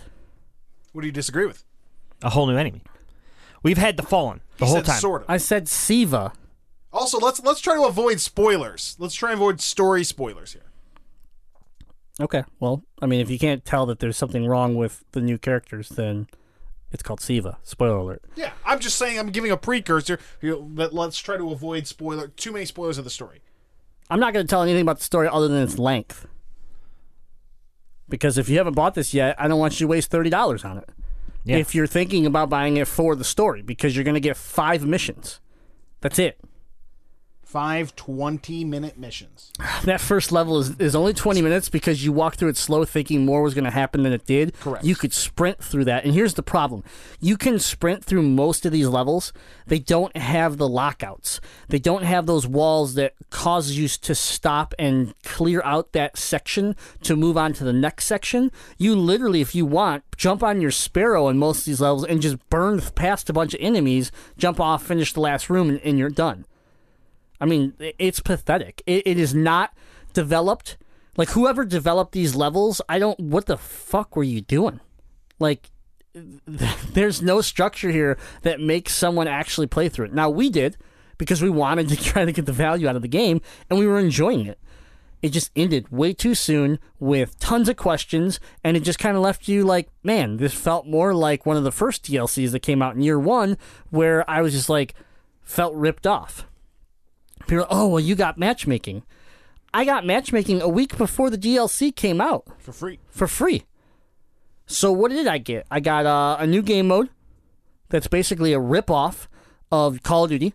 What 0.94 1.02
do 1.02 1.08
you 1.08 1.14
disagree 1.14 1.46
with? 1.46 1.64
A 2.24 2.30
whole 2.30 2.48
new 2.48 2.56
enemy. 2.58 2.84
We've 3.64 3.78
had 3.78 3.96
the 3.98 4.04
Fallen 4.04 4.42
the 4.58 4.66
He 4.66 4.70
whole 4.72 4.80
said 4.80 4.86
time. 4.86 5.00
Sort 5.00 5.22
of. 5.24 5.30
I 5.30 5.38
said 5.38 5.68
Siva. 5.68 6.34
Also, 6.94 7.18
let's 7.20 7.42
let's 7.44 7.62
try 7.62 7.76
to 7.76 7.84
avoid 7.84 8.20
spoilers. 8.20 8.96
Let's 9.00 9.16
try 9.16 9.32
and 9.32 9.40
avoid 9.40 9.62
story 9.62 10.04
spoilers 10.04 10.54
here. 10.54 10.64
Okay, 12.20 12.44
well, 12.60 12.84
I 13.02 13.06
mean, 13.06 13.20
if 13.20 13.30
you 13.30 13.40
can't 13.40 13.64
tell 13.66 13.86
that 13.88 14.00
there's 14.00 14.18
something 14.18 14.46
wrong 14.46 14.76
with 14.76 15.04
the 15.14 15.22
new 15.22 15.38
characters, 15.38 15.90
then 15.90 16.28
it's 16.92 17.02
called 17.02 17.22
Siva. 17.22 17.58
Spoiler 17.64 17.98
alert. 17.98 18.24
Yeah, 18.36 18.52
I'm 18.66 18.80
just 18.80 18.98
saying 18.98 19.18
I'm 19.18 19.32
giving 19.32 19.52
a 19.52 19.58
precursor. 19.58 20.20
You 20.42 20.58
but 20.70 20.94
let's 20.94 21.18
try 21.18 21.38
to 21.38 21.52
avoid 21.52 21.88
spoiler 21.88 22.28
too 22.28 22.52
many 22.52 22.66
spoilers 22.66 22.98
of 22.98 23.04
the 23.06 23.10
story. 23.10 23.42
I'm 24.10 24.20
not 24.20 24.34
going 24.34 24.46
to 24.46 24.50
tell 24.50 24.62
anything 24.62 24.82
about 24.82 24.98
the 24.98 25.06
story 25.06 25.28
other 25.28 25.48
than 25.48 25.64
its 25.64 25.80
length. 25.80 26.28
Because 28.10 28.38
if 28.38 28.50
you 28.50 28.58
haven't 28.58 28.74
bought 28.74 28.94
this 28.94 29.14
yet, 29.14 29.36
I 29.40 29.48
don't 29.48 29.60
want 29.60 29.80
you 29.80 29.88
to 29.88 29.90
waste 29.92 30.12
thirty 30.12 30.30
dollars 30.30 30.66
on 30.66 30.78
it. 30.78 30.90
Yeah. 31.46 31.58
If 31.58 31.74
you're 31.74 31.88
thinking 31.88 32.26
about 32.26 32.50
buying 32.50 32.78
it 32.78 32.88
for 32.88 33.16
the 33.16 33.24
story, 33.24 33.62
because 33.62 33.96
you're 33.96 34.04
going 34.04 34.16
to 34.16 34.20
get 34.20 34.38
five 34.38 34.86
missions. 34.86 35.40
That's 36.02 36.20
it. 36.20 36.40
Five 37.52 37.98
20 37.98 38.64
minute 38.64 38.98
missions. 38.98 39.52
That 39.84 40.00
first 40.00 40.32
level 40.32 40.60
is, 40.60 40.80
is 40.80 40.96
only 40.96 41.14
20 41.14 41.42
minutes 41.42 41.68
because 41.68 42.06
you 42.06 42.14
walk 42.14 42.36
through 42.36 42.48
it 42.48 42.56
slow 42.56 42.86
thinking 42.86 43.26
more 43.26 43.42
was 43.42 43.54
going 43.54 43.66
to 43.66 43.72
happen 43.72 44.04
than 44.04 44.14
it 44.14 44.26
did. 44.26 44.58
Correct. 44.58 44.86
You 44.86 44.96
could 44.96 45.12
sprint 45.12 45.62
through 45.62 45.84
that. 45.84 46.06
And 46.06 46.14
here's 46.14 46.36
the 46.36 46.44
problem 46.44 46.86
you 47.20 47.36
can 47.36 47.60
sprint 47.60 48.06
through 48.06 48.22
most 48.22 48.66
of 48.66 48.72
these 48.72 48.88
levels. 48.88 49.34
They 49.68 49.80
don't 49.80 50.16
have 50.16 50.56
the 50.56 50.68
lockouts, 50.70 51.42
they 51.68 51.78
don't 51.78 52.04
have 52.04 52.26
those 52.26 52.48
walls 52.48 52.94
that 52.94 53.16
cause 53.32 53.72
you 53.72 53.90
to 53.90 54.16
stop 54.16 54.74
and 54.80 55.14
clear 55.24 55.62
out 55.66 55.92
that 55.92 56.18
section 56.18 56.78
to 57.04 57.18
move 57.18 57.36
on 57.36 57.52
to 57.52 57.66
the 57.66 57.74
next 57.74 58.06
section. 58.06 58.50
You 58.78 58.96
literally, 58.96 59.42
if 59.42 59.54
you 59.54 59.66
want, 59.66 60.06
jump 60.16 60.42
on 60.42 60.62
your 60.62 60.72
Sparrow 60.72 61.28
in 61.28 61.38
most 61.38 61.60
of 61.60 61.66
these 61.66 61.82
levels 61.82 62.06
and 62.06 62.22
just 62.22 62.38
burn 62.50 62.80
past 62.96 63.30
a 63.30 63.34
bunch 63.34 63.54
of 63.54 63.60
enemies, 63.62 64.10
jump 64.38 64.62
off, 64.62 64.86
finish 64.86 65.12
the 65.12 65.20
last 65.20 65.50
room, 65.50 65.70
and, 65.70 65.82
and 65.82 66.00
you're 66.00 66.10
done. 66.10 66.46
I 67.42 67.46
mean, 67.46 67.74
it's 67.80 68.20
pathetic. 68.20 68.84
It, 68.86 69.06
it 69.08 69.18
is 69.18 69.34
not 69.34 69.74
developed. 70.14 70.78
Like 71.18 71.30
whoever 71.30 71.66
developed 71.66 72.14
these 72.14 72.36
levels, 72.36 72.82
I 72.88 73.00
don't. 73.00 73.20
What 73.20 73.48
the 73.48 73.58
fuck 73.58 74.16
were 74.16 74.24
you 74.24 74.42
doing? 74.42 74.80
Like, 75.40 75.72
there's 76.14 77.22
no 77.22 77.42
structure 77.42 77.90
here 77.90 78.18
that 78.44 78.62
makes 78.62 78.94
someone 78.96 79.28
actually 79.28 79.68
play 79.68 79.90
through 79.90 80.06
it. 80.06 80.14
Now 80.14 80.30
we 80.30 80.52
did 80.52 80.78
because 81.18 81.42
we 81.42 81.50
wanted 81.50 81.90
to 81.90 81.96
try 82.04 82.26
to 82.26 82.32
get 82.32 82.46
the 82.46 82.54
value 82.54 82.88
out 82.88 82.96
of 82.96 83.02
the 83.02 83.08
game, 83.08 83.42
and 83.70 83.80
we 83.80 83.88
were 83.88 84.00
enjoying 84.00 84.46
it. 84.46 84.60
It 85.24 85.30
just 85.30 85.52
ended 85.56 85.92
way 85.92 86.14
too 86.14 86.34
soon 86.34 86.80
with 87.00 87.40
tons 87.40 87.70
of 87.70 87.76
questions, 87.76 88.40
and 88.64 88.78
it 88.78 88.82
just 88.82 89.00
kind 89.00 89.16
of 89.16 89.24
left 89.24 89.48
you 89.48 89.64
like, 89.64 89.90
man, 90.04 90.38
this 90.38 90.54
felt 90.54 90.88
more 90.88 91.14
like 91.14 91.46
one 91.46 91.58
of 91.58 91.64
the 91.64 91.72
first 91.72 92.06
DLCs 92.06 92.52
that 92.52 92.62
came 92.62 92.82
out 92.82 92.96
in 92.96 93.02
year 93.02 93.20
one, 93.20 93.58
where 93.90 94.28
I 94.30 94.42
was 94.42 94.54
just 94.54 94.70
like, 94.70 94.96
felt 95.44 95.76
ripped 95.76 96.08
off. 96.08 96.48
People, 97.48 97.64
are, 97.64 97.68
oh 97.70 97.88
well, 97.88 98.00
you 98.00 98.16
got 98.16 98.38
matchmaking. 98.38 99.04
I 99.74 99.86
got 99.86 100.06
matchmaking 100.06 100.62
a 100.62 100.68
week 100.68 100.98
before 100.98 101.30
the 101.30 101.38
DLC 101.38 101.96
came 101.96 102.20
out 102.20 102.46
For 102.60 102.72
free. 102.74 103.00
for 103.10 103.28
free. 103.28 103.64
So 104.68 104.92
what 104.92 105.12
did 105.12 105.28
I 105.28 105.38
get? 105.38 105.66
I 105.72 105.80
got 105.80 106.06
uh, 106.06 106.38
a 106.40 106.48
new 106.48 106.62
game 106.62 106.88
mode 106.88 107.10
that's 107.90 108.08
basically 108.08 108.54
a 108.54 108.60
rip-off 108.60 109.30
of 109.72 110.02
Call 110.04 110.26
of 110.26 110.30
Duty. 110.30 110.54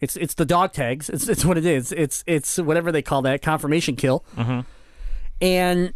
It's 0.00 0.16
it's 0.16 0.34
the 0.34 0.44
dog 0.44 0.72
tags. 0.72 1.08
It's 1.08 1.28
it's 1.28 1.44
what 1.44 1.56
it 1.58 1.64
is. 1.66 1.90
It's 1.92 2.22
it's 2.26 2.58
whatever 2.58 2.92
they 2.92 3.02
call 3.02 3.22
that 3.22 3.40
confirmation 3.42 3.96
kill. 3.96 4.24
Mm-hmm. 4.36 4.60
And 5.40 5.94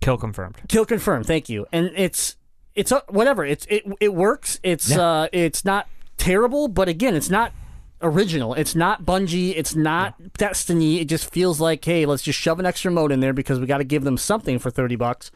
Kill 0.00 0.18
confirmed. 0.18 0.56
kill 0.68 0.84
confirmed. 0.84 1.26
Thank 1.26 1.48
you. 1.48 1.66
And 1.72 1.90
it's 1.94 2.36
it's 2.74 2.90
uh, 2.92 3.00
whatever. 3.08 3.44
It's 3.44 3.64
it 3.70 3.84
it 4.00 4.12
works. 4.14 4.58
It's 4.62 4.90
Yeah. 4.90 5.00
uh 5.00 5.28
it's 5.32 5.64
not 5.64 5.88
terrible, 6.16 6.68
but 6.68 6.88
again, 6.88 7.14
it's 7.14 7.30
not 7.30 7.52
original. 8.04 8.54
It's 8.54 8.74
not 8.74 9.04
Bungie. 9.04 9.54
It's 9.56 9.74
not 9.74 10.34
Destiny. 10.34 11.00
It 11.00 11.06
just 11.06 11.30
feels 11.32 11.60
like, 11.60 11.84
hey, 11.84 12.06
let's 12.06 12.22
just 12.22 12.38
shove 12.38 12.60
an 12.60 12.66
extra 12.66 12.90
mode 12.90 13.10
in 13.10 13.20
there 13.20 13.32
because 13.32 13.58
we 13.58 13.66
got 13.66 13.78
to 13.78 13.84
give 13.84 14.04
them 14.04 14.16
something 14.16 14.58
for 14.58 14.70
thirty 14.70 14.96
bucks. 14.96 15.30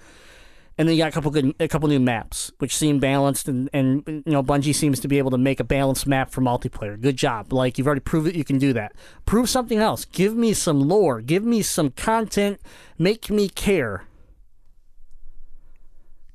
And 0.76 0.88
then 0.88 0.94
you 0.94 1.02
got 1.02 1.08
a 1.08 1.12
couple 1.12 1.32
good, 1.32 1.56
a 1.58 1.66
couple 1.66 1.88
new 1.88 1.98
maps, 1.98 2.52
which 2.58 2.76
seem 2.76 3.00
balanced, 3.00 3.48
and 3.48 3.68
and 3.72 4.04
you 4.06 4.22
know 4.26 4.44
Bungie 4.44 4.74
seems 4.74 5.00
to 5.00 5.08
be 5.08 5.18
able 5.18 5.32
to 5.32 5.38
make 5.38 5.58
a 5.58 5.64
balanced 5.64 6.06
map 6.06 6.30
for 6.30 6.40
multiplayer. 6.40 7.00
Good 7.00 7.16
job! 7.16 7.52
Like 7.52 7.78
you've 7.78 7.88
already 7.88 8.00
proved 8.00 8.28
that 8.28 8.36
you 8.36 8.44
can 8.44 8.58
do 8.58 8.72
that. 8.74 8.92
Prove 9.26 9.50
something 9.50 9.78
else. 9.78 10.04
Give 10.04 10.36
me 10.36 10.52
some 10.52 10.86
lore. 10.86 11.20
Give 11.20 11.42
me 11.42 11.62
some 11.62 11.90
content. 11.90 12.60
Make 12.96 13.28
me 13.28 13.48
care. 13.48 14.04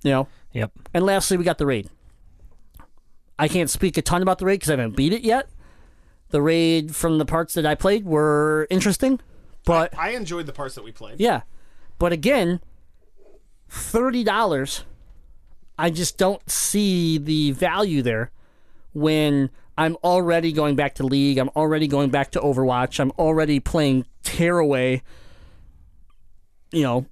You 0.04 0.12
know. 0.12 0.28
Yep. 0.52 0.72
And 0.94 1.06
lastly, 1.06 1.38
we 1.38 1.44
got 1.44 1.58
the 1.58 1.66
raid. 1.66 1.90
I 3.40 3.48
can't 3.48 3.70
speak 3.70 3.98
a 3.98 4.02
ton 4.02 4.22
about 4.22 4.38
the 4.40 4.46
raid 4.46 4.56
because 4.56 4.70
I 4.70 4.74
haven't 4.74 4.96
beat 4.96 5.14
it 5.14 5.22
yet. 5.22 5.48
The 6.34 6.42
raid 6.42 6.96
from 6.96 7.20
the 7.20 7.26
parts 7.26 7.54
that 7.54 7.64
I 7.64 7.76
played 7.76 8.06
were 8.06 8.66
interesting, 8.72 9.20
but 9.66 9.96
I 9.96 10.10
enjoyed 10.10 10.48
the 10.48 10.52
parts 10.52 10.74
that 10.74 10.84
we 10.84 10.92
played. 10.92 11.20
yeah, 11.20 11.42
but 12.00 12.12
again, 12.12 12.60
thirty 13.70 14.24
dollars 14.24 14.84
I 15.78 15.92
just 15.92 16.18
don't 16.18 16.42
see 16.50 17.20
the 17.20 17.52
value 17.52 18.02
there 18.02 18.32
when 18.94 19.52
I'm 19.78 19.96
already 20.04 20.52
going 20.52 20.76
back 20.76 20.96
to 20.96 21.06
League. 21.06 21.38
I'm 21.38 21.50
already 21.50 21.88
going 21.88 22.10
back 22.10 22.32
to 22.32 22.40
Overwatch. 22.40 23.00
I'm 23.00 23.12
already 23.12 23.60
playing 23.60 24.06
Tearaway. 24.24 25.04
You 26.72 26.82
know, 26.82 27.06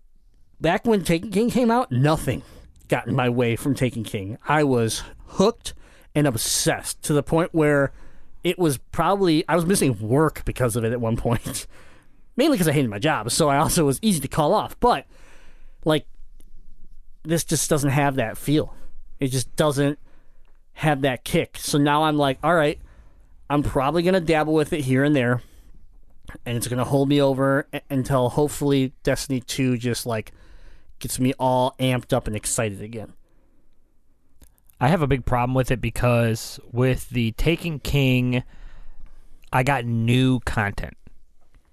back 0.59 0.83
when 0.85 1.03
Taken 1.03 1.29
King 1.29 1.51
came 1.51 1.69
out, 1.69 1.91
nothing 1.91 2.41
got 2.87 3.07
in 3.07 3.15
my 3.15 3.29
way 3.29 3.55
from 3.55 3.75
Taken 3.75 4.03
King. 4.03 4.39
I 4.47 4.63
was 4.63 5.03
hooked 5.27 5.75
and 6.15 6.25
obsessed 6.25 7.03
to 7.03 7.13
the 7.13 7.21
point 7.23 7.53
where 7.53 7.91
it 8.43 8.57
was 8.57 8.77
probably 8.77 9.47
I 9.47 9.55
was 9.55 9.65
missing 9.65 9.97
work 9.99 10.43
because 10.45 10.75
of 10.75 10.83
it 10.83 10.91
at 10.91 11.01
one 11.01 11.17
point. 11.17 11.67
Mainly 12.37 12.55
because 12.55 12.67
I 12.67 12.71
hated 12.71 12.89
my 12.89 12.99
job, 12.99 13.29
so 13.29 13.49
I 13.49 13.57
also 13.57 13.85
was 13.85 13.99
easy 14.01 14.21
to 14.21 14.27
call 14.27 14.53
off. 14.53 14.79
But 14.79 15.05
like 15.85 16.05
this 17.23 17.43
just 17.43 17.69
doesn't 17.69 17.89
have 17.89 18.15
that 18.15 18.37
feel. 18.37 18.75
It 19.19 19.27
just 19.27 19.55
doesn't 19.55 19.99
have 20.73 21.01
that 21.01 21.23
kick. 21.23 21.57
So 21.57 21.77
now 21.77 22.03
I'm 22.03 22.17
like, 22.17 22.39
all 22.41 22.55
right, 22.55 22.79
I'm 23.49 23.63
probably 23.63 24.01
gonna 24.01 24.21
dabble 24.21 24.53
with 24.53 24.73
it 24.73 24.81
here 24.81 25.03
and 25.03 25.15
there, 25.15 25.41
and 26.45 26.57
it's 26.57 26.67
gonna 26.67 26.85
hold 26.85 27.09
me 27.09 27.21
over 27.21 27.67
until 27.89 28.29
hopefully 28.29 28.93
Destiny 29.03 29.41
Two 29.41 29.77
just 29.77 30.05
like 30.05 30.31
gets 30.99 31.19
me 31.19 31.33
all 31.37 31.75
amped 31.79 32.13
up 32.13 32.27
and 32.27 32.35
excited 32.35 32.81
again. 32.81 33.13
I 34.81 34.87
have 34.87 35.03
a 35.03 35.07
big 35.07 35.25
problem 35.25 35.53
with 35.53 35.69
it 35.69 35.79
because 35.79 36.59
with 36.71 37.07
the 37.11 37.33
Taken 37.33 37.77
King, 37.77 38.41
I 39.53 39.61
got 39.61 39.85
new 39.85 40.39
content, 40.39 40.97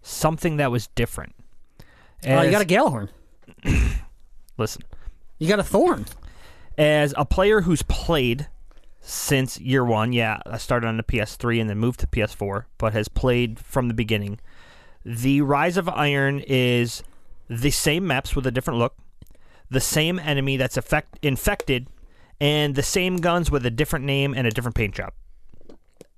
something 0.03 0.59
that 0.59 0.71
was 0.71 0.89
different. 0.89 1.35
Oh, 2.27 2.43
you 2.43 2.51
got 2.51 2.61
a 2.61 2.67
Gjallarhorn. 2.67 3.09
listen. 4.59 4.83
You 5.39 5.49
got 5.49 5.59
a 5.59 5.65
Thorn. 5.65 6.05
As 6.77 7.15
a 7.17 7.25
player 7.25 7.63
who's 7.63 7.83
played 7.83 8.49
since 9.01 9.59
year 9.59 9.87
one, 9.87 10.13
yeah, 10.13 10.41
I 10.45 10.59
started 10.59 10.87
on 10.87 10.99
the 10.99 11.03
PS3 11.03 11.63
and 11.63 11.71
then 11.71 11.79
moved 11.79 12.01
to 12.01 12.07
PS4, 12.07 12.65
but 12.77 12.93
has 12.93 13.09
played 13.09 13.59
from 13.59 13.89
the 13.89 13.95
beginning. 13.95 14.39
The 15.03 15.41
Rise 15.41 15.79
of 15.79 15.89
Iron 15.89 16.41
is 16.47 17.03
the 17.49 17.71
same 17.71 18.07
maps 18.07 18.37
with 18.37 18.47
a 18.47 18.51
different 18.51 18.79
look, 18.79 18.97
the 19.71 19.81
same 19.81 20.19
enemy 20.19 20.59
that's 20.59 20.77
effect- 20.77 21.19
infected, 21.23 21.87
and 22.41 22.75
the 22.75 22.83
same 22.83 23.17
guns 23.17 23.51
with 23.51 23.65
a 23.67 23.71
different 23.71 24.05
name 24.05 24.35
and 24.35 24.47
a 24.47 24.51
different 24.51 24.75
paint 24.77 24.95
job. 24.95 25.13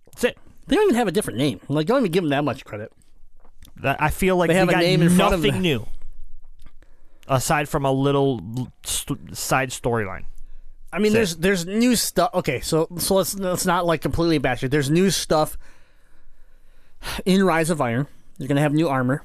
That's 0.07 0.25
it. 0.25 0.39
They 0.67 0.77
don't 0.77 0.85
even 0.85 0.97
have 0.97 1.09
a 1.09 1.13
different 1.13 1.39
name. 1.39 1.61
Like, 1.69 1.87
don't 1.87 1.99
even 2.01 2.13
give 2.13 2.23
them 2.25 2.31
that 2.31 2.45
much 2.45 2.65
credit. 2.65 2.93
That- 3.77 4.01
I 4.01 4.11
feel 4.11 4.37
like 4.37 4.49
They 4.49 4.55
have 4.55 4.69
a 4.69 4.73
got 4.73 4.81
name 4.81 5.03
in 5.03 5.11
front 5.11 5.35
of 5.35 5.43
nothing 5.43 5.63
new 5.63 5.87
aside 7.29 7.69
from 7.69 7.85
a 7.85 7.93
little 7.93 8.41
l- 8.57 8.73
st- 8.85 9.37
side 9.37 9.71
storyline. 9.71 10.25
I 10.93 10.99
mean, 10.99 11.13
there's 11.13 11.37
there's 11.37 11.65
new 11.67 11.95
stuff. 11.95 12.31
Okay, 12.35 12.61
so 12.61 12.89
so 12.99 13.15
let's 13.15 13.35
let's 13.37 13.65
not 13.65 13.87
like 13.87 14.03
completely 14.03 14.39
bash 14.39 14.65
it. 14.65 14.71
There's 14.73 14.91
new 14.91 15.11
stuff 15.11 15.57
in 17.25 17.45
Rise 17.45 17.71
of 17.71 17.81
Iron. 17.81 18.09
You're 18.39 18.49
gonna 18.49 18.61
have 18.61 18.75
new 18.75 18.89
armor. 18.89 19.23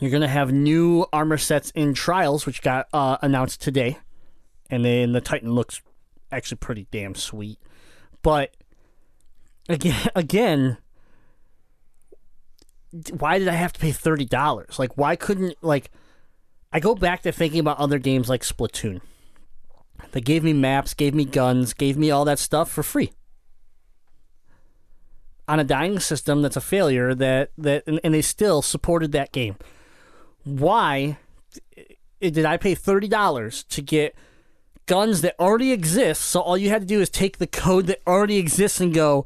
You're 0.00 0.10
gonna 0.12 0.28
have 0.28 0.52
new 0.52 1.06
armor 1.12 1.36
sets 1.36 1.70
in 1.72 1.94
Trials, 1.94 2.46
which 2.46 2.62
got 2.62 2.86
uh, 2.92 3.16
announced 3.22 3.60
today, 3.60 3.98
and 4.70 4.84
then 4.84 5.12
the 5.12 5.20
Titan 5.20 5.52
looks 5.52 5.82
actually 6.30 6.58
pretty 6.58 6.86
damn 6.90 7.14
sweet. 7.14 7.58
But 8.22 8.54
again, 9.68 10.08
again, 10.14 10.78
why 13.12 13.38
did 13.38 13.48
I 13.48 13.54
have 13.54 13.72
to 13.74 13.80
pay 13.80 13.92
thirty 13.92 14.24
dollars? 14.24 14.78
Like, 14.78 14.96
why 14.96 15.16
couldn't 15.16 15.56
like? 15.62 15.90
I 16.72 16.80
go 16.80 16.94
back 16.94 17.22
to 17.22 17.32
thinking 17.32 17.60
about 17.60 17.78
other 17.78 17.98
games 17.98 18.28
like 18.28 18.42
Splatoon. 18.42 19.00
They 20.12 20.20
gave 20.20 20.44
me 20.44 20.52
maps, 20.52 20.94
gave 20.94 21.14
me 21.14 21.24
guns, 21.24 21.72
gave 21.72 21.96
me 21.96 22.10
all 22.10 22.24
that 22.26 22.38
stuff 22.38 22.70
for 22.70 22.82
free. 22.82 23.12
On 25.46 25.58
a 25.58 25.64
dying 25.64 25.98
system 25.98 26.42
that's 26.42 26.56
a 26.56 26.60
failure 26.60 27.14
that 27.14 27.50
that 27.56 27.84
and, 27.86 28.00
and 28.04 28.14
they 28.14 28.22
still 28.22 28.62
supported 28.62 29.12
that 29.12 29.32
game. 29.32 29.56
Why 30.44 31.18
did 32.20 32.44
I 32.44 32.56
pay 32.56 32.74
$30 32.74 33.68
to 33.68 33.82
get 33.82 34.14
guns 34.88 35.20
that 35.20 35.38
already 35.38 35.70
exist? 35.70 36.22
So 36.22 36.40
all 36.40 36.58
you 36.58 36.70
had 36.70 36.82
to 36.82 36.88
do 36.88 37.00
is 37.00 37.08
take 37.08 37.38
the 37.38 37.46
code 37.46 37.86
that 37.86 38.00
already 38.08 38.38
exists 38.38 38.80
and 38.80 38.92
go, 38.92 39.24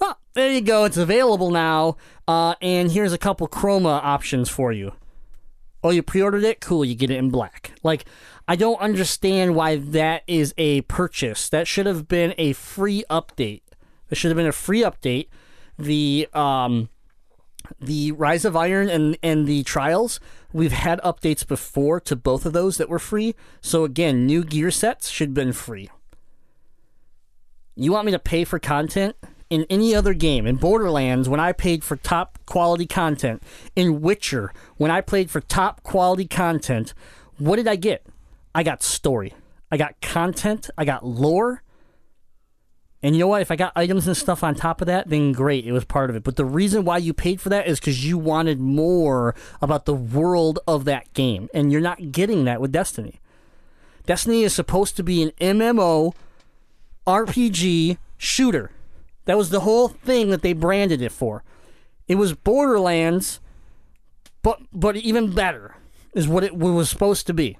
"Oh, 0.00 0.14
there 0.32 0.50
you 0.50 0.62
go, 0.62 0.84
it's 0.84 0.96
available 0.96 1.50
now." 1.50 1.98
Uh, 2.26 2.54
and 2.62 2.90
here's 2.92 3.12
a 3.12 3.18
couple 3.18 3.46
chroma 3.46 4.02
options 4.02 4.48
for 4.48 4.72
you. 4.72 4.92
Oh, 5.82 5.90
you 5.90 6.02
pre-ordered 6.02 6.44
it? 6.44 6.60
Cool, 6.60 6.84
you 6.84 6.94
get 6.94 7.10
it 7.10 7.16
in 7.16 7.30
black. 7.30 7.72
Like, 7.82 8.04
I 8.46 8.54
don't 8.56 8.80
understand 8.80 9.54
why 9.54 9.76
that 9.76 10.22
is 10.26 10.54
a 10.58 10.82
purchase. 10.82 11.48
That 11.48 11.66
should 11.66 11.86
have 11.86 12.06
been 12.06 12.34
a 12.38 12.52
free 12.52 13.04
update. 13.10 13.62
There 14.08 14.16
should 14.16 14.30
have 14.30 14.36
been 14.36 14.46
a 14.46 14.52
free 14.52 14.82
update. 14.82 15.28
The 15.78 16.28
um, 16.34 16.90
the 17.80 18.12
Rise 18.12 18.44
of 18.44 18.56
Iron 18.56 18.88
and 18.88 19.16
and 19.22 19.46
the 19.46 19.62
Trials. 19.62 20.20
We've 20.52 20.72
had 20.72 21.00
updates 21.00 21.46
before 21.46 22.00
to 22.00 22.16
both 22.16 22.44
of 22.46 22.52
those 22.52 22.76
that 22.78 22.88
were 22.88 22.98
free. 22.98 23.34
So 23.60 23.84
again, 23.84 24.26
new 24.26 24.44
gear 24.44 24.70
sets 24.70 25.08
should 25.08 25.28
have 25.28 25.34
been 25.34 25.52
free. 25.52 25.90
You 27.76 27.92
want 27.92 28.06
me 28.06 28.12
to 28.12 28.18
pay 28.18 28.44
for 28.44 28.58
content? 28.58 29.16
In 29.48 29.66
any 29.68 29.94
other 29.94 30.14
game, 30.14 30.46
in 30.46 30.56
Borderlands, 30.56 31.28
when 31.28 31.40
I 31.40 31.52
paid 31.52 31.82
for 31.82 31.96
top 31.96 32.38
quality 32.46 32.86
content, 32.86 33.42
in 33.74 34.00
Witcher, 34.00 34.52
when 34.76 34.92
I 34.92 35.00
played 35.00 35.28
for 35.28 35.40
top 35.40 35.82
quality 35.82 36.26
content, 36.26 36.94
what 37.36 37.56
did 37.56 37.66
I 37.66 37.74
get? 37.76 38.06
I 38.54 38.62
got 38.62 38.82
story. 38.82 39.34
I 39.70 39.76
got 39.76 40.00
content. 40.00 40.70
I 40.76 40.84
got 40.84 41.04
lore. 41.04 41.62
And 43.02 43.14
you 43.14 43.20
know 43.20 43.28
what? 43.28 43.40
If 43.40 43.50
I 43.50 43.56
got 43.56 43.72
items 43.74 44.06
and 44.06 44.16
stuff 44.16 44.44
on 44.44 44.54
top 44.54 44.80
of 44.82 44.86
that, 44.86 45.08
then 45.08 45.32
great. 45.32 45.66
It 45.66 45.72
was 45.72 45.86
part 45.86 46.10
of 46.10 46.16
it. 46.16 46.22
But 46.22 46.36
the 46.36 46.44
reason 46.44 46.84
why 46.84 46.98
you 46.98 47.14
paid 47.14 47.40
for 47.40 47.48
that 47.48 47.66
is 47.66 47.80
because 47.80 48.04
you 48.04 48.18
wanted 48.18 48.60
more 48.60 49.34
about 49.62 49.86
the 49.86 49.94
world 49.94 50.58
of 50.66 50.84
that 50.84 51.12
game. 51.14 51.48
And 51.54 51.72
you're 51.72 51.80
not 51.80 52.12
getting 52.12 52.44
that 52.44 52.60
with 52.60 52.72
Destiny. 52.72 53.20
Destiny 54.04 54.42
is 54.42 54.54
supposed 54.54 54.96
to 54.96 55.02
be 55.02 55.22
an 55.22 55.30
MMO 55.40 56.14
RPG 57.06 57.96
shooter. 58.18 58.70
That 59.24 59.38
was 59.38 59.50
the 59.50 59.60
whole 59.60 59.88
thing 59.88 60.30
that 60.30 60.42
they 60.42 60.52
branded 60.52 61.00
it 61.00 61.12
for. 61.12 61.42
It 62.06 62.16
was 62.16 62.34
Borderlands, 62.34 63.40
but 64.42 64.60
but 64.72 64.96
even 64.96 65.32
better 65.32 65.76
is 66.14 66.26
what 66.26 66.44
it 66.44 66.56
was 66.56 66.90
supposed 66.90 67.26
to 67.28 67.34
be. 67.34 67.56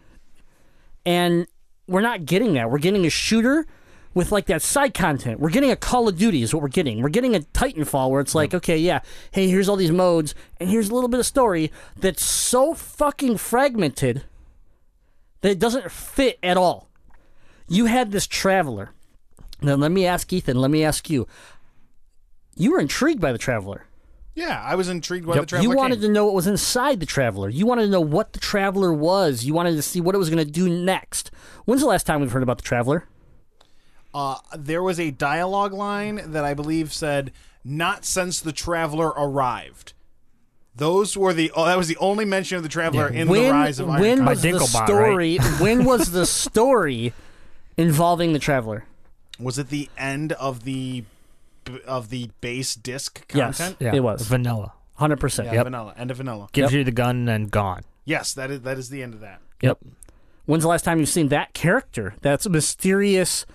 And 1.07 1.47
we're 1.87 2.01
not 2.01 2.27
getting 2.27 2.55
that. 2.55 2.71
We're 2.71 2.79
getting 2.79 3.07
a 3.07 3.11
shooter 3.11 3.67
with 4.15 4.33
like 4.33 4.47
that 4.47 4.63
side 4.63 4.95
content. 4.95 5.41
We're 5.41 5.51
getting 5.51 5.71
a 5.71 5.77
Call 5.77 6.09
of 6.09 6.19
Duty 6.19 6.43
is 6.43 6.53
what 6.53 6.63
we're 6.63 6.69
getting. 6.69 7.03
We're 7.03 7.09
getting 7.11 7.35
a 7.35 7.41
Titanfall 7.41 8.11
where 8.11 8.21
it's 8.21 8.35
like, 8.35 8.55
okay, 8.55 8.77
yeah, 8.77 9.01
hey, 9.31 9.49
here's 9.49 9.69
all 9.69 9.77
these 9.77 9.93
modes 9.93 10.35
and 10.59 10.69
here's 10.69 10.89
a 10.91 10.95
little 10.95 11.09
bit 11.09 11.21
of 11.21 11.27
story 11.27 11.71
that's 11.97 12.25
so 12.25 12.75
fucking 12.75 13.37
fragmented 13.37 14.25
that 15.43 15.51
it 15.51 15.59
doesn't 15.59 15.91
fit 15.91 16.39
at 16.43 16.57
all. 16.57 16.89
You 17.69 17.87
had 17.87 18.11
this 18.11 18.27
traveler. 18.27 18.91
Now 19.63 19.75
let 19.75 19.93
me 19.93 20.07
ask 20.07 20.33
Ethan, 20.33 20.59
let 20.59 20.71
me 20.71 20.85
ask 20.85 21.09
you. 21.09 21.27
You 22.57 22.73
were 22.73 22.81
intrigued 22.81 23.21
by 23.21 23.33
the 23.33 23.39
traveler. 23.39 23.87
Yeah, 24.35 24.63
I 24.65 24.75
was 24.75 24.89
intrigued 24.89 25.27
by 25.27 25.39
the 25.39 25.47
traveler. 25.47 25.69
You 25.69 25.77
wanted 25.77 25.97
came. 25.97 26.09
to 26.09 26.13
know 26.13 26.25
what 26.25 26.35
was 26.35 26.47
inside 26.47 27.01
the 27.01 27.07
Traveler. 27.07 27.49
You 27.49 27.67
wanted 27.67 27.83
to 27.83 27.91
know 27.91 28.01
what 28.01 28.33
the 28.33 28.39
Traveler 28.39 28.93
was. 28.93 29.45
You 29.45 29.53
wanted 29.53 29.73
to 29.73 29.83
see 29.83 30.01
what 30.01 30.15
it 30.15 30.19
was 30.19 30.31
going 30.31 30.45
to 30.45 30.51
do 30.51 30.69
next. 30.69 31.31
When's 31.65 31.81
the 31.81 31.89
last 31.89 32.07
time 32.07 32.21
we've 32.21 32.31
heard 32.31 32.43
about 32.43 32.59
the 32.59 32.63
Traveler? 32.63 33.07
Uh, 34.13 34.37
there 34.57 34.83
was 34.83 34.99
a 34.99 35.11
dialogue 35.11 35.73
line 35.73 36.21
that 36.33 36.45
I 36.45 36.55
believe 36.55 36.93
said, 36.93 37.33
"Not 37.65 38.05
since 38.05 38.41
the 38.41 38.53
traveler 38.53 39.09
arrived." 39.09 39.93
Those 40.75 41.17
were 41.17 41.33
the. 41.33 41.51
Oh, 41.55 41.65
that 41.67 41.77
was 41.79 41.89
the 41.89 41.97
only 41.99 42.25
mention 42.25 42.57
of 42.57 42.63
the 42.63 42.69
traveler 42.69 43.09
in 43.09 43.29
when 43.29 43.45
the 43.45 43.51
Rise 43.51 43.79
of 43.81 43.89
Iron. 43.91 44.01
when 44.01 44.17
Condor. 44.19 44.31
was 44.31 44.43
the 44.43 44.49
Dinklebot, 44.49 44.87
story? 44.87 45.37
when 45.59 45.85
was 45.85 46.11
the 46.13 46.27
story 46.27 47.13
involving 47.77 48.33
the 48.33 48.39
Traveler? 48.39 48.85
was 49.39 49.59
it 49.59 49.69
the 49.71 49.89
end 49.97 50.33
of 50.33 50.65
the 50.65 51.05
of 51.87 52.11
the 52.11 52.31
base 52.41 52.75
disc 52.75 53.25
Yes. 53.35 53.59
content? 53.59 53.77
Yeah, 53.81 53.95
It 53.95 54.03
was. 54.03 54.27
vanilla. 54.27 54.73
Hundred 54.97 55.19
percent. 55.21 55.47
Yeah, 55.49 55.55
Yep. 55.55 55.65
vanilla. 55.65 55.95
End 55.97 56.11
of 56.11 56.17
vanilla. 56.19 56.49
Gives 56.53 56.73
Yep. 56.73 56.79
you 56.79 56.85
the 56.85 56.91
gun 56.93 57.29
and 57.29 57.51
gone. 57.51 57.83
Yes, 58.05 58.35
that 58.35 58.51
is 58.51 58.61
that 58.63 58.77
is 58.79 58.91
the 58.91 59.03
end 59.03 59.15
of 59.15 59.21
that. 59.21 59.41
Yep. 59.63 59.79
When's 60.47 60.63
the 60.65 60.69
last 60.69 60.85
time 60.85 60.99
you've 60.99 61.09
seen 61.09 61.29
that 61.29 61.53
character? 61.55 62.15
That's 62.23 62.45
a 62.47 62.51
mysterious 62.51 63.47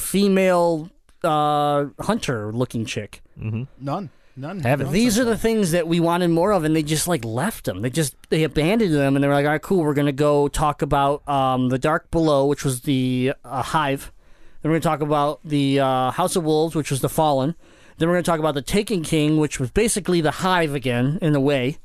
female 0.00 0.90
uh, 1.22 1.86
hunter-looking 2.00 2.84
chick. 2.86 3.22
None. 3.36 4.10
None. 4.36 4.60
Haven't. 4.60 4.86
None 4.86 4.94
These 4.94 5.18
are 5.18 5.24
the 5.24 5.36
things 5.36 5.72
that 5.72 5.86
we 5.86 6.00
wanted 6.00 6.28
more 6.28 6.52
of, 6.52 6.64
and 6.64 6.74
they 6.74 6.82
just 6.82 7.06
like 7.06 7.24
left 7.24 7.64
them. 7.64 7.82
They 7.82 7.90
just 7.90 8.14
they 8.30 8.44
abandoned 8.44 8.94
them, 8.94 9.16
and 9.16 9.22
they 9.22 9.28
were 9.28 9.34
like, 9.34 9.44
"All 9.44 9.52
right, 9.52 9.62
cool. 9.62 9.82
We're 9.82 9.94
gonna 9.94 10.12
go 10.12 10.48
talk 10.48 10.82
about 10.82 11.26
um, 11.28 11.68
the 11.68 11.78
Dark 11.78 12.10
Below, 12.10 12.46
which 12.46 12.64
was 12.64 12.82
the 12.82 13.34
uh, 13.44 13.62
Hive. 13.62 14.12
Then 14.62 14.70
we're 14.70 14.78
gonna 14.78 14.96
talk 14.96 15.00
about 15.00 15.40
the 15.44 15.80
uh, 15.80 16.10
House 16.12 16.36
of 16.36 16.44
Wolves, 16.44 16.74
which 16.74 16.90
was 16.90 17.00
the 17.00 17.08
Fallen. 17.08 17.54
Then 17.98 18.08
we're 18.08 18.14
gonna 18.14 18.22
talk 18.22 18.40
about 18.40 18.54
the 18.54 18.62
Taken 18.62 19.02
King, 19.02 19.36
which 19.36 19.60
was 19.60 19.70
basically 19.70 20.20
the 20.20 20.30
Hive 20.30 20.74
again 20.74 21.18
in 21.20 21.34
a 21.34 21.40
way. 21.40 21.78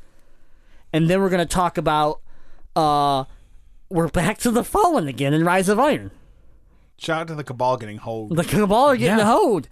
And 0.94 1.10
then 1.10 1.22
we're 1.22 1.30
gonna 1.30 1.46
talk 1.46 1.78
about 1.78 2.22
uh, 2.76 3.26
we're 3.90 4.08
back 4.08 4.38
to 4.40 4.52
the 4.52 4.64
Fallen 4.64 5.08
again 5.08 5.34
in 5.34 5.44
Rise 5.44 5.68
of 5.68 5.80
Iron. 5.80 6.12
Shout 6.98 7.22
out 7.22 7.28
to 7.28 7.36
the 7.36 7.44
Cabal 7.44 7.78
getting 7.78 7.98
hold. 7.98 8.36
The 8.36 8.44
cabal 8.44 8.86
are 8.92 8.98
getting 8.98 9.18
Yeah. 9.20 9.26
hoed. 9.26 9.68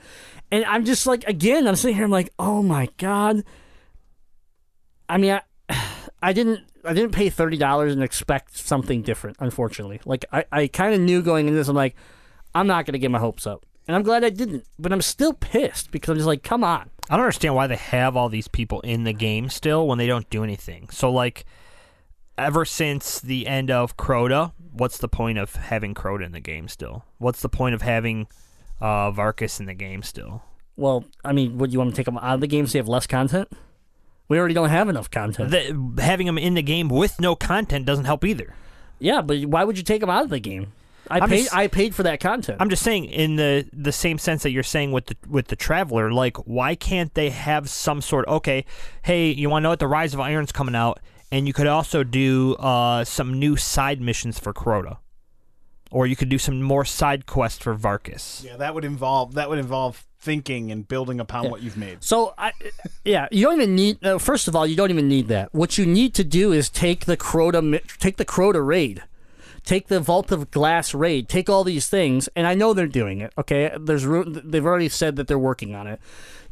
And 0.52 0.66
I'm 0.66 0.86
just 0.86 1.08
like, 1.08 1.24
again, 1.26 1.68
I'm 1.68 1.76
sitting 1.76 1.96
here, 1.96 2.06
I'm 2.06 2.12
like, 2.12 2.32
oh 2.38 2.62
my 2.62 2.90
God. 2.98 3.44
I 5.10 5.18
mean, 5.18 5.40
I, 5.70 5.76
I 6.22 6.34
didn't. 6.34 6.62
I 6.86 6.94
didn't 6.94 7.14
pay 7.14 7.30
thirty 7.30 7.56
dollars 7.56 7.94
and 7.94 8.04
expect 8.04 8.58
something 8.58 9.04
different. 9.04 9.38
Unfortunately, 9.40 10.02
like 10.06 10.26
I, 10.34 10.44
I 10.52 10.68
kind 10.68 10.94
of 10.94 11.00
knew 11.00 11.22
going 11.22 11.48
into 11.48 11.58
this. 11.58 11.70
I'm 11.70 11.76
like, 11.78 11.96
I'm 12.54 12.68
not 12.68 12.86
gonna 12.86 12.98
get 12.98 13.10
my 13.10 13.20
hopes 13.20 13.48
up, 13.48 13.66
and 13.88 13.96
I'm 13.96 14.04
glad 14.04 14.26
I 14.26 14.30
didn't. 14.30 14.66
But 14.78 14.92
I'm 14.92 15.02
still 15.02 15.32
pissed 15.32 15.92
because 15.92 16.10
I'm 16.10 16.18
just 16.18 16.28
like, 16.28 16.44
come 16.44 16.62
on. 16.62 16.90
I 17.10 17.16
don't 17.16 17.24
understand 17.24 17.56
why 17.56 17.68
they 17.68 17.78
have 17.78 18.18
all 18.18 18.28
these 18.28 18.50
people 18.50 18.82
in 18.82 19.06
the 19.06 19.14
game 19.14 19.48
still 19.48 19.88
when 19.88 19.98
they 19.98 20.08
don't 20.08 20.30
do 20.30 20.44
anything. 20.44 20.90
So 20.90 21.10
like 21.10 21.46
ever 22.38 22.66
since 22.66 23.22
the 23.22 23.48
end 23.48 23.72
of 23.72 23.96
Crota, 23.96 24.52
what's 24.74 24.98
the 24.98 25.08
point 25.08 25.38
of 25.38 25.56
having 25.56 25.94
Crota 25.94 26.26
in 26.26 26.32
the 26.32 26.40
game 26.40 26.68
still? 26.68 27.06
What's 27.20 27.42
the 27.42 27.50
point 27.50 27.76
of 27.76 27.82
having 27.82 28.28
uh 28.82 29.12
Variks 29.12 29.60
in 29.60 29.66
the 29.66 29.74
game 29.74 30.04
still? 30.04 30.44
Well, 30.76 31.06
I 31.24 31.32
mean, 31.34 31.58
would 31.60 31.72
you 31.72 31.80
want 31.80 31.92
to 31.92 31.96
take 31.96 32.06
them 32.06 32.18
out 32.18 32.34
of 32.36 32.42
the 32.42 32.48
game 32.48 32.66
so 32.68 32.78
you 32.78 32.80
have 32.80 32.88
less 32.90 33.06
content? 33.08 33.50
We 34.28 34.40
already 34.40 34.54
don't 34.56 34.70
have 34.70 34.90
enough 34.90 35.12
content. 35.12 35.52
The, 35.52 36.02
having 36.02 36.26
them 36.26 36.38
in 36.38 36.56
the 36.56 36.64
game 36.64 36.88
with 36.90 37.20
no 37.20 37.36
content 37.36 37.86
doesn't 37.86 38.06
help 38.06 38.26
either. 38.26 38.56
yeah, 39.00 39.22
but 39.22 39.46
why 39.46 39.64
would 39.64 39.78
you 39.78 39.84
take 39.84 40.02
them 40.02 40.10
out 40.10 40.24
of 40.24 40.30
the 40.30 40.40
game? 40.40 40.74
I 41.12 41.20
I'm 41.20 41.30
paid. 41.30 41.44
just- 41.44 41.54
I 41.56 41.68
paid 41.68 41.94
for 41.94 42.04
that 42.04 42.20
content. 42.22 42.58
I'm 42.62 42.70
just 42.70 42.82
saying 42.82 43.06
in 43.06 43.36
the 43.36 43.68
the 43.74 43.92
same 43.92 44.18
sense 44.18 44.42
that 44.44 44.52
you're 44.52 44.64
saying 44.64 44.94
with 44.94 45.08
the 45.08 45.18
with 45.28 45.48
the 45.48 45.56
traveler, 45.58 46.12
like 46.12 46.38
why 46.48 46.76
can't 46.76 47.14
they 47.14 47.30
have 47.30 47.70
some 47.70 48.02
sort 48.02 48.26
okay, 48.28 48.66
hey, 49.04 49.30
you 49.30 49.50
wanna 49.50 49.64
know 49.64 49.70
what 49.72 49.80
the 49.80 49.88
Rise 49.88 50.14
of 50.14 50.22
Iron's 50.22 50.54
coming 50.54 50.76
out 50.76 51.02
and 51.34 51.48
you 51.48 51.54
could 51.54 51.66
also 51.66 52.04
do 52.04 52.54
uh, 52.60 53.04
some 53.04 53.40
new 53.40 53.58
side 53.58 54.00
missions 54.00 54.38
for 54.38 54.54
Crota. 54.54 54.98
Or 55.90 56.06
you 56.06 56.16
could 56.16 56.30
do 56.30 56.38
some 56.38 56.62
more 56.62 56.86
side 56.86 57.26
quests 57.26 57.64
for 57.64 57.76
Variks. 57.76 58.44
Yeah, 58.44 58.58
that 58.58 58.76
would 58.76 58.86
involve 58.86 59.34
that 59.34 59.50
would 59.50 59.60
involve 59.60 60.06
thinking 60.20 60.72
and 60.72 60.88
building 60.88 61.20
upon 61.20 61.50
what 61.50 61.62
you've 61.62 61.78
made. 61.78 62.04
So 62.04 62.34
I, 62.38 62.52
yeah, 63.04 63.28
you 63.32 63.46
don't 63.46 63.56
even 63.56 63.76
need. 63.76 64.04
Uh, 64.06 64.20
first 64.20 64.48
of 64.48 64.56
all, 64.56 64.66
you 64.66 64.76
don't 64.76 64.92
even 64.92 65.08
need 65.08 65.28
that. 65.28 65.54
What 65.54 65.78
you 65.78 65.88
need 65.88 66.14
to 66.16 66.24
do 66.24 66.52
is 66.52 66.70
take 66.70 67.06
the 67.06 67.18
Crota, 67.18 67.82
take 68.00 68.18
the 68.18 68.26
Crota 68.26 68.66
raid, 68.66 69.04
take 69.64 69.88
the 69.88 70.00
Vault 70.00 70.32
of 70.32 70.52
Glass 70.52 70.94
raid, 70.94 71.30
take 71.30 71.50
all 71.50 71.64
these 71.64 71.88
things, 71.90 72.30
and 72.36 72.46
I 72.46 72.54
know 72.54 72.74
they're 72.74 72.88
doing 72.88 73.22
it. 73.22 73.34
Okay, 73.38 73.76
there's. 73.80 74.04
They've 74.04 74.66
already 74.66 74.90
said 74.90 75.16
that 75.16 75.28
they're 75.28 75.38
working 75.40 75.76
on 75.76 75.88
it, 75.88 76.00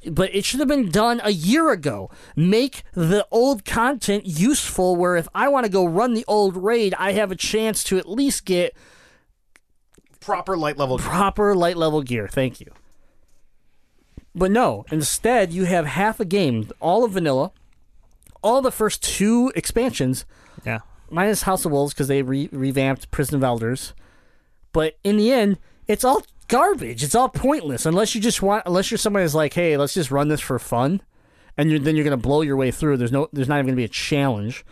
but 0.10 0.34
it 0.34 0.46
should 0.46 0.60
have 0.60 0.70
been 0.70 0.90
done 0.90 1.22
a 1.24 1.32
year 1.32 1.72
ago. 1.72 2.10
Make 2.36 2.84
the 2.94 3.26
old 3.32 3.66
content 3.66 4.26
useful. 4.26 4.96
Where 4.96 5.16
if 5.16 5.28
I 5.36 5.48
want 5.48 5.66
to 5.66 5.72
go 5.72 5.86
run 5.86 6.14
the 6.14 6.26
old 6.28 6.56
raid, 6.58 6.94
I 6.98 7.12
have 7.14 7.32
a 7.32 7.36
chance 7.36 7.84
to 7.86 7.98
at 7.98 8.10
least 8.10 8.46
get 8.46 8.76
Proper 10.20 10.56
light 10.58 10.78
level. 10.78 10.98
proper 10.98 11.56
light 11.56 11.78
level 11.78 12.02
gear. 12.02 12.28
Thank 12.28 12.60
you. 12.60 12.68
But 14.34 14.52
no, 14.52 14.86
instead 14.92 15.52
you 15.52 15.66
have 15.66 15.86
half 15.86 16.20
a 16.20 16.26
game, 16.26 16.70
all 16.80 17.04
of 17.04 17.12
vanilla, 17.12 17.52
all 18.42 18.62
the 18.62 18.72
first 18.72 19.04
two 19.04 19.52
expansions, 19.56 20.26
Yeah. 20.66 20.80
minus 21.10 21.42
House 21.44 21.66
of 21.66 21.72
Wolves 21.72 21.94
because 21.94 22.08
they 22.08 22.22
re- 22.22 22.50
revamped 22.52 23.12
Prison 23.12 23.36
of 23.36 23.44
Elders. 23.44 23.94
But 24.74 24.98
in 25.04 25.18
the 25.18 25.32
end, 25.34 25.58
it's 25.88 26.04
all 26.06 26.24
garbage. 26.52 27.02
It's 27.02 27.16
all 27.16 27.30
pointless 27.30 27.86
unless 27.86 28.14
you 28.14 28.22
just 28.22 28.42
want, 28.42 28.64
unless 28.66 28.92
you're 28.92 28.98
somebody 28.98 29.24
who's 29.24 29.34
like, 29.34 29.54
hey, 29.54 29.78
let's 29.78 29.94
just 29.94 30.12
run 30.12 30.28
this 30.28 30.42
for 30.42 30.60
fun, 30.60 31.02
and 31.58 31.72
you're, 31.72 31.80
then 31.80 31.96
you're 31.96 32.04
gonna 32.04 32.18
blow 32.18 32.42
your 32.42 32.58
way 32.58 32.70
through. 32.70 32.98
There's 32.98 33.12
no, 33.12 33.30
there's 33.32 33.48
not 33.48 33.56
even 33.56 33.68
gonna 33.68 33.78
be 33.78 33.86
a 33.86 33.88
challenge. 33.88 34.66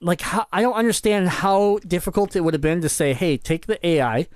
Like 0.00 0.20
how, 0.20 0.46
I 0.52 0.60
don't 0.60 0.74
understand 0.74 1.28
how 1.28 1.78
difficult 1.78 2.36
it 2.36 2.42
would 2.42 2.54
have 2.54 2.60
been 2.60 2.82
to 2.82 2.88
say, 2.88 3.14
hey, 3.14 3.38
take 3.38 3.66
the 3.66 3.84
AI 3.84 4.28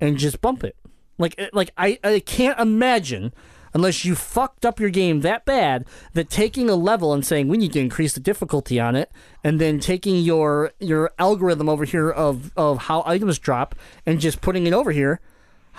and 0.00 0.16
just 0.16 0.40
bump 0.40 0.62
it. 0.62 0.76
Like, 1.18 1.40
like 1.52 1.70
I, 1.76 1.98
I 2.04 2.20
can't 2.20 2.58
imagine 2.60 3.32
unless 3.74 4.04
you 4.04 4.14
fucked 4.14 4.64
up 4.64 4.78
your 4.78 4.90
game 4.90 5.22
that 5.22 5.44
bad 5.44 5.84
that 6.12 6.30
taking 6.30 6.70
a 6.70 6.76
level 6.76 7.12
and 7.12 7.26
saying 7.26 7.48
we 7.48 7.58
need 7.58 7.72
to 7.72 7.80
increase 7.80 8.12
the 8.12 8.20
difficulty 8.20 8.78
on 8.78 8.94
it, 8.94 9.10
and 9.42 9.60
then 9.60 9.80
taking 9.80 10.16
your 10.18 10.72
your 10.78 11.10
algorithm 11.18 11.68
over 11.68 11.84
here 11.84 12.10
of 12.10 12.52
of 12.56 12.78
how 12.82 13.02
items 13.04 13.40
drop 13.40 13.74
and 14.06 14.20
just 14.20 14.40
putting 14.40 14.66
it 14.66 14.72
over 14.72 14.92
here, 14.92 15.20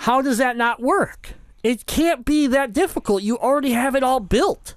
how 0.00 0.22
does 0.22 0.38
that 0.38 0.56
not 0.56 0.80
work? 0.80 1.34
It 1.62 1.84
can't 1.84 2.24
be 2.24 2.46
that 2.46 2.72
difficult. 2.72 3.22
You 3.22 3.36
already 3.36 3.72
have 3.72 3.94
it 3.94 4.02
all 4.02 4.18
built. 4.18 4.74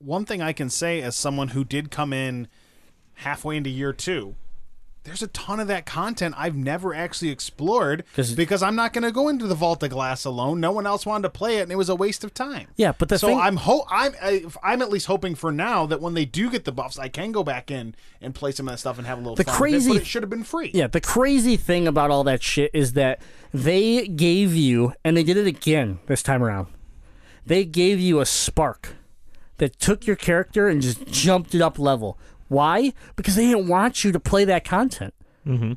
One 0.00 0.24
thing 0.24 0.42
I 0.42 0.52
can 0.52 0.68
say 0.68 1.00
as 1.00 1.14
someone 1.14 1.48
who 1.48 1.62
did 1.62 1.92
come 1.92 2.12
in 2.12 2.48
halfway 3.14 3.56
into 3.56 3.70
year 3.70 3.92
two, 3.92 4.34
there's 5.06 5.22
a 5.22 5.28
ton 5.28 5.60
of 5.60 5.68
that 5.68 5.86
content 5.86 6.34
I've 6.36 6.56
never 6.56 6.92
actually 6.94 7.30
explored 7.30 8.04
because 8.34 8.62
I'm 8.62 8.74
not 8.74 8.92
going 8.92 9.04
to 9.04 9.12
go 9.12 9.28
into 9.28 9.46
the 9.46 9.54
Vault 9.54 9.82
of 9.82 9.90
Glass 9.90 10.24
alone. 10.24 10.60
No 10.60 10.72
one 10.72 10.86
else 10.86 11.06
wanted 11.06 11.22
to 11.22 11.30
play 11.30 11.58
it, 11.58 11.62
and 11.62 11.72
it 11.72 11.76
was 11.76 11.88
a 11.88 11.94
waste 11.94 12.24
of 12.24 12.34
time. 12.34 12.66
Yeah, 12.76 12.92
but 12.98 13.08
the 13.08 13.18
so 13.18 13.28
thing- 13.28 13.38
I'm 13.40 13.56
ho- 13.56 13.86
I'm 13.88 14.12
I, 14.20 14.44
I'm 14.62 14.82
at 14.82 14.90
least 14.90 15.06
hoping 15.06 15.34
for 15.36 15.52
now 15.52 15.86
that 15.86 16.00
when 16.00 16.14
they 16.14 16.24
do 16.24 16.50
get 16.50 16.64
the 16.64 16.72
buffs, 16.72 16.98
I 16.98 17.08
can 17.08 17.30
go 17.32 17.42
back 17.44 17.70
in 17.70 17.94
and 18.20 18.34
play 18.34 18.50
some 18.50 18.66
of 18.68 18.72
that 18.72 18.78
stuff 18.78 18.98
and 18.98 19.06
have 19.06 19.18
a 19.18 19.20
little 19.20 19.36
The 19.36 19.44
crazy- 19.44 19.90
it, 19.90 19.94
but 19.94 20.02
it 20.02 20.06
should 20.06 20.22
have 20.24 20.30
been 20.30 20.44
free. 20.44 20.72
Yeah, 20.74 20.88
the 20.88 21.00
crazy 21.00 21.56
thing 21.56 21.86
about 21.86 22.10
all 22.10 22.24
that 22.24 22.42
shit 22.42 22.70
is 22.74 22.92
that 22.94 23.22
they 23.54 24.08
gave 24.08 24.54
you, 24.54 24.92
and 25.04 25.16
they 25.16 25.22
did 25.22 25.36
it 25.36 25.46
again 25.46 26.00
this 26.06 26.22
time 26.22 26.42
around. 26.42 26.66
They 27.46 27.64
gave 27.64 28.00
you 28.00 28.18
a 28.20 28.26
spark 28.26 28.96
that 29.58 29.78
took 29.78 30.06
your 30.06 30.16
character 30.16 30.68
and 30.68 30.82
just 30.82 31.06
jumped 31.06 31.54
it 31.54 31.62
up 31.62 31.78
level. 31.78 32.18
Why? 32.48 32.92
Because 33.16 33.36
they 33.36 33.46
didn't 33.46 33.68
want 33.68 34.04
you 34.04 34.12
to 34.12 34.20
play 34.20 34.44
that 34.44 34.64
content. 34.64 35.14
Mm-hmm. 35.46 35.74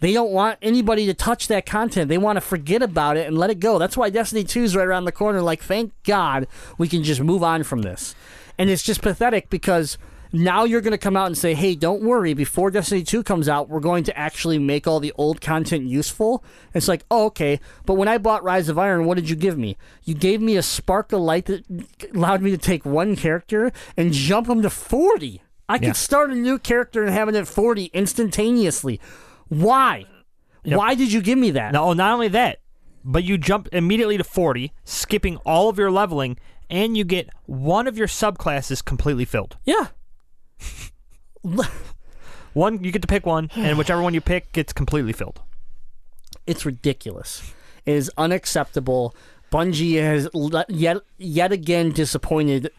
They 0.00 0.12
don't 0.12 0.32
want 0.32 0.58
anybody 0.60 1.06
to 1.06 1.14
touch 1.14 1.46
that 1.46 1.64
content. 1.64 2.08
They 2.08 2.18
want 2.18 2.36
to 2.36 2.40
forget 2.40 2.82
about 2.82 3.16
it 3.16 3.28
and 3.28 3.38
let 3.38 3.50
it 3.50 3.60
go. 3.60 3.78
That's 3.78 3.96
why 3.96 4.10
Destiny 4.10 4.42
2 4.42 4.64
is 4.64 4.74
right 4.74 4.86
around 4.86 5.04
the 5.04 5.12
corner. 5.12 5.40
Like, 5.40 5.62
thank 5.62 5.92
God 6.02 6.48
we 6.76 6.88
can 6.88 7.04
just 7.04 7.20
move 7.20 7.44
on 7.44 7.62
from 7.62 7.82
this. 7.82 8.16
And 8.58 8.68
it's 8.68 8.82
just 8.82 9.00
pathetic 9.00 9.48
because 9.48 9.98
now 10.32 10.64
you're 10.64 10.80
going 10.80 10.90
to 10.90 10.98
come 10.98 11.16
out 11.16 11.26
and 11.26 11.38
say, 11.38 11.54
hey, 11.54 11.76
don't 11.76 12.02
worry. 12.02 12.34
Before 12.34 12.70
Destiny 12.70 13.04
2 13.04 13.22
comes 13.22 13.48
out, 13.48 13.68
we're 13.68 13.80
going 13.80 14.02
to 14.04 14.18
actually 14.18 14.58
make 14.58 14.88
all 14.88 14.98
the 14.98 15.12
old 15.16 15.40
content 15.40 15.86
useful. 15.86 16.42
It's 16.74 16.88
like, 16.88 17.04
oh, 17.08 17.26
okay. 17.26 17.60
But 17.86 17.94
when 17.94 18.08
I 18.08 18.18
bought 18.18 18.42
Rise 18.42 18.68
of 18.68 18.78
Iron, 18.78 19.04
what 19.04 19.14
did 19.14 19.30
you 19.30 19.36
give 19.36 19.56
me? 19.56 19.76
You 20.02 20.14
gave 20.14 20.40
me 20.40 20.56
a 20.56 20.62
spark 20.62 21.12
of 21.12 21.20
light 21.20 21.46
that 21.46 21.64
allowed 22.12 22.42
me 22.42 22.50
to 22.50 22.58
take 22.58 22.84
one 22.84 23.14
character 23.14 23.70
and 23.96 24.12
jump 24.12 24.48
him 24.48 24.62
to 24.62 24.70
40. 24.70 25.42
I 25.72 25.76
Yeah. 25.76 25.88
could 25.88 25.96
start 25.96 26.30
a 26.30 26.34
new 26.34 26.58
character 26.58 27.02
and 27.02 27.12
have 27.12 27.28
it 27.28 27.34
at 27.34 27.48
40 27.48 27.86
instantaneously. 27.94 29.00
Why? 29.48 30.04
Why 30.64 30.94
did 30.94 31.12
you 31.12 31.22
give 31.22 31.38
me 31.38 31.50
that? 31.52 31.72
No, 31.72 31.84
oh, 31.84 31.92
not 31.94 32.12
only 32.12 32.28
that, 32.28 32.58
but 33.04 33.24
you 33.24 33.38
jump 33.38 33.68
immediately 33.72 34.18
to 34.18 34.24
40, 34.24 34.72
skipping 34.84 35.38
all 35.38 35.68
of 35.70 35.78
your 35.78 35.90
leveling, 35.90 36.38
and 36.68 36.96
you 36.96 37.04
get 37.04 37.30
one 37.46 37.86
of 37.86 37.96
your 37.96 38.06
subclasses 38.06 38.84
completely 38.84 39.24
filled. 39.24 39.56
Yeah. 39.64 39.88
One, 42.52 42.84
you 42.84 42.92
get 42.92 43.00
to 43.02 43.08
pick 43.08 43.24
one, 43.24 43.50
and 43.56 43.78
whichever 43.78 44.02
one 44.02 44.12
you 44.12 44.20
pick 44.20 44.52
gets 44.52 44.74
completely 44.74 45.14
filled. 45.14 45.40
It's 46.46 46.66
ridiculous. 46.66 47.54
It 47.86 47.94
is 47.94 48.10
unacceptable. 48.18 49.16
Bungie 49.50 50.00
has 50.02 50.28
yet 50.68 50.98
yet 51.16 51.50
again 51.50 51.92
disappointed 51.92 52.70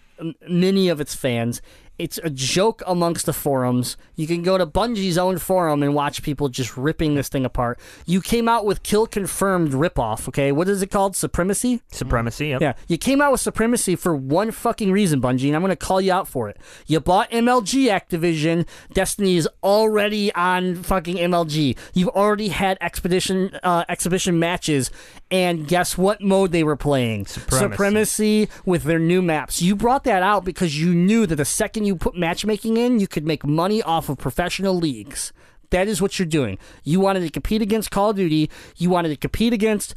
many 0.47 0.89
of 0.89 1.01
its 1.01 1.15
fans. 1.15 1.61
It's 1.99 2.19
a 2.23 2.29
joke 2.31 2.81
amongst 2.87 3.27
the 3.27 3.33
forums. 3.33 3.97
You 4.15 4.25
can 4.25 4.41
go 4.41 4.57
to 4.57 4.65
Bungie's 4.65 5.17
own 5.17 5.37
forum 5.37 5.83
and 5.83 5.93
watch 5.93 6.23
people 6.23 6.49
just 6.49 6.75
ripping 6.75 7.13
this 7.13 7.29
thing 7.29 7.45
apart. 7.45 7.79
You 8.07 8.19
came 8.19 8.49
out 8.49 8.65
with 8.65 8.81
kill 8.81 9.05
confirmed 9.05 9.73
ripoff, 9.73 10.27
okay? 10.27 10.51
What 10.51 10.67
is 10.67 10.81
it 10.81 10.87
called? 10.87 11.15
Supremacy? 11.15 11.81
Supremacy, 11.91 12.47
yep. 12.47 12.61
Yeah, 12.61 12.73
you 12.87 12.97
came 12.97 13.21
out 13.21 13.31
with 13.31 13.41
Supremacy 13.41 13.95
for 13.95 14.15
one 14.15 14.49
fucking 14.49 14.91
reason, 14.91 15.21
Bungie, 15.21 15.47
and 15.47 15.55
I'm 15.55 15.61
going 15.61 15.69
to 15.69 15.75
call 15.75 16.01
you 16.01 16.11
out 16.11 16.27
for 16.27 16.49
it. 16.49 16.57
You 16.87 16.99
bought 16.99 17.29
MLG 17.29 17.85
Activision. 17.85 18.67
Destiny 18.93 19.37
is 19.37 19.47
already 19.63 20.33
on 20.33 20.81
fucking 20.81 21.17
MLG. 21.17 21.77
You've 21.93 22.09
already 22.09 22.49
had 22.49 22.79
expedition 22.81 23.57
uh, 23.61 23.85
exhibition 23.87 24.39
matches, 24.39 24.89
and 25.29 25.67
guess 25.67 25.95
what 25.95 26.21
mode 26.21 26.51
they 26.51 26.63
were 26.63 26.75
playing? 26.75 27.27
Supremacy. 27.27 27.71
Supremacy 27.71 28.49
with 28.65 28.83
their 28.83 28.99
new 28.99 29.21
maps. 29.21 29.61
You 29.61 29.75
brought 29.75 30.03
that 30.05 30.23
out 30.23 30.43
because 30.43 30.79
you 30.79 30.95
knew 30.95 31.27
that 31.27 31.35
the 31.35 31.45
second 31.45 31.85
you 31.85 31.92
put 31.95 32.15
matchmaking 32.15 32.77
in, 32.77 32.99
you 32.99 33.07
could 33.07 33.25
make 33.25 33.45
money 33.45 33.81
off 33.81 34.09
of 34.09 34.17
professional 34.17 34.75
leagues. 34.75 35.33
That 35.69 35.87
is 35.87 36.01
what 36.01 36.19
you're 36.19 36.27
doing. 36.27 36.57
You 36.83 36.99
wanted 36.99 37.21
to 37.21 37.29
compete 37.29 37.61
against 37.61 37.89
Call 37.89 38.11
of 38.11 38.15
Duty. 38.15 38.49
You 38.77 38.89
wanted 38.89 39.09
to 39.09 39.17
compete 39.17 39.53
against 39.53 39.95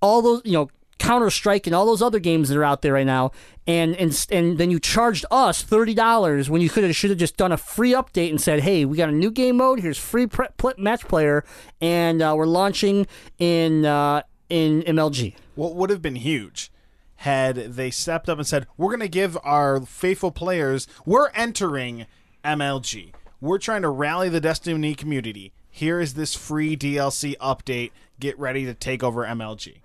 all 0.00 0.22
those, 0.22 0.42
you 0.44 0.52
know, 0.52 0.70
Counter 0.98 1.30
Strike 1.30 1.66
and 1.66 1.74
all 1.74 1.84
those 1.84 2.00
other 2.00 2.18
games 2.18 2.48
that 2.48 2.56
are 2.56 2.64
out 2.64 2.82
there 2.82 2.94
right 2.94 3.06
now, 3.06 3.32
and 3.66 3.94
and 3.96 4.26
and 4.30 4.56
then 4.56 4.70
you 4.70 4.80
charged 4.80 5.26
us 5.30 5.62
thirty 5.62 5.92
dollars 5.92 6.48
when 6.48 6.62
you 6.62 6.70
could 6.70 6.84
have 6.84 6.96
should 6.96 7.10
have 7.10 7.18
just 7.18 7.36
done 7.36 7.52
a 7.52 7.56
free 7.56 7.92
update 7.92 8.30
and 8.30 8.40
said, 8.40 8.60
"Hey, 8.60 8.84
we 8.84 8.96
got 8.96 9.10
a 9.10 9.12
new 9.12 9.30
game 9.30 9.58
mode. 9.58 9.80
Here's 9.80 9.98
free 9.98 10.26
pre- 10.26 10.48
match 10.78 11.06
player, 11.06 11.44
and 11.80 12.22
uh, 12.22 12.34
we're 12.36 12.46
launching 12.46 13.06
in 13.38 13.84
uh, 13.84 14.22
in 14.48 14.82
MLG." 14.82 15.34
What 15.54 15.74
would 15.74 15.90
have 15.90 16.00
been 16.00 16.16
huge 16.16 16.70
had 17.16 17.56
they 17.56 17.90
stepped 17.90 18.28
up 18.28 18.38
and 18.38 18.46
said, 18.46 18.66
"We're 18.76 18.90
going 18.90 19.00
to 19.00 19.08
give 19.08 19.38
our 19.42 19.80
faithful 19.80 20.30
players. 20.30 20.86
We're 21.04 21.30
entering 21.30 22.06
MLG. 22.44 23.12
We're 23.40 23.58
trying 23.58 23.82
to 23.82 23.88
rally 23.88 24.28
the 24.28 24.40
Destiny 24.40 24.94
community. 24.94 25.52
here 25.68 26.00
is 26.00 26.14
this 26.14 26.34
free 26.34 26.76
DLC 26.76 27.36
update. 27.36 27.90
Get 28.18 28.38
ready 28.38 28.64
to 28.64 28.72
take 28.72 29.02
over 29.02 29.26
MLG. 29.26 29.80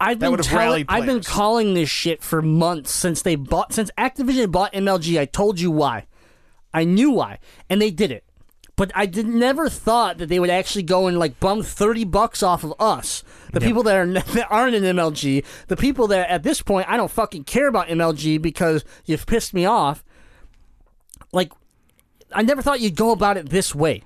I've 0.00 0.18
That 0.18 0.30
been 0.32 0.40
telling, 0.40 0.84
I've 0.88 1.06
been 1.06 1.22
calling 1.22 1.74
this 1.74 1.88
shit 1.88 2.24
for 2.24 2.42
months 2.42 2.90
since 2.90 3.22
they 3.22 3.36
bought 3.36 3.72
since 3.72 3.88
Activision 3.96 4.50
bought 4.50 4.72
MLG. 4.72 5.20
I 5.20 5.26
told 5.26 5.60
you 5.60 5.70
why. 5.70 6.06
I 6.74 6.82
knew 6.84 7.12
why, 7.12 7.38
and 7.70 7.80
they 7.80 7.90
did 7.92 8.10
it. 8.10 8.24
But 8.76 8.90
I 8.94 9.06
did 9.06 9.26
never 9.26 9.68
thought 9.68 10.18
that 10.18 10.28
they 10.28 10.40
would 10.40 10.50
actually 10.50 10.84
go 10.84 11.06
and 11.06 11.18
like 11.18 11.38
bum 11.40 11.62
thirty 11.62 12.04
bucks 12.04 12.42
off 12.42 12.64
of 12.64 12.72
us, 12.78 13.22
the 13.52 13.60
people 13.60 13.82
that 13.82 13.96
are 13.96 14.06
that 14.34 14.46
aren't 14.50 14.74
in 14.74 14.82
MLG, 14.82 15.44
the 15.68 15.76
people 15.76 16.06
that 16.08 16.30
at 16.30 16.42
this 16.42 16.62
point 16.62 16.88
I 16.88 16.96
don't 16.96 17.10
fucking 17.10 17.44
care 17.44 17.68
about 17.68 17.88
MLG 17.88 18.40
because 18.40 18.84
you've 19.04 19.26
pissed 19.26 19.52
me 19.52 19.66
off. 19.66 20.02
Like, 21.32 21.52
I 22.32 22.42
never 22.42 22.62
thought 22.62 22.80
you'd 22.80 22.96
go 22.96 23.10
about 23.10 23.36
it 23.36 23.50
this 23.50 23.74
way. 23.74 24.02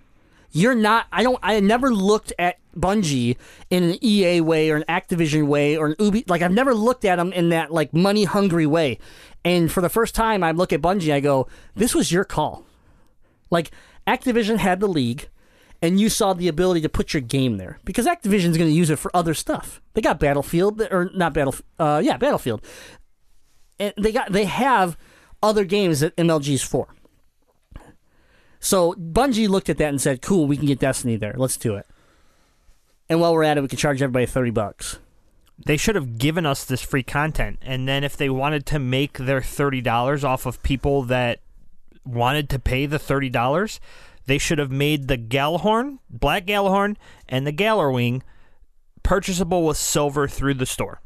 You're 0.51 0.74
not. 0.74 1.06
I 1.12 1.22
don't. 1.22 1.38
I 1.43 1.60
never 1.60 1.93
looked 1.93 2.32
at 2.38 2.56
Bungie 2.76 3.36
in 3.70 3.82
an 3.84 3.98
EA 4.02 4.40
way 4.40 4.70
or 4.70 4.76
an 4.76 4.84
Activision 4.88 5.47
way 5.47 5.76
or 5.76 5.88
an 5.88 5.97
Ubi. 5.98 6.24
Like 6.26 6.43
I've 6.43 6.52
never 6.52 6.74
looked 6.74 7.05
at 7.05 7.16
them 7.16 7.32
in 7.32 7.51
that 7.51 7.72
like 7.72 7.93
money 7.93 8.24
hungry 8.24 8.66
way. 8.66 8.98
And 9.44 9.70
for 9.70 9.80
the 9.80 9.88
first 9.88 10.14
time, 10.14 10.43
I 10.43 10.52
look 10.52 10.72
at 10.72 10.80
Bungie. 10.80 11.12
I 11.12 11.20
go, 11.20 11.47
"This 11.74 11.94
was 11.94 12.10
your 12.10 12.24
call." 12.24 12.64
Like 13.51 13.70
Activision 14.06 14.58
had 14.58 14.80
the 14.80 14.86
league, 14.88 15.28
and 15.82 16.00
you 16.00 16.08
saw 16.08 16.32
the 16.32 16.48
ability 16.48 16.80
to 16.82 16.88
put 16.88 17.12
your 17.12 17.20
game 17.20 17.56
there 17.56 17.78
because 17.84 18.06
Activision's 18.06 18.56
going 18.56 18.70
to 18.70 18.76
use 18.76 18.90
it 18.90 18.98
for 18.98 19.10
other 19.14 19.34
stuff. 19.34 19.80
They 19.94 20.00
got 20.00 20.20
Battlefield 20.20 20.80
or 20.90 21.10
not 21.14 21.34
Battlefield, 21.34 21.66
Uh, 21.78 22.00
yeah, 22.04 22.16
Battlefield. 22.16 22.64
And 23.78 23.92
they 23.98 24.12
got 24.12 24.32
they 24.32 24.44
have 24.44 24.96
other 25.42 25.64
games 25.64 26.00
that 26.00 26.16
MLG's 26.16 26.62
for. 26.62 26.94
So 28.58 28.94
Bungie 28.94 29.48
looked 29.48 29.68
at 29.68 29.76
that 29.78 29.90
and 29.90 30.00
said, 30.00 30.22
"Cool, 30.22 30.46
we 30.46 30.56
can 30.56 30.66
get 30.66 30.78
Destiny 30.78 31.16
there. 31.16 31.34
Let's 31.36 31.56
do 31.56 31.76
it." 31.76 31.86
And 33.08 33.20
while 33.20 33.32
we're 33.34 33.44
at 33.44 33.58
it, 33.58 33.60
we 33.60 33.68
can 33.68 33.78
charge 33.78 34.00
everybody 34.02 34.26
thirty 34.26 34.50
bucks. 34.50 34.98
They 35.58 35.76
should 35.76 35.94
have 35.94 36.18
given 36.18 36.44
us 36.46 36.64
this 36.64 36.82
free 36.82 37.02
content, 37.02 37.58
and 37.62 37.86
then 37.86 38.02
if 38.02 38.16
they 38.16 38.28
wanted 38.28 38.66
to 38.66 38.78
make 38.78 39.18
their 39.18 39.42
thirty 39.42 39.80
dollars 39.80 40.24
off 40.24 40.46
of 40.46 40.62
people 40.62 41.02
that 41.04 41.40
wanted 42.06 42.48
to 42.50 42.58
pay 42.58 42.86
the 42.86 42.98
thirty 42.98 43.28
dollars, 43.28 43.80
they 44.26 44.38
should 44.38 44.58
have 44.58 44.70
made 44.70 45.08
the 45.08 45.18
Gjallarhorn, 45.18 45.98
Black 46.10 46.46
Gjallarhorn, 46.46 46.96
and 47.28 47.46
the 47.46 47.52
Gjallarwing 47.52 48.22
purchasable 49.02 49.64
with 49.64 49.76
silver 49.76 50.26
through 50.26 50.54
the 50.54 50.66
store, 50.66 51.00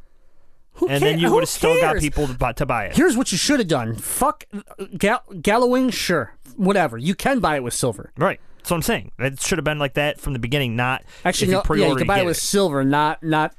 Who 0.74 0.88
and 0.88 1.02
then 1.02 1.18
you 1.18 1.32
would 1.32 1.42
have 1.42 1.48
still 1.50 1.78
got 1.80 1.98
people 1.98 2.26
to, 2.26 2.34
buy- 2.34 2.52
to 2.54 2.66
buy 2.66 2.86
it. 2.86 2.96
Here's 2.96 3.16
what 3.16 3.30
you 3.32 3.38
should 3.38 3.58
have 3.58 3.68
done. 3.68 3.94
Fuck 3.96 4.44
Gal- 4.96 5.22
Gjallarwing, 5.30 5.92
sure, 5.92 6.34
whatever. 6.56 6.96
You 6.96 7.14
can 7.14 7.40
buy 7.40 7.56
it 7.56 7.62
with 7.62 7.74
silver. 7.74 8.10
Right. 8.16 8.40
That's 8.58 8.70
what 8.70 8.76
I'm 8.76 8.82
saying. 8.82 9.12
It 9.18 9.40
should 9.40 9.56
have 9.58 9.64
been 9.64 9.78
like 9.78 9.94
that 9.94 10.20
from 10.20 10.34
the 10.34 10.38
beginning, 10.38 10.76
not 10.76 11.02
Actually, 11.24 11.52
if 11.54 11.66
you 11.66 11.76
no, 11.76 11.82
yeah, 11.82 11.88
you 11.88 11.96
can 11.96 12.06
buy 12.06 12.20
it 12.20 12.26
with 12.26 12.36
silver, 12.36 12.84
not 12.84 13.22
not. 13.22 13.54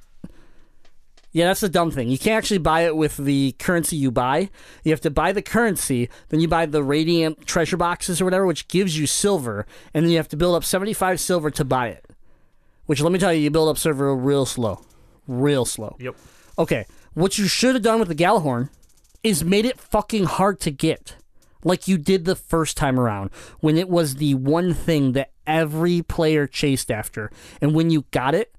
Yeah, 1.33 1.47
that's 1.47 1.61
the 1.61 1.69
dumb 1.69 1.91
thing. 1.91 2.09
You 2.09 2.17
can't 2.17 2.37
actually 2.37 2.57
buy 2.57 2.81
it 2.81 2.95
with 2.95 3.15
the 3.15 3.53
currency 3.53 3.95
you 3.95 4.11
buy. 4.11 4.49
You 4.83 4.91
have 4.91 5.01
to 5.01 5.09
buy 5.09 5.31
the 5.31 5.41
currency, 5.41 6.09
then 6.27 6.41
you 6.41 6.47
buy 6.47 6.65
the 6.65 6.83
radiant 6.83 7.47
treasure 7.47 7.77
boxes 7.77 8.19
or 8.19 8.25
whatever, 8.25 8.45
which 8.45 8.67
gives 8.67 8.99
you 8.99 9.07
silver, 9.07 9.65
and 9.93 10.03
then 10.03 10.11
you 10.11 10.17
have 10.17 10.27
to 10.29 10.37
build 10.37 10.55
up 10.55 10.65
seventy-five 10.65 11.19
silver 11.19 11.49
to 11.51 11.63
buy 11.63 11.87
it. 11.87 12.05
Which 12.85 12.99
let 12.99 13.13
me 13.13 13.19
tell 13.19 13.33
you, 13.33 13.41
you 13.41 13.49
build 13.49 13.69
up 13.69 13.77
silver 13.77 14.13
real 14.13 14.45
slow, 14.45 14.83
real 15.25 15.63
slow. 15.63 15.95
Yep. 15.99 16.15
Okay, 16.59 16.85
what 17.13 17.37
you 17.37 17.47
should 17.47 17.75
have 17.75 17.83
done 17.83 17.99
with 17.99 18.09
the 18.09 18.15
Gjallarhorn 18.15 18.69
is 19.23 19.43
made 19.43 19.65
it 19.65 19.79
fucking 19.79 20.25
hard 20.25 20.59
to 20.59 20.71
get. 20.71 21.15
Like 21.63 21.87
you 21.87 21.97
did 21.97 22.25
the 22.25 22.35
first 22.35 22.75
time 22.75 22.99
around 22.99 23.29
when 23.59 23.77
it 23.77 23.87
was 23.87 24.15
the 24.15 24.33
one 24.33 24.73
thing 24.73 25.11
that 25.11 25.31
every 25.45 26.01
player 26.01 26.47
chased 26.47 26.89
after. 26.89 27.31
And 27.61 27.75
when 27.75 27.91
you 27.91 28.05
got 28.11 28.33
it, 28.33 28.53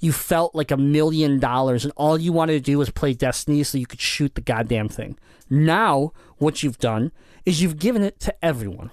you 0.00 0.12
felt 0.12 0.54
like 0.54 0.70
a 0.70 0.76
million 0.76 1.38
dollars 1.38 1.84
and 1.84 1.92
all 1.96 2.18
you 2.18 2.32
wanted 2.32 2.52
to 2.52 2.60
do 2.60 2.78
was 2.78 2.90
play 2.90 3.14
Destiny 3.14 3.62
so 3.62 3.78
you 3.78 3.86
could 3.86 4.00
shoot 4.00 4.34
the 4.34 4.40
goddamn 4.40 4.88
thing. 4.88 5.18
Now, 5.50 6.12
what 6.38 6.62
you've 6.62 6.78
done 6.78 7.12
is 7.44 7.62
you've 7.62 7.78
given 7.78 8.02
it 8.02 8.20
to 8.20 8.44
everyone. 8.44 8.90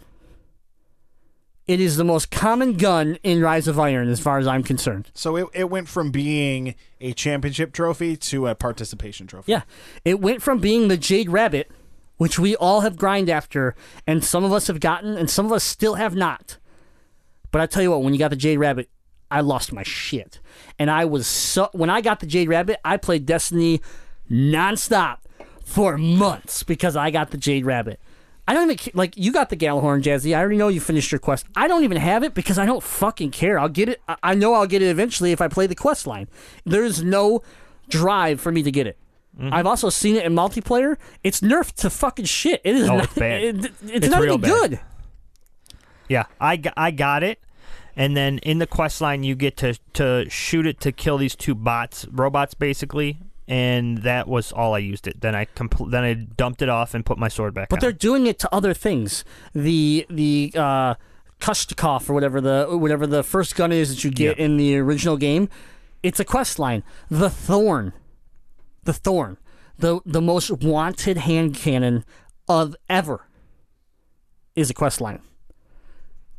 It 1.68 1.82
is 1.82 1.98
the 1.98 2.03
most 2.03 2.30
common 2.30 2.73
gun 2.73 3.18
in 3.23 3.41
Rise 3.41 3.68
of 3.68 3.80
Iron 3.80 4.07
as 4.07 4.19
far 4.19 4.38
as 4.38 4.45
I'm 4.45 4.61
concerned. 4.61 5.10
So 5.15 5.36
it, 5.36 5.48
it 5.53 5.69
went 5.69 5.88
from 5.88 6.11
being 6.11 6.76
a 7.02 7.14
championship 7.14 7.73
trophy 7.73 8.15
to 8.18 8.48
a 8.48 8.56
participation 8.56 9.26
trophy. 9.26 9.52
Yeah. 9.52 9.64
It 10.03 10.19
went 10.19 10.44
from 10.44 10.60
being 10.60 10.88
the 10.88 10.98
Jade 10.98 11.30
Rabbit, 11.30 11.72
which 12.18 12.38
we 12.38 12.56
all 12.56 12.82
have 12.82 12.98
grind 12.98 13.32
after, 13.32 13.76
and 14.06 14.23
some 14.23 14.44
of 14.44 14.53
us 14.53 14.68
have 14.68 14.80
gotten, 14.80 15.18
and 15.18 15.27
some 15.30 15.48
of 15.48 15.52
us 15.52 15.64
still 15.64 15.95
have 15.95 16.15
not. 16.15 16.57
But 17.49 17.61
I 17.61 17.65
tell 17.65 17.82
you 17.82 17.91
what, 17.91 18.03
when 18.03 18.14
you 18.14 18.19
got 18.19 18.30
the 18.30 18.36
Jade 18.36 18.60
Rabbit, 18.60 18.90
I 19.32 19.41
lost 19.41 19.73
my 19.73 19.84
shit. 19.84 20.40
And 20.77 20.91
I 20.91 21.06
was 21.06 21.26
so. 21.27 21.69
When 21.73 21.89
I 21.89 22.02
got 22.02 22.19
the 22.19 22.26
Jade 22.27 22.49
Rabbit, 22.49 22.80
I 22.84 22.97
played 22.97 23.26
Destiny 23.26 23.81
nonstop 24.30 25.18
for 25.64 25.97
months 25.97 26.64
because 26.64 26.95
I 26.95 27.11
got 27.11 27.31
the 27.31 27.38
Jade 27.38 27.65
Rabbit. 27.65 27.99
I 28.47 28.53
don't 28.53 28.69
even 28.69 28.91
like 28.93 29.15
you 29.18 29.31
got 29.31 29.49
the 29.49 29.57
Gjallarhorn, 29.57 30.03
Jazzy. 30.03 30.35
I 30.35 30.39
already 30.39 30.57
know 30.57 30.68
you 30.68 30.80
finished 30.80 31.11
your 31.11 31.19
quest. 31.19 31.45
I 31.56 31.68
don't 31.68 31.84
even 31.84 31.97
have 31.97 32.23
it 32.23 32.34
because 32.35 32.60
I 32.60 32.65
don't 32.65 32.84
fucking 32.84 33.31
care. 33.31 33.57
I'll 33.57 33.69
get 33.69 33.89
it. 33.89 34.02
I- 34.22 34.35
know 34.35 34.53
I'll 34.53 34.68
get 34.68 34.81
it 34.84 34.88
eventually 34.89 35.31
if 35.31 35.41
I 35.41 35.47
play 35.47 35.65
the 35.65 35.76
quest 35.76 36.06
line. 36.06 36.27
There's 36.65 37.02
no 37.02 37.41
drive 37.89 38.39
for 38.41 38.52
me 38.52 38.61
to 38.64 38.69
get 38.72 38.85
it. 38.85 38.97
Mm-hmm. 39.39 39.53
I've 39.53 39.65
also 39.65 39.89
seen 39.89 40.15
it 40.15 40.26
in 40.26 40.34
multiplayer. 40.35 40.97
It's 41.23 41.41
nerfed 41.41 41.73
to 41.77 41.89
fucking 41.89 42.26
shit. 42.26 42.61
It 42.64 42.76
is 42.76 42.88
Oh, 42.89 42.97
not. 42.97 43.03
it's 43.06 43.14
bad. 43.15 43.41
it- 43.41 43.65
it's, 43.65 43.81
It's 43.84 44.07
not 44.10 44.23
even 44.23 44.41
bad. 44.41 44.49
good. 44.49 44.80
Yeah, 46.07 46.26
I, 46.39 46.61
I 46.77 46.91
got 46.91 47.23
it. 47.23 47.39
And 47.95 48.15
then 48.17 48.39
in 48.39 48.59
the 48.59 48.67
quest 48.67 48.99
line, 49.01 49.23
you 49.23 49.35
get 49.35 49.55
to, 49.57 49.77
to 49.93 50.30
shoot 50.30 50.65
it 50.67 50.80
to 50.81 50.91
kill 50.91 51.17
these 51.17 51.35
two 51.35 51.55
bots, 51.55 52.05
robots 52.11 52.53
basically. 52.53 53.19
And 53.47 53.99
that 53.99 54.27
was 54.27 54.51
all 54.51 54.73
I 54.73 54.80
used 54.80 55.07
it. 55.07 55.22
Then 55.22 55.35
I 55.35 55.45
compl- 55.45 55.91
then 55.91 56.03
I 56.03 56.13
dumped 56.15 56.61
it 56.63 56.69
off 56.69 56.93
and 56.95 57.05
put 57.05 57.17
my 57.19 57.27
sword 57.27 57.53
back 57.53 57.69
But 57.69 57.77
on. 57.77 57.80
they're 57.81 57.91
doing 57.91 58.26
it 58.26 58.39
to 58.39 58.49
other 58.53 58.73
things. 58.73 59.23
The 59.53 60.05
the 60.09 60.51
uh, 60.55 60.95
Kushtikov 61.39 62.09
or 62.09 62.13
whatever 62.13 62.41
the 62.41 62.67
whatever 62.72 63.05
the 63.05 63.22
first 63.23 63.55
gun 63.55 63.72
is 63.72 63.89
that 63.93 64.03
you 64.03 64.09
get 64.09 64.39
Yeah. 64.39 64.45
in 64.45 64.57
the 64.57 64.77
original 64.77 65.15
game, 65.15 65.47
it's 66.01 66.19
a 66.19 66.26
quest 66.26 66.57
line. 66.57 66.81
The 67.11 67.30
Thorn, 67.30 67.93
the 68.84 68.93
Thorn, 68.93 69.38
the 69.77 69.99
the 70.07 70.22
most 70.23 70.49
wanted 70.49 71.17
hand 71.17 71.53
cannon 71.53 72.03
of 72.49 72.76
ever, 72.89 73.27
is 74.55 74.72
a 74.72 74.73
quest 74.73 74.99
line. 75.01 75.19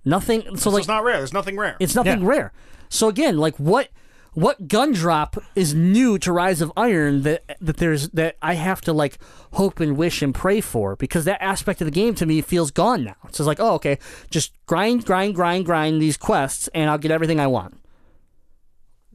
Nothing. 0.07 0.43
So 0.51 0.57
So 0.57 0.71
like 0.71 0.81
it's 0.81 0.89
not 0.89 1.05
rare. 1.05 1.19
There's 1.19 1.33
nothing 1.35 1.59
rare. 1.59 1.77
it's 1.81 1.95
nothing 1.95 2.21
Yeah. 2.23 2.27
rare. 2.29 2.53
So 2.89 3.09
again, 3.09 3.37
like 3.37 3.57
what 3.59 3.89
what 4.33 4.69
gun 4.69 4.93
drop 4.93 5.37
is 5.55 5.73
new 5.75 6.19
to 6.19 6.31
Rise 6.31 6.61
of 6.61 6.71
Iron 6.77 7.23
that 7.23 7.57
that 7.61 7.79
there's 7.79 8.09
that 8.11 8.37
I 8.41 8.55
have 8.55 8.81
to 8.83 8.93
like 8.93 9.19
hope 9.55 9.81
and 9.81 9.97
wish 9.97 10.23
and 10.23 10.35
pray 10.35 10.61
for 10.61 10.95
because 10.97 11.25
that 11.25 11.43
aspect 11.43 11.81
of 11.81 11.87
the 11.87 11.91
game 11.91 12.15
to 12.17 12.27
me 12.27 12.41
feels 12.43 12.71
gone 12.71 13.03
now. 13.05 13.17
It's 13.25 13.39
just 13.39 13.47
like, 13.47 13.59
oh 13.61 13.75
okay, 13.75 13.99
just 14.31 14.53
grind, 14.67 15.05
grind, 15.05 15.35
grind, 15.35 15.65
grind 15.67 16.01
these 16.01 16.17
quests 16.17 16.69
and 16.75 16.89
I'll 16.89 16.99
get 16.99 17.11
everything 17.11 17.41
I 17.41 17.47
want. 17.49 17.79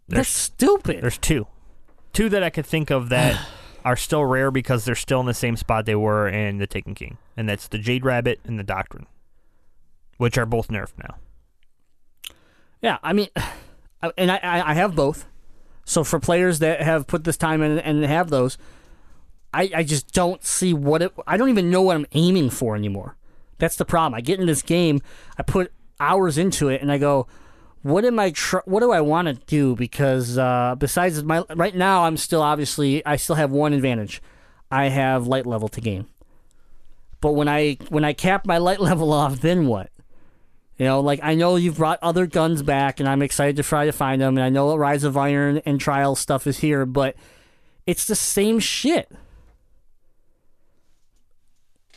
That's 0.08 0.28
stupid. 0.30 1.02
There's 1.02 1.18
two. 1.18 1.48
Two 2.14 2.28
that 2.30 2.44
I 2.44 2.50
could 2.50 2.66
think 2.66 2.90
of 2.90 3.08
that 3.10 3.40
are 3.86 3.96
still 3.96 4.26
rare 4.26 4.52
because 4.52 4.84
they're 4.86 4.96
still 4.96 5.22
in 5.22 5.26
the 5.26 5.34
same 5.34 5.56
spot 5.56 5.86
they 5.86 5.96
were 5.96 6.28
in 6.28 6.58
the 6.58 6.68
Taken 6.68 6.94
King. 6.96 7.18
And 7.38 7.48
that's 7.48 7.68
the 7.70 7.78
Jade 7.78 8.04
Rabbit 8.04 8.42
and 8.44 8.60
the 8.60 8.64
Doctrine. 8.64 9.06
Which 10.22 10.38
are 10.38 10.46
both 10.46 10.68
nerfed 10.68 11.00
now. 11.00 11.16
Yeah, 12.80 13.00
I 13.02 13.12
mean, 13.12 13.30
and 14.20 14.30
I, 14.30 14.40
I 14.44 14.76
have 14.76 14.94
both. 14.94 15.26
So 15.84 16.04
for 16.04 16.20
players 16.20 16.60
that 16.60 16.80
have 16.84 17.08
put 17.08 17.24
this 17.24 17.38
time 17.38 17.64
in 17.64 17.80
and 17.80 18.04
have 18.04 18.30
those, 18.30 18.60
I, 19.52 19.72
I 19.78 19.84
just 19.84 20.14
don't 20.14 20.44
see 20.44 20.76
what 20.76 21.02
it. 21.02 21.12
I 21.26 21.38
don't 21.38 21.50
even 21.50 21.72
know 21.72 21.82
what 21.82 21.96
I'm 21.96 22.06
aiming 22.12 22.52
for 22.52 22.76
anymore. 22.76 23.18
That's 23.58 23.78
the 23.78 23.84
problem. 23.84 24.14
I 24.14 24.22
get 24.22 24.40
in 24.40 24.46
this 24.46 24.62
game, 24.62 25.02
I 25.40 25.42
put 25.42 25.74
hours 26.00 26.38
into 26.38 26.70
it, 26.70 26.84
and 26.84 26.92
I 26.92 27.00
go, 27.00 27.26
"What 27.82 28.06
am 28.06 28.20
I? 28.20 28.30
Tr- 28.30 28.58
what 28.66 28.82
do 28.82 28.92
I 28.92 29.02
want 29.02 29.28
to 29.28 29.34
do?" 29.34 29.76
Because 29.76 30.38
uh, 30.38 30.76
besides 30.78 31.24
my 31.24 31.44
right 31.56 31.76
now, 31.76 32.04
I'm 32.04 32.16
still 32.16 32.44
obviously 32.44 33.04
I 33.08 33.16
still 33.16 33.38
have 33.38 33.50
one 33.50 33.74
advantage. 33.74 34.22
I 34.70 34.90
have 34.90 35.26
light 35.26 35.48
level 35.48 35.68
to 35.70 35.82
gain. 35.82 36.06
But 37.22 37.34
when 37.34 37.48
I 37.48 37.78
when 37.90 38.04
I 38.04 38.14
cap 38.14 38.46
my 38.46 38.58
light 38.58 38.80
level 38.90 39.14
off, 39.14 39.40
then 39.40 39.68
what? 39.68 39.91
You 40.78 40.86
know, 40.86 41.00
like 41.00 41.20
I 41.22 41.36
know 41.36 41.58
you've 41.58 41.78
brought 41.78 42.00
other 42.02 42.26
guns 42.26 42.64
back, 42.64 43.00
and 43.00 43.08
I'm 43.08 43.22
excited 43.22 43.56
to 43.58 43.64
try 43.64 43.86
to 43.86 43.92
find 43.92 44.22
them. 44.22 44.38
And 44.38 44.44
I 44.44 44.50
know 44.50 44.76
Rise 44.76 45.04
of 45.04 45.16
Iron 45.16 45.62
and 45.66 45.80
Trial 45.80 46.16
stuff 46.16 46.48
is 46.48 46.60
here, 46.60 46.86
but 46.86 47.16
it's 47.86 48.06
the 48.06 48.16
same 48.16 48.60
shit. 48.60 49.12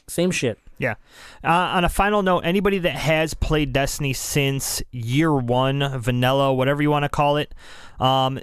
Same 0.07 0.31
shit. 0.31 0.59
Yeah. 0.79 0.95
Uh, 1.43 1.49
on 1.49 1.85
a 1.85 1.89
final 1.89 2.23
note, 2.23 2.41
anybody 2.41 2.79
that 2.79 2.97
has 2.97 3.33
played 3.33 3.73
Destiny 3.73 4.13
since 4.13 4.83
year 4.91 5.33
one, 5.33 5.99
vanilla, 6.01 6.53
whatever 6.53 6.83
you 6.83 6.91
want 6.91 7.05
to 7.05 7.09
call 7.09 7.37
it, 7.37 7.55
um, 8.01 8.41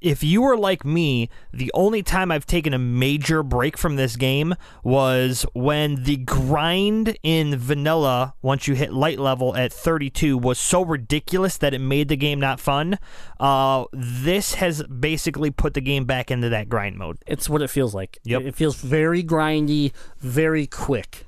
if 0.00 0.22
you 0.22 0.42
were 0.42 0.56
like 0.56 0.84
me, 0.84 1.28
the 1.52 1.70
only 1.74 2.02
time 2.02 2.30
I've 2.30 2.46
taken 2.46 2.72
a 2.72 2.78
major 2.78 3.42
break 3.42 3.76
from 3.76 3.96
this 3.96 4.16
game 4.16 4.54
was 4.82 5.44
when 5.52 6.04
the 6.04 6.16
grind 6.16 7.18
in 7.22 7.56
vanilla, 7.56 8.34
once 8.42 8.66
you 8.66 8.74
hit 8.74 8.92
light 8.92 9.18
level 9.18 9.56
at 9.56 9.72
32, 9.72 10.38
was 10.38 10.58
so 10.58 10.82
ridiculous 10.82 11.56
that 11.58 11.74
it 11.74 11.80
made 11.80 12.08
the 12.08 12.16
game 12.16 12.40
not 12.40 12.60
fun. 12.60 12.98
Uh, 13.38 13.84
this 13.92 14.54
has 14.54 14.82
basically 14.84 15.50
put 15.50 15.74
the 15.74 15.80
game 15.80 16.04
back 16.04 16.30
into 16.30 16.48
that 16.48 16.68
grind 16.68 16.96
mode. 16.96 17.18
It's 17.26 17.48
what 17.48 17.62
it 17.62 17.68
feels 17.68 17.94
like. 17.94 18.18
Yep. 18.24 18.42
It, 18.42 18.46
it 18.48 18.54
feels 18.54 18.76
very 18.76 19.22
grindy, 19.22 19.92
very 20.18 20.66
quick. 20.66 21.26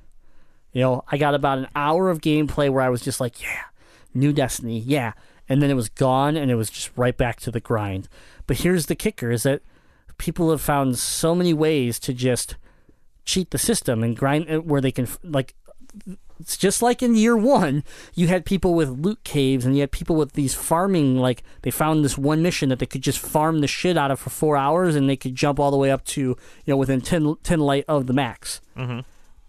You 0.73 0.81
know, 0.81 1.05
I 1.11 1.19
got 1.19 1.35
about 1.35 1.59
an 1.59 1.69
hour 1.77 2.09
of 2.09 2.21
gameplay 2.21 2.71
where 2.71 2.83
I 2.83 2.89
was 2.89 3.03
just 3.03 3.21
like, 3.21 3.43
yeah, 3.43 3.65
new 4.15 4.33
Destiny, 4.33 4.79
yeah. 4.79 5.13
And 5.53 5.61
then 5.61 5.71
it 5.71 5.75
was 5.75 5.89
gone 5.91 6.35
and 6.37 6.51
it 6.51 6.55
was 6.55 6.71
just 6.71 6.91
right 6.97 7.17
back 7.17 7.39
to 7.41 7.51
the 7.51 7.61
grind. 7.61 8.09
But 8.47 8.59
here's 8.59 8.87
the 8.87 8.95
kicker 8.95 9.31
is 9.31 9.43
that 9.43 9.61
people 10.17 10.51
have 10.51 10.61
found 10.63 10.99
so 10.99 11.35
many 11.35 11.53
ways 11.53 11.99
to 12.01 12.15
just 12.15 12.57
cheat 13.27 13.51
the 13.51 13.59
system 13.59 14.03
and 14.03 14.17
grind 14.17 14.47
it 14.49 14.65
where 14.65 14.81
they 14.81 14.91
can, 14.93 15.07
like, 15.23 15.55
it's 16.41 16.57
just 16.57 16.81
like 16.81 17.03
in 17.03 17.15
year 17.15 17.37
one, 17.37 17.85
you 18.15 18.27
had 18.29 18.45
people 18.47 18.73
with 18.75 18.89
loot 18.89 19.23
caves 19.25 19.65
and 19.67 19.75
you 19.77 19.81
had 19.83 19.93
people 19.93 20.17
with 20.17 20.33
these 20.33 20.55
farming, 20.55 21.19
like, 21.19 21.43
they 21.63 21.71
found 21.71 22.03
this 22.05 22.17
one 22.17 22.41
mission 22.43 22.71
that 22.71 22.79
they 22.79 22.87
could 22.87 23.03
just 23.03 23.19
farm 23.19 23.61
the 23.61 23.67
shit 23.69 23.97
out 23.99 24.11
of 24.11 24.19
for 24.19 24.31
four 24.31 24.57
hours 24.57 24.97
and 24.97 25.09
they 25.09 25.17
could 25.17 25.35
jump 25.37 25.61
all 25.61 25.71
the 25.71 25.77
way 25.77 25.91
up 25.91 26.05
to, 26.07 26.21
you 26.21 26.37
know, 26.67 26.77
within 26.79 27.01
10, 27.03 27.37
10 27.43 27.61
light 27.61 27.85
of 27.89 28.07
the 28.07 28.13
max. 28.15 28.61
Mm-hmm. 28.77 29.01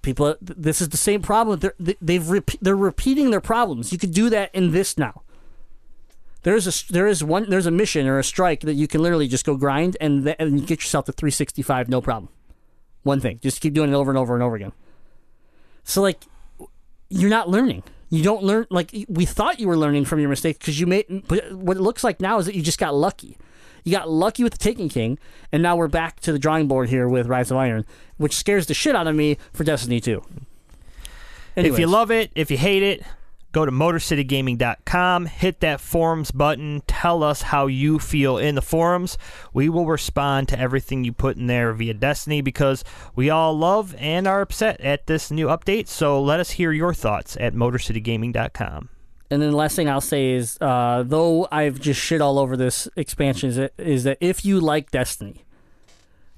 People, 0.02 0.36
this 0.42 0.82
is 0.82 0.90
the 0.90 0.98
same 0.98 1.22
problem. 1.22 1.60
They're, 1.60 1.76
they- 1.80 1.96
they've 2.02 2.28
they're 2.62 2.76
repeating 2.76 3.32
their 3.32 3.40
problems. 3.42 3.92
You 3.94 3.98
could 3.98 4.12
do 4.14 4.30
that 4.32 4.54
in 4.54 4.72
this 4.72 4.98
now. 4.98 5.22
There's 6.44 6.68
a 6.68 6.94
there 6.94 7.07
is 7.07 7.24
one 7.24 7.49
there's 7.49 7.65
a 7.65 7.72
mission 7.72 8.07
or 8.07 8.20
a 8.20 8.24
strike 8.24 8.61
that 8.61 8.74
you 8.74 8.88
can 8.88 9.02
literally 9.02 9.28
just 9.28 9.45
go 9.45 9.56
grind 9.56 9.98
and 9.99 10.26
th- 10.26 10.36
and 10.40 10.68
get 10.68 10.82
yourself 10.82 11.06
to 11.06 11.11
365 11.11 11.90
no 11.90 12.02
problem. 12.02 12.30
One 13.03 13.20
thing, 13.20 13.40
just 13.41 13.61
keep 13.61 13.74
doing 13.74 13.91
it 13.91 13.95
over 13.95 14.11
and 14.11 14.18
over 14.18 14.34
and 14.34 14.44
over 14.44 14.56
again. 14.56 14.72
So 15.84 16.02
like, 16.02 16.24
you're 17.10 17.30
not 17.30 17.49
learning. 17.49 17.84
You 18.10 18.24
don't 18.24 18.44
learn 18.44 18.68
like 18.70 18.91
we 19.10 19.26
thought 19.26 19.60
you 19.60 19.68
were 19.68 19.78
learning 19.78 20.06
from 20.06 20.20
your 20.20 20.30
mistakes 20.30 20.60
because 20.60 20.80
you 20.80 20.86
made. 20.86 21.24
But 21.28 21.53
what 21.53 21.78
it 21.78 21.82
looks 21.82 22.03
like 22.03 22.22
now 22.22 22.38
is 22.40 22.45
that 22.45 22.56
you 22.56 22.61
just 22.61 22.80
got 22.80 22.94
lucky. 22.94 23.38
You 23.84 23.91
got 23.91 24.10
lucky 24.10 24.44
with 24.44 24.53
the 24.53 24.60
Taken 24.60 24.88
King, 24.88 25.20
and 25.52 25.61
now 25.61 25.76
we're 25.76 25.90
back 25.90 26.22
to 26.22 26.32
the 26.32 26.40
drawing 26.40 26.68
board 26.68 26.90
here 26.90 27.07
with 27.10 27.28
Rise 27.28 27.52
of 27.52 27.57
Iron, 27.57 27.86
which 28.18 28.34
scares 28.34 28.68
the 28.68 28.74
shit 28.74 28.95
out 28.95 29.07
of 29.07 29.15
me 29.15 29.38
for 29.52 29.65
Destiny 29.65 29.99
2. 29.99 30.24
If 31.56 31.78
you 31.80 31.88
love 31.88 32.10
it, 32.10 32.32
if 32.34 32.49
you 32.49 32.57
hate 32.57 32.82
it, 32.82 33.03
go 33.54 33.66
to 33.66 33.72
motorcitygaming.com, 33.72 35.28
hit 35.28 35.62
that 35.62 35.80
forums 35.80 36.32
button, 36.32 36.82
tell 36.88 37.24
us 37.24 37.44
how 37.44 37.68
you 37.68 38.00
feel 38.00 38.38
in 38.38 38.56
the 38.56 38.62
forums. 38.62 39.18
We 39.54 39.70
will 39.70 39.86
respond 39.86 40.50
to 40.50 40.60
everything 40.60 41.06
you 41.06 41.14
put 41.14 41.38
in 41.38 41.48
there 41.48 41.72
via 41.72 41.94
Destiny 41.94 42.42
because 42.42 42.84
we 43.16 43.30
all 43.30 43.58
love 43.58 43.96
and 43.98 44.28
are 44.28 44.42
upset 44.42 44.82
at 44.82 45.08
this 45.08 45.32
new 45.32 45.48
update. 45.48 45.88
So 45.88 46.22
let 46.22 46.40
us 46.40 46.52
hear 46.52 46.72
your 46.72 46.94
thoughts 46.94 47.38
at 47.40 47.54
motorcitygaming.com. 47.54 48.90
And 49.30 49.42
then 49.42 49.52
the 49.52 49.58
last 49.58 49.76
thing 49.76 49.90
I'll 49.90 50.02
say 50.02 50.32
is, 50.32 50.58
uh, 50.60 51.04
though 51.06 51.48
I've 51.52 51.80
just 51.80 52.00
shit 52.00 52.22
all 52.22 52.38
over 52.38 52.58
this 52.58 52.88
expansion, 52.96 53.50
is 53.50 53.56
that, 53.56 53.74
is 53.78 54.04
that 54.04 54.18
if 54.20 54.44
you 54.44 54.60
like 54.60 54.92
Destiny, 54.92 55.44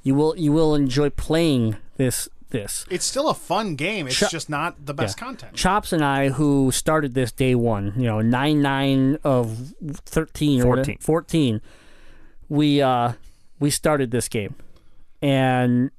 you 0.02 0.16
will 0.16 0.38
you 0.38 0.54
will 0.54 0.76
enjoy 0.76 1.10
playing 1.10 1.78
this 1.98 2.30
this. 2.50 2.86
It's 2.90 3.06
still 3.06 3.30
a 3.30 3.34
fun 3.34 3.76
game. 3.76 4.08
It's 4.08 4.16
Ch- 4.18 4.30
just 4.32 4.50
not 4.50 4.86
the 4.86 4.94
best 4.94 5.18
Yeah. 5.20 5.26
content. 5.26 5.54
Chops 5.56 5.92
and 5.94 6.04
I, 6.04 6.30
who 6.30 6.72
started 6.72 7.14
this 7.14 7.32
day 7.32 7.56
one, 7.56 7.94
you 7.98 8.04
know, 8.06 8.22
nine 8.22 8.62
nine 8.62 9.18
of 9.24 9.74
thirteen 10.06 10.62
or 10.62 10.76
14. 10.78 10.98
fourteen, 11.00 11.62
we 12.50 12.82
uh, 12.82 13.14
we 13.60 13.70
started 13.70 14.12
this 14.12 14.28
game, 14.28 14.56
and 15.22 15.92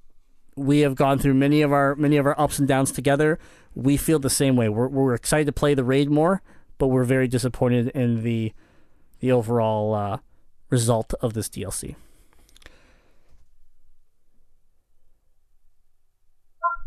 we 0.57 0.81
have 0.81 0.95
gone 0.95 1.19
through 1.19 1.35
many 1.35 1.63
of 1.63 1.73
our 1.73 1.95
many 1.97 2.17
of 2.17 2.27
our 2.27 2.39
ups 2.41 2.59
and 2.59 2.67
downs 2.69 2.93
together. 2.93 3.39
We 3.75 3.97
feel 3.97 4.19
the 4.19 4.31
same 4.31 4.57
way. 4.57 4.69
We're 4.69 4.89
we're 4.89 5.15
excited 5.15 5.47
to 5.47 5.53
play 5.53 5.75
the 5.75 5.85
raid 5.85 6.11
more, 6.11 6.43
but 6.79 6.87
we're 6.89 7.05
very 7.05 7.29
disappointed 7.29 7.89
in 7.89 8.23
the 8.23 8.53
the 9.21 9.33
overall 9.33 9.95
uh, 9.95 10.19
result 10.71 11.13
of 11.21 11.35
this 11.35 11.49
DLC. 11.49 11.95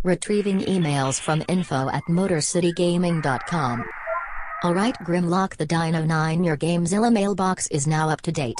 Retrieving 0.04 0.62
emails 0.62 1.20
from 1.20 1.44
info 1.50 1.90
at 1.90 2.06
MotorCityGaming.com. 2.06 3.84
Alright 4.64 4.96
Grimlock 5.00 5.58
the 5.58 5.66
Dino 5.66 6.06
9 6.06 6.44
your 6.46 6.56
Gamezilla 6.56 7.12
mailbox 7.12 7.68
is 7.68 7.86
now 7.86 8.08
up 8.08 8.22
to 8.22 8.32
date. 8.32 8.56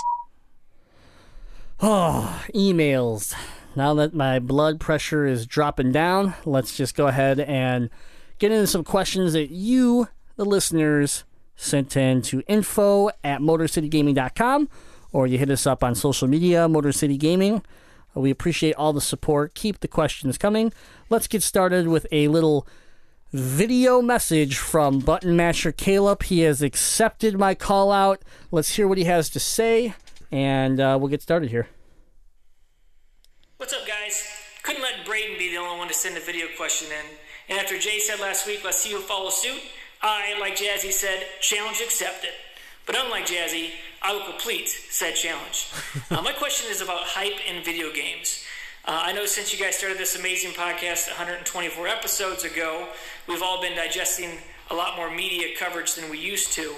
Oh, 1.80 2.44
emails. 2.54 3.34
Now 3.74 3.94
that 3.94 4.14
my 4.14 4.40
blood 4.40 4.82
pressure 4.82 5.26
is 5.26 5.46
dropping 5.46 5.94
down, 5.94 6.34
let's 6.44 6.76
just 6.76 6.94
go 6.94 7.08
ahead 7.08 7.40
and 7.40 7.90
get 8.38 8.52
into 8.52 8.68
some 8.68 8.84
questions 8.84 9.32
that 9.32 9.50
you, 9.50 10.10
the 10.36 10.44
listeners, 10.44 11.24
sent 11.56 11.96
in 11.96 12.22
to 12.24 12.44
info 12.50 13.12
at 13.24 13.40
motorcitygaming.com 13.40 14.68
or 15.14 15.26
you 15.26 15.38
hit 15.38 15.50
us 15.50 15.66
up 15.66 15.86
on 15.86 15.96
social 15.96 16.28
media, 16.28 16.68
Motor 16.68 16.92
City 16.92 17.16
Gaming. 17.16 17.64
We 18.20 18.32
appreciate 18.32 18.76
all 18.76 18.94
the 18.94 19.02
support. 19.02 19.54
Keep 19.54 19.80
the 19.80 19.88
questions 19.88 20.38
coming. 20.38 20.74
Let's 21.10 21.28
get 21.28 21.44
started 21.44 21.88
with 21.88 22.06
a 22.12 22.28
little 22.28 22.68
video 23.32 24.02
message 24.02 24.58
from 24.58 25.00
Button 25.00 25.36
Masher 25.36 25.72
Caleb. 25.72 26.24
He 26.24 26.42
has 26.42 26.62
accepted 26.62 27.38
my 27.38 27.56
call 27.56 27.92
out. 27.92 28.22
Let's 28.52 28.76
hear 28.76 28.88
what 28.88 28.98
he 28.98 29.04
has 29.06 29.30
to 29.32 29.40
say, 29.40 29.94
and 30.32 30.80
uh, 30.80 30.98
we'll 31.00 31.10
get 31.10 31.22
started 31.22 31.50
here. 31.50 31.68
What's 33.58 33.74
up, 33.74 33.88
guys? 33.88 34.28
Couldn't 34.64 34.82
let 34.82 35.06
Braden 35.06 35.38
be 35.38 35.52
the 35.52 35.58
only 35.58 35.78
one 35.78 35.88
to 35.88 35.94
send 35.94 36.18
a 36.18 36.22
video 36.22 36.48
question 36.58 36.90
in. 36.92 37.06
And 37.50 37.60
after 37.60 37.78
Jay 37.78 38.00
said 38.00 38.20
last 38.20 38.46
week, 38.46 38.62
let's 38.64 38.78
see 38.78 38.92
who 38.92 39.00
follows 39.00 39.42
suit, 39.42 39.62
I, 40.02 40.38
like 40.40 40.56
Jazzy 40.56 40.92
said, 40.92 41.26
challenge 41.42 41.82
accepted. 41.82 42.30
But 42.90 43.06
unlike 43.06 43.28
Jazzy, 43.28 43.70
I 44.02 44.14
will 44.14 44.24
complete 44.24 44.68
said 44.68 45.14
challenge. 45.14 45.68
uh, 46.10 46.24
my 46.24 46.32
question 46.32 46.72
is 46.72 46.82
about 46.82 47.02
hype 47.02 47.40
in 47.48 47.64
video 47.64 47.94
games. 47.94 48.44
Uh, 48.84 49.02
I 49.06 49.14
know 49.14 49.28
since 49.28 49.54
you 49.54 49.64
guys 49.64 49.76
started 49.76 50.00
this 50.00 50.18
amazing 50.18 50.54
podcast 50.54 51.08
124 51.08 51.88
episodes 51.88 52.46
ago, 52.46 52.88
we've 53.28 53.44
all 53.44 53.62
been 53.62 53.76
digesting 53.76 54.32
a 54.72 54.74
lot 54.74 54.96
more 54.96 55.12
media 55.12 55.50
coverage 55.56 55.94
than 55.94 56.10
we 56.10 56.18
used 56.18 56.52
to. 56.54 56.74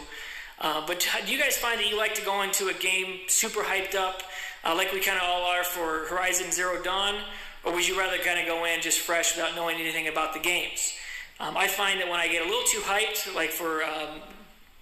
Uh, 0.59 0.85
but 0.85 1.07
do 1.25 1.31
you 1.31 1.39
guys 1.41 1.55
find 1.55 1.79
that 1.79 1.89
you 1.89 1.95
like 1.95 2.13
to 2.15 2.25
go 2.25 2.41
into 2.41 2.67
a 2.67 2.73
game 2.73 3.21
super 3.27 3.61
hyped 3.61 3.95
up, 3.95 4.21
uh, 4.65 4.75
like 4.75 4.91
we 4.91 4.99
kind 4.99 5.17
of 5.17 5.23
all 5.23 5.43
are 5.43 5.63
for 5.63 6.07
Horizon 6.09 6.51
Zero 6.51 6.83
Dawn, 6.83 7.15
or 7.63 7.71
would 7.71 7.87
you 7.87 7.97
rather 7.97 8.17
kind 8.17 8.37
of 8.37 8.45
go 8.45 8.65
in 8.65 8.81
just 8.81 8.99
fresh 8.99 9.37
without 9.37 9.55
knowing 9.55 9.79
anything 9.79 10.09
about 10.09 10.33
the 10.33 10.41
games? 10.41 10.93
Um, 11.39 11.55
I 11.55 11.69
find 11.69 12.01
that 12.01 12.09
when 12.09 12.19
I 12.19 12.27
get 12.27 12.41
a 12.41 12.45
little 12.45 12.67
too 12.67 12.79
hyped, 12.79 13.33
like 13.33 13.51
for 13.51 13.85
um, 13.85 14.19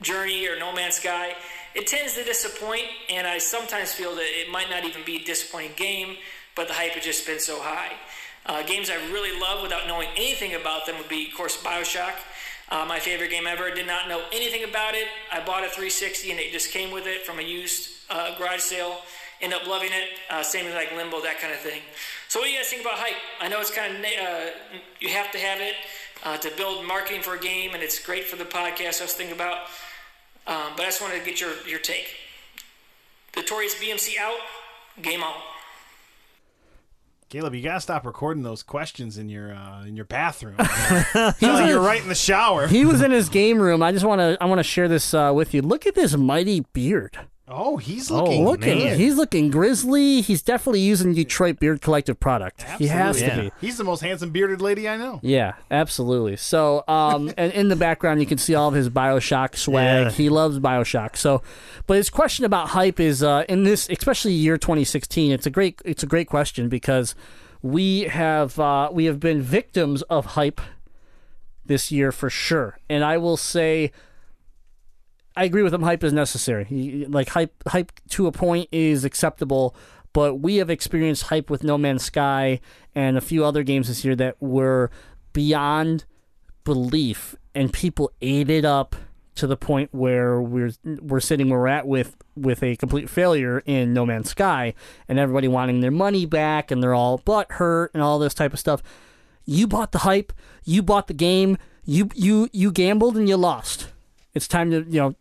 Journey 0.02 0.48
or 0.48 0.58
No 0.58 0.74
Man's 0.74 0.96
Sky, 0.96 1.36
it 1.76 1.88
tends 1.88 2.16
to 2.16 2.24
disappoint, 2.24 2.86
and 3.10 3.28
I 3.28 3.38
sometimes 3.38 3.94
feel 3.94 4.16
that 4.16 4.26
it 4.26 4.50
might 4.50 4.70
not 4.70 4.86
even 4.86 5.04
be 5.06 5.18
a 5.18 5.24
disappointing 5.24 5.72
game, 5.76 6.18
but 6.56 6.68
the 6.68 6.74
hype 6.74 6.92
has 6.94 7.04
just 7.04 7.28
been 7.28 7.40
so 7.40 7.60
high. 7.62 7.92
Uh, 8.46 8.64
games 8.64 8.90
I 8.90 8.96
really 9.12 9.40
love 9.40 9.62
without 9.62 9.88
knowing 9.88 10.10
anything 10.16 10.56
about 10.56 10.86
them 10.86 10.98
would 10.98 11.10
be, 11.10 11.28
of 11.28 11.36
course, 11.36 11.62
Bioshock. 11.62 12.16
Uh, 12.70 12.86
my 12.88 13.00
favorite 13.00 13.30
game 13.30 13.48
ever. 13.48 13.70
Did 13.72 13.88
not 13.88 14.08
know 14.08 14.24
anything 14.32 14.64
about 14.64 14.96
it. 14.96 15.08
I 15.32 15.40
bought 15.40 15.64
a 15.64 15.70
360 15.70 16.32
and 16.32 16.40
it 16.40 16.52
just 16.52 16.72
came 16.72 16.92
with 16.92 17.08
it 17.08 17.26
from 17.26 17.40
a 17.40 17.42
used 17.42 17.90
uh, 18.10 18.38
garage 18.38 18.62
sale. 18.62 18.98
End 19.42 19.54
up 19.54 19.66
loving 19.68 19.90
it. 19.92 20.20
Uh, 20.30 20.44
same 20.44 20.66
as 20.68 20.74
like 20.76 20.92
Limbo, 20.96 21.22
that 21.22 21.40
kind 21.40 21.54
of 21.54 21.60
thing. 21.60 21.82
So, 22.28 22.40
what 22.40 22.46
do 22.46 22.52
you 22.52 22.58
guys 22.58 22.68
think 22.68 22.82
about 22.82 22.98
hype? 22.98 23.16
I 23.40 23.48
know 23.48 23.60
it's 23.62 23.72
kind 23.72 23.96
of 23.96 24.04
uh, 24.04 24.50
you 25.00 25.10
have 25.10 25.32
to 25.32 25.40
have 25.40 25.62
it 25.62 25.76
uh, 26.24 26.38
to 26.38 26.52
build 26.58 26.86
marketing 26.86 27.22
for 27.22 27.36
a 27.36 27.40
game, 27.40 27.74
and 27.74 27.82
it's 27.82 28.04
great 28.04 28.26
for 28.26 28.36
the 28.36 28.46
podcast. 28.46 29.00
I 29.02 29.06
was 29.06 29.14
thinking 29.14 29.36
about, 29.36 29.68
um, 30.50 30.74
but 30.76 30.82
I 30.84 30.86
just 30.86 31.02
wanted 31.02 31.20
to 31.20 31.26
get 31.26 31.40
your 31.40 31.52
your 31.68 31.80
take. 31.80 32.16
Notorious 33.36 33.76
BMC 33.76 34.18
out. 34.20 34.38
Game 35.02 35.24
on. 35.24 35.34
Caleb, 37.30 37.54
you 37.54 37.62
gotta 37.62 37.80
stop 37.80 38.08
recording 38.08 38.42
those 38.42 38.64
questions 38.64 39.20
in 39.20 39.30
your 39.30 39.54
uh, 39.54 39.86
in 39.86 39.96
your 39.96 40.06
bathroom. 40.06 40.56
Sounds 41.14 41.42
like 41.42 41.70
you're 41.70 41.80
right 41.80 42.02
in 42.02 42.10
the 42.10 42.16
shower. 42.16 42.66
He 42.66 42.86
was 42.86 43.04
in 43.04 43.12
his 43.12 43.30
game 43.30 43.62
room. 43.62 43.84
I 43.84 43.92
just 43.92 44.04
want 44.04 44.20
to 44.20 44.36
I 44.42 44.46
want 44.46 44.58
to 44.58 44.64
share 44.64 44.88
this 44.88 45.14
uh, 45.14 45.32
with 45.34 45.54
you. 45.54 45.62
Look 45.62 45.86
at 45.86 45.94
this 45.94 46.18
mighty 46.18 46.62
beard. 46.74 47.20
Oh, 47.52 47.78
he's 47.78 48.12
Oh, 48.12 48.18
looking. 48.24 48.46
Look 48.46 48.62
at 48.68 48.78
man. 48.78 48.98
He's 48.98 49.16
looking 49.16 49.50
grizzly. 49.50 50.22
He's 50.22 50.42
definitely 50.44 50.82
using 50.82 51.14
Detroit 51.14 51.60
Beard 51.60 51.82
Collective 51.82 52.20
product. 52.20 52.62
He 52.78 52.88
has 52.88 53.18
to 53.20 53.36
be. 53.36 53.52
He's 53.60 53.78
the 53.78 53.84
most 53.84 54.02
handsome 54.02 54.30
bearded 54.30 54.62
lady 54.62 54.88
I 54.88 54.98
know. 54.98 55.20
Yeah, 55.24 55.54
absolutely. 55.72 56.36
So, 56.36 56.84
um, 56.88 57.32
and 57.38 57.52
in 57.54 57.70
the 57.70 57.76
background, 57.76 58.20
you 58.20 58.28
can 58.28 58.38
see 58.38 58.54
all 58.54 58.68
of 58.70 58.76
his 58.76 58.90
Bioshock 58.90 59.56
swag. 59.56 60.06
Yeah. 60.06 60.12
He 60.12 60.30
loves 60.30 60.60
Bioshock. 60.60 61.16
So, 61.16 61.42
but 61.88 61.98
his 61.98 62.10
question 62.12 62.46
about 62.46 62.70
hype 62.70 63.00
is 63.00 63.24
uh, 63.24 63.46
in 63.50 63.64
this, 63.64 63.90
especially 63.90 64.34
year 64.34 64.58
2016. 64.58 65.32
It's 65.32 65.48
a 65.48 65.50
great, 65.50 65.82
it's 65.84 66.04
a 66.04 66.08
great 66.08 66.28
question 66.28 66.70
because 66.70 67.16
we 67.64 68.02
have 68.04 68.60
uh, 68.60 68.90
we 68.92 69.06
have 69.06 69.20
been 69.20 69.42
victims 69.42 70.02
of 70.04 70.28
hype 70.28 70.62
this 71.66 71.92
year 71.92 72.12
for 72.12 72.30
sure. 72.30 72.78
And 72.90 73.04
I 73.04 73.18
will 73.18 73.38
say, 73.38 73.92
I 75.40 75.46
agree 75.46 75.64
with 75.64 75.74
him. 75.74 75.84
Hype 75.84 76.04
is 76.04 76.12
necessary. 76.12 77.06
Like 77.08 77.30
hype, 77.30 77.64
hype 77.66 77.94
to 78.10 78.28
a 78.28 78.32
point 78.34 78.68
is 78.74 79.06
acceptable. 79.06 79.74
But 80.12 80.36
we 80.36 80.58
have 80.58 80.70
experienced 80.70 81.24
hype 81.24 81.50
with 81.50 81.64
No 81.64 81.78
Man's 81.78 82.04
Sky 82.04 82.60
and 82.94 83.18
a 83.18 83.22
few 83.22 83.46
other 83.46 83.64
games 83.64 83.88
this 83.88 84.04
year 84.04 84.18
that 84.18 84.36
were 84.42 84.92
beyond 85.32 86.04
belief, 86.66 87.36
and 87.56 87.72
people 87.72 88.12
ate 88.22 88.50
it 88.50 88.66
up 88.66 88.98
to 89.36 89.48
the 89.48 89.56
point 89.56 89.94
where 89.94 90.42
we're 90.42 90.72
we're 90.84 91.22
sitting 91.22 91.50
where 91.50 91.60
we're 91.60 91.68
at 91.70 91.88
with 91.88 92.18
with 92.36 92.62
a 92.62 92.76
complete 92.76 93.10
failure 93.10 93.64
in 93.66 93.94
No 93.94 94.06
Man's 94.06 94.32
Sky, 94.32 94.74
and 95.08 95.18
everybody 95.20 95.48
wanting 95.48 95.80
their 95.80 95.90
money 95.90 96.26
back, 96.26 96.70
and 96.70 96.84
they're 96.84 96.94
all 96.94 97.20
butt 97.20 97.54
hurt 97.54 97.92
and 97.94 98.04
all 98.04 98.20
this 98.20 98.34
type 98.34 98.52
of 98.52 98.60
stuff. 98.60 98.84
You 99.46 99.68
bought 99.68 99.94
the 99.94 100.00
hype, 100.00 100.34
you 100.66 100.84
bought 100.84 101.08
the 101.08 101.14
game, 101.14 101.58
you 101.86 102.10
you 102.14 102.50
you 102.52 102.74
gambled 102.74 103.16
and 103.16 103.30
you 103.30 103.38
lost. 103.38 103.88
It's 104.34 104.48
time 104.48 104.72
to 104.72 104.84
you 104.84 105.00
know 105.00 105.16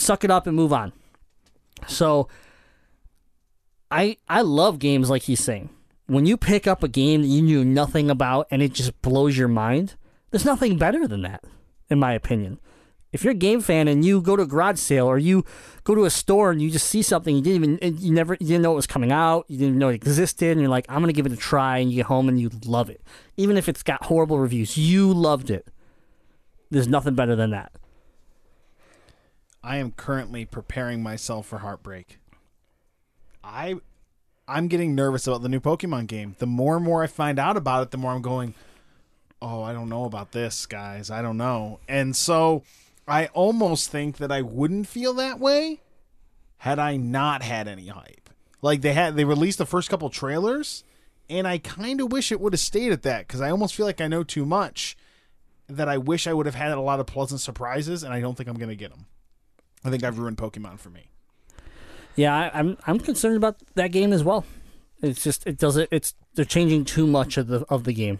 suck 0.00 0.24
it 0.24 0.30
up 0.30 0.46
and 0.46 0.56
move 0.56 0.72
on. 0.72 0.92
So 1.86 2.28
I 3.90 4.16
I 4.28 4.42
love 4.42 4.78
games 4.78 5.10
like 5.10 5.22
he's 5.22 5.40
saying. 5.40 5.70
When 6.06 6.26
you 6.26 6.36
pick 6.36 6.66
up 6.66 6.82
a 6.82 6.88
game 6.88 7.22
that 7.22 7.28
you 7.28 7.42
knew 7.42 7.64
nothing 7.64 8.10
about 8.10 8.48
and 8.50 8.62
it 8.62 8.72
just 8.72 9.00
blows 9.00 9.36
your 9.38 9.48
mind, 9.48 9.94
there's 10.30 10.44
nothing 10.44 10.76
better 10.76 11.06
than 11.06 11.22
that, 11.22 11.44
in 11.88 11.98
my 11.98 12.12
opinion. 12.14 12.58
If 13.12 13.24
you're 13.24 13.32
a 13.32 13.36
game 13.36 13.60
fan 13.60 13.88
and 13.88 14.04
you 14.04 14.20
go 14.20 14.36
to 14.36 14.42
a 14.42 14.46
garage 14.46 14.78
sale 14.78 15.06
or 15.06 15.18
you 15.18 15.44
go 15.82 15.96
to 15.96 16.04
a 16.04 16.10
store 16.10 16.52
and 16.52 16.62
you 16.62 16.70
just 16.70 16.86
see 16.86 17.02
something 17.02 17.34
you 17.34 17.42
didn't 17.42 17.78
even 17.80 17.96
you 17.98 18.12
never 18.12 18.34
you 18.34 18.46
didn't 18.46 18.62
know 18.62 18.72
it 18.72 18.76
was 18.76 18.86
coming 18.86 19.10
out, 19.10 19.46
you 19.48 19.58
didn't 19.58 19.78
know 19.78 19.88
it 19.88 19.94
existed, 19.94 20.52
and 20.52 20.60
you're 20.60 20.70
like, 20.70 20.86
I'm 20.88 21.00
gonna 21.00 21.12
give 21.12 21.26
it 21.26 21.32
a 21.32 21.36
try, 21.36 21.78
and 21.78 21.90
you 21.90 21.96
get 21.96 22.06
home 22.06 22.28
and 22.28 22.40
you 22.40 22.50
love 22.64 22.88
it, 22.90 23.02
even 23.36 23.56
if 23.56 23.68
it's 23.68 23.82
got 23.82 24.04
horrible 24.04 24.38
reviews, 24.38 24.76
you 24.76 25.12
loved 25.12 25.50
it. 25.50 25.68
There's 26.70 26.86
nothing 26.86 27.14
better 27.14 27.34
than 27.34 27.50
that. 27.50 27.72
I 29.62 29.76
am 29.76 29.92
currently 29.92 30.44
preparing 30.44 31.02
myself 31.02 31.46
for 31.46 31.58
heartbreak. 31.58 32.18
I 33.44 33.76
I'm 34.48 34.68
getting 34.68 34.94
nervous 34.94 35.26
about 35.26 35.42
the 35.42 35.48
new 35.48 35.60
Pokemon 35.60 36.06
game. 36.06 36.34
The 36.38 36.46
more 36.46 36.76
and 36.76 36.84
more 36.84 37.02
I 37.02 37.06
find 37.06 37.38
out 37.38 37.56
about 37.56 37.82
it, 37.82 37.90
the 37.90 37.98
more 37.98 38.12
I'm 38.12 38.22
going, 38.22 38.54
"Oh, 39.40 39.62
I 39.62 39.72
don't 39.72 39.88
know 39.88 40.04
about 40.04 40.32
this, 40.32 40.66
guys. 40.66 41.10
I 41.10 41.22
don't 41.22 41.36
know." 41.36 41.80
And 41.88 42.16
so 42.16 42.62
I 43.06 43.26
almost 43.28 43.90
think 43.90 44.16
that 44.16 44.32
I 44.32 44.42
wouldn't 44.42 44.86
feel 44.86 45.14
that 45.14 45.38
way 45.38 45.80
had 46.58 46.78
I 46.78 46.96
not 46.96 47.42
had 47.42 47.68
any 47.68 47.88
hype. 47.88 48.30
Like 48.62 48.80
they 48.80 48.92
had 48.92 49.16
they 49.16 49.24
released 49.24 49.58
the 49.58 49.66
first 49.66 49.90
couple 49.90 50.10
trailers 50.10 50.84
and 51.28 51.46
I 51.46 51.58
kind 51.58 52.00
of 52.00 52.12
wish 52.12 52.32
it 52.32 52.40
would 52.40 52.52
have 52.52 52.60
stayed 52.60 52.92
at 52.92 53.02
that 53.02 53.28
cuz 53.28 53.40
I 53.40 53.50
almost 53.50 53.74
feel 53.74 53.86
like 53.86 54.00
I 54.00 54.08
know 54.08 54.24
too 54.24 54.44
much 54.44 54.96
that 55.68 55.88
I 55.88 55.98
wish 55.98 56.26
I 56.26 56.32
would 56.32 56.46
have 56.46 56.54
had 56.54 56.72
a 56.72 56.80
lot 56.80 57.00
of 57.00 57.06
pleasant 57.06 57.40
surprises 57.40 58.02
and 58.02 58.12
I 58.12 58.20
don't 58.20 58.36
think 58.36 58.48
I'm 58.48 58.58
going 58.58 58.68
to 58.68 58.76
get 58.76 58.90
them. 58.90 59.06
I 59.84 59.90
think 59.90 60.04
I've 60.04 60.18
ruined 60.18 60.36
Pokemon 60.36 60.78
for 60.78 60.90
me. 60.90 61.08
Yeah, 62.16 62.36
I, 62.36 62.58
I'm 62.58 62.76
I'm 62.86 62.98
concerned 62.98 63.36
about 63.36 63.56
that 63.74 63.92
game 63.92 64.12
as 64.12 64.22
well. 64.22 64.44
It's 65.02 65.22
just 65.22 65.46
it 65.46 65.58
doesn't. 65.58 65.88
It's 65.90 66.14
they're 66.34 66.44
changing 66.44 66.84
too 66.84 67.06
much 67.06 67.36
of 67.36 67.46
the 67.46 67.64
of 67.68 67.84
the 67.84 67.92
game. 67.92 68.18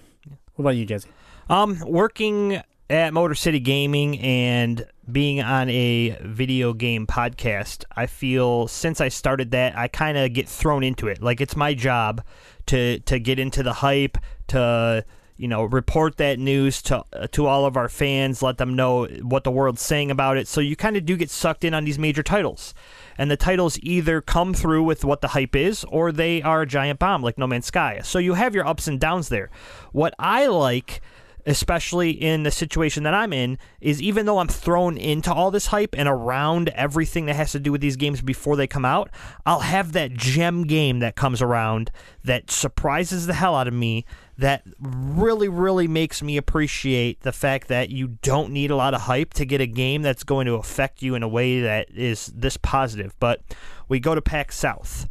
What 0.55 0.63
about 0.63 0.77
you, 0.77 0.87
Jesse? 0.87 1.09
Um, 1.49 1.81
working 1.81 2.63
at 2.89 3.13
Motor 3.13 3.35
City 3.35 3.61
Gaming 3.61 4.19
and 4.21 4.87
being 5.11 5.41
on 5.41 5.69
a 5.71 6.17
video 6.23 6.73
game 6.73 7.07
podcast, 7.07 7.85
I 7.97 8.07
feel 8.07 8.69
since 8.69 9.01
I 9.01 9.09
started 9.09 9.51
that, 9.53 9.77
I 9.77 9.89
kind 9.89 10.17
of 10.17 10.33
get 10.33 10.49
thrown 10.49 10.83
into 10.83 11.09
it. 11.09 11.23
Like 11.23 11.41
it's 11.41 11.57
my 11.57 11.75
job 11.75 12.23
to 12.67 13.01
to 13.01 13.19
get 13.19 13.39
into 13.39 13.63
the 13.63 13.75
hype, 13.75 14.19
to 14.49 15.05
you 15.41 15.49
know 15.49 15.65
report 15.65 16.19
that 16.19 16.39
news 16.39 16.83
to 16.83 17.03
uh, 17.13 17.27
to 17.29 17.47
all 17.47 17.65
of 17.65 17.77
our 17.77 17.89
fans, 17.89 18.43
let 18.43 18.59
them 18.59 18.77
know 18.77 19.07
what 19.23 19.45
the 19.45 19.51
world's 19.51 19.81
saying 19.81 20.11
about 20.11 20.37
it. 20.37 20.47
So 20.47 20.61
you 20.61 20.77
kind 20.77 20.97
of 20.97 21.07
do 21.07 21.17
get 21.17 21.31
sucked 21.31 21.65
in 21.65 21.73
on 21.73 21.85
these 21.85 21.99
major 21.99 22.23
titles. 22.23 22.75
And 23.17 23.31
the 23.31 23.37
titles 23.37 23.79
either 23.83 24.21
come 24.21 24.55
through 24.55 24.83
with 24.83 25.05
what 25.05 25.21
the 25.21 25.29
hype 25.29 25.57
is, 25.57 25.85
or 25.85 26.13
they 26.13 26.43
are 26.43 26.63
a 26.63 26.67
giant 26.67 26.99
bomb 26.99 27.23
like 27.23 27.39
No 27.39 27.47
Man's 27.47 27.67
Sky. 27.67 28.01
So 28.03 28.19
you 28.19 28.35
have 28.35 28.55
your 28.55 28.67
ups 28.67 28.87
and 28.87 29.01
downs 29.01 29.31
there. 29.31 29.51
What 29.93 30.15
I 30.19 30.47
like 30.47 31.01
especially 31.47 32.11
in 32.11 32.43
the 32.43 32.51
situation 32.51 33.03
that 33.05 33.15
I'm 33.15 33.33
in, 33.33 33.59
is 33.81 34.01
even 34.03 34.27
though 34.27 34.39
I'm 34.39 34.49
thrown 34.49 34.97
into 34.97 35.33
all 35.33 35.51
this 35.51 35.67
hype 35.67 35.95
and 35.97 36.09
around 36.09 36.69
everything 36.71 37.27
that 37.27 37.37
has 37.37 37.53
to 37.53 37.61
do 37.61 37.73
with 37.73 37.81
these 37.81 37.97
games 37.97 38.21
before 38.21 38.57
they 38.57 38.67
come 38.67 38.85
out, 38.85 39.11
I'll 39.47 39.61
have 39.61 39.93
that 39.93 40.15
gem 40.15 40.65
game 40.65 41.01
that 41.01 41.17
comes 41.17 41.43
around 41.43 41.91
that 42.25 42.51
surprises 42.51 43.27
the 43.27 43.35
hell 43.35 43.55
out 43.55 43.69
of 43.69 43.75
me. 43.75 44.05
That 44.41 44.63
really, 44.81 45.49
really 45.49 45.87
makes 45.87 46.23
me 46.23 46.37
appreciate 46.37 47.21
the 47.21 47.33
fact 47.33 47.69
that 47.69 47.91
you 47.91 48.19
don't 48.23 48.53
need 48.53 48.71
a 48.71 48.77
lot 48.77 48.95
of 48.95 49.03
hype 49.03 49.35
to 49.35 49.45
get 49.45 49.61
a 49.61 49.67
game 49.67 50.03
that's 50.03 50.25
going 50.25 50.47
to 50.47 50.55
affect 50.55 51.03
you 51.03 51.15
in 51.15 51.23
a 51.23 51.29
way 51.29 51.61
that 51.61 51.91
is 51.91 52.27
this 52.35 52.57
positive. 52.57 53.15
But 53.21 53.43
we 53.89 54.01
go 54.01 54.15
to 54.15 54.23
PAX 54.23 54.57
South. 54.59 55.09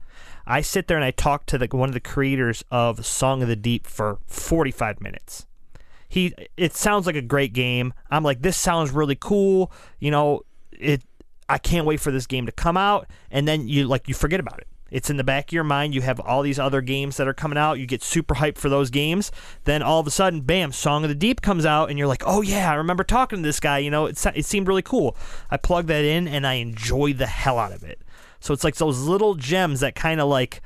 I 0.48 0.62
sit 0.62 0.88
there 0.88 0.98
and 0.98 1.06
I 1.06 1.12
talk 1.12 1.46
to 1.48 1.58
the, 1.58 1.68
one 1.72 1.90
of 1.90 1.94
the 1.94 2.00
creators 2.00 2.64
of 2.72 3.06
Song 3.06 3.42
of 3.44 3.48
the 3.48 3.56
Deep 3.56 3.86
for 3.86 4.20
45 4.28 5.00
minutes 5.00 5.46
he 6.10 6.34
it 6.58 6.76
sounds 6.76 7.06
like 7.06 7.16
a 7.16 7.22
great 7.22 7.54
game. 7.54 7.94
I'm 8.10 8.24
like 8.24 8.42
this 8.42 8.58
sounds 8.58 8.92
really 8.92 9.16
cool. 9.16 9.72
You 10.00 10.12
know, 10.12 10.42
it 10.72 11.04
I 11.48 11.60
can't 11.60 11.86
wait 11.86 12.00
for 12.00 12.12
this 12.12 12.26
game 12.26 12.48
to 12.48 12.52
come 12.52 12.76
out 12.76 13.08
and 13.32 13.48
then 13.48 13.68
you 13.68 13.88
like 13.88 14.08
you 14.08 14.16
forget 14.16 14.40
about 14.40 14.60
it. 14.60 14.68
It's 14.92 15.10
in 15.10 15.18
the 15.18 15.24
back 15.24 15.50
of 15.50 15.54
your 15.54 15.64
mind. 15.64 15.94
You 15.94 16.02
have 16.02 16.20
all 16.20 16.42
these 16.42 16.60
other 16.60 16.82
games 16.82 17.18
that 17.18 17.28
are 17.28 17.34
coming 17.34 17.58
out. 17.58 17.80
You 17.80 17.86
get 17.86 18.04
super 18.04 18.36
hyped 18.36 18.58
for 18.58 18.70
those 18.70 18.90
games. 18.90 19.32
Then 19.64 19.82
all 19.82 20.00
of 20.00 20.08
a 20.08 20.12
sudden, 20.12 20.42
bam, 20.42 20.72
Song 20.72 21.04
of 21.04 21.10
the 21.10 21.16
Deep 21.16 21.42
comes 21.42 21.66
out, 21.66 21.90
and 21.90 21.98
you're 21.98 22.08
like, 22.08 22.24
oh, 22.26 22.42
yeah, 22.42 22.72
I 22.72 22.76
remember 22.76 23.04
talking 23.04 23.40
to 23.40 23.48
this 23.48 23.60
guy. 23.60 23.80
You 23.80 23.92
know, 23.92 24.06
it, 24.06 24.24
it 24.36 24.46
seemed 24.46 24.68
really 24.68 24.82
cool. 24.82 25.16
I 25.50 25.58
plug 25.58 25.88
that 25.88 26.06
in, 26.06 26.28
and 26.28 26.46
I 26.46 26.56
enjoy 26.56 27.14
the 27.14 27.28
hell 27.28 27.60
out 27.60 27.72
of 27.72 27.84
it. 27.84 28.02
So 28.40 28.54
it's 28.54 28.64
like 28.64 28.76
those 28.76 29.02
little 29.02 29.36
gems 29.36 29.82
that 29.82 29.96
kind 29.96 30.22
of 30.22 30.28
like 30.30 30.62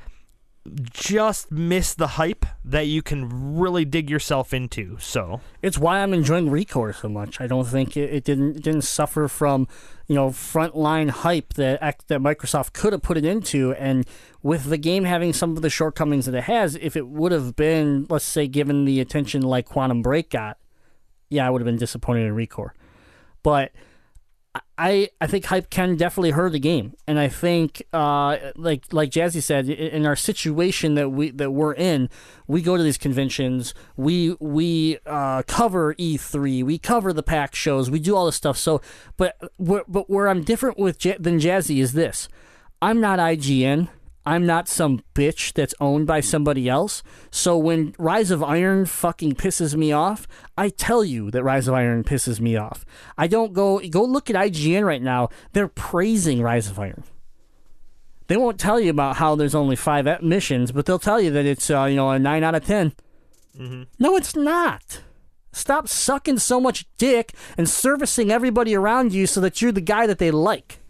just 0.90 1.52
miss 1.52 1.92
the 1.94 2.06
hype 2.06 2.46
that 2.64 2.86
you 2.86 3.02
can 3.02 3.58
really 3.58 3.84
dig 3.84 4.08
yourself 4.08 4.54
into. 4.54 4.96
So 4.98 5.40
It's 5.60 5.78
why 5.78 5.98
I'm 6.00 6.14
enjoying 6.14 6.48
Recore 6.48 6.94
so 6.94 7.08
much. 7.08 7.40
I 7.40 7.46
don't 7.46 7.66
think 7.66 7.96
it, 7.96 8.12
it 8.12 8.24
didn't 8.24 8.56
it 8.56 8.62
didn't 8.62 8.82
suffer 8.82 9.28
from 9.28 9.68
you 10.06 10.14
know 10.14 10.30
frontline 10.30 11.10
hype 11.10 11.54
that 11.54 11.80
that 12.08 12.20
Microsoft 12.20 12.72
could 12.72 12.92
have 12.92 13.02
put 13.02 13.18
it 13.18 13.24
into, 13.24 13.74
and 13.74 14.06
with 14.42 14.64
the 14.64 14.78
game 14.78 15.04
having 15.04 15.32
some 15.32 15.56
of 15.56 15.62
the 15.62 15.70
shortcomings 15.70 16.26
that 16.26 16.34
it 16.34 16.44
has, 16.44 16.76
if 16.76 16.96
it 16.96 17.08
would 17.08 17.32
have 17.32 17.56
been 17.56 18.06
let's 18.08 18.24
say 18.24 18.46
given 18.46 18.86
the 18.86 19.00
attention 19.00 19.42
like 19.42 19.66
Quantum 19.66 20.00
Break 20.00 20.30
got, 20.30 20.58
yeah, 21.28 21.46
I 21.46 21.50
would 21.50 21.60
have 21.60 21.66
been 21.66 21.78
disappointed 21.78 22.26
in 22.26 22.34
Recore, 22.34 22.70
but. 23.42 23.72
I 24.76 25.08
I 25.20 25.26
think 25.26 25.46
hype 25.46 25.70
can 25.70 25.96
definitely 25.96 26.30
hurt 26.30 26.52
the 26.52 26.60
game, 26.60 26.94
and 27.06 27.18
I 27.18 27.28
think 27.28 27.82
uh, 27.92 28.36
like 28.56 28.92
like 28.92 29.10
Jazzy 29.10 29.42
said, 29.42 29.68
in 29.68 30.06
our 30.06 30.16
situation 30.16 30.94
that 30.94 31.10
we 31.10 31.30
that 31.30 31.50
we're 31.52 31.74
in, 31.74 32.08
we 32.46 32.62
go 32.62 32.76
to 32.76 32.82
these 32.82 32.98
conventions, 32.98 33.74
we 33.96 34.36
we 34.40 34.98
uh, 35.06 35.42
cover 35.46 35.94
E3, 35.94 36.64
we 36.64 36.78
cover 36.78 37.12
the 37.12 37.22
PAX 37.22 37.58
shows, 37.58 37.90
we 37.90 37.98
do 37.98 38.14
all 38.16 38.26
this 38.26 38.36
stuff. 38.36 38.56
So, 38.56 38.80
but 39.16 39.36
but 39.58 40.10
where 40.10 40.28
I'm 40.28 40.42
different 40.42 40.78
with 40.78 40.98
than 41.00 41.40
Jazzy 41.40 41.80
is 41.80 41.92
this: 41.92 42.28
I'm 42.82 43.00
not 43.00 43.18
IGN. 43.18 43.88
I'm 44.26 44.46
not 44.46 44.68
some 44.68 45.02
bitch 45.14 45.52
that's 45.52 45.74
owned 45.80 46.06
by 46.06 46.20
somebody 46.20 46.68
else. 46.68 47.02
So 47.30 47.58
when 47.58 47.94
Rise 47.98 48.30
of 48.30 48.42
Iron 48.42 48.86
fucking 48.86 49.34
pisses 49.34 49.76
me 49.76 49.92
off, 49.92 50.26
I 50.56 50.70
tell 50.70 51.04
you 51.04 51.30
that 51.30 51.44
Rise 51.44 51.68
of 51.68 51.74
Iron 51.74 52.04
pisses 52.04 52.40
me 52.40 52.56
off. 52.56 52.84
I 53.18 53.26
don't 53.26 53.52
go 53.52 53.80
go 53.80 54.02
look 54.02 54.30
at 54.30 54.36
IGN 54.36 54.84
right 54.84 55.02
now. 55.02 55.28
They're 55.52 55.68
praising 55.68 56.40
Rise 56.42 56.70
of 56.70 56.78
Iron. 56.78 57.04
They 58.26 58.38
won't 58.38 58.58
tell 58.58 58.80
you 58.80 58.90
about 58.90 59.16
how 59.16 59.34
there's 59.34 59.54
only 59.54 59.76
five 59.76 60.06
missions, 60.22 60.72
but 60.72 60.86
they'll 60.86 60.98
tell 60.98 61.20
you 61.20 61.30
that 61.32 61.44
it's 61.44 61.68
uh, 61.70 61.84
you 61.84 61.96
know 61.96 62.10
a 62.10 62.18
nine 62.18 62.42
out 62.44 62.54
of 62.54 62.64
10 62.64 62.92
No, 63.98 64.16
it's 64.16 64.34
not. 64.34 65.02
Stop 65.52 65.86
sucking 65.86 66.38
so 66.38 66.58
much 66.60 66.86
dick 66.98 67.32
and 67.56 67.68
servicing 67.68 68.30
everybody 68.32 68.74
around 68.74 69.12
you 69.12 69.26
so 69.26 69.40
that 69.40 69.62
you're 69.62 69.70
the 69.70 69.80
guy 69.80 70.06
that 70.06 70.18
they 70.18 70.30
like 70.30 70.80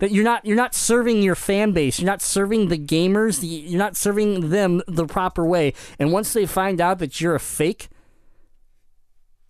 that 0.00 0.10
you're 0.10 0.24
not 0.24 0.44
you're 0.44 0.56
not 0.56 0.74
serving 0.74 1.22
your 1.22 1.34
fan 1.34 1.72
base. 1.72 2.00
You're 2.00 2.06
not 2.06 2.22
serving 2.22 2.68
the 2.68 2.78
gamers. 2.78 3.40
The, 3.40 3.46
you're 3.46 3.78
not 3.78 3.96
serving 3.96 4.50
them 4.50 4.82
the 4.88 5.06
proper 5.06 5.44
way. 5.44 5.72
And 5.98 6.12
once 6.12 6.32
they 6.32 6.46
find 6.46 6.80
out 6.80 6.98
that 6.98 7.20
you're 7.20 7.34
a 7.34 7.40
fake 7.40 7.88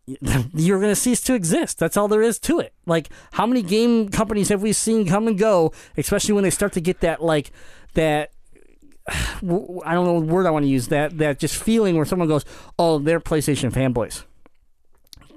you're 0.54 0.80
going 0.80 0.90
to 0.90 0.96
cease 0.96 1.20
to 1.20 1.34
exist. 1.34 1.78
That's 1.78 1.96
all 1.96 2.08
there 2.08 2.22
is 2.22 2.38
to 2.40 2.58
it. 2.58 2.74
Like 2.84 3.10
how 3.32 3.46
many 3.46 3.62
game 3.62 4.08
companies 4.08 4.48
have 4.48 4.62
we 4.62 4.72
seen 4.72 5.06
come 5.06 5.28
and 5.28 5.38
go 5.38 5.72
especially 5.96 6.34
when 6.34 6.44
they 6.44 6.50
start 6.50 6.72
to 6.72 6.80
get 6.80 7.00
that 7.00 7.22
like 7.22 7.52
that 7.94 8.32
I 9.08 9.40
don't 9.40 10.04
know 10.04 10.14
what 10.14 10.24
word 10.24 10.46
I 10.46 10.50
want 10.50 10.64
to 10.64 10.68
use 10.68 10.88
that 10.88 11.18
that 11.18 11.38
just 11.38 11.54
feeling 11.62 11.96
where 11.96 12.04
someone 12.04 12.28
goes 12.28 12.44
oh 12.78 12.98
they're 12.98 13.20
PlayStation 13.20 13.72
fanboys 13.72 14.24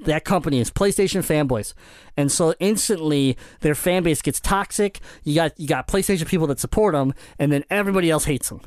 that 0.05 0.25
company 0.25 0.59
is 0.59 0.71
PlayStation 0.71 1.21
fanboys, 1.21 1.73
and 2.17 2.31
so 2.31 2.53
instantly 2.59 3.37
their 3.61 3.75
fan 3.75 4.03
base 4.03 4.21
gets 4.21 4.39
toxic. 4.39 4.99
You 5.23 5.35
got 5.35 5.59
you 5.59 5.67
got 5.67 5.87
PlayStation 5.87 6.27
people 6.27 6.47
that 6.47 6.59
support 6.59 6.93
them, 6.93 7.13
and 7.39 7.51
then 7.51 7.63
everybody 7.69 8.09
else 8.09 8.25
hates 8.25 8.49
them. 8.49 8.61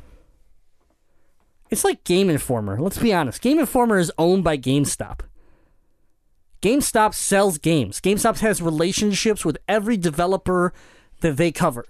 It's 1.71 1.85
like 1.85 2.05
Game 2.05 2.31
Informer. 2.31 2.79
Let's 2.79 2.99
be 2.99 3.13
honest. 3.13 3.41
Game 3.41 3.59
Informer 3.59 3.99
is 3.99 4.13
owned 4.19 4.45
by 4.45 4.57
GameStop. 4.57 5.21
GameStop 6.63 7.15
sells 7.15 7.59
games. 7.59 8.01
GameStop 8.01 8.39
has 8.41 8.63
relationships 8.63 9.45
with 9.45 9.59
every 9.69 9.97
developer 9.97 10.73
that 11.21 11.37
they 11.37 11.53
cover. 11.53 11.85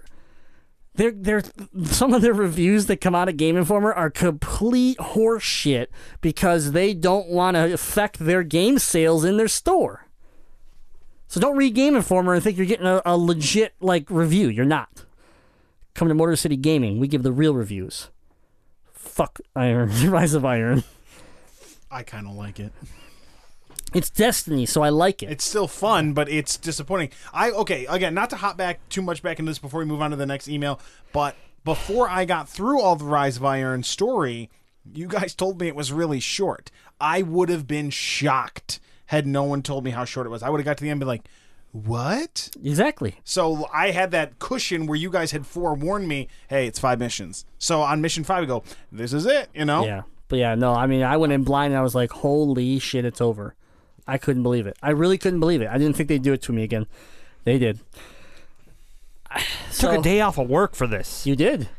They're, 0.97 1.11
they're, 1.11 1.43
some 1.85 2.13
of 2.13 2.23
their 2.23 2.33
reviews 2.33 2.87
that 2.87 3.01
come 3.01 3.13
out 3.13 3.29
of 3.29 3.37
Game 3.37 3.55
Informer 3.55 3.93
are 3.93 4.09
complete 4.09 4.97
horseshit 4.97 5.87
because 6.21 6.71
they 6.71 6.95
don't 6.95 7.29
want 7.29 7.55
to 7.55 7.71
affect 7.71 8.17
their 8.17 8.43
game 8.43 8.79
sales 8.79 9.23
in 9.23 9.37
their 9.37 9.47
store. 9.47 10.07
So 11.27 11.39
don't 11.39 11.55
read 11.55 11.75
Game 11.75 11.95
Informer 11.95 12.33
and 12.33 12.43
think 12.43 12.57
you're 12.57 12.65
getting 12.65 12.87
a, 12.87 13.01
a 13.05 13.15
legit 13.15 13.75
like 13.79 14.09
review. 14.09 14.49
You're 14.49 14.65
not. 14.65 15.05
Come 15.93 16.07
to 16.07 16.15
Motor 16.15 16.35
City 16.35 16.57
Gaming. 16.57 16.99
We 16.99 17.07
give 17.07 17.23
the 17.23 17.31
real 17.31 17.53
reviews. 17.53 18.09
Fuck 18.91 19.39
Iron, 19.55 19.91
Rise 20.09 20.33
of 20.33 20.45
Iron. 20.45 20.83
I 21.91 22.03
kind 22.03 22.27
of 22.27 22.33
like 22.33 22.59
it. 22.59 22.73
It's 23.97 24.11
Destiny, 24.11 24.67
so 24.67 24.83
I 24.83 24.89
like 24.89 25.23
it. 25.23 25.31
It's 25.31 25.43
still 25.43 25.67
fun, 25.67 26.13
but 26.13 26.29
it's 26.29 26.55
disappointing. 26.55 27.09
I 27.33 27.49
okay 27.49 27.87
again, 27.87 28.13
not 28.13 28.29
to 28.29 28.35
hop 28.35 28.55
back 28.55 28.79
too 28.89 29.01
much 29.01 29.23
back 29.23 29.39
into 29.39 29.49
this 29.49 29.57
before 29.57 29.79
we 29.79 29.87
move 29.87 30.03
on 30.03 30.11
to 30.11 30.15
the 30.15 30.27
next 30.27 30.47
email, 30.47 30.79
but 31.11 31.35
before 31.65 32.07
I 32.07 32.23
got 32.25 32.47
through 32.47 32.79
all 32.79 32.95
the 32.95 33.05
Rise 33.05 33.37
of 33.37 33.45
Iron 33.45 33.81
story, 33.81 34.51
you 34.93 35.07
guys 35.07 35.33
told 35.33 35.59
me 35.59 35.67
it 35.67 35.75
was 35.75 35.91
really 35.91 36.19
short. 36.19 36.69
I 37.01 37.23
would 37.23 37.49
have 37.49 37.67
been 37.67 37.89
shocked 37.89 38.79
had 39.07 39.25
no 39.25 39.43
one 39.43 39.63
told 39.63 39.83
me 39.83 39.89
how 39.89 40.05
short 40.05 40.27
it 40.27 40.29
was. 40.29 40.43
I 40.43 40.49
would 40.49 40.59
have 40.59 40.65
got 40.65 40.77
to 40.77 40.83
the 40.83 40.89
end 40.89 40.97
and 40.97 40.99
been 40.99 41.07
like, 41.07 41.23
"What?" 41.71 42.51
exactly. 42.63 43.15
So 43.23 43.67
I 43.73 43.89
had 43.89 44.11
that 44.11 44.37
cushion 44.37 44.85
where 44.85 44.97
you 44.97 45.09
guys 45.09 45.31
had 45.31 45.47
forewarned 45.47 46.07
me, 46.07 46.27
"Hey, 46.49 46.67
it's 46.67 46.77
five 46.77 46.99
missions." 46.99 47.45
So 47.57 47.81
on 47.81 48.01
mission 48.01 48.23
five, 48.23 48.43
I 48.43 48.45
go, 48.45 48.63
"This 48.91 49.11
is 49.11 49.25
it," 49.25 49.49
you 49.55 49.65
know. 49.65 49.85
Yeah. 49.85 50.03
But 50.27 50.37
yeah, 50.37 50.53
no, 50.53 50.73
I 50.73 50.85
mean, 50.85 51.01
I 51.01 51.17
went 51.17 51.33
in 51.33 51.43
blind 51.43 51.73
and 51.73 51.79
I 51.79 51.81
was 51.81 51.95
like, 51.95 52.11
holy 52.11 52.79
shit, 52.79 53.05
it's 53.05 53.21
over. 53.21 53.55
I 54.07 54.17
couldn't 54.17 54.43
believe 54.43 54.67
it. 54.67 54.77
I 54.81 54.91
really 54.91 55.17
couldn't 55.17 55.39
believe 55.39 55.61
it. 55.61 55.67
I 55.69 55.77
didn't 55.77 55.95
think 55.95 56.09
they'd 56.09 56.21
do 56.21 56.33
it 56.33 56.41
to 56.43 56.53
me 56.53 56.63
again. 56.63 56.87
They 57.43 57.57
did. 57.57 57.79
Took 59.77 59.99
a 59.99 60.01
day 60.01 60.21
off 60.21 60.37
of 60.37 60.49
work 60.49 60.75
for 60.75 60.87
this. 60.87 61.25
You 61.27 61.35
did. 61.35 61.69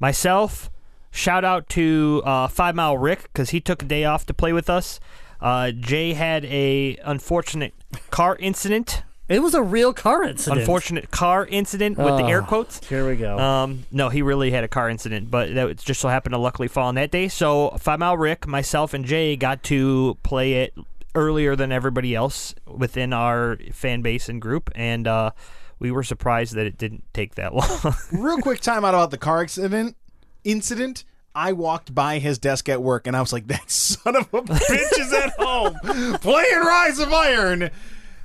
Myself, 0.00 0.70
shout 1.10 1.44
out 1.44 1.68
to 1.70 2.22
uh, 2.24 2.48
Five 2.48 2.74
Mile 2.74 2.96
Rick 2.98 3.24
because 3.24 3.50
he 3.50 3.60
took 3.60 3.82
a 3.82 3.86
day 3.86 4.04
off 4.04 4.26
to 4.26 4.34
play 4.34 4.52
with 4.52 4.68
us. 4.70 4.98
Uh, 5.40 5.70
Jay 5.70 6.14
had 6.14 6.44
a 6.46 6.96
unfortunate 7.04 7.74
car 8.10 8.36
incident. 8.40 9.02
It 9.28 9.42
was 9.42 9.54
a 9.54 9.62
real 9.62 9.92
car 9.94 10.22
incident. 10.24 10.60
Unfortunate 10.60 11.10
car 11.10 11.46
incident 11.46 11.96
with 11.96 12.16
the 12.18 12.24
air 12.24 12.42
Oh, 12.42 12.46
quotes. 12.46 12.86
Here 12.88 13.08
we 13.08 13.16
go. 13.16 13.38
Um, 13.38 13.84
no, 13.90 14.08
he 14.08 14.20
really 14.22 14.50
had 14.50 14.64
a 14.64 14.68
car 14.68 14.90
incident, 14.90 15.30
but 15.30 15.54
that 15.54 15.78
just 15.78 16.00
so 16.00 16.08
happened 16.08 16.32
to 16.34 16.38
luckily 16.38 16.68
fall 16.68 16.88
on 16.88 16.94
that 16.96 17.10
day. 17.10 17.28
So 17.28 17.70
Five 17.78 17.98
Mile 18.00 18.16
Rick, 18.18 18.46
myself, 18.46 18.92
and 18.92 19.04
Jay 19.04 19.36
got 19.36 19.62
to 19.64 20.16
play 20.22 20.54
it 20.54 20.74
earlier 21.14 21.56
than 21.56 21.72
everybody 21.72 22.14
else 22.14 22.54
within 22.66 23.12
our 23.12 23.58
fan 23.72 24.02
base 24.02 24.28
and 24.28 24.40
group, 24.40 24.70
and 24.74 25.06
uh, 25.06 25.30
we 25.78 25.90
were 25.90 26.02
surprised 26.02 26.54
that 26.54 26.66
it 26.66 26.78
didn't 26.78 27.04
take 27.12 27.34
that 27.36 27.54
long. 27.54 27.94
Real 28.12 28.38
quick 28.38 28.60
time 28.60 28.84
out 28.84 28.94
about 28.94 29.10
the 29.10 29.18
car 29.18 29.42
accident 29.42 29.96
incident. 30.44 31.04
I 31.34 31.52
walked 31.52 31.94
by 31.94 32.20
his 32.20 32.38
desk 32.38 32.68
at 32.68 32.80
work 32.80 33.06
and 33.08 33.16
I 33.16 33.20
was 33.20 33.32
like, 33.32 33.48
that 33.48 33.68
son 33.70 34.14
of 34.14 34.32
a 34.32 34.42
bitch 34.42 34.98
is 35.00 35.12
at 35.12 35.30
home 35.36 35.74
playing 36.18 36.60
Rise 36.60 37.00
of 37.00 37.12
Iron. 37.12 37.70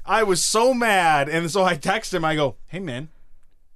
I 0.05 0.23
was 0.23 0.43
so 0.43 0.73
mad. 0.73 1.27
And 1.27 1.49
so 1.49 1.63
I 1.63 1.75
text 1.75 2.13
him, 2.13 2.23
I 2.23 2.35
go, 2.35 2.55
hey 2.67 2.79
man, 2.79 3.09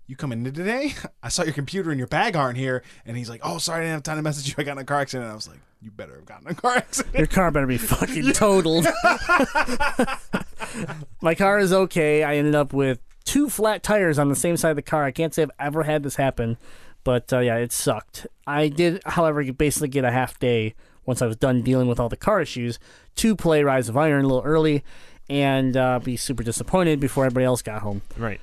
you 0.08 0.16
coming 0.16 0.46
in 0.46 0.54
today? 0.54 0.94
I 1.24 1.30
saw 1.30 1.44
your 1.44 1.54
computer 1.54 1.92
and 1.92 1.98
your 1.98 2.08
bag 2.08 2.36
aren't 2.36 2.58
here. 2.58 2.84
And 3.06 3.18
he's 3.18 3.30
like, 3.30 3.42
oh, 3.44 3.58
sorry, 3.58 3.82
I 3.82 3.84
didn't 3.84 3.94
have 3.94 4.04
time 4.04 4.18
to 4.18 4.22
message 4.22 4.48
you. 4.50 4.56
I 4.58 4.64
got 4.64 4.74
in 4.74 4.78
a 4.80 4.86
car 4.86 5.02
accident. 5.02 5.26
And 5.26 5.32
I 5.32 5.36
was 5.36 5.48
like, 5.48 5.60
you 5.82 5.92
better 5.92 6.16
have 6.16 6.26
gotten 6.26 6.48
a 6.48 6.56
car 6.56 6.78
accident. 6.78 7.16
Your 7.16 7.28
car 7.28 7.52
better 7.52 7.68
be 7.68 7.78
fucking 7.78 8.32
totaled. 8.34 8.88
My 11.22 11.36
car 11.36 11.60
is 11.60 11.74
okay. 11.74 12.24
I 12.24 12.38
ended 12.38 12.56
up 12.56 12.74
with 12.74 13.00
two 13.26 13.50
flat 13.50 13.84
tires 13.84 14.20
on 14.20 14.30
the 14.30 14.36
same 14.36 14.58
side 14.58 14.72
of 14.72 14.76
the 14.78 14.82
car. 14.82 15.04
I 15.04 15.12
can't 15.12 15.34
say 15.34 15.44
I've 15.44 15.52
ever 15.60 15.84
had 15.84 16.04
this 16.04 16.16
happen, 16.16 16.58
but 17.04 17.32
uh, 17.34 17.40
yeah, 17.40 17.58
it 17.58 17.72
sucked. 17.72 18.28
I 18.48 18.70
did, 18.70 19.02
however, 19.06 19.44
basically 19.52 19.90
get 19.90 20.06
a 20.06 20.12
half 20.12 20.40
day 20.40 20.76
once 21.06 21.22
I 21.22 21.28
was 21.28 21.36
done 21.36 21.62
dealing 21.62 21.88
with 21.88 22.00
all 22.00 22.10
the 22.10 22.16
car 22.16 22.42
issues 22.42 22.80
to 23.16 23.36
play 23.36 23.64
Rise 23.64 23.90
of 23.90 23.98
Iron 23.98 24.24
a 24.24 24.28
little 24.28 24.44
early 24.44 24.84
and 25.30 25.76
uh, 25.76 26.00
be 26.00 26.18
super 26.18 26.44
disappointed 26.44 27.00
before 27.00 27.26
everybody 27.26 27.46
else 27.46 27.62
got 27.62 27.82
home. 27.82 28.02
right. 28.18 28.40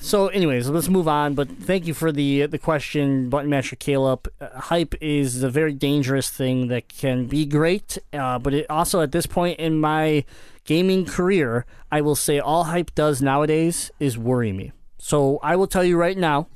So, 0.00 0.28
anyways, 0.28 0.68
let's 0.68 0.88
move 0.88 1.06
on. 1.06 1.34
But 1.34 1.48
thank 1.50 1.86
you 1.86 1.94
for 1.94 2.10
the 2.10 2.46
the 2.46 2.58
question, 2.58 3.28
Button 3.28 3.50
Master 3.50 3.76
Caleb. 3.76 4.28
Uh, 4.40 4.48
hype 4.58 4.94
is 5.00 5.42
a 5.42 5.50
very 5.50 5.74
dangerous 5.74 6.30
thing 6.30 6.68
that 6.68 6.88
can 6.88 7.26
be 7.26 7.44
great, 7.44 7.98
uh, 8.12 8.38
but 8.38 8.54
it 8.54 8.66
also 8.70 9.02
at 9.02 9.12
this 9.12 9.26
point 9.26 9.58
in 9.60 9.78
my 9.78 10.24
gaming 10.64 11.04
career, 11.04 11.66
I 11.92 12.00
will 12.00 12.16
say 12.16 12.38
all 12.38 12.64
hype 12.64 12.94
does 12.94 13.20
nowadays 13.20 13.90
is 14.00 14.16
worry 14.16 14.52
me. 14.52 14.72
So 14.98 15.38
I 15.42 15.56
will 15.56 15.66
tell 15.66 15.84
you 15.84 15.96
right 15.96 16.16
now, 16.16 16.48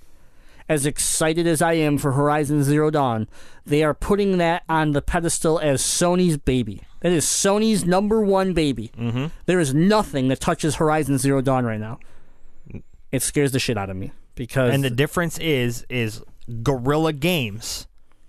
as 0.69 0.87
excited 0.87 1.47
as 1.47 1.61
I 1.61 1.75
am 1.75 1.99
for 1.99 2.13
Horizon 2.13 2.65
Zero 2.65 2.91
Dawn, 2.91 3.29
they 3.67 3.83
are 3.83 3.95
putting 3.95 4.39
that 4.39 4.63
on 4.69 4.93
the 4.93 5.03
pedestal 5.03 5.59
as 5.59 5.83
Sony's 5.83 6.39
baby. 6.39 6.83
That 7.01 7.13
is 7.13 7.27
Sony's 7.27 7.85
number 7.85 8.23
one 8.23 8.55
baby. 8.55 8.91
Mm-hmm. 8.99 9.27
There 9.47 9.61
is 9.61 9.75
nothing 9.75 10.29
that 10.29 10.41
touches 10.41 10.77
Horizon 10.77 11.19
Zero 11.19 11.43
Dawn 11.43 11.65
right 11.65 11.81
now 11.81 11.99
it 13.15 13.23
scares 13.23 13.53
the 13.53 13.59
shit 13.59 13.77
out 13.79 13.91
of 13.91 13.97
me 13.97 14.13
because 14.35 14.73
And 14.75 14.83
the 14.85 14.91
difference 14.91 15.39
is, 15.39 15.87
is 15.89 16.23
Guerrilla 16.63 17.13
Games 17.13 17.87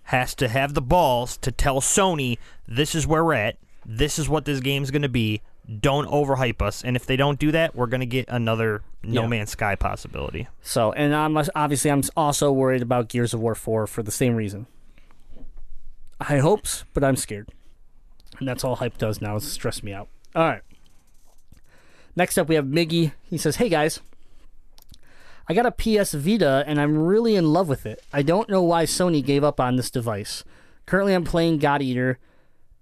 has 0.10 0.36
to 0.36 0.48
have 0.48 0.74
the 0.74 0.82
balls 0.82 1.38
to 1.38 1.52
tell 1.52 1.82
Sony 1.82 2.38
this 2.68 2.94
is 2.95 3.07
where 3.07 3.24
we're 3.24 3.34
at. 3.34 3.57
This 3.86 4.20
is 4.20 4.30
what 4.30 4.45
this 4.45 4.60
game's 4.60 4.91
going 4.91 5.02
to 5.02 5.10
be. 5.10 5.41
Don't 5.80 6.07
overhype 6.10 6.62
us. 6.62 6.84
And 6.84 6.95
if 6.95 7.06
they 7.07 7.16
don't 7.16 7.40
do 7.40 7.52
that, 7.52 7.76
we're 7.76 7.88
going 7.88 8.02
to 8.02 8.06
get 8.06 8.26
another 8.30 8.84
No 9.02 9.24
Yeah. 9.24 9.28
Man's 9.28 9.49
Sky 9.52 9.76
possibility. 9.76 10.48
so. 10.62 10.91
And 10.91 11.14
I'm 11.16 11.36
obviously 11.56 11.90
I'm 11.91 12.03
also 12.16 12.52
worried 12.52 12.84
about 12.84 13.10
Gears 13.10 13.34
of 13.34 13.40
War 13.40 13.56
4 13.56 13.88
for 13.88 14.03
the 14.03 14.12
same 14.12 14.36
reason. 14.36 14.68
High 16.22 16.38
hopes, 16.40 16.86
but 16.94 17.03
I'm 17.03 17.16
scared, 17.16 17.49
and 18.40 18.48
that's 18.48 18.64
all 18.64 18.78
hype 18.78 18.98
does 18.98 19.20
now 19.22 19.36
is 19.36 19.52
stress 19.52 19.84
me 19.84 19.91
out. 19.91 20.07
All 20.34 20.44
right. 20.48 20.62
Next 22.16 22.38
up, 22.38 22.48
we 22.48 22.56
have 22.56 22.66
Miggy. 22.66 23.12
He 23.24 23.38
says, 23.38 23.57
"Hey 23.57 23.68
guys." 23.68 23.99
I 25.47 25.53
got 25.53 25.65
a 25.65 25.72
PS 25.72 26.13
Vita 26.13 26.63
and 26.65 26.81
I'm 26.81 26.97
really 26.97 27.35
in 27.35 27.53
love 27.53 27.67
with 27.67 27.85
it. 27.85 28.03
I 28.11 28.22
don't 28.23 28.49
know 28.49 28.63
why 28.63 28.85
Sony 28.85 29.23
gave 29.23 29.43
up 29.43 29.59
on 29.59 29.76
this 29.76 29.91
device. 29.91 30.43
Currently, 30.85 31.13
I'm 31.13 31.23
playing 31.23 31.59
God 31.59 31.81
Eater, 31.81 32.19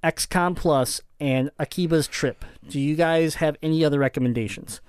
XCOM 0.03 0.56
Plus, 0.56 1.02
and 1.19 1.52
Akiba's 1.60 2.07
Trip. 2.07 2.44
Do 2.68 2.80
you 2.80 2.95
guys 2.95 3.35
have 3.35 3.57
any 3.61 3.84
other 3.84 3.99
recommendations? 3.99 4.81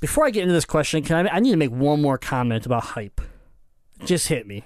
Before 0.00 0.26
I 0.26 0.30
get 0.30 0.42
into 0.42 0.54
this 0.54 0.66
question, 0.66 1.02
can 1.02 1.26
I? 1.26 1.36
I 1.36 1.40
need 1.40 1.52
to 1.52 1.56
make 1.56 1.70
one 1.70 2.02
more 2.02 2.18
comment 2.18 2.66
about 2.66 2.84
hype. 2.84 3.20
Just 4.04 4.28
hit 4.28 4.46
me. 4.46 4.64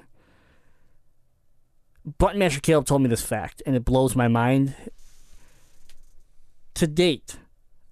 Button 2.19 2.39
Master 2.39 2.61
Caleb 2.61 2.86
told 2.86 3.02
me 3.02 3.09
this 3.09 3.23
fact, 3.23 3.62
and 3.65 3.77
it 3.77 3.85
blows 3.85 4.16
my 4.16 4.27
mind. 4.27 4.74
To 6.74 6.86
date, 6.86 7.36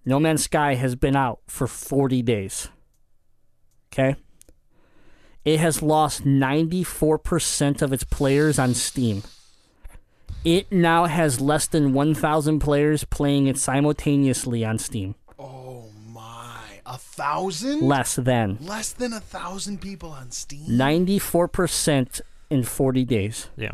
No 0.04 0.18
Man's 0.18 0.44
Sky 0.44 0.74
has 0.74 0.96
been 0.96 1.14
out 1.14 1.40
for 1.46 1.66
40 1.66 2.22
days. 2.22 2.68
Okay? 3.92 4.16
It 5.48 5.60
has 5.60 5.80
lost 5.80 6.26
94% 6.26 7.80
of 7.80 7.90
its 7.90 8.04
players 8.04 8.58
on 8.58 8.74
Steam. 8.74 9.22
It 10.44 10.70
now 10.70 11.06
has 11.06 11.40
less 11.40 11.66
than 11.66 11.94
1,000 11.94 12.60
players 12.60 13.04
playing 13.04 13.46
it 13.46 13.56
simultaneously 13.56 14.62
on 14.62 14.78
Steam. 14.78 15.14
Oh 15.38 15.86
my. 16.06 16.60
A 16.84 16.98
thousand? 16.98 17.80
Less 17.80 18.16
than. 18.16 18.58
Less 18.60 18.92
than 18.92 19.14
a 19.14 19.20
thousand 19.20 19.80
people 19.80 20.10
on 20.10 20.32
Steam. 20.32 20.66
94% 20.68 22.20
in 22.50 22.62
40 22.62 23.04
days. 23.06 23.48
Yeah. 23.56 23.72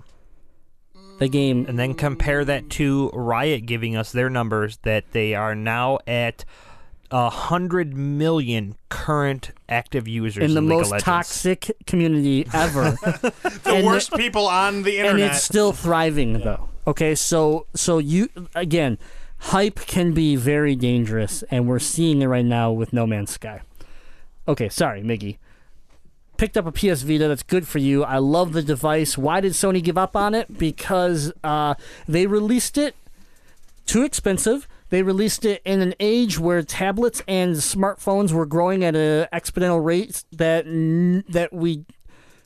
The 1.18 1.28
game 1.28 1.66
And 1.68 1.76
then 1.76 1.94
compare 1.94 2.44
that 2.44 2.70
to 2.70 3.10
Riot 3.12 3.66
giving 3.66 3.96
us 3.96 4.12
their 4.12 4.30
numbers 4.30 4.78
that 4.84 5.10
they 5.10 5.34
are 5.34 5.56
now 5.56 5.98
at 6.06 6.44
a 7.10 7.30
hundred 7.30 7.94
million 7.94 8.76
current 8.88 9.50
active 9.68 10.08
users 10.08 10.44
in 10.44 10.54
the 10.54 10.60
League 10.60 10.68
most 10.68 10.90
Legends. 10.90 11.04
toxic 11.04 11.70
community 11.86 12.46
ever. 12.52 12.90
the 13.02 13.60
and 13.66 13.86
worst 13.86 14.12
people 14.14 14.46
on 14.46 14.82
the 14.82 14.98
internet, 14.98 15.10
and 15.10 15.20
it's 15.20 15.42
still 15.42 15.72
thriving 15.72 16.40
though. 16.40 16.68
Okay, 16.86 17.14
so 17.14 17.66
so 17.74 17.98
you 17.98 18.28
again, 18.54 18.98
hype 19.38 19.80
can 19.80 20.12
be 20.12 20.36
very 20.36 20.74
dangerous, 20.76 21.42
and 21.50 21.68
we're 21.68 21.78
seeing 21.78 22.22
it 22.22 22.26
right 22.26 22.44
now 22.44 22.70
with 22.72 22.92
No 22.92 23.06
Man's 23.06 23.30
Sky. 23.30 23.62
Okay, 24.46 24.68
sorry, 24.68 25.02
Miggy. 25.02 25.38
Picked 26.36 26.56
up 26.56 26.66
a 26.66 26.72
PS 26.72 27.02
Vita. 27.02 27.28
That's 27.28 27.44
good 27.44 27.66
for 27.66 27.78
you. 27.78 28.02
I 28.02 28.18
love 28.18 28.52
the 28.52 28.62
device. 28.62 29.16
Why 29.16 29.40
did 29.40 29.52
Sony 29.52 29.82
give 29.82 29.96
up 29.96 30.16
on 30.16 30.34
it? 30.34 30.58
Because 30.58 31.32
uh, 31.44 31.74
they 32.08 32.26
released 32.26 32.76
it 32.76 32.96
too 33.86 34.02
expensive. 34.02 34.66
They 34.94 35.02
released 35.02 35.44
it 35.44 35.60
in 35.64 35.80
an 35.80 35.96
age 35.98 36.38
where 36.38 36.62
tablets 36.62 37.20
and 37.26 37.56
smartphones 37.56 38.30
were 38.30 38.46
growing 38.46 38.84
at 38.84 38.94
an 38.94 39.26
exponential 39.32 39.84
rate 39.84 40.22
that 40.30 40.68
n- 40.68 41.24
that 41.28 41.52
we 41.52 41.84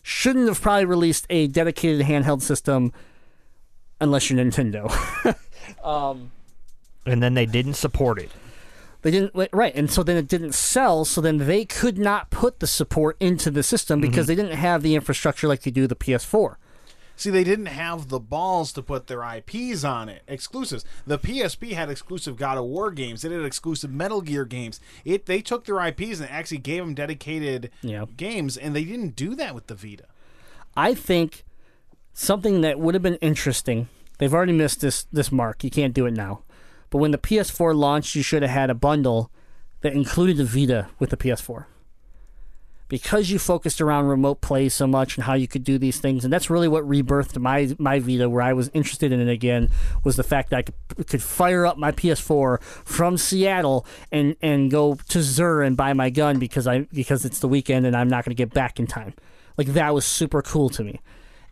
shouldn't 0.03 0.49
have 0.49 0.59
probably 0.59 0.87
released 0.87 1.27
a 1.29 1.49
dedicated 1.49 2.07
handheld 2.07 2.41
system 2.41 2.95
unless 4.01 4.31
you're 4.31 4.43
Nintendo. 4.43 4.91
Um, 5.85 6.33
and 7.05 7.23
then 7.23 7.35
they 7.35 7.45
didn't 7.45 7.75
support 7.75 8.19
it. 8.19 8.31
They 9.03 9.11
didn't 9.11 9.33
right, 9.53 9.75
and 9.75 9.91
so 9.91 10.03
then 10.03 10.17
it 10.17 10.27
didn't 10.27 10.55
sell. 10.55 11.05
So 11.05 11.21
then 11.21 11.37
they 11.37 11.67
could 11.67 11.99
not 11.99 12.31
put 12.31 12.61
the 12.61 12.67
support 12.67 13.19
into 13.21 13.51
the 13.51 13.63
system 13.63 14.01
because 14.01 14.25
mm-hmm. 14.25 14.27
they 14.29 14.35
didn't 14.43 14.57
have 14.57 14.83
the 14.83 14.95
infrastructure 14.95 15.47
like 15.47 15.63
they 15.63 15.71
do 15.71 15.87
the 15.87 15.95
PS4. 15.95 16.57
See, 17.19 17.31
they 17.31 17.43
didn't 17.43 17.67
have 17.67 18.09
the 18.11 18.21
balls 18.21 18.73
to 18.75 18.83
put 18.83 19.09
their 19.09 19.23
IPs 19.25 19.83
on 19.83 20.09
it, 20.09 20.23
exclusives. 20.29 20.85
The 21.05 21.19
PSP 21.19 21.73
had 21.73 21.91
exclusive 21.91 22.37
God 22.37 22.57
of 22.57 22.65
War 22.65 22.93
games. 22.93 23.25
It 23.25 23.33
had 23.33 23.45
exclusive 23.45 23.91
Metal 23.93 24.21
Gear 24.23 24.45
games. 24.45 24.79
It 25.05 25.27
they 25.27 25.41
took 25.43 25.65
their 25.65 25.85
IPs 25.85 26.21
and 26.21 26.31
actually 26.31 26.59
gave 26.59 26.85
them 26.85 26.95
dedicated 26.95 27.71
Yeah. 27.83 28.05
games, 28.17 28.57
and 28.57 28.75
they 28.75 28.85
didn't 28.85 29.17
do 29.17 29.35
that 29.35 29.53
with 29.55 29.67
the 29.67 29.75
Vita. 29.75 30.05
I 30.77 30.95
think 30.95 31.45
something 32.13 32.61
that 32.61 32.79
would 32.79 32.95
have 32.95 33.03
been 33.03 33.17
interesting. 33.17 33.89
They've 34.19 34.33
already 34.33 34.53
missed 34.53 34.81
this 34.81 35.07
this 35.13 35.33
mark. 35.33 35.65
You 35.65 35.71
can't 35.71 35.95
do 35.95 36.07
it 36.07 36.15
now. 36.15 36.43
But 36.91 36.99
when 36.99 37.11
the 37.11 37.19
PS4 37.19 37.75
launched, 37.75 38.15
you 38.15 38.23
should 38.23 38.43
have 38.43 38.51
had 38.53 38.71
a 38.71 38.75
bundle 38.75 39.31
that 39.81 39.93
included 39.93 40.37
the 40.37 40.45
Vita 40.45 40.89
with 41.01 41.11
the 41.11 41.17
PS4. 41.17 41.67
Because 42.89 43.31
you 43.31 43.39
focused 43.39 43.81
around 43.81 44.07
remote 44.07 44.41
play 44.41 44.69
so 44.71 44.87
much 44.87 45.17
and 45.17 45.25
how 45.25 45.35
you 45.35 45.47
could 45.47 45.63
do 45.63 45.79
these 45.79 46.01
things, 46.01 46.25
and 46.25 46.33
that's 46.33 46.49
really 46.49 46.69
what 46.69 46.89
rebirthed 46.89 47.39
my 47.39 47.75
my 47.79 47.99
Vita, 47.99 48.29
where 48.31 48.43
I 48.43 48.55
was 48.55 48.71
interested 48.73 49.13
in 49.13 49.21
it 49.21 49.29
again, 49.29 49.69
was 50.05 50.17
the 50.17 50.23
fact 50.23 50.51
that 50.51 50.57
I 50.57 50.63
could, 50.63 51.07
could 51.07 51.23
fire 51.23 51.67
up 51.67 51.77
my 51.77 51.93
PS4 51.93 52.63
from 52.63 53.19
Seattle 53.19 53.87
and 54.11 54.37
and 54.41 54.71
go 54.71 54.95
to 55.09 55.19
Xur 55.19 55.67
and 55.67 55.77
buy 55.77 55.93
my 55.93 56.09
gun 56.09 56.39
because 56.39 56.67
I 56.67 56.81
because 56.93 57.25
it's 57.25 57.41
the 57.41 57.49
weekend 57.49 57.85
and 57.87 57.95
I'm 57.95 58.09
not 58.09 58.25
going 58.25 58.35
to 58.35 58.43
get 58.43 58.55
back 58.55 58.79
in 58.79 58.87
time. 58.87 59.13
Like 59.59 59.69
that 59.69 59.93
was 59.93 60.07
super 60.07 60.41
cool 60.41 60.71
to 60.71 60.83
me 60.83 61.01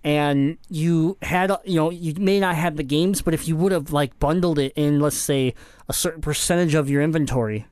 and 0.07 0.57
you 0.69 1.19
had 1.21 1.51
you 1.65 1.75
know 1.75 1.91
you 1.91 2.15
may 2.15 2.39
not 2.39 2.55
have 2.55 2.77
the 2.77 2.85
games 2.85 3.23
but 3.23 3.35
if 3.35 3.49
you 3.49 3.57
would 3.57 3.73
have 3.73 3.93
like 3.93 4.17
bundled 4.21 4.57
it 4.57 4.73
in 4.77 5.01
let's 5.01 5.17
say 5.17 5.53
a 5.89 5.93
certain 5.93 6.23
percentage 6.23 6.75
of 6.75 6.89
your 6.89 7.03
inventory 7.03 7.67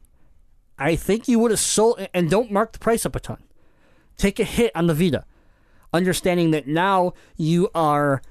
i 0.77 0.97
think 0.97 1.29
you 1.29 1.39
would 1.39 1.53
have 1.53 1.61
sold 1.61 2.09
and 2.13 2.29
don't 2.29 2.51
mark 2.51 2.73
the 2.73 2.79
price 2.81 3.07
up 3.07 3.15
a 3.15 3.21
ton 3.21 3.39
take 4.17 4.39
a 4.39 4.45
hit 4.45 4.71
on 4.75 4.87
the 4.87 4.95
vita 4.95 5.25
understanding 5.93 6.51
that 6.51 6.67
now 6.67 7.13
you 7.37 7.69
are 7.75 8.23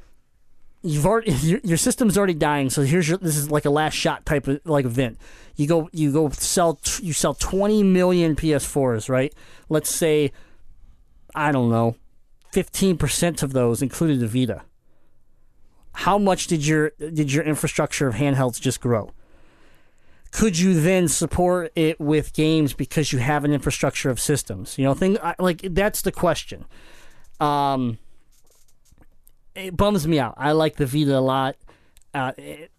you've 0.82 1.06
already 1.06 1.32
your, 1.42 1.60
your 1.64 1.78
system's 1.78 2.18
already 2.18 2.34
dying 2.34 2.70
so 2.70 2.82
here's 2.82 3.08
your 3.08 3.18
this 3.18 3.38
is 3.38 3.50
like 3.50 3.66
a 3.66 3.70
last 3.70 3.94
shot 3.94 4.26
type 4.26 4.48
of 4.48 4.60
like 4.66 4.86
event 4.86 5.18
you 5.56 5.68
go 5.68 5.90
you 5.92 6.12
go 6.12 6.30
sell 6.30 6.80
you 7.02 7.14
sell 7.14 7.34
20 7.34 7.84
million 7.84 8.36
ps4s 8.36 9.10
right 9.10 9.34
let's 9.70 9.94
say 9.94 10.32
i 11.36 11.52
don't 11.52 11.70
know 11.70 11.96
15% 12.54 13.42
of 13.42 13.52
those 13.52 13.82
included 13.82 14.20
the 14.20 14.28
Vita. 14.28 14.62
How 15.94 16.18
much 16.18 16.48
did 16.48 16.66
your 16.66 16.92
did 17.00 17.32
your 17.32 17.44
infrastructure 17.44 18.08
of 18.08 18.16
handhelds 18.16 18.60
just 18.60 18.80
grow? 18.80 19.12
Could 20.34 20.58
you 20.58 20.82
then 20.82 21.08
support 21.08 21.72
it 21.76 22.00
with 22.00 22.34
games 22.34 22.74
because 22.74 23.14
you 23.14 23.20
have 23.20 23.46
an 23.46 23.54
infrastructure 23.54 24.10
of 24.10 24.20
systems? 24.20 24.80
You 24.80 24.86
know, 24.86 24.96
thing 24.96 25.20
like 25.38 25.62
that's 25.62 26.02
the 26.02 26.12
question. 26.12 26.66
Um, 27.40 28.00
it 29.54 29.78
bums 29.78 30.08
me 30.08 30.18
out. 30.18 30.34
I 30.38 30.54
like 30.54 30.78
the 30.78 30.88
Vita 30.88 31.16
a 31.16 31.22
lot. 31.22 31.56
Uh, 32.16 32.32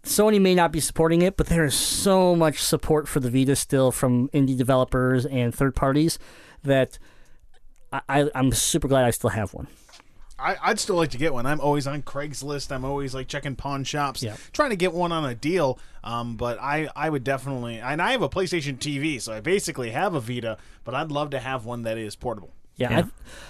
Sony 0.02 0.40
may 0.40 0.56
not 0.56 0.72
be 0.72 0.80
supporting 0.80 1.22
it, 1.22 1.36
but 1.36 1.46
there 1.46 1.64
is 1.64 1.74
so 1.74 2.34
much 2.34 2.60
support 2.60 3.06
for 3.06 3.20
the 3.20 3.30
Vita 3.30 3.54
still 3.54 3.92
from 3.92 4.28
indie 4.30 4.56
developers 4.56 5.24
and 5.24 5.54
third 5.54 5.76
parties 5.76 6.18
that 6.64 6.98
I, 7.92 8.00
I, 8.08 8.30
I'm 8.34 8.50
super 8.50 8.88
glad 8.88 9.04
I 9.04 9.10
still 9.10 9.30
have 9.30 9.54
one. 9.54 9.68
I, 10.38 10.56
I'd 10.62 10.80
still 10.80 10.96
like 10.96 11.10
to 11.10 11.18
get 11.18 11.32
one. 11.32 11.46
I'm 11.46 11.60
always 11.60 11.86
on 11.86 12.02
Craigslist. 12.02 12.72
I'm 12.72 12.84
always 12.84 13.14
like 13.14 13.28
checking 13.28 13.54
pawn 13.56 13.84
shops, 13.84 14.22
Yeah. 14.22 14.36
trying 14.52 14.70
to 14.70 14.76
get 14.76 14.92
one 14.92 15.12
on 15.12 15.24
a 15.24 15.34
deal. 15.34 15.78
Um, 16.02 16.36
but 16.36 16.58
I, 16.60 16.88
I 16.96 17.08
would 17.08 17.24
definitely, 17.24 17.78
and 17.78 18.02
I 18.02 18.12
have 18.12 18.22
a 18.22 18.28
PlayStation 18.28 18.76
TV, 18.78 19.20
so 19.20 19.32
I 19.32 19.40
basically 19.40 19.90
have 19.90 20.14
a 20.14 20.20
Vita. 20.20 20.58
But 20.84 20.94
I'd 20.94 21.10
love 21.12 21.30
to 21.30 21.38
have 21.38 21.64
one 21.64 21.82
that 21.82 21.96
is 21.98 22.16
portable. 22.16 22.50
Yeah, 22.76 22.90
Yeah. 22.90 22.98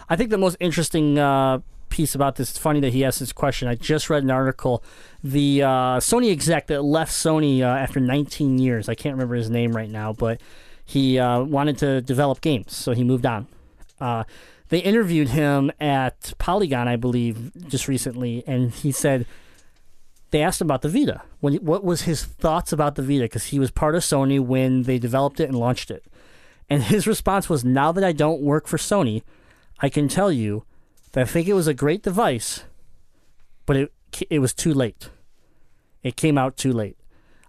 I, 0.09 0.15
I 0.15 0.16
think 0.16 0.31
the 0.31 0.39
most 0.39 0.56
interesting 0.61 1.19
uh, 1.19 1.61
piece 1.89 2.15
about 2.15 2.36
this. 2.36 2.51
It's 2.51 2.59
funny 2.59 2.81
that 2.81 2.93
he 2.93 3.05
asked 3.05 3.19
this 3.20 3.32
question. 3.32 3.66
I 3.66 3.74
just 3.77 4.11
read 4.11 4.23
an 4.23 4.31
article. 4.31 4.85
The 5.23 5.62
uh, 5.62 5.69
Sony 6.01 6.31
exec 6.31 6.66
that 6.66 6.82
left 6.82 7.12
Sony 7.12 7.61
uh, 7.62 7.65
after 7.66 7.98
19 7.98 8.59
years. 8.59 8.89
I 8.90 8.94
can't 8.94 9.15
remember 9.15 9.35
his 9.36 9.48
name 9.48 9.74
right 9.74 9.90
now, 9.90 10.12
but 10.12 10.40
he 10.85 11.19
uh, 11.19 11.40
wanted 11.40 11.78
to 11.78 12.02
develop 12.02 12.43
games, 12.43 12.77
so 12.77 12.93
he 12.93 13.02
moved 13.05 13.24
on. 13.24 13.47
They 14.69 14.78
interviewed 14.78 15.28
him 15.28 15.70
at 15.78 16.32
Polygon, 16.39 16.89
I 16.89 16.97
believe, 16.97 17.53
just 17.69 17.86
recently, 17.86 18.43
and 18.47 18.70
he 18.70 18.93
said 18.93 19.27
they 20.31 20.43
asked 20.43 20.61
him 20.61 20.66
about 20.66 20.82
the 20.82 20.89
Vita. 20.89 21.23
When, 21.41 21.55
what 21.57 21.85
was 21.85 22.03
his 22.03 22.24
thoughts 22.24 22.73
about 22.73 22.97
the 22.97 23.03
Vita? 23.03 23.24
Because 23.24 23.45
he 23.45 23.61
was 23.61 23.70
part 23.70 23.95
of 23.95 24.03
Sony 24.03 24.41
when 24.41 24.82
they 24.82 24.99
developed 24.99 25.39
it 25.39 25.49
and 25.49 25.57
launched 25.57 25.91
it. 25.91 26.05
And 26.69 26.82
his 26.82 27.07
response 27.15 27.49
was, 27.49 27.65
"Now 27.65 27.93
that 27.93 28.03
I 28.03 28.12
don't 28.12 28.41
work 28.41 28.66
for 28.66 28.78
Sony, 28.78 29.23
I 29.81 29.89
can 29.89 30.09
tell 30.09 30.32
you 30.32 30.65
that 31.12 31.20
I 31.20 31.24
think 31.24 31.47
it 31.47 31.53
was 31.53 31.69
a 31.69 31.74
great 31.74 32.03
device, 32.03 32.65
but 33.66 33.77
it 33.77 33.93
it 34.31 34.39
was 34.39 34.55
too 34.55 34.74
late. 34.74 35.11
It 36.03 36.16
came 36.16 36.36
out 36.39 36.57
too 36.57 36.73
late. 36.73 36.97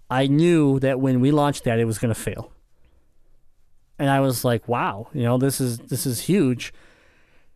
I 0.09 0.27
knew 0.27 0.79
that 0.79 0.99
when 0.99 1.19
we 1.19 1.31
launched 1.31 1.63
that, 1.63 1.79
it 1.79 1.85
was 1.85 1.97
going 1.97 2.13
to 2.13 2.19
fail." 2.19 2.51
And 3.97 4.09
I 4.09 4.19
was 4.19 4.43
like, 4.43 4.67
"Wow, 4.67 5.07
you 5.13 5.23
know, 5.23 5.37
this 5.37 5.61
is 5.61 5.79
this 5.79 6.05
is 6.05 6.21
huge." 6.21 6.73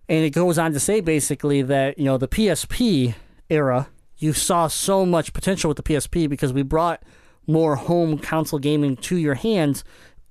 And 0.10 0.26
it 0.26 0.32
goes 0.32 0.58
on 0.58 0.74
to 0.74 0.80
say 0.80 1.00
basically 1.00 1.62
that 1.62 2.00
you 2.00 2.06
know 2.06 2.18
the 2.18 2.28
PSP 2.28 3.14
era, 3.50 3.88
you 4.18 4.34
saw 4.34 4.68
so 4.68 5.06
much 5.06 5.32
potential 5.32 5.70
with 5.70 5.78
the 5.78 5.84
PSP 5.84 6.28
because 6.28 6.52
we 6.52 6.64
brought 6.64 7.04
more 7.48 7.76
home 7.76 8.18
console 8.18 8.60
gaming 8.60 8.98
to 8.98 9.16
your 9.16 9.36
hands 9.36 9.84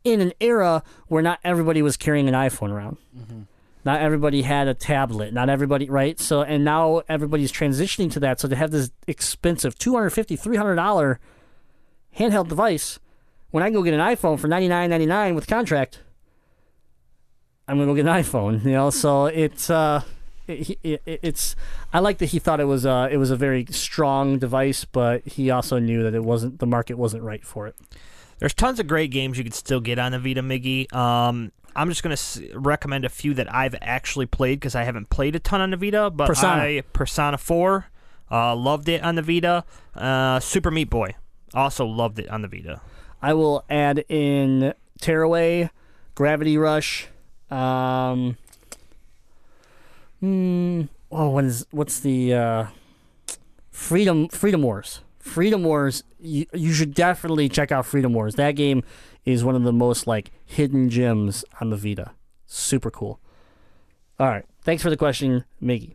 in 0.04 0.20
an 0.20 0.32
era 0.40 0.82
where 1.06 1.22
not 1.22 1.38
everybody 1.44 1.80
was 1.80 1.96
carrying 1.96 2.28
an 2.28 2.34
iPhone 2.34 2.70
around. 2.70 2.96
Mm-hmm. 3.16 3.42
Not 3.84 4.00
everybody 4.00 4.42
had 4.42 4.68
a 4.68 4.74
tablet. 4.74 5.32
Not 5.32 5.48
everybody, 5.48 5.88
right? 5.88 6.18
So, 6.18 6.42
and 6.42 6.64
now 6.64 7.02
everybody's 7.08 7.52
transitioning 7.52 8.10
to 8.12 8.20
that. 8.20 8.40
So 8.40 8.48
to 8.48 8.56
have 8.56 8.70
this 8.70 8.90
expensive 9.06 9.76
$250, 9.76 10.40
$300 10.40 11.18
handheld 12.18 12.48
device, 12.48 12.98
when 13.50 13.62
I 13.62 13.66
can 13.66 13.74
go 13.74 13.82
get 13.82 13.94
an 13.94 14.00
iPhone 14.00 14.38
for 14.38 14.48
$99.99 14.48 15.34
with 15.34 15.46
contract, 15.46 16.00
I'm 17.68 17.76
gonna 17.78 17.86
go 17.86 17.94
get 17.94 18.06
an 18.06 18.12
iPhone. 18.22 18.64
You 18.64 18.72
know, 18.72 18.90
so 18.90 19.26
it's 19.26 19.68
uh, 19.70 20.02
it, 20.46 20.78
it, 20.82 21.02
it's. 21.06 21.54
I 21.92 21.98
like 22.00 22.18
that 22.18 22.26
he 22.26 22.38
thought 22.38 22.60
it 22.60 22.64
was 22.64 22.86
uh, 22.86 23.08
it 23.10 23.18
was 23.18 23.30
a 23.30 23.36
very 23.36 23.66
strong 23.70 24.38
device, 24.38 24.84
but 24.84 25.26
he 25.26 25.50
also 25.50 25.78
knew 25.78 26.02
that 26.02 26.14
it 26.14 26.24
wasn't 26.24 26.58
the 26.58 26.66
market 26.66 26.94
wasn't 26.98 27.22
right 27.22 27.44
for 27.44 27.66
it. 27.66 27.76
There's 28.38 28.54
tons 28.54 28.80
of 28.80 28.86
great 28.86 29.10
games 29.10 29.36
you 29.36 29.44
could 29.44 29.54
still 29.54 29.80
get 29.80 29.98
on 29.98 30.12
the 30.12 30.18
Vita 30.18 30.42
Miggy. 30.42 30.92
Um, 30.94 31.52
I'm 31.76 31.88
just 31.88 32.02
gonna 32.02 32.14
s- 32.14 32.40
recommend 32.54 33.04
a 33.04 33.08
few 33.08 33.34
that 33.34 33.52
I've 33.54 33.74
actually 33.80 34.26
played 34.26 34.60
because 34.60 34.74
I 34.74 34.84
haven't 34.84 35.10
played 35.10 35.36
a 35.36 35.38
ton 35.38 35.60
on 35.60 35.70
the 35.70 35.76
Vita. 35.76 36.10
But 36.10 36.26
Persona. 36.28 36.62
I 36.62 36.82
Persona 36.92 37.36
4, 37.36 37.86
uh, 38.30 38.56
loved 38.56 38.88
it 38.88 39.02
on 39.02 39.16
the 39.16 39.22
Vita. 39.22 39.64
Uh, 39.94 40.40
Super 40.40 40.70
Meat 40.70 40.88
Boy, 40.88 41.14
also 41.52 41.84
loved 41.84 42.18
it 42.18 42.28
on 42.30 42.42
the 42.42 42.48
Vita. 42.48 42.80
I 43.20 43.34
will 43.34 43.64
add 43.68 44.04
in 44.08 44.72
Tearaway, 45.00 45.70
Gravity 46.14 46.56
Rush. 46.56 47.08
Um, 47.50 48.36
hmm, 50.20 50.82
oh, 51.10 51.30
what 51.30 51.44
is 51.44 51.66
what's 51.70 52.00
the 52.00 52.34
uh, 52.34 52.66
Freedom 53.70 54.28
Freedom 54.28 54.62
Wars? 54.62 55.00
Freedom 55.18 55.62
Wars. 55.62 56.04
You, 56.20 56.46
you 56.52 56.72
should 56.72 56.94
definitely 56.94 57.48
check 57.48 57.70
out 57.70 57.86
Freedom 57.86 58.12
Wars. 58.12 58.34
That 58.34 58.52
game 58.52 58.82
is 59.24 59.44
one 59.44 59.54
of 59.54 59.62
the 59.62 59.72
most 59.72 60.06
like 60.06 60.30
hidden 60.44 60.90
gems 60.90 61.44
on 61.60 61.70
the 61.70 61.76
Vita. 61.76 62.12
Super 62.46 62.90
cool. 62.90 63.20
All 64.18 64.26
right, 64.26 64.44
thanks 64.62 64.82
for 64.82 64.90
the 64.90 64.96
question, 64.96 65.44
Miggy. 65.62 65.94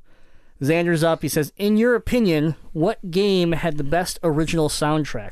Xander's 0.62 1.04
up. 1.04 1.22
He 1.24 1.28
says, 1.28 1.52
"In 1.58 1.78
your 1.78 1.96
opinion, 1.96 2.56
what 2.72 3.12
game 3.12 3.52
had 3.52 3.78
the 3.78 3.84
best 3.84 4.18
original 4.24 4.70
soundtrack? 4.70 5.32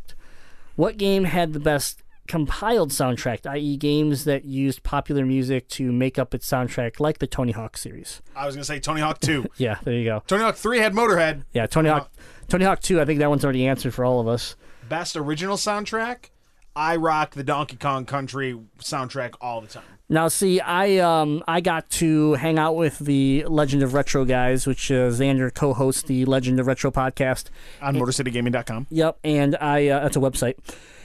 What 0.75 0.97
game 0.97 1.25
had 1.25 1.53
the 1.53 1.59
best 1.59 2.01
compiled 2.31 2.91
soundtrack, 2.91 3.45
i.e., 3.45 3.75
games 3.75 4.23
that 4.23 4.45
used 4.45 4.83
popular 4.83 5.25
music 5.25 5.67
to 5.67 5.91
make 5.91 6.17
up 6.17 6.33
its 6.33 6.49
soundtrack, 6.49 7.01
like 7.01 7.19
the 7.19 7.27
Tony 7.27 7.51
Hawk 7.51 7.75
series? 7.75 8.21
I 8.33 8.45
was 8.45 8.55
gonna 8.55 8.63
say 8.63 8.79
Tony 8.79 9.01
Hawk 9.01 9.19
Two. 9.19 9.47
Yeah, 9.57 9.79
there 9.83 9.93
you 9.93 10.05
go. 10.05 10.23
Tony 10.27 10.41
Hawk 10.41 10.55
Three 10.55 10.79
had 10.79 10.93
Motorhead. 10.93 11.43
Yeah, 11.51 11.67
Tony 11.67 11.89
Hawk, 11.89 12.09
Tony 12.47 12.63
Hawk 12.63 12.79
Two. 12.79 13.01
I 13.01 13.05
think 13.05 13.19
that 13.19 13.29
one's 13.29 13.43
already 13.43 13.67
answered 13.67 13.93
for 13.93 14.05
all 14.05 14.21
of 14.21 14.29
us. 14.29 14.55
Best 14.87 15.17
original 15.17 15.57
soundtrack. 15.57 16.29
I 16.73 16.95
rock 16.95 17.31
the 17.31 17.43
Donkey 17.43 17.75
Kong 17.75 18.05
Country 18.05 18.57
soundtrack 18.79 19.33
all 19.41 19.59
the 19.59 19.67
time. 19.67 19.83
Now, 20.07 20.29
see, 20.29 20.61
I 20.61 20.99
um 20.99 21.43
I 21.49 21.59
got 21.59 21.89
to 21.91 22.35
hang 22.35 22.57
out 22.57 22.77
with 22.77 22.99
the 22.99 23.43
Legend 23.49 23.83
of 23.83 23.93
Retro 23.93 24.23
guys, 24.23 24.65
which 24.65 24.89
uh, 24.89 25.09
Xander 25.09 25.53
co-hosts 25.53 26.03
the 26.03 26.23
Legend 26.23 26.61
of 26.61 26.67
Retro 26.67 26.91
podcast. 26.91 27.49
On 27.81 27.93
MotorCityGaming.com. 27.95 28.87
Yep, 28.89 29.19
and 29.25 29.57
I 29.57 29.87
uh, 29.89 29.99
that's 29.99 30.15
a 30.15 30.21
website. 30.21 30.55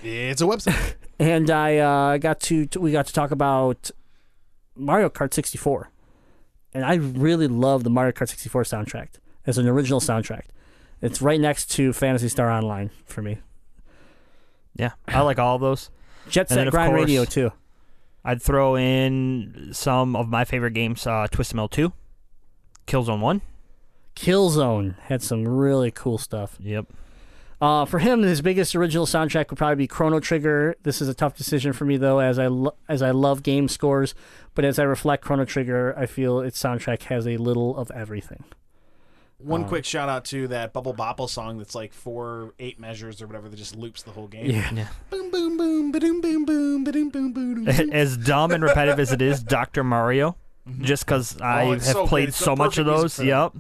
It's 0.07 0.41
a 0.41 0.45
website. 0.45 0.95
and 1.19 1.51
I 1.51 1.79
uh, 1.79 2.19
got 2.19 2.41
to, 2.41 2.67
to 2.67 2.81
we 2.81 2.93
got 2.93 3.07
to 3.07 3.13
talk 3.13 3.31
about 3.31 3.91
Mario 4.75 5.09
Kart 5.09 5.35
64, 5.35 5.91
and 6.75 6.85
I 6.85 6.95
really 6.95 7.49
love 7.49 7.85
the 7.85 7.91
Mario 7.91 8.13
Kart 8.13 8.29
64 8.29 8.65
soundtrack 8.65 9.09
as 9.47 9.59
an 9.59 9.67
original 9.67 10.01
soundtrack. 10.01 10.43
It's 11.03 11.21
right 11.21 11.41
next 11.41 11.71
to 11.73 11.93
Phantasy 11.93 12.29
Star 12.29 12.51
Online 12.51 12.91
for 13.05 13.23
me. 13.23 13.39
Yeah, 14.75 14.93
I 15.09 15.21
like 15.23 15.39
all 15.39 15.57
of 15.57 15.61
those. 15.61 15.91
Jet 16.29 16.49
Set 16.49 16.71
Grind 16.71 16.93
course- 16.93 17.01
Radio 17.03 17.25
too. 17.25 17.53
I'd 18.25 18.43
throw 18.43 18.77
in 18.77 19.69
some 19.73 20.17
of 20.17 20.29
my 20.29 20.45
favorite 20.45 20.73
games: 20.73 21.07
uh, 21.07 21.27
Twisted 21.31 21.57
Metal 21.57 21.69
Two, 21.69 21.93
Killzone 22.87 23.21
One. 23.21 23.41
Killzone 24.17 24.99
had 25.03 25.23
some 25.23 25.47
really 25.47 25.91
cool 25.91 26.19
stuff. 26.19 26.57
Yep. 26.59 26.87
Uh, 27.61 27.87
for 27.87 27.99
him, 28.01 28.23
his 28.23 28.43
biggest 28.43 28.77
original 28.77 29.07
soundtrack 29.07 29.49
would 29.49 29.57
probably 29.57 29.77
be 29.77 29.87
Chrono 29.87 30.21
Trigger. 30.21 30.77
This 30.83 31.01
is 31.01 31.09
a 31.09 31.15
tough 31.15 31.37
decision 31.37 31.73
for 31.73 31.87
me 31.87 31.97
though, 31.97 32.19
as 32.19 32.39
I 32.39 32.49
lo- 32.49 32.75
as 32.89 33.01
I 33.01 33.13
love 33.13 33.43
game 33.43 33.67
scores, 33.69 34.15
but 34.55 34.65
as 34.65 34.79
I 34.79 34.83
reflect 34.83 35.25
Chrono 35.25 35.47
Trigger, 35.47 35.95
I 35.97 36.05
feel 36.07 36.41
its 36.41 36.63
soundtrack 36.63 37.03
has 37.05 37.27
a 37.27 37.39
little 37.39 37.75
of 37.79 37.91
everything. 37.93 38.45
One 39.39 39.63
Um, 39.63 39.69
quick 39.69 39.85
shout 39.87 40.09
out 40.11 40.25
to 40.27 40.49
that 40.49 40.73
Bubble 40.75 40.93
Bobble 40.93 41.29
song 41.29 41.57
that's 41.59 41.75
like 41.75 41.93
four 41.95 42.53
eight 42.59 42.79
measures 42.79 43.21
or 43.23 43.27
whatever 43.27 43.49
that 43.49 43.57
just 43.57 43.75
loops 43.77 44.03
the 44.03 44.11
whole 44.11 44.29
game. 44.29 44.51
Yeah. 44.51 44.89
Boom 45.11 45.31
boom 45.31 45.57
boom 45.57 45.93
ba-doom 45.93 46.21
boom 46.21 46.45
boom 46.45 46.85
ba-doom 46.85 47.09
boom 47.11 47.33
boom. 47.33 47.69
as 47.93 48.17
dumb 48.19 48.51
and 48.51 48.63
repetitive 48.63 49.01
as 49.01 49.13
it 49.13 49.23
is, 49.23 49.43
Doctor 49.43 49.83
Mario. 49.85 50.37
Just 50.81 51.07
because 51.07 51.41
I 51.41 51.65
Oh, 51.65 51.73
have 51.73 51.85
so 51.85 52.07
played 52.07 52.29
It's 52.31 52.37
so 52.37 52.57
much 52.57 52.77
of 52.79 52.87
those. 52.87 53.17
for 53.17 53.25
that. 53.25 53.53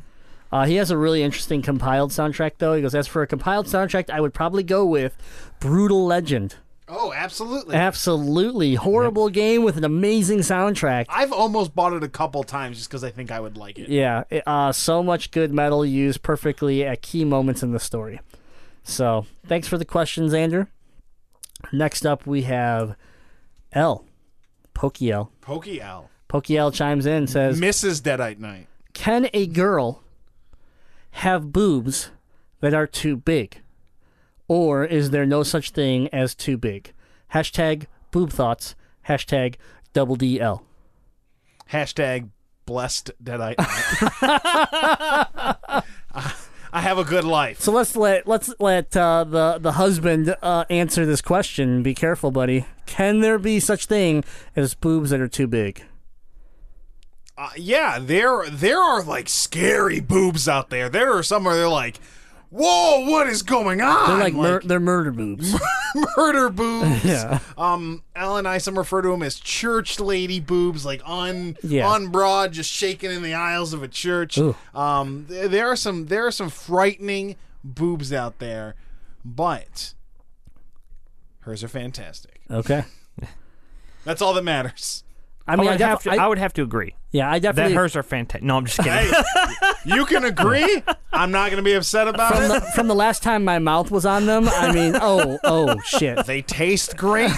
Yep. 0.52 0.60
Uh, 0.62 0.66
he 0.66 0.77
has 0.77 0.90
a 0.90 0.97
really 0.97 1.23
interesting 1.23 1.62
compiled 1.62 2.10
soundtrack 2.10 2.52
though. 2.59 2.74
He 2.74 2.82
goes, 2.82 2.94
as 2.94 3.06
for 3.06 3.23
a 3.23 3.27
compiled 3.27 3.66
soundtrack, 3.66 4.10
I 4.10 4.20
would 4.20 4.35
probably 4.35 4.62
go 4.62 4.85
with 4.85 5.16
Brutal 5.60 6.05
Legend. 6.06 6.56
Oh, 6.89 7.12
absolutely. 7.12 7.74
Absolutely 7.74 8.77
horrible 8.77 9.28
game 9.28 9.64
with 9.64 9.77
an 9.77 9.82
amazing 9.82 10.39
soundtrack. 10.39 11.06
I've 11.09 11.32
almost 11.32 11.74
bought 11.74 11.93
it 11.94 12.05
a 12.05 12.09
couple 12.09 12.44
times 12.44 12.77
just 12.77 12.89
because 12.89 13.02
I 13.02 13.10
think 13.10 13.32
I 13.32 13.40
would 13.40 13.56
like 13.56 13.77
it. 13.77 13.89
Yeah, 13.89 14.23
it- 14.31 14.44
uh, 14.47 14.70
so 14.70 15.02
much 15.02 15.32
good 15.32 15.52
metal 15.52 15.85
used 15.85 16.23
perfectly 16.23 16.85
at 16.85 17.02
key 17.02 17.24
moments 17.24 17.62
in 17.64 17.73
the 17.73 17.81
story. 17.81 18.20
So, 18.85 19.27
thanks 19.48 19.66
for 19.66 19.78
the 19.78 19.85
questions, 19.85 20.32
Andrew. 20.32 20.66
Next 21.73 22.06
up, 22.06 22.24
we 22.24 22.43
have 22.43 22.94
L. 23.73 24.05
Pokiel. 24.73 25.31
Pokiel 26.28 26.73
chimes 26.73 27.05
in 27.06 27.27
says, 27.27 27.60
Mrs. 27.60 28.01
Deadite 28.01 28.39
Night. 28.39 28.68
Can 28.93 29.28
a 29.35 29.48
girl 29.48 30.02
have 31.16 31.51
boobs 31.52 32.10
that 32.60 32.74
are 32.74 32.86
too 32.86 33.16
big? 33.16 33.62
Or 34.48 34.84
is 34.84 35.10
there 35.10 35.24
no 35.26 35.43
such 35.43 35.70
thing 35.70 36.09
as 36.09 36.34
too 36.34 36.59
big? 36.59 36.93
Hashtag 37.34 37.86
boob 38.10 38.30
thoughts. 38.30 38.74
Hashtag 39.09 39.55
double 39.93 40.16
DL. 40.16 40.60
Hashtag 41.72 42.28
blessed 42.66 43.12
Deadite 43.22 43.59
Night. 43.59 43.66
I 46.72 46.80
have 46.80 46.98
a 46.98 47.05
good 47.05 47.24
life. 47.24 47.60
So 47.60 47.72
let's 47.72 47.97
let 47.97 48.26
let's 48.26 48.52
let 48.60 48.94
uh, 48.94 49.24
the 49.24 49.59
the 49.59 49.72
husband 49.72 50.36
uh, 50.43 50.64
answer 50.68 51.06
this 51.06 51.22
question. 51.22 51.82
Be 51.82 51.94
careful, 51.94 52.30
buddy. 52.30 52.66
Can 52.84 53.20
there 53.20 53.38
be 53.38 53.59
such 53.60 53.86
thing 53.86 54.22
as 54.55 54.74
boobs 54.74 55.10
that 55.10 55.20
are 55.20 55.28
too 55.28 55.47
big? 55.47 55.82
Uh, 57.38 57.50
yeah, 57.56 57.98
there 58.00 58.48
there 58.48 58.80
are 58.80 59.02
like 59.02 59.28
scary 59.28 60.00
boobs 60.00 60.48
out 60.48 60.70
there. 60.70 60.88
There 60.88 61.12
are 61.12 61.22
some 61.22 61.44
where 61.44 61.54
they're 61.54 61.68
like, 61.68 61.98
"Whoa, 62.48 63.08
what 63.10 63.26
is 63.26 63.42
going 63.42 63.82
on?" 63.82 64.08
They're 64.08 64.18
like, 64.18 64.32
mur- 64.34 64.62
they're 64.64 64.80
murder 64.80 65.10
boobs. 65.12 65.54
murder 66.16 66.48
boobs. 66.48 67.04
Yeah. 67.04 67.40
Um, 67.58 68.02
Al 68.14 68.38
and 68.38 68.48
I 68.48 68.56
some 68.58 68.78
refer 68.78 69.02
to 69.02 69.08
them 69.10 69.22
as 69.22 69.38
church 69.38 70.00
lady 70.00 70.40
boobs, 70.40 70.86
like 70.86 71.02
on 71.04 71.58
Yeah. 71.62 71.86
on 71.86 72.08
broad, 72.08 72.52
just 72.52 72.70
shaking 72.72 73.10
in 73.10 73.22
the 73.22 73.34
aisles 73.34 73.74
of 73.74 73.82
a 73.82 73.88
church. 73.88 74.38
Ooh. 74.38 74.56
Um, 74.74 75.26
th- 75.28 75.50
there 75.50 75.68
are 75.68 75.76
some 75.76 76.06
there 76.06 76.26
are 76.26 76.30
some 76.32 76.48
frightening 76.48 77.36
boobs 77.62 78.12
out 78.14 78.38
there, 78.38 78.76
but 79.24 79.92
hers 81.40 81.62
are 81.62 81.68
fantastic. 81.68 82.40
okay. 82.50 82.84
That's 84.04 84.22
all 84.22 84.32
that 84.34 84.44
matters. 84.44 85.02
I 85.48 85.52
I, 85.52 85.56
mean, 85.56 85.68
I, 85.68 85.72
would 85.72 85.80
have 85.80 86.02
to, 86.04 86.10
I, 86.12 86.16
I 86.16 86.26
would 86.28 86.38
have 86.38 86.52
to 86.54 86.62
agree 86.62 86.94
yeah, 87.16 87.30
I 87.30 87.38
definitely. 87.38 87.72
that 87.72 87.78
hers 87.78 87.97
are 87.97 88.02
fantastic. 88.02 88.43
No, 88.43 88.56
I'm 88.56 88.66
just 88.66 88.78
kidding. 88.78 88.93
Hey, 88.93 89.72
you 89.84 90.05
can 90.06 90.24
agree. 90.32 90.82
I'm 91.12 91.30
not 91.30 91.51
going 91.51 91.56
to 91.56 91.62
be 91.62 91.72
upset 91.72 92.09
about 92.09 92.34
from 92.34 92.44
it. 92.44 92.48
the, 92.48 92.60
from 92.72 92.88
the 92.88 92.94
last 92.94 93.22
time 93.22 93.44
my 93.44 93.59
mouth 93.59 93.90
was 93.90 94.05
on 94.05 94.26
them. 94.26 94.48
I 94.48 94.72
mean, 94.72 94.97
oh 95.01 95.38
oh 95.44 95.78
shit. 95.80 96.26
They 96.26 96.43
taste 96.43 96.97
great. 96.97 97.30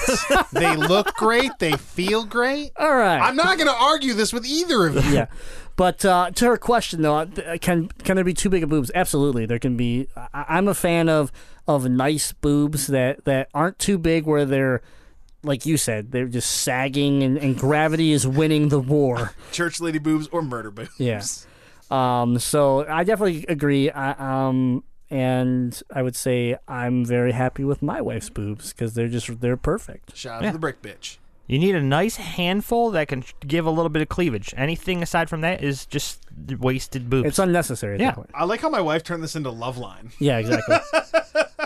they 0.52 0.76
look 0.76 1.14
great. 1.14 1.52
They 1.58 1.72
feel 1.72 2.24
great. 2.24 2.72
All 2.76 2.94
right. 2.94 3.20
I'm 3.20 3.36
not 3.36 3.56
going 3.56 3.68
to 3.68 3.76
argue 3.76 4.14
this 4.14 4.32
with 4.32 4.44
either 4.44 4.88
of 4.88 4.94
you. 4.96 5.12
yeah. 5.12 5.26
But 5.76 6.04
uh, 6.04 6.32
to 6.32 6.46
her 6.46 6.56
question 6.56 7.02
though, 7.02 7.24
can 7.60 7.86
can 7.88 8.16
there 8.16 8.24
be 8.24 8.34
too 8.34 8.48
big 8.50 8.64
of 8.64 8.68
boobs? 8.68 8.90
Absolutely, 8.96 9.46
there 9.46 9.60
can 9.60 9.76
be. 9.76 10.08
I, 10.16 10.44
I'm 10.48 10.66
a 10.66 10.74
fan 10.74 11.08
of 11.08 11.30
of 11.68 11.88
nice 11.88 12.32
boobs 12.32 12.88
that 12.88 13.24
that 13.26 13.48
aren't 13.54 13.78
too 13.78 13.96
big 13.96 14.26
where 14.26 14.44
they're 14.44 14.82
like 15.42 15.64
you 15.66 15.76
said 15.76 16.10
they're 16.12 16.26
just 16.26 16.50
sagging 16.50 17.22
and, 17.22 17.38
and 17.38 17.56
gravity 17.56 18.12
is 18.12 18.26
winning 18.26 18.68
the 18.68 18.80
war. 18.80 19.32
Church 19.52 19.80
lady 19.80 19.98
boobs 19.98 20.28
or 20.32 20.42
murder 20.42 20.70
boobs. 20.70 20.90
Yeah. 20.98 21.22
Um. 21.90 22.38
So 22.38 22.86
I 22.88 23.04
definitely 23.04 23.44
agree. 23.48 23.90
I, 23.90 24.44
um. 24.46 24.84
And 25.10 25.80
I 25.90 26.02
would 26.02 26.16
say 26.16 26.56
I'm 26.68 27.02
very 27.02 27.32
happy 27.32 27.64
with 27.64 27.80
my 27.80 28.02
wife's 28.02 28.28
boobs 28.28 28.74
because 28.74 28.92
they're 28.92 29.08
just 29.08 29.40
they're 29.40 29.56
perfect. 29.56 30.14
Shout 30.14 30.34
out 30.36 30.42
Yeah. 30.42 30.48
to 30.50 30.52
the 30.52 30.58
brick 30.58 30.82
bitch. 30.82 31.16
You 31.48 31.58
need 31.58 31.74
a 31.74 31.82
nice 31.82 32.16
handful 32.16 32.90
that 32.90 33.08
can 33.08 33.24
give 33.46 33.64
a 33.66 33.70
little 33.70 33.88
bit 33.88 34.02
of 34.02 34.08
cleavage. 34.08 34.52
Anything 34.56 35.02
aside 35.02 35.28
from 35.30 35.40
that 35.40 35.64
is 35.64 35.86
just 35.86 36.20
wasted 36.58 37.08
boobs. 37.08 37.26
It's 37.26 37.38
unnecessary 37.38 37.94
at 37.94 38.00
Yeah. 38.00 38.06
that 38.10 38.16
point. 38.16 38.30
I 38.34 38.44
like 38.44 38.60
how 38.60 38.68
my 38.68 38.82
wife 38.82 39.02
turned 39.02 39.22
this 39.22 39.34
into 39.34 39.50
Loveline. 39.50 40.12
Yeah. 40.20 40.38
Exactly. 40.38 40.76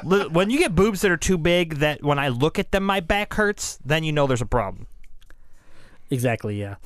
When 0.05 0.51
you 0.51 0.59
get 0.59 0.75
boobs 0.75 1.03
that 1.03 1.11
are 1.13 1.17
too 1.17 1.39
big 1.39 1.75
that 1.77 2.03
when 2.03 2.19
I 2.19 2.27
look 2.29 2.59
at 2.59 2.73
them 2.73 2.83
my 2.83 2.99
back 2.99 3.35
hurts, 3.35 3.79
then 3.85 4.03
you 4.03 4.11
know 4.11 4.27
there's 4.27 4.41
a 4.41 4.47
problem. 4.47 4.87
Exactly, 6.11 6.59
yeah. 6.59 6.77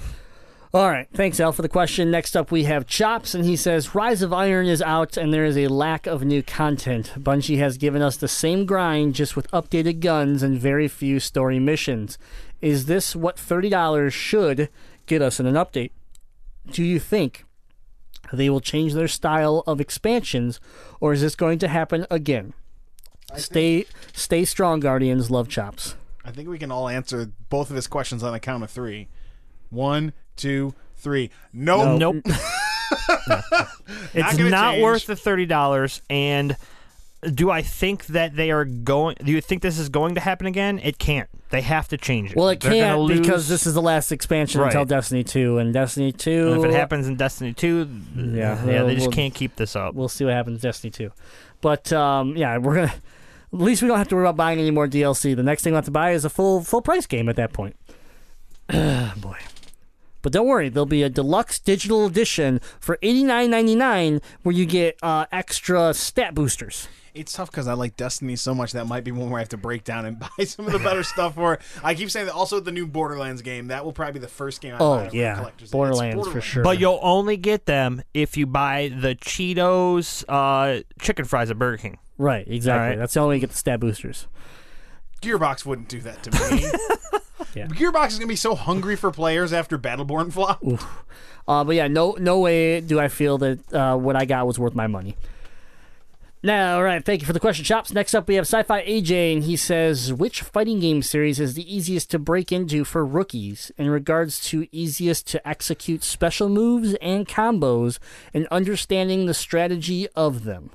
All 0.75 0.91
right. 0.91 1.09
Thanks, 1.15 1.39
Al, 1.41 1.53
for 1.53 1.63
the 1.63 1.69
question. 1.69 2.11
Next 2.11 2.37
up, 2.37 2.51
we 2.51 2.65
have 2.65 2.87
Chops, 2.87 3.35
and 3.35 3.45
he 3.45 3.57
says 3.57 3.95
Rise 3.95 4.21
of 4.21 4.33
Iron 4.33 4.67
is 4.67 4.83
out, 4.83 5.17
and 5.17 5.33
there 5.33 5.45
is 5.45 5.57
a 5.57 5.69
lack 5.69 6.07
of 6.07 6.25
new 6.25 6.43
content. 6.43 7.13
Bungie 7.17 7.59
has 7.59 7.79
given 7.79 8.03
us 8.03 8.17
the 8.17 8.29
same 8.29 8.67
grind, 8.67 9.15
just 9.15 9.37
with 9.37 9.51
updated 9.53 10.01
guns 10.01 10.43
and 10.43 10.59
very 10.59 10.89
few 10.89 11.21
story 11.21 11.59
missions. 11.59 12.19
Is 12.61 12.87
this 12.87 13.15
what 13.15 13.37
$30 13.37 14.13
should 14.13 14.69
get 15.07 15.23
us 15.23 15.39
in 15.39 15.47
an 15.47 15.55
update? 15.55 15.93
Do 16.71 16.83
you 16.83 16.99
think 16.99 17.45
they 18.33 18.51
will 18.51 18.61
change 18.61 18.93
their 18.93 19.09
style 19.09 19.63
of 19.67 19.81
expansions, 19.81 20.61
or 21.01 21.13
is 21.13 21.21
this 21.21 21.37
going 21.37 21.59
to 21.61 21.69
happen 21.69 22.07
again? 22.11 22.55
Stay, 23.37 23.87
stay 24.13 24.45
strong, 24.45 24.81
Guardians. 24.81 25.31
Love 25.31 25.49
Chops. 25.49 25.95
I 26.25 26.33
think 26.33 26.49
we 26.49 26.59
can 26.59 26.73
all 26.73 26.89
answer 26.89 27.31
both 27.49 27.71
of 27.71 27.77
his 27.77 27.87
questions 27.87 28.23
on 28.23 28.33
the 28.33 28.41
count 28.41 28.65
of 28.65 28.71
three. 28.71 29.09
One, 29.71 30.13
two, 30.37 30.75
three. 30.97 31.31
No. 31.53 31.97
Nope. 31.97 32.17
it's 34.15 34.37
gonna 34.37 34.51
not 34.51 34.79
worth 34.81 35.07
the 35.07 35.17
thirty 35.17 35.47
dollars. 35.47 36.03
And 36.11 36.57
do 37.35 37.51
I 37.51 37.63
think 37.63 38.07
that 38.07 38.37
they 38.37 38.51
are 38.51 38.65
going? 38.65 39.17
Do 39.25 39.33
you 39.33 39.41
think 39.41 39.63
this 39.63 39.79
is 39.79 39.89
going 39.89 40.15
to 40.15 40.21
happen 40.21 40.47
again? 40.47 40.79
It 40.83 40.99
can't. 40.99 41.29
They 41.51 41.61
have 41.63 41.89
to 41.89 41.97
change 41.97 42.31
it. 42.33 42.37
Well, 42.37 42.49
it 42.51 42.61
They're 42.61 42.73
can't 42.73 43.01
lose- 43.01 43.21
because 43.21 43.49
this 43.49 43.67
is 43.67 43.75
the 43.75 43.83
last 43.83 44.11
expansion 44.13 44.61
Right. 44.61 44.67
until 44.67 44.85
Destiny 44.85 45.23
2, 45.25 45.59
and 45.59 45.73
Destiny 45.73 46.11
2. 46.13 46.53
And 46.53 46.65
if 46.65 46.71
it 46.71 46.75
happens 46.75 47.07
in 47.07 47.15
Destiny 47.17 47.53
Two, 47.53 47.89
Yeah, 48.17 48.65
yeah, 48.67 48.83
they 48.83 48.95
just 48.95 49.07
we'll- 49.07 49.13
can't 49.13 49.35
keep 49.35 49.57
this 49.57 49.77
up. 49.77 49.95
We'll 49.95 50.09
see 50.09 50.25
what 50.25 50.35
happens 50.35 50.63
in 50.63 50.69
Destiny 50.69 50.91
2. 50.91 51.11
But 51.61 51.93
um, 51.93 52.37
yeah, 52.37 52.59
we're 52.59 52.75
gonna. 52.75 52.95
At 53.53 53.61
least 53.61 53.81
we 53.81 53.89
don't 53.89 53.97
have 53.99 54.09
to 54.09 54.17
worry 54.17 54.25
about 54.25 54.37
buying 54.37 54.59
any 54.59 54.71
more 54.73 54.87
DLC. 54.89 55.35
The 55.35 55.43
next 55.43 55.63
thing 55.63 55.73
we'll 55.73 55.79
have 55.79 55.85
to 55.87 55.91
buy 55.93 56.11
is 56.13 56.25
a 56.25 56.31
full 56.31 56.63
full 56.63 56.83
price 56.83 57.07
game 57.07 57.29
at 57.29 57.37
that 57.37 57.53
point. 57.53 57.77
Boy. 58.69 59.39
But 60.27 60.33
don't 60.33 60.49
worry, 60.49 60.69
there'll 60.69 60.87
be 60.87 61.05
a 61.05 61.09
deluxe 61.09 61.61
digital 61.61 62.05
edition 62.05 62.61
for 62.81 62.99
eighty 63.01 63.23
nine 63.23 63.49
ninety 63.49 63.77
nine 63.77 64.21
where 64.43 64.53
you 64.53 64.67
get 64.67 64.99
uh, 65.01 65.27
extra 65.31 65.95
stat 65.95 66.35
boosters. 66.35 66.89
It's 67.15 67.33
tough 67.33 67.49
because 67.49 67.69
I 67.69 67.75
like 67.75 67.97
Destiny 67.97 68.35
so 68.35 68.53
much 68.53 68.73
that 68.73 68.89
might 68.89 69.05
be 69.05 69.13
one 69.13 69.31
where 69.31 69.39
I 69.39 69.43
have 69.43 69.51
to 69.51 69.57
break 69.57 69.85
down 69.85 70.05
and 70.05 70.19
buy 70.37 70.43
some 70.43 70.67
of 70.67 70.73
the 70.73 70.81
better 70.81 71.05
stuff 71.05 71.37
for 71.37 71.55
it. 71.55 71.61
I 71.85 71.95
keep 71.95 72.11
saying 72.11 72.27
that 72.27 72.35
also 72.35 72.59
the 72.59 72.73
new 72.73 72.89
Borderlands 72.89 73.41
game, 73.41 73.69
that 73.69 73.85
will 73.85 73.93
probably 73.93 74.15
be 74.15 74.19
the 74.19 74.27
first 74.27 74.61
game 74.61 74.75
I 74.75 74.79
buy 74.79 74.85
Oh 74.85 75.09
for 75.09 75.15
yeah, 75.15 75.37
collectors. 75.37 75.63
It's 75.67 75.71
Borderlands, 75.71 76.27
for 76.27 76.41
sure. 76.41 76.65
But 76.65 76.81
you'll 76.81 76.99
only 77.03 77.37
get 77.37 77.67
them 77.67 78.03
if 78.13 78.37
you 78.37 78.49
buy 78.49 78.89
the 78.89 79.15
Cheetos 79.15 80.25
uh, 80.29 80.83
chicken 81.01 81.25
fries 81.25 81.53
at 81.53 81.59
Burger 81.61 81.77
King. 81.77 81.99
right, 82.19 82.45
exactly. 82.49 82.83
All 82.83 82.89
right. 82.89 82.99
That's 82.99 83.15
the 83.15 83.21
only 83.21 83.35
way 83.35 83.37
you 83.37 83.41
get 83.43 83.51
the 83.51 83.57
stat 83.59 83.79
boosters. 83.79 84.27
Gearbox 85.23 85.65
wouldn't 85.65 85.87
do 85.89 86.01
that 86.01 86.25
to 86.25 86.51
me. 86.51 86.67
Yeah. 87.57 87.67
Gearbox 87.69 88.09
is 88.09 88.19
gonna 88.19 88.29
be 88.29 88.37
so 88.37 88.55
hungry 88.55 88.97
for 88.97 89.11
players 89.11 89.53
after 89.53 89.79
Battleborn 89.79 90.33
flop. 90.33 90.63
Uh, 91.49 91.65
but 91.65 91.75
yeah, 91.75 91.89
no, 91.89 92.17
no 92.21 92.41
way 92.41 92.81
do 92.81 93.01
I 93.01 93.09
feel 93.09 93.39
that 93.39 93.73
uh, 93.73 93.97
what 93.97 94.15
I 94.15 94.25
got 94.27 94.47
was 94.47 94.59
worth 94.59 94.75
my 94.75 94.87
money. 94.87 95.17
Now, 96.43 96.77
all 96.77 96.85
right, 96.85 97.05
thank 97.05 97.23
you 97.23 97.27
for 97.27 97.33
the 97.33 97.41
question, 97.41 97.65
Chops. 97.65 97.93
Next 97.93 98.15
up, 98.15 98.29
we 98.29 98.37
have 98.37 98.45
Sci-Fi 98.45 98.83
AJ, 98.85 99.33
and 99.33 99.43
he 99.45 99.57
says, 99.57 100.13
which 100.13 100.43
fighting 100.43 100.79
game 100.79 101.03
series 101.03 101.41
is 101.41 101.55
the 101.55 101.75
easiest 101.75 102.11
to 102.11 102.21
break 102.21 102.53
into 102.53 102.85
for 102.85 103.05
rookies 103.05 103.73
in 103.77 103.89
regards 103.91 104.39
to 104.51 104.69
easiest 104.71 105.27
to 105.29 105.49
execute 105.49 106.05
special 106.05 106.49
moves 106.49 106.95
and 107.01 107.27
combos 107.27 107.99
and 108.33 108.47
understanding 108.49 109.27
the 109.27 109.35
strategy 109.35 110.07
of 110.15 110.45
them? 110.45 110.71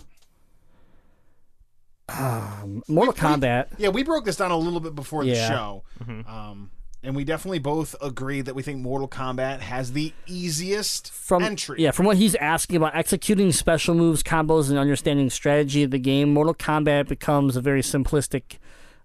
Mortal 2.88 3.14
Kombat. 3.14 3.68
Yeah, 3.78 3.90
we 3.90 4.04
broke 4.04 4.26
this 4.26 4.36
down 4.36 4.52
a 4.52 4.58
little 4.58 4.80
bit 4.80 4.96
before 4.96 5.24
the 5.24 5.32
Yeah. 5.32 5.48
show. 5.50 5.84
Um, 6.28 6.72
and 7.04 7.16
we 7.16 7.24
definitely 7.24 7.60
both 7.60 7.96
agree 8.02 8.42
that 8.42 8.54
we 8.54 8.62
think 8.62 8.80
Mortal 8.80 9.08
Kombat 9.08 9.60
has 9.62 9.94
the 9.94 10.14
easiest 10.28 11.12
from 11.12 11.44
entry. 11.44 11.78
yeah 11.82 11.90
from 11.92 12.06
what 12.06 12.18
he's 12.18 12.36
asking 12.36 12.76
about 12.76 12.96
executing 12.96 13.52
special 13.52 13.96
moves 13.96 14.22
combos 14.22 14.70
and 14.70 14.78
understanding 14.78 15.30
strategy 15.30 15.82
of 15.84 15.90
the 15.92 15.98
game 15.98 16.32
mortal 16.34 16.54
kombat 16.54 17.08
becomes 17.08 17.56
a 17.56 17.62
very 17.62 17.82
simplistic 17.82 18.58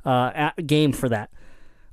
uh, 0.05 0.51
a- 0.59 0.63
game 0.63 0.93
for 0.93 1.09
that 1.09 1.31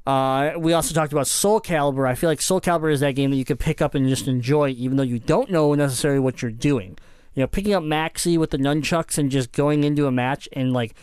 uh, 0.05 0.51
we 0.57 0.73
also 0.73 0.93
talked 0.93 1.13
about 1.13 1.25
soul 1.27 1.61
calibur 1.61 2.05
i 2.07 2.15
feel 2.15 2.29
like 2.29 2.41
soul 2.41 2.59
calibur 2.59 2.91
is 2.91 2.99
that 2.99 3.13
game 3.15 3.29
that 3.31 3.37
you 3.37 3.45
could 3.45 3.59
pick 3.59 3.81
up 3.81 3.95
and 3.95 4.07
just 4.09 4.27
enjoy 4.27 4.67
even 4.69 4.97
though 4.97 5.03
you 5.03 5.19
don't 5.19 5.49
know 5.49 5.73
necessarily 5.73 6.19
what 6.19 6.41
you're 6.41 6.51
doing 6.51 6.97
you 7.35 7.41
know 7.41 7.47
picking 7.47 7.73
up 7.73 7.83
maxi 7.83 8.37
with 8.37 8.51
the 8.51 8.57
nunchucks 8.57 9.17
and 9.17 9.31
just 9.31 9.51
going 9.51 9.83
into 9.83 10.07
a 10.07 10.11
match 10.11 10.47
and 10.53 10.73
like 10.73 10.93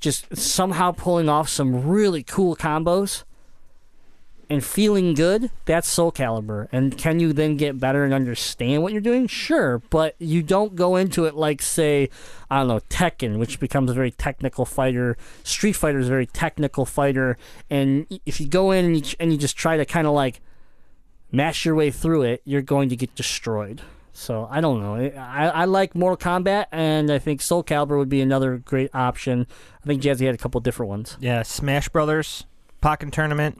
just 0.00 0.34
somehow 0.36 0.92
pulling 0.92 1.28
off 1.28 1.48
some 1.48 1.86
really 1.86 2.22
cool 2.22 2.56
combos 2.56 3.24
and 4.50 4.64
feeling 4.64 5.14
good, 5.14 5.48
that's 5.64 5.86
Soul 5.86 6.10
Calibur. 6.10 6.66
And 6.72 6.98
can 6.98 7.20
you 7.20 7.32
then 7.32 7.56
get 7.56 7.78
better 7.78 8.02
and 8.02 8.12
understand 8.12 8.82
what 8.82 8.92
you're 8.92 9.00
doing? 9.00 9.28
Sure, 9.28 9.78
but 9.90 10.16
you 10.18 10.42
don't 10.42 10.74
go 10.74 10.96
into 10.96 11.24
it 11.26 11.36
like, 11.36 11.62
say, 11.62 12.10
I 12.50 12.58
don't 12.58 12.68
know, 12.68 12.80
Tekken, 12.90 13.38
which 13.38 13.60
becomes 13.60 13.90
a 13.90 13.94
very 13.94 14.10
technical 14.10 14.64
fighter. 14.64 15.16
Street 15.44 15.74
Fighter 15.74 16.00
is 16.00 16.08
a 16.08 16.10
very 16.10 16.26
technical 16.26 16.84
fighter, 16.84 17.38
and 17.70 18.06
if 18.26 18.40
you 18.40 18.48
go 18.48 18.72
in 18.72 18.86
and 18.86 18.96
you, 18.96 19.16
and 19.20 19.30
you 19.30 19.38
just 19.38 19.56
try 19.56 19.76
to 19.76 19.84
kind 19.84 20.08
of 20.08 20.14
like 20.14 20.40
mash 21.30 21.64
your 21.64 21.76
way 21.76 21.92
through 21.92 22.22
it, 22.22 22.42
you're 22.44 22.60
going 22.60 22.88
to 22.88 22.96
get 22.96 23.14
destroyed. 23.14 23.82
So 24.12 24.48
I 24.50 24.60
don't 24.60 24.80
know. 24.80 24.96
I, 24.96 25.48
I 25.48 25.64
like 25.64 25.94
Mortal 25.94 26.16
Kombat, 26.16 26.66
and 26.72 27.10
I 27.10 27.18
think 27.18 27.40
Soul 27.40 27.62
Calibur 27.64 27.98
would 27.98 28.08
be 28.08 28.20
another 28.20 28.58
great 28.58 28.90
option. 28.94 29.46
I 29.82 29.86
think 29.86 30.02
Jazzy 30.02 30.26
had 30.26 30.34
a 30.34 30.38
couple 30.38 30.60
different 30.60 30.90
ones. 30.90 31.16
Yeah, 31.20 31.42
Smash 31.42 31.88
Brothers, 31.88 32.44
Pokken 32.82 33.12
Tournament. 33.12 33.58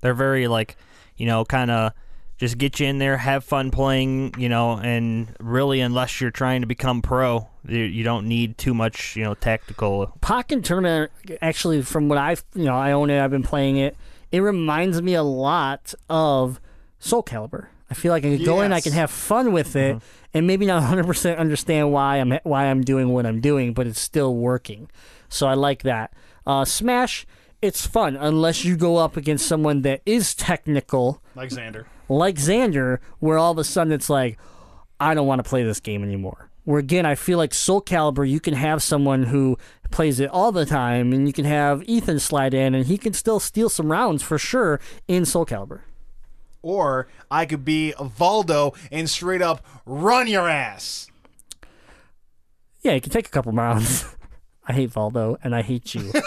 They're 0.00 0.14
very 0.14 0.46
like, 0.48 0.76
you 1.16 1.26
know, 1.26 1.44
kind 1.44 1.70
of 1.70 1.92
just 2.38 2.58
get 2.58 2.78
you 2.80 2.86
in 2.86 2.98
there, 2.98 3.16
have 3.16 3.44
fun 3.44 3.70
playing, 3.70 4.34
you 4.38 4.48
know, 4.48 4.72
and 4.78 5.34
really, 5.40 5.80
unless 5.80 6.20
you're 6.20 6.30
trying 6.30 6.60
to 6.60 6.66
become 6.66 7.00
pro, 7.00 7.48
you, 7.66 7.78
you 7.78 8.04
don't 8.04 8.28
need 8.28 8.58
too 8.58 8.74
much, 8.74 9.16
you 9.16 9.24
know, 9.24 9.34
tactical. 9.34 10.12
Pokken 10.20 10.62
Tournament, 10.62 11.10
actually, 11.40 11.82
from 11.82 12.08
what 12.08 12.18
I've, 12.18 12.44
you 12.54 12.64
know, 12.64 12.76
I 12.76 12.92
own 12.92 13.10
it, 13.10 13.22
I've 13.22 13.30
been 13.30 13.42
playing 13.42 13.78
it, 13.78 13.96
it 14.30 14.40
reminds 14.40 15.00
me 15.00 15.14
a 15.14 15.22
lot 15.22 15.94
of 16.10 16.60
Soul 16.98 17.22
Calibur. 17.22 17.68
I 17.90 17.94
feel 17.94 18.10
like 18.12 18.24
I 18.24 18.36
can 18.36 18.44
go 18.44 18.62
in, 18.62 18.72
I 18.72 18.80
can 18.80 18.92
have 18.92 19.10
fun 19.10 19.52
with 19.52 19.76
it, 19.76 19.98
and 20.34 20.46
maybe 20.46 20.66
not 20.66 20.82
100% 20.82 21.38
understand 21.38 21.92
why 21.92 22.16
I'm 22.16 22.32
why 22.42 22.66
I'm 22.66 22.82
doing 22.82 23.10
what 23.10 23.26
I'm 23.26 23.40
doing, 23.40 23.74
but 23.74 23.86
it's 23.86 24.00
still 24.00 24.34
working. 24.34 24.90
So 25.28 25.46
I 25.46 25.54
like 25.54 25.82
that. 25.84 26.12
Uh, 26.46 26.64
Smash, 26.64 27.26
it's 27.62 27.86
fun 27.86 28.16
unless 28.16 28.64
you 28.64 28.76
go 28.76 28.96
up 28.96 29.16
against 29.16 29.46
someone 29.46 29.82
that 29.82 30.02
is 30.04 30.34
technical, 30.34 31.22
Like 31.34 31.50
Xander. 31.50 31.86
like 32.08 32.36
Xander, 32.36 32.98
where 33.20 33.38
all 33.38 33.52
of 33.52 33.58
a 33.58 33.64
sudden 33.64 33.92
it's 33.92 34.10
like, 34.10 34.38
I 34.98 35.14
don't 35.14 35.26
want 35.26 35.42
to 35.44 35.48
play 35.48 35.62
this 35.62 35.80
game 35.80 36.02
anymore. 36.02 36.50
Where 36.64 36.80
again, 36.80 37.06
I 37.06 37.14
feel 37.14 37.38
like 37.38 37.54
Soul 37.54 37.80
Calibur, 37.80 38.28
you 38.28 38.40
can 38.40 38.54
have 38.54 38.82
someone 38.82 39.22
who 39.24 39.56
plays 39.92 40.18
it 40.18 40.28
all 40.30 40.50
the 40.50 40.66
time, 40.66 41.12
and 41.12 41.28
you 41.28 41.32
can 41.32 41.44
have 41.44 41.84
Ethan 41.84 42.18
slide 42.18 42.52
in, 42.54 42.74
and 42.74 42.86
he 42.86 42.98
can 42.98 43.12
still 43.12 43.38
steal 43.38 43.68
some 43.68 43.92
rounds 43.92 44.22
for 44.24 44.36
sure 44.38 44.80
in 45.06 45.24
Soul 45.24 45.46
Calibur. 45.46 45.82
Or 46.66 47.06
I 47.30 47.46
could 47.46 47.64
be 47.64 47.94
Voldo 47.96 48.76
and 48.90 49.08
straight 49.08 49.40
up 49.40 49.64
run 49.86 50.26
your 50.26 50.48
ass. 50.48 51.08
Yeah, 52.82 52.94
you 52.94 53.00
can 53.00 53.12
take 53.12 53.28
a 53.28 53.30
couple 53.30 53.52
rounds. 53.52 54.04
I 54.66 54.72
hate 54.72 54.90
Voldo, 54.90 55.36
and 55.44 55.54
I 55.54 55.62
hate 55.62 55.94
you. 55.94 56.10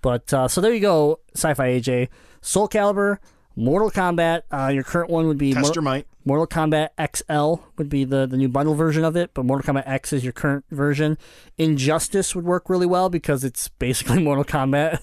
but 0.00 0.32
uh, 0.32 0.48
so 0.48 0.62
there 0.62 0.72
you 0.72 0.80
go, 0.80 1.20
Sci-Fi 1.34 1.68
AJ, 1.68 2.08
Soul 2.40 2.66
Calibur, 2.66 3.18
Mortal 3.56 3.90
Kombat. 3.90 4.44
Uh, 4.50 4.68
your 4.68 4.82
current 4.82 5.10
one 5.10 5.26
would 5.26 5.36
be 5.36 5.52
Test 5.52 5.64
Mortal- 5.64 5.82
your. 5.82 6.04
Mortal 6.24 6.46
Kombat 6.46 6.88
XL 7.14 7.62
would 7.76 7.90
be 7.90 8.04
the, 8.04 8.26
the 8.26 8.38
new 8.38 8.48
bundle 8.48 8.74
version 8.74 9.04
of 9.04 9.16
it, 9.16 9.32
but 9.34 9.44
Mortal 9.44 9.74
Kombat 9.74 9.86
X 9.86 10.14
is 10.14 10.24
your 10.24 10.32
current 10.32 10.64
version. 10.70 11.18
Injustice 11.58 12.34
would 12.34 12.46
work 12.46 12.70
really 12.70 12.86
well 12.86 13.10
because 13.10 13.44
it's 13.44 13.68
basically 13.68 14.18
Mortal 14.22 14.44
Kombat 14.44 15.00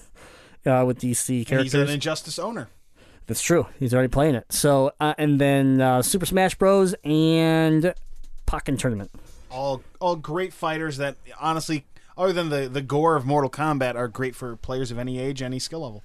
uh, 0.66 0.84
with 0.86 1.00
DC 1.00 1.28
And 1.28 1.36
he's 1.38 1.46
characters. 1.46 1.74
an 1.74 1.88
Injustice 1.90 2.38
owner. 2.38 2.68
That's 3.26 3.42
true. 3.42 3.66
He's 3.78 3.94
already 3.94 4.08
playing 4.08 4.34
it. 4.34 4.52
So, 4.52 4.92
uh, 5.00 5.14
and 5.16 5.40
then 5.40 5.80
uh, 5.80 6.02
Super 6.02 6.26
Smash 6.26 6.54
Bros. 6.56 6.94
and 7.04 7.94
Pokken 8.46 8.78
Tournament. 8.78 9.10
All 9.50 9.82
all 10.00 10.16
great 10.16 10.52
fighters 10.52 10.96
that 10.96 11.16
honestly, 11.38 11.84
other 12.16 12.32
than 12.32 12.48
the, 12.48 12.68
the 12.68 12.80
gore 12.82 13.16
of 13.16 13.24
Mortal 13.26 13.50
Kombat, 13.50 13.94
are 13.96 14.08
great 14.08 14.34
for 14.34 14.56
players 14.56 14.90
of 14.90 14.98
any 14.98 15.18
age, 15.18 15.42
any 15.42 15.58
skill 15.58 15.80
level. 15.80 16.02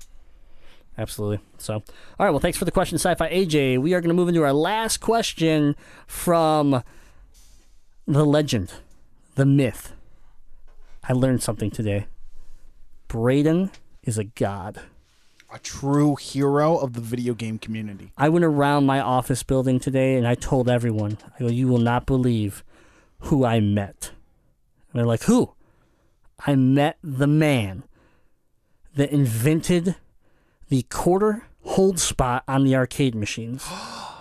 Absolutely. 0.97 1.39
So, 1.57 1.75
all 1.75 1.84
right. 2.19 2.29
Well, 2.31 2.39
thanks 2.39 2.57
for 2.57 2.65
the 2.65 2.71
question, 2.71 2.97
Sci-Fi 2.97 3.29
AJ. 3.29 3.79
We 3.79 3.93
are 3.93 4.01
going 4.01 4.09
to 4.09 4.15
move 4.15 4.27
into 4.29 4.43
our 4.43 4.51
last 4.53 4.97
question 4.97 5.75
from 6.07 6.84
the 8.07 8.25
legend, 8.25 8.73
the 9.35 9.45
myth. 9.45 9.93
I 11.07 11.13
learned 11.13 11.41
something 11.43 11.71
today. 11.71 12.07
Braden 13.07 13.71
is 14.07 14.17
a 14.17 14.23
god. 14.23 14.79
A 15.53 15.59
true 15.59 16.15
hero 16.15 16.77
of 16.77 16.93
the 16.93 17.01
video 17.01 17.34
game 17.34 17.57
community. 17.57 18.11
I 18.17 18.29
went 18.29 18.45
around 18.45 18.85
my 18.85 18.99
office 18.99 19.43
building 19.43 19.79
today 19.79 20.15
and 20.15 20.27
I 20.27 20.35
told 20.35 20.69
everyone, 20.69 21.17
I 21.35 21.43
go, 21.43 21.47
you 21.47 21.67
will 21.67 21.77
not 21.77 22.05
believe 22.05 22.63
who 23.19 23.45
I 23.45 23.59
met. 23.59 24.11
And 24.91 24.99
they're 24.99 25.05
like, 25.05 25.23
who? 25.23 25.53
I 26.45 26.55
met 26.55 26.97
the 27.03 27.27
man 27.27 27.84
that 28.95 29.11
invented 29.11 29.95
the 30.69 30.84
quarter 30.84 31.43
hold 31.63 31.99
spot 31.99 32.43
on 32.47 32.63
the 32.63 32.75
arcade 32.75 33.15
machines. 33.15 33.65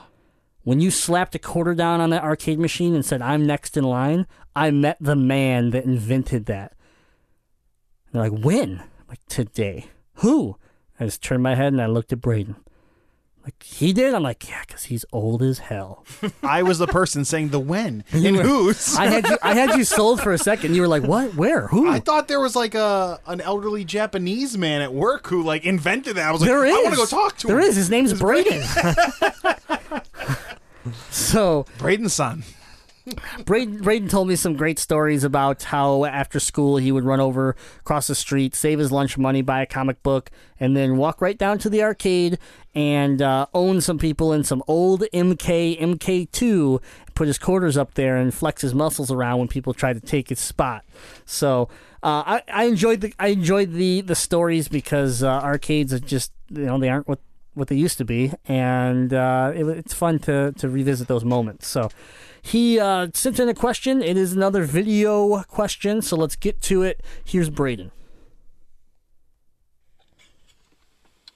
when 0.62 0.80
you 0.80 0.90
slapped 0.90 1.34
a 1.34 1.38
quarter 1.38 1.74
down 1.74 2.00
on 2.00 2.10
that 2.10 2.24
arcade 2.24 2.58
machine 2.58 2.94
and 2.94 3.04
said, 3.04 3.22
I'm 3.22 3.46
next 3.46 3.76
in 3.76 3.84
line, 3.84 4.26
I 4.54 4.70
met 4.70 4.96
the 5.00 5.16
man 5.16 5.70
that 5.70 5.84
invented 5.84 6.46
that. 6.46 6.72
They're 8.12 8.30
like, 8.30 8.44
when? 8.44 8.82
Like, 9.09 9.20
today. 9.28 9.87
Who? 10.16 10.57
I 10.99 11.05
just 11.05 11.23
turned 11.23 11.43
my 11.43 11.55
head 11.55 11.73
and 11.73 11.83
I 11.83 11.87
looked 11.87 12.12
at 12.12 12.20
Braden. 12.20 12.57
Like, 13.45 13.62
he 13.62 13.93
did? 13.93 14.12
I'm 14.12 14.24
like, 14.24 14.49
yeah, 14.49 14.62
because 14.66 14.85
he's 14.85 15.05
old 15.12 15.41
as 15.41 15.61
hell. 15.61 16.05
I 16.43 16.65
was 16.65 16.78
the 16.78 16.89
person 16.89 17.24
saying 17.24 17.51
the 17.51 17.61
when 17.61 18.03
and 18.11 18.35
who's. 18.35 18.97
I 18.97 19.07
had 19.07 19.28
you, 19.28 19.39
I 19.41 19.55
had 19.55 19.78
you 19.78 19.85
sold 19.85 20.20
for 20.20 20.33
a 20.33 20.39
second. 20.39 20.74
You 20.74 20.81
were 20.81 20.89
like, 20.89 21.05
what? 21.05 21.37
Where? 21.37 21.69
Who? 21.69 21.89
I 21.89 22.01
thought 22.01 22.27
there 22.27 22.41
was 22.41 22.57
like 22.57 22.74
a 22.74 23.20
an 23.24 23.41
elderly 23.41 23.85
Japanese 23.85 24.59
man 24.59 24.83
at 24.83 24.93
work 24.93 25.28
who 25.28 25.45
like 25.45 25.65
invented 25.65 26.16
that. 26.16 26.28
I 26.28 26.33
was 26.33 26.41
like, 26.41 26.51
There 26.51 26.65
is. 26.65 26.74
I 26.74 26.83
want 26.83 26.95
to 26.95 26.97
go 26.97 27.07
talk 27.07 27.37
to 27.39 27.47
There 27.47 27.57
him. 27.59 27.62
There 27.62 27.70
is. 27.70 27.77
His 27.77 27.89
name's 27.89 28.15
Braden. 28.20 28.65
so 31.11 31.66
Braden's 31.78 32.15
son. 32.15 32.45
Braden, 33.45 33.83
Braden 33.83 34.09
told 34.09 34.27
me 34.27 34.35
some 34.35 34.57
great 34.57 34.78
stories 34.78 35.23
about 35.23 35.62
how 35.62 36.05
after 36.05 36.41
school 36.41 36.77
he 36.77 36.91
would 36.91 37.05
run 37.05 37.20
over 37.20 37.55
across 37.81 38.09
the 38.09 38.15
street, 38.15 38.55
save 38.55 38.78
his 38.81 38.91
lunch 38.91 39.16
money, 39.16 39.43
buy 39.43 39.62
a 39.62 39.66
comic 39.66 40.03
book, 40.03 40.31
and 40.59 40.77
then 40.77 40.97
walk 40.97 41.20
right 41.20 41.39
down 41.39 41.59
to 41.59 41.70
the 41.70 41.83
arcade 41.83 42.39
and 42.74 43.23
uh, 43.23 43.47
own 43.55 43.81
some 43.81 43.99
people 43.99 44.33
in 44.33 44.43
some 44.43 44.62
old 44.66 45.05
MK 45.12 45.81
MK2. 45.81 46.83
Put 47.15 47.28
his 47.28 47.39
quarters 47.39 47.77
up 47.77 47.95
there 47.95 48.16
and 48.16 48.35
flex 48.35 48.62
his 48.62 48.74
muscles 48.74 49.11
around 49.11 49.39
when 49.39 49.49
people 49.49 49.73
tried 49.73 49.95
to 49.95 50.01
take 50.01 50.28
his 50.28 50.41
spot. 50.41 50.85
So 51.24 51.69
uh, 52.03 52.23
I, 52.27 52.43
I 52.53 52.65
enjoyed 52.65 53.01
the 53.03 53.15
I 53.19 53.28
enjoyed 53.28 53.73
the 53.73 54.01
the 54.01 54.16
stories 54.16 54.69
because 54.69 55.23
uh, 55.23 55.28
arcades 55.28 55.93
are 55.93 56.01
just 56.01 56.33
you 56.51 56.66
know 56.66 56.78
they 56.78 56.89
aren't 56.89 57.07
what 57.07 57.20
what 57.55 57.69
they 57.69 57.77
used 57.77 57.99
to 57.99 58.05
be, 58.05 58.33
and 58.47 59.15
uh, 59.15 59.53
it, 59.55 59.65
it's 59.66 59.95
fun 59.95 60.19
to 60.20 60.53
to 60.53 60.69
revisit 60.69 61.07
those 61.07 61.24
moments. 61.24 61.69
So. 61.69 61.89
He 62.47 62.78
uh, 62.78 63.09
sent 63.12 63.40
in 63.40 63.48
a 63.48 63.55
question. 63.55 64.01
It 64.01 64.16
is 64.16 64.32
another 64.32 64.62
video 64.62 65.43
question, 65.48 66.01
so 66.01 66.14
let's 66.14 66.36
get 66.36 66.62
to 66.62 66.85
it. 66.85 67.02
Here's 67.24 67.51
Braden. 67.51 67.90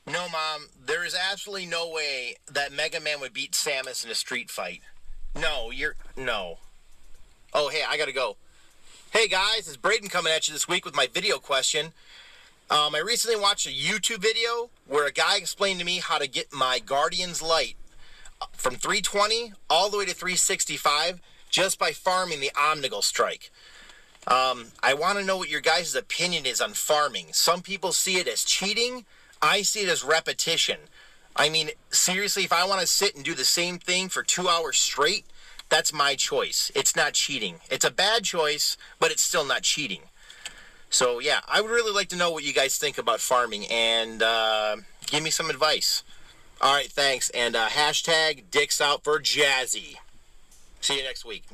No, 0.07 0.29
Mom, 0.29 0.69
there 0.87 1.05
is 1.05 1.17
absolutely 1.17 1.67
no 1.67 1.91
way 1.91 2.37
that 2.53 2.73
Mega 2.73 3.01
Man 3.01 3.19
would 3.19 3.33
beat 3.33 3.55
Samus 3.55 4.05
in 4.05 4.11
a 4.13 4.15
street 4.15 4.51
fight. 4.51 4.83
No, 5.35 5.73
you're. 5.73 5.97
No. 6.17 6.59
Oh, 7.53 7.71
hey, 7.71 7.83
I 7.89 7.97
gotta 7.97 8.13
go. 8.13 8.37
Hey, 9.13 9.27
guys, 9.27 9.67
it's 9.67 9.77
Braden 9.77 10.11
coming 10.11 10.33
at 10.33 10.47
you 10.47 10.55
this 10.55 10.69
week 10.69 10.85
with 10.85 10.95
my 10.95 11.09
video 11.13 11.39
question. 11.39 11.87
Um, 12.71 12.95
I 12.95 13.01
recently 13.01 13.37
watched 13.37 13.67
a 13.67 13.71
YouTube 13.71 14.19
video 14.19 14.71
where 14.87 15.09
a 15.09 15.13
guy 15.13 15.39
explained 15.39 15.81
to 15.81 15.85
me 15.85 15.99
how 15.99 16.19
to 16.19 16.29
get 16.29 16.53
my 16.53 16.79
Guardian's 16.79 17.43
Light 17.43 17.75
from 18.53 18.77
320 18.77 19.53
all 19.69 19.91
the 19.91 19.99
way 19.99 20.05
to 20.07 20.15
365 20.15 21.21
just 21.51 21.79
by 21.79 21.93
farming 21.93 22.41
the 22.41 22.51
Omnigul 22.55 23.03
Strike. 23.03 23.51
Um, 24.27 24.67
I 24.83 24.95
want 24.95 25.19
to 25.19 25.25
know 25.25 25.37
what 25.39 25.49
your 25.49 25.61
guys' 25.61 25.95
opinion 25.95 26.47
is 26.47 26.61
on 26.61 26.75
farming. 26.75 27.29
Some 27.33 27.63
people 27.63 27.93
see 27.93 28.19
it 28.19 28.29
as 28.29 28.45
cheating. 28.45 29.05
I 29.43 29.63
see 29.63 29.81
it 29.81 29.89
as 29.89 30.05
repetition. 30.05 30.79
I 31.35 31.49
mean, 31.49 31.71
seriously, 31.91 32.45
if 32.45 32.53
I 32.53 32.67
want 32.67 32.81
to 32.83 32.87
sit 32.87 33.17
and 33.17 33.25
do 33.25 33.35
the 33.35 33.45
same 33.45 33.79
thing 33.79 34.09
for 34.09 34.23
two 34.23 34.49
hours 34.49 34.79
straight, 34.79 35.25
That's 35.71 35.93
my 35.93 36.17
choice. 36.17 36.71
It's 36.75 36.97
not 36.97 37.15
cheating. 37.15 37.61
It's 37.71 37.85
a 37.85 37.91
bad 37.93 38.25
choice, 38.25 38.77
but 38.99 39.13
it's 39.13 39.23
still 39.23 39.45
not 39.45 39.63
cheating. 39.63 40.03
So 40.91 41.21
yeah, 41.21 41.41
I 41.49 41.61
would 41.61 41.71
really 41.71 41.93
like 41.93 42.09
to 42.09 42.17
know 42.17 42.33
what 42.33 42.43
you 42.43 42.53
guys 42.53 42.77
think 42.77 42.99
about 42.99 43.21
farming 43.21 43.67
and 43.71 44.21
uh, 44.23 44.77
give 45.07 45.23
me 45.23 45.31
some 45.31 45.49
advice. 45.49 46.03
All 46.61 46.75
right, 46.75 46.91
thanks. 46.91 47.31
And 47.31 47.57
uh, 47.57 47.69
hashtag 47.69 48.45
dicks 48.51 48.81
out 48.81 49.03
for 49.05 49.19
Jazzy. 49.19 49.97
See 50.81 50.97
you 50.99 51.03
next 51.03 51.25
week. 51.25 51.45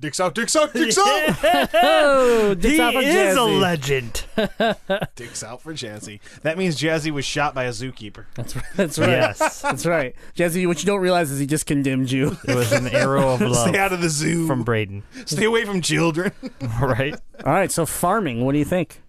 Dicks 0.00 0.18
out, 0.18 0.34
dicks 0.34 0.56
out, 0.56 0.72
dicks 0.72 0.98
out. 1.44 1.68
Oh, 1.74 2.48
He 2.48 2.54
dicks 2.56 2.80
out 2.80 2.92
for 2.94 3.00
is 3.02 3.36
a 3.36 3.42
legend. 3.44 4.24
dicks 5.14 5.44
out 5.44 5.62
for 5.62 5.72
Jazzy. 5.74 6.18
That 6.42 6.58
means 6.58 6.76
Jazzy 6.76 7.12
was 7.12 7.24
shot 7.24 7.54
by 7.54 7.64
a 7.64 7.70
zookeeper. 7.70 8.24
That's 8.34 8.56
right. 8.56 8.64
That's 8.74 8.98
right. 8.98 9.08
yes. 9.10 9.62
That's 9.62 9.86
right. 9.86 10.16
Jazzy, 10.36 10.66
what 10.66 10.82
you 10.82 10.86
don't 10.86 11.00
realize 11.00 11.30
is 11.30 11.38
he 11.38 11.46
just 11.46 11.66
condemned 11.66 12.10
you. 12.10 12.36
It 12.48 12.54
was 12.56 12.72
an 12.72 12.88
arrow 12.88 13.30
of 13.34 13.42
love 13.42 13.68
Stay 13.68 13.78
out 13.78 13.92
of 13.92 14.00
the 14.00 14.08
zoo. 14.08 14.48
from 14.48 14.64
Braden. 14.64 15.04
Stay 15.26 15.44
away 15.44 15.64
from 15.64 15.80
children. 15.80 16.32
right? 16.80 17.14
All 17.44 17.52
right, 17.52 17.70
so 17.70 17.86
farming, 17.86 18.44
what 18.44 18.52
do 18.52 18.58
you 18.58 18.64
think? 18.64 19.00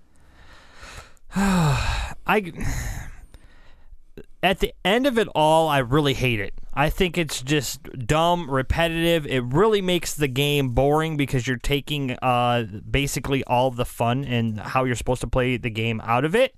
I 1.36 2.54
at 4.44 4.60
the 4.60 4.74
end 4.86 5.08
of 5.08 5.18
it 5.18 5.28
all, 5.34 5.68
I 5.70 5.80
really 5.80 6.14
hate 6.14 6.40
it. 6.40 6.54
I 6.74 6.90
think 6.90 7.18
it's 7.18 7.42
just 7.42 7.84
dumb, 8.06 8.50
repetitive. 8.50 9.26
It 9.26 9.44
really 9.46 9.82
makes 9.82 10.14
the 10.14 10.28
game 10.28 10.70
boring 10.70 11.18
because 11.18 11.48
you're 11.48 11.58
taking 11.58 12.12
uh, 12.22 12.64
basically 12.90 13.44
all 13.46 13.72
the 13.72 13.86
fun 13.86 14.26
and 14.26 14.60
how 14.60 14.84
you're 14.84 14.96
supposed 14.96 15.22
to 15.22 15.28
play 15.28 15.58
the 15.58 15.70
game 15.70 16.02
out 16.04 16.26
of 16.26 16.36
it. 16.36 16.56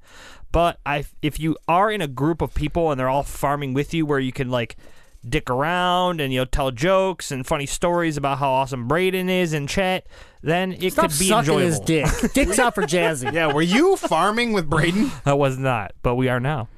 But 0.52 0.80
I, 0.86 1.06
if 1.22 1.40
you 1.40 1.58
are 1.68 1.92
in 1.92 2.02
a 2.02 2.08
group 2.08 2.42
of 2.42 2.54
people 2.54 2.90
and 2.92 3.00
they're 3.00 3.10
all 3.10 3.24
farming 3.24 3.74
with 3.74 3.94
you, 3.94 4.06
where 4.06 4.20
you 4.20 4.32
can 4.32 4.50
like 4.50 4.78
dick 5.28 5.50
around 5.50 6.22
and 6.22 6.32
you 6.32 6.40
know 6.40 6.46
tell 6.46 6.70
jokes 6.72 7.32
and 7.32 7.46
funny 7.48 7.66
stories 7.66 8.16
about 8.16 8.38
how 8.38 8.52
awesome 8.52 8.88
Braden 8.88 9.28
is 9.30 9.54
in 9.54 9.68
chat, 9.68 10.08
then 10.42 10.72
it 10.72 10.94
Stop 10.94 11.10
could 11.10 11.20
be 11.20 11.28
sucking 11.28 11.40
enjoyable. 11.40 11.60
his 11.60 11.80
dick. 11.82 12.08
Dick's 12.34 12.58
out 12.58 12.74
for 12.74 12.84
Jazzy. 12.88 13.34
yeah, 13.34 13.52
were 13.52 13.62
you 13.62 13.98
farming 13.98 14.54
with 14.54 14.70
Braden? 14.70 15.12
I 15.26 15.34
was 15.34 15.58
not, 15.58 15.92
but 16.02 16.16
we 16.16 16.30
are 16.30 16.40
now. 16.40 16.70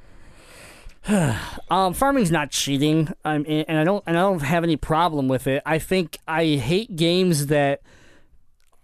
Um, 1.70 1.92
farming's 1.92 2.30
not 2.30 2.50
cheating. 2.50 3.12
I'm, 3.26 3.44
and 3.46 3.76
I 3.78 3.84
don't, 3.84 4.02
and 4.06 4.16
I 4.16 4.22
don't 4.22 4.40
have 4.40 4.64
any 4.64 4.76
problem 4.76 5.28
with 5.28 5.46
it. 5.46 5.62
I 5.66 5.78
think 5.78 6.16
I 6.26 6.54
hate 6.56 6.96
games 6.96 7.48
that 7.48 7.82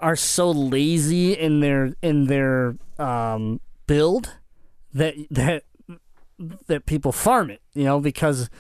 are 0.01 0.16
so 0.16 0.51
lazy 0.51 1.32
in 1.32 1.60
their 1.60 1.94
in 2.02 2.26
their 2.26 2.76
um, 2.98 3.62
build 3.86 4.34
that 4.92 5.14
that 5.30 5.62
that 6.66 6.84
people 6.84 7.10
farm 7.10 7.48
it. 7.48 7.62
You 7.72 7.84
know, 7.84 8.01
because 8.01 8.51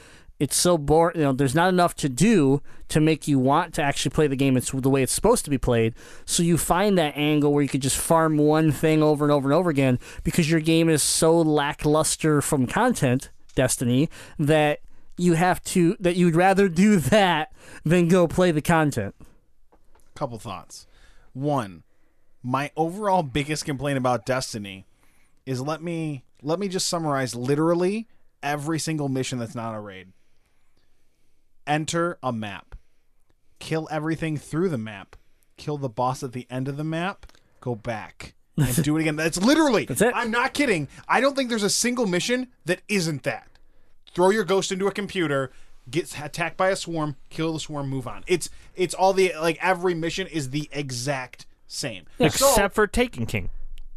it's 0.40 0.56
so 0.56 0.78
boring. 0.78 1.18
You 1.18 1.24
know, 1.24 1.32
there's 1.32 1.54
not 1.54 1.68
enough 1.68 1.94
to 1.96 2.08
do 2.08 2.62
to 2.88 3.00
make 3.00 3.28
you 3.28 3.38
want 3.38 3.74
to 3.74 3.82
actually 3.82 4.10
play 4.10 4.26
the 4.26 4.36
game. 4.36 4.56
It's 4.56 4.70
the 4.70 4.90
way 4.90 5.02
it's 5.02 5.12
supposed 5.12 5.44
to 5.44 5.50
be 5.50 5.58
played. 5.58 5.94
So 6.24 6.42
you 6.42 6.56
find 6.56 6.96
that 6.96 7.16
angle 7.16 7.52
where 7.52 7.62
you 7.62 7.68
could 7.68 7.82
just 7.82 7.98
farm 7.98 8.38
one 8.38 8.72
thing 8.72 9.02
over 9.02 9.24
and 9.24 9.32
over 9.32 9.48
and 9.48 9.54
over 9.54 9.68
again 9.68 9.98
because 10.22 10.50
your 10.50 10.60
game 10.60 10.88
is 10.88 11.02
so 11.02 11.38
lackluster 11.38 12.40
from 12.40 12.66
content, 12.66 13.30
Destiny, 13.54 14.08
that 14.38 14.80
you 15.16 15.34
have 15.34 15.62
to 15.64 15.96
that 16.00 16.16
you'd 16.16 16.36
rather 16.36 16.68
do 16.68 16.96
that 17.00 17.52
than 17.84 18.08
go 18.08 18.26
play 18.26 18.50
the 18.50 18.62
content. 18.62 19.14
Couple 20.14 20.38
thoughts. 20.38 20.86
One, 21.32 21.82
my 22.42 22.70
overall 22.76 23.22
biggest 23.22 23.64
complaint 23.64 23.98
about 23.98 24.26
Destiny 24.26 24.86
is 25.46 25.60
let 25.60 25.82
me 25.82 26.24
let 26.42 26.58
me 26.58 26.68
just 26.68 26.86
summarize 26.86 27.34
literally 27.34 28.08
every 28.42 28.78
single 28.78 29.08
mission 29.08 29.38
that's 29.38 29.54
not 29.54 29.74
a 29.74 29.80
raid. 29.80 30.12
Enter 31.66 32.18
a 32.22 32.32
map. 32.32 32.76
Kill 33.58 33.88
everything 33.90 34.36
through 34.36 34.68
the 34.68 34.78
map. 34.78 35.16
Kill 35.56 35.78
the 35.78 35.88
boss 35.88 36.22
at 36.22 36.32
the 36.32 36.46
end 36.50 36.68
of 36.68 36.76
the 36.76 36.84
map. 36.84 37.26
Go 37.60 37.74
back. 37.74 38.33
And 38.56 38.84
do 38.84 38.96
it 38.96 39.00
again. 39.00 39.16
That's 39.16 39.38
literally. 39.38 39.84
That's 39.84 40.00
it. 40.00 40.12
I'm 40.14 40.30
not 40.30 40.54
kidding. 40.54 40.88
I 41.08 41.20
don't 41.20 41.34
think 41.34 41.48
there's 41.48 41.62
a 41.62 41.70
single 41.70 42.06
mission 42.06 42.48
that 42.64 42.80
isn't 42.88 43.24
that. 43.24 43.48
Throw 44.14 44.30
your 44.30 44.44
ghost 44.44 44.70
into 44.70 44.86
a 44.86 44.92
computer, 44.92 45.50
get 45.90 46.16
attacked 46.20 46.56
by 46.56 46.68
a 46.68 46.76
swarm, 46.76 47.16
kill 47.30 47.52
the 47.52 47.60
swarm, 47.60 47.88
move 47.88 48.06
on. 48.06 48.22
It's 48.26 48.48
it's 48.76 48.94
all 48.94 49.12
the 49.12 49.32
like 49.40 49.58
every 49.60 49.94
mission 49.94 50.28
is 50.28 50.50
the 50.50 50.68
exact 50.70 51.46
same. 51.66 52.04
Except 52.20 52.74
for 52.74 52.86
Taken 52.86 53.26
King, 53.26 53.50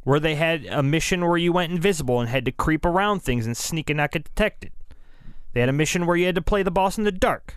where 0.03 0.19
they 0.19 0.35
had 0.35 0.65
a 0.65 0.81
mission 0.81 1.23
where 1.25 1.37
you 1.37 1.53
went 1.53 1.71
invisible 1.71 2.19
and 2.19 2.29
had 2.29 2.45
to 2.45 2.51
creep 2.51 2.83
around 2.83 3.21
things 3.21 3.45
and 3.45 3.55
sneak 3.55 3.91
and 3.91 3.97
not 3.97 4.11
get 4.11 4.23
detected. 4.23 4.71
They 5.53 5.59
had 5.59 5.69
a 5.69 5.73
mission 5.73 6.05
where 6.07 6.15
you 6.15 6.25
had 6.25 6.35
to 6.35 6.41
play 6.41 6.63
the 6.63 6.71
boss 6.71 6.97
in 6.97 7.03
the 7.03 7.11
dark. 7.11 7.55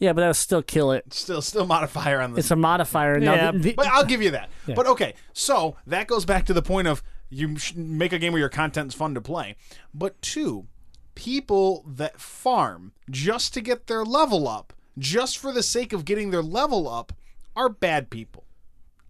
Yeah, 0.00 0.12
but 0.14 0.22
that'll 0.22 0.34
still 0.34 0.62
kill 0.62 0.90
it. 0.92 1.12
still 1.14 1.42
still 1.42 1.66
modifier 1.66 2.20
on 2.20 2.32
the 2.32 2.38
It's 2.40 2.50
a 2.50 2.56
modifier. 2.56 3.20
Now, 3.20 3.34
Yeah, 3.34 3.50
the- 3.52 3.58
the- 3.58 3.72
But 3.74 3.86
I'll 3.86 4.04
give 4.04 4.22
you 4.22 4.30
that. 4.32 4.48
But 4.66 4.86
okay, 4.86 5.14
so 5.32 5.76
that 5.86 6.06
goes 6.08 6.24
back 6.24 6.46
to 6.46 6.52
the 6.52 6.62
point 6.62 6.88
of 6.88 7.02
you 7.28 7.56
make 7.76 8.12
a 8.12 8.18
game 8.18 8.32
where 8.32 8.40
your 8.40 8.48
content's 8.48 8.94
fun 8.94 9.14
to 9.14 9.20
play. 9.20 9.54
But 9.94 10.20
two, 10.22 10.66
people 11.14 11.84
that 11.86 12.20
farm 12.20 12.92
just 13.10 13.52
to 13.54 13.60
get 13.60 13.86
their 13.86 14.04
level 14.04 14.48
up, 14.48 14.72
just 14.98 15.38
for 15.38 15.52
the 15.52 15.62
sake 15.62 15.92
of 15.92 16.04
getting 16.04 16.30
their 16.30 16.42
level 16.42 16.88
up, 16.88 17.12
are 17.54 17.68
bad 17.68 18.10
people. 18.10 18.44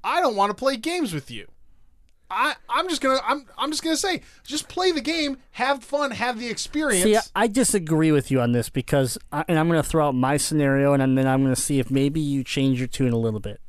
I 0.02 0.20
don't 0.20 0.34
want 0.36 0.50
to 0.50 0.54
play 0.54 0.76
games 0.76 1.14
with 1.14 1.30
you. 1.30 1.46
I, 2.30 2.54
I'm 2.68 2.88
just 2.88 3.00
gonna 3.00 3.20
I'm 3.24 3.44
I'm 3.58 3.70
just 3.70 3.82
gonna 3.82 3.96
say 3.96 4.22
just 4.44 4.68
play 4.68 4.92
the 4.92 5.00
game, 5.00 5.38
have 5.52 5.82
fun, 5.82 6.12
have 6.12 6.38
the 6.38 6.48
experience. 6.48 7.02
See, 7.02 7.30
I 7.34 7.48
disagree 7.48 8.12
with 8.12 8.30
you 8.30 8.40
on 8.40 8.52
this 8.52 8.70
because, 8.70 9.18
I, 9.32 9.44
and 9.48 9.58
I'm 9.58 9.68
to 9.70 9.82
throw 9.82 10.08
out 10.08 10.14
my 10.14 10.36
scenario, 10.36 10.92
and 10.92 11.18
then 11.18 11.26
I'm 11.26 11.44
to 11.46 11.60
see 11.60 11.80
if 11.80 11.90
maybe 11.90 12.20
you 12.20 12.44
change 12.44 12.78
your 12.78 12.86
tune 12.86 13.12
a 13.12 13.18
little 13.18 13.40
bit. 13.40 13.60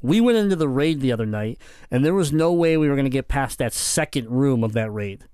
We 0.00 0.20
went 0.20 0.38
into 0.38 0.56
the 0.56 0.68
raid 0.68 1.00
the 1.00 1.12
other 1.12 1.26
night, 1.26 1.60
and 1.90 2.04
there 2.04 2.14
was 2.14 2.32
no 2.32 2.52
way 2.52 2.76
we 2.76 2.88
were 2.88 2.96
to 2.96 3.10
get 3.10 3.28
past 3.28 3.58
that 3.58 3.72
second 3.72 4.30
room 4.30 4.64
of 4.64 4.72
that 4.72 4.90
raid. 4.90 5.24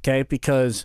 Okay, 0.00 0.22
because 0.22 0.84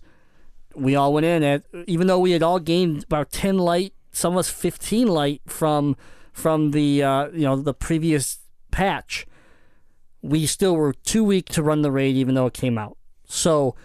we 0.76 0.96
all 0.96 1.14
went 1.14 1.26
in 1.26 1.44
at, 1.44 1.64
even 1.86 2.08
though 2.08 2.20
we 2.20 2.32
had 2.32 2.44
all 2.44 2.60
gained 2.60 3.04
about 3.04 3.32
ten 3.32 3.58
light, 3.58 3.94
some 4.12 4.34
of 4.34 4.40
us 4.40 4.50
fifteen 4.50 5.08
light 5.08 5.42
from 5.48 5.98
from 6.32 6.72
the 6.72 7.04
uh, 7.04 7.28
you 7.28 7.42
know 7.42 7.58
the 7.58 7.74
previous 7.74 8.40
patch. 8.72 9.26
We 10.24 10.48
still 10.48 10.76
were 10.76 10.94
too 10.94 11.24
weak 11.24 11.50
to 11.50 11.62
run 11.62 11.84
the 11.84 11.92
raid, 11.92 12.16
even 12.16 12.34
though 12.34 12.48
it 12.48 12.54
came 12.54 12.78
out. 12.78 12.98
So. 13.26 13.76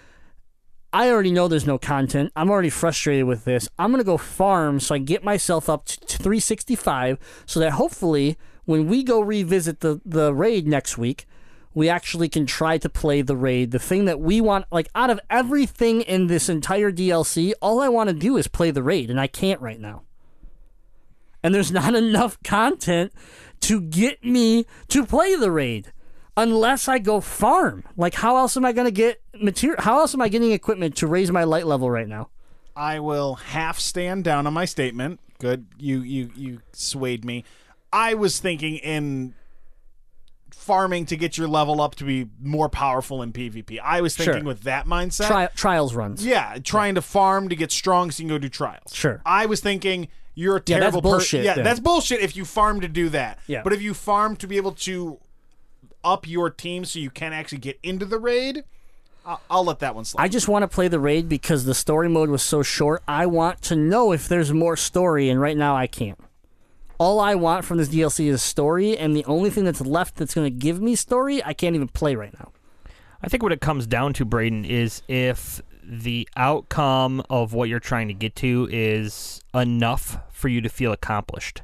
I 0.91 1.11
already 1.11 1.33
know 1.33 1.49
there's 1.49 1.67
no 1.67 1.77
content. 1.77 2.33
I'm 2.35 2.49
already 2.51 2.71
frustrated 2.71 3.27
with 3.27 3.45
this. 3.45 3.69
I'm 3.79 3.91
going 3.91 4.01
to 4.01 4.05
go 4.05 4.17
farm 4.17 4.81
so 4.81 4.95
I 4.95 4.99
get 4.99 5.23
myself 5.23 5.69
up 5.69 5.85
to 5.85 6.17
365 6.17 7.19
so 7.45 7.61
that 7.61 7.73
hopefully 7.73 8.39
when 8.69 8.87
we 8.87 9.03
go 9.03 9.21
revisit 9.21 9.81
the, 9.81 10.01
the 10.05 10.35
raid 10.35 10.67
next 10.67 10.97
week, 10.97 11.27
we 11.73 11.89
actually 11.89 12.29
can 12.29 12.45
try 12.45 12.77
to 12.77 12.89
play 12.89 13.23
the 13.23 13.37
raid. 13.37 13.71
The 13.71 13.79
thing 13.79 14.05
that 14.07 14.21
we 14.21 14.41
want, 14.41 14.67
like 14.71 14.89
out 14.95 15.09
of 15.09 15.21
everything 15.31 16.01
in 16.03 16.27
this 16.27 16.49
entire 16.49 16.93
DLC, 16.93 17.53
all 17.63 17.81
I 17.81 17.89
want 17.89 18.09
to 18.09 18.15
do 18.15 18.37
is 18.37 18.49
play 18.49 18.71
the 18.71 18.83
raid, 18.83 19.11
and 19.11 19.21
I 19.21 19.27
can't 19.27 19.61
right 19.61 19.81
now. 19.81 20.03
And 21.43 21.55
there's 21.55 21.73
not 21.73 21.95
enough 22.05 22.37
content 22.43 23.13
to 23.61 23.81
get 23.81 24.25
me 24.25 24.67
to 24.89 25.07
play 25.07 25.35
the 25.35 25.51
raid 25.51 25.93
unless 26.39 26.89
I 26.89 26.99
go 26.99 27.21
farm. 27.21 27.85
Like, 27.97 28.15
how 28.15 28.37
else 28.39 28.57
am 28.57 28.65
I 28.65 28.73
going 28.73 28.87
to 28.87 28.91
get 28.93 29.21
material? 29.41 29.83
How 29.83 29.99
else 30.01 30.15
am 30.15 30.21
I 30.23 30.29
getting 30.29 30.53
equipment 30.53 30.97
to 30.97 31.07
raise 31.07 31.31
my 31.31 31.45
light 31.45 31.67
level 31.67 31.91
right 31.91 32.09
now? 32.09 32.31
I 32.77 33.01
will 33.01 33.35
half 33.35 33.79
stand 33.79 34.25
down 34.25 34.47
on 34.47 34.53
my 34.55 34.65
statement. 34.65 35.21
Good, 35.41 35.67
you 35.79 36.01
you 36.01 36.31
you 36.35 36.61
swayed 36.73 37.25
me. 37.25 37.45
I 37.93 38.15
was 38.15 38.39
thinking 38.39 38.77
in 38.77 39.35
farming 40.51 41.07
to 41.07 41.17
get 41.17 41.39
your 41.39 41.49
level 41.49 41.81
up 41.81 41.95
to 41.97 42.05
be 42.05 42.29
more 42.41 42.69
powerful 42.69 43.23
in 43.23 43.33
PvP. 43.33 43.79
I 43.83 44.01
was 44.01 44.17
thinking 44.17 44.39
Sure. 44.41 44.45
with 44.45 44.63
that 44.63 44.87
mindset. 44.87 45.27
Tri- 45.27 45.49
trials 45.55 45.95
runs. 45.95 46.25
yeah, 46.25 46.59
trying 46.63 46.95
to 46.95 47.03
farm 47.03 47.49
to 47.49 47.57
get 47.57 47.71
strong 47.73 48.11
so 48.11 48.23
you 48.23 48.29
can 48.29 48.37
go 48.37 48.39
do 48.39 48.49
trials. 48.49 48.93
Sure. 48.93 49.23
I 49.25 49.47
was 49.47 49.61
thinking 49.61 50.09
you're 50.35 50.57
a 50.57 50.63
Yeah, 50.67 50.79
that's 50.79 50.81
terrible 50.93 51.03
per- 51.03 51.09
bullshit 51.17 51.45
Yeah, 51.45 51.55
then. 51.55 51.65
that's 51.65 51.81
bullshit 51.81 52.21
if 52.21 52.37
you 52.37 52.45
farm 52.45 52.81
to 52.83 52.89
do 52.89 53.09
that. 53.11 53.39
Yeah. 53.47 53.63
But 53.63 53.73
if 53.73 53.81
you 53.83 53.95
farm 53.95 54.37
to 54.37 54.47
be 54.47 54.57
able 54.57 54.73
to 54.73 55.19
up 56.05 56.27
your 56.27 56.51
team 56.51 56.85
so 56.85 56.99
you 56.99 57.11
can 57.11 57.33
actually 57.33 57.59
get 57.59 57.79
into 57.83 58.07
the 58.07 58.19
raid, 58.19 58.65
I'll, 59.25 59.41
I'll 59.51 59.65
let 59.65 59.81
that 59.81 59.95
one 59.95 60.05
slide. 60.05 60.23
I 60.23 60.29
just 60.29 60.49
want 60.49 60.63
to 60.63 60.69
play 60.69 60.89
the 60.89 60.99
raid 60.99 61.29
because 61.29 61.65
the 61.65 61.75
story 61.75 62.09
mode 62.09 62.31
was 62.31 62.43
so 62.43 62.63
short. 62.63 63.03
I 63.07 63.27
want 63.27 63.63
to 63.63 63.77
know 63.77 64.13
if 64.13 64.29
there's 64.29 64.53
more 64.53 64.77
story, 64.77 65.29
and 65.29 65.41
right 65.41 65.57
now 65.57 65.77
I 65.77 65.87
can't. 65.87 66.19
All 66.99 67.21
I 67.21 67.35
want 67.35 67.65
from 67.65 67.79
this 67.79 67.91
DLC 67.91 68.27
is 68.27 68.43
story, 68.43 68.97
and 68.97 69.15
the 69.15 69.25
only 69.27 69.51
thing 69.51 69.65
that's 69.65 69.81
left 69.81 70.17
that's 70.17 70.35
going 70.35 70.47
to 70.47 70.51
give 70.51 70.81
me 70.81 70.97
story, 70.97 71.45
I 71.45 71.53
can't 71.53 71.77
even 71.77 71.89
play 71.89 72.17
right 72.17 72.33
now. 72.39 72.53
I 73.23 73.29
think 73.29 73.43
what 73.43 73.53
it 73.53 73.61
comes 73.61 73.87
down 73.87 74.15
to, 74.15 74.25
Braden, 74.25 74.65
is 74.65 75.03
if 75.09 75.61
the 75.85 76.29
outcome 76.37 77.23
of 77.31 77.53
what 77.53 77.69
you're 77.69 77.81
trying 77.81 78.09
to 78.09 78.15
get 78.15 78.35
to 78.37 78.69
is 78.71 79.43
enough 79.55 80.19
for 80.33 80.49
you 80.49 80.61
to 80.61 80.69
feel 80.69 80.93
accomplished. 80.93 81.63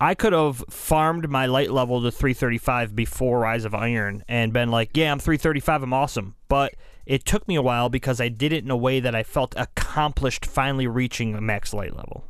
I 0.00 0.14
could 0.14 0.32
have 0.32 0.64
farmed 0.70 1.28
my 1.28 1.44
light 1.44 1.70
level 1.70 2.02
to 2.02 2.10
335 2.10 2.96
before 2.96 3.40
Rise 3.40 3.66
of 3.66 3.74
Iron 3.74 4.24
and 4.26 4.52
been 4.52 4.70
like, 4.70 4.96
yeah, 4.96 5.12
I'm 5.12 5.18
335, 5.18 5.82
I'm 5.82 5.92
awesome. 5.92 6.36
But 6.48 6.74
it 7.04 7.26
took 7.26 7.46
me 7.46 7.56
a 7.56 7.62
while 7.62 7.90
because 7.90 8.20
I 8.20 8.28
did 8.28 8.52
it 8.52 8.64
in 8.64 8.70
a 8.70 8.76
way 8.76 9.00
that 9.00 9.14
I 9.14 9.22
felt 9.22 9.54
accomplished 9.58 10.46
finally 10.46 10.86
reaching 10.86 11.34
a 11.34 11.40
max 11.40 11.74
light 11.74 11.94
level. 11.94 12.24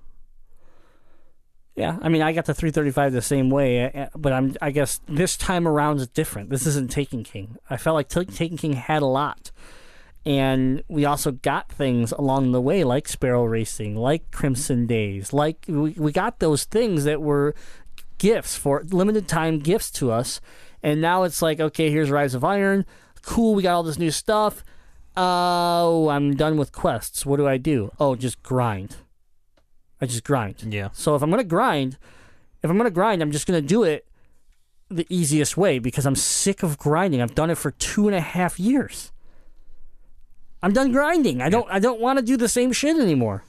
Yeah, 1.76 1.98
I 2.02 2.08
mean, 2.08 2.22
I 2.22 2.32
got 2.32 2.46
to 2.46 2.54
335 2.54 3.12
the 3.12 3.22
same 3.22 3.48
way, 3.48 3.90
uh, 3.92 4.08
but 4.14 4.32
I'm. 4.32 4.56
I 4.60 4.70
guess 4.70 5.00
this 5.08 5.36
time 5.36 5.66
around 5.66 6.00
is 6.00 6.08
different. 6.08 6.50
This 6.50 6.66
isn't 6.66 6.90
Taken 6.90 7.24
King. 7.24 7.56
I 7.70 7.76
felt 7.76 7.94
like 7.94 8.08
Ta- 8.08 8.24
Taken 8.24 8.58
King 8.58 8.72
had 8.74 9.00
a 9.00 9.06
lot, 9.06 9.50
and 10.24 10.82
we 10.88 11.04
also 11.04 11.32
got 11.32 11.70
things 11.70 12.12
along 12.12 12.52
the 12.52 12.60
way, 12.60 12.84
like 12.84 13.08
Sparrow 13.08 13.44
Racing, 13.44 13.96
like 13.96 14.30
Crimson 14.30 14.86
Days, 14.86 15.32
like 15.32 15.64
we, 15.68 15.90
we 15.92 16.12
got 16.12 16.38
those 16.40 16.64
things 16.64 17.04
that 17.04 17.22
were 17.22 17.54
gifts 18.18 18.56
for 18.56 18.84
limited 18.90 19.26
time 19.26 19.58
gifts 19.58 19.90
to 19.92 20.10
us, 20.10 20.40
and 20.82 21.00
now 21.00 21.22
it's 21.22 21.42
like, 21.42 21.60
okay, 21.60 21.90
here's 21.90 22.10
Rise 22.10 22.34
of 22.34 22.44
Iron. 22.44 22.84
Cool, 23.22 23.54
we 23.54 23.62
got 23.62 23.74
all 23.74 23.82
this 23.82 23.98
new 23.98 24.10
stuff. 24.10 24.64
Oh, 25.16 26.08
I'm 26.08 26.36
done 26.36 26.56
with 26.56 26.72
quests. 26.72 27.26
What 27.26 27.36
do 27.36 27.46
I 27.46 27.56
do? 27.56 27.90
Oh, 27.98 28.14
just 28.14 28.42
grind. 28.42 28.96
I 30.00 30.06
just 30.06 30.24
grind. 30.24 30.62
Yeah. 30.62 30.88
So 30.92 31.14
if 31.14 31.22
I'm 31.22 31.30
gonna 31.30 31.44
grind, 31.44 31.98
if 32.62 32.70
I'm 32.70 32.76
gonna 32.76 32.90
grind, 32.90 33.22
I'm 33.22 33.30
just 33.30 33.46
gonna 33.46 33.60
do 33.60 33.84
it 33.84 34.06
the 34.88 35.06
easiest 35.08 35.56
way 35.56 35.78
because 35.78 36.04
I'm 36.06 36.16
sick 36.16 36.62
of 36.62 36.78
grinding. 36.78 37.22
I've 37.22 37.34
done 37.34 37.50
it 37.50 37.58
for 37.58 37.70
two 37.70 38.08
and 38.08 38.16
a 38.16 38.20
half 38.20 38.58
years. 38.58 39.12
I'm 40.62 40.72
done 40.72 40.92
grinding. 40.92 41.40
I 41.40 41.48
don't. 41.48 41.66
I 41.70 41.78
don't 41.78 42.00
want 42.00 42.18
to 42.18 42.24
do 42.24 42.36
the 42.36 42.48
same 42.48 42.72
shit 42.72 42.98
anymore. 42.98 43.44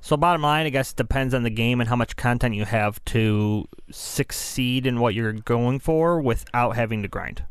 So 0.00 0.16
bottom 0.16 0.42
line, 0.42 0.66
I 0.66 0.70
guess 0.70 0.92
it 0.92 0.96
depends 0.96 1.34
on 1.34 1.42
the 1.42 1.50
game 1.50 1.80
and 1.80 1.88
how 1.88 1.96
much 1.96 2.14
content 2.16 2.54
you 2.54 2.64
have 2.64 3.04
to 3.06 3.68
succeed 3.90 4.86
in 4.86 5.00
what 5.00 5.14
you're 5.14 5.32
going 5.32 5.80
for 5.80 6.20
without 6.20 6.76
having 6.76 7.02
to 7.02 7.08
grind. 7.08 7.42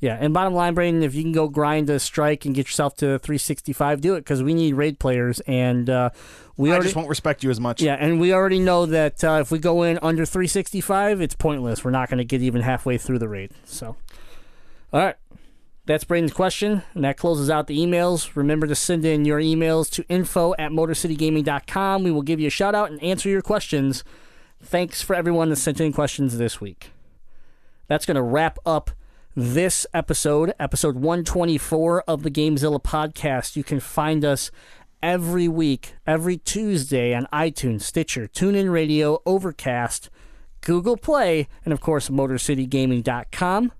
Yeah, 0.00 0.18
and 0.20 0.34
bottom 0.34 0.52
line, 0.52 0.74
Braden, 0.74 1.02
if 1.02 1.14
you 1.14 1.22
can 1.22 1.32
go 1.32 1.48
grind 1.48 1.88
a 1.88 1.98
strike 1.98 2.44
and 2.44 2.54
get 2.54 2.66
yourself 2.66 2.94
to 2.96 3.18
365, 3.20 4.02
do 4.02 4.14
it 4.16 4.20
because 4.20 4.42
we 4.42 4.52
need 4.52 4.74
raid 4.74 4.98
players, 4.98 5.40
and 5.46 5.88
uh, 5.88 6.10
we 6.58 6.68
I 6.68 6.72
already 6.72 6.88
just 6.88 6.96
won't 6.96 7.08
respect 7.08 7.42
you 7.42 7.48
as 7.48 7.58
much. 7.58 7.80
yeah, 7.80 7.94
and 7.94 8.20
we 8.20 8.34
already 8.34 8.58
know 8.58 8.84
that 8.84 9.24
uh, 9.24 9.38
if 9.40 9.50
we 9.50 9.58
go 9.58 9.82
in 9.82 9.98
under 10.02 10.26
365, 10.26 11.22
it's 11.22 11.34
pointless. 11.34 11.84
We're 11.84 11.90
not 11.90 12.10
going 12.10 12.18
to 12.18 12.24
get 12.24 12.42
even 12.42 12.60
halfway 12.60 12.98
through 12.98 13.18
the 13.18 13.28
raid. 13.28 13.52
So, 13.64 13.96
all 14.92 15.00
right, 15.00 15.16
that's 15.86 16.04
Braden's 16.04 16.32
question, 16.32 16.82
and 16.94 17.04
that 17.04 17.18
closes 17.18 17.50
out 17.50 17.66
the 17.66 17.78
emails. 17.78 18.34
Remember 18.34 18.66
to 18.66 18.74
send 18.74 19.04
in 19.04 19.24
your 19.24 19.38
emails 19.38 19.90
to 19.92 20.04
info 20.08 20.54
at 20.58 20.70
motorcitygaming.com. 20.70 22.02
We 22.02 22.10
will 22.10 22.22
give 22.22 22.40
you 22.40 22.46
a 22.46 22.50
shout 22.50 22.74
out 22.74 22.90
and 22.90 23.02
answer 23.02 23.28
your 23.28 23.42
questions. 23.42 24.02
Thanks 24.62 25.02
for 25.02 25.14
everyone 25.14 25.50
that 25.50 25.56
sent 25.56 25.80
in 25.80 25.92
questions 25.92 26.38
this 26.38 26.60
week. 26.60 26.90
That's 27.86 28.06
going 28.06 28.14
to 28.14 28.22
wrap 28.22 28.58
up 28.64 28.92
this 29.36 29.86
episode, 29.92 30.54
episode 30.58 30.94
124 30.96 32.02
of 32.02 32.22
the 32.22 32.30
Gamezilla 32.30 32.82
podcast. 32.82 33.56
You 33.56 33.64
can 33.64 33.80
find 33.80 34.24
us 34.24 34.50
every 35.02 35.48
week, 35.48 35.96
every 36.06 36.38
Tuesday 36.38 37.14
on 37.14 37.26
iTunes, 37.30 37.82
Stitcher, 37.82 38.26
TuneIn 38.26 38.72
Radio, 38.72 39.20
Overcast, 39.26 40.08
Google 40.62 40.96
Play, 40.96 41.46
and 41.62 41.74
of 41.74 41.80
course, 41.82 42.08
MotorCityGaming.com. 42.08 43.72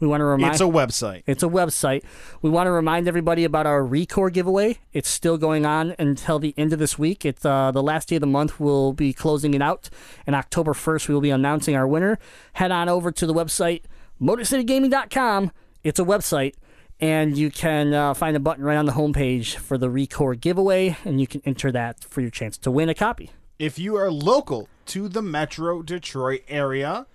We 0.00 0.06
want 0.08 0.22
to 0.22 0.24
remind 0.24 0.52
It's 0.52 0.60
a 0.60 0.64
website. 0.64 1.22
it's 1.26 1.42
a 1.42 1.46
website. 1.48 2.02
We 2.40 2.48
want 2.50 2.66
to 2.66 2.70
remind 2.72 3.06
everybody 3.06 3.44
about 3.44 3.66
our 3.66 3.82
Recore 3.82 4.32
giveaway. 4.32 4.78
It's 4.92 5.08
still 5.10 5.36
going 5.36 5.66
on 5.66 5.94
until 5.98 6.38
the 6.38 6.54
end 6.56 6.72
of 6.72 6.78
this 6.78 6.98
week. 6.98 7.24
It's 7.26 7.44
uh, 7.44 7.70
the 7.70 7.82
last 7.82 8.08
day 8.08 8.16
of 8.16 8.20
the 8.20 8.26
month. 8.26 8.58
We'll 8.58 8.94
be 8.94 9.12
closing 9.12 9.52
it 9.54 9.60
out, 9.62 9.90
and 10.26 10.34
October 10.34 10.72
first 10.74 11.06
we 11.08 11.14
will 11.14 11.20
be 11.20 11.30
announcing 11.30 11.76
our 11.76 11.86
winner. 11.86 12.18
Head 12.54 12.70
on 12.72 12.88
over 12.88 13.12
to 13.12 13.26
the 13.26 13.34
website 13.34 13.82
MotorCityGaming.com. 14.20 15.50
It's 15.82 15.98
a 15.98 16.04
website, 16.04 16.54
and 17.00 17.36
you 17.36 17.50
can 17.50 17.94
uh, 17.94 18.14
find 18.14 18.36
a 18.36 18.40
button 18.40 18.64
right 18.64 18.76
on 18.76 18.86
the 18.86 18.92
homepage 18.92 19.56
for 19.56 19.78
the 19.78 19.88
Recore 19.88 20.38
giveaway, 20.38 20.96
and 21.04 21.20
you 21.20 21.26
can 21.26 21.40
enter 21.44 21.72
that 21.72 22.04
for 22.04 22.20
your 22.20 22.30
chance 22.30 22.58
to 22.58 22.70
win 22.70 22.88
a 22.88 22.94
copy. 22.94 23.30
If 23.58 23.78
you 23.78 23.96
are 23.96 24.10
local 24.10 24.68
to 24.86 25.08
the 25.08 25.22
Metro 25.22 25.82
Detroit 25.82 26.42
area, 26.48 27.06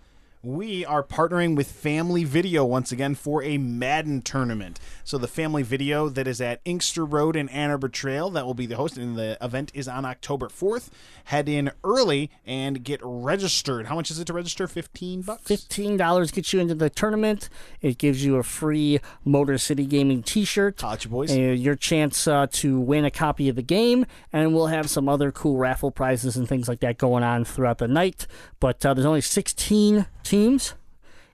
we 0.46 0.86
are 0.86 1.02
partnering 1.02 1.56
with 1.56 1.72
Family 1.72 2.24
Video 2.24 2.64
once 2.64 2.92
again 2.92 3.16
for 3.16 3.42
a 3.42 3.58
Madden 3.58 4.22
tournament. 4.22 4.80
So 5.04 5.18
the 5.18 5.28
Family 5.28 5.64
Video 5.64 6.08
that 6.10 6.28
is 6.28 6.40
at 6.40 6.62
Inkster 6.66 7.04
Road 7.04 7.36
in 7.36 7.50
Ann 7.50 7.72
Arbor 7.72 7.90
Trail 7.90 8.30
that 8.30 8.46
will 8.46 8.54
be 8.54 8.68
the 8.68 8.76
host, 8.76 8.96
and 8.96 9.18
the 9.18 9.38
event 9.42 9.72
is 9.74 9.88
on 9.88 10.06
October 10.06 10.50
fourth. 10.50 10.92
Head 11.26 11.50
in 11.50 11.72
early 11.84 12.30
and 12.46 12.84
get 12.84 13.00
registered. 13.04 13.88
How 13.88 13.96
much 13.96 14.12
is 14.12 14.20
it 14.20 14.26
to 14.26 14.34
register? 14.34 14.68
Fifteen 14.68 15.24
bucks. 15.24 15.42
Fifteen 15.42 15.98
dollars 15.98 16.30
gets 16.30 16.54
you 16.54 16.60
into 16.60 16.76
the 16.76 16.92
tournament. 16.92 17.50
It 17.82 17.98
gives 17.98 18.24
you 18.24 18.36
a 18.36 18.44
free 18.44 19.00
Motor 19.24 19.58
City 19.58 19.88
Gaming 19.88 20.22
T-shirt. 20.22 20.84
You 21.04 21.10
boys. 21.10 21.32
Uh, 21.32 21.36
your 21.36 21.76
chance 21.76 22.28
uh, 22.28 22.46
to 22.52 22.80
win 22.80 23.04
a 23.04 23.12
copy 23.12 23.50
of 23.50 23.56
the 23.56 23.64
game, 23.64 24.06
and 24.32 24.54
we'll 24.54 24.68
have 24.68 24.92
some 24.92 25.10
other 25.10 25.32
cool 25.32 25.58
raffle 25.58 25.90
prizes 25.90 26.38
and 26.38 26.48
things 26.48 26.68
like 26.68 26.82
that 26.82 27.00
going 27.00 27.24
on 27.24 27.46
throughout 27.46 27.80
the 27.80 27.88
night. 27.88 28.28
But 28.60 28.86
uh, 28.86 28.94
there's 28.94 29.06
only 29.06 29.22
16 29.22 29.96
teams, 29.96 30.06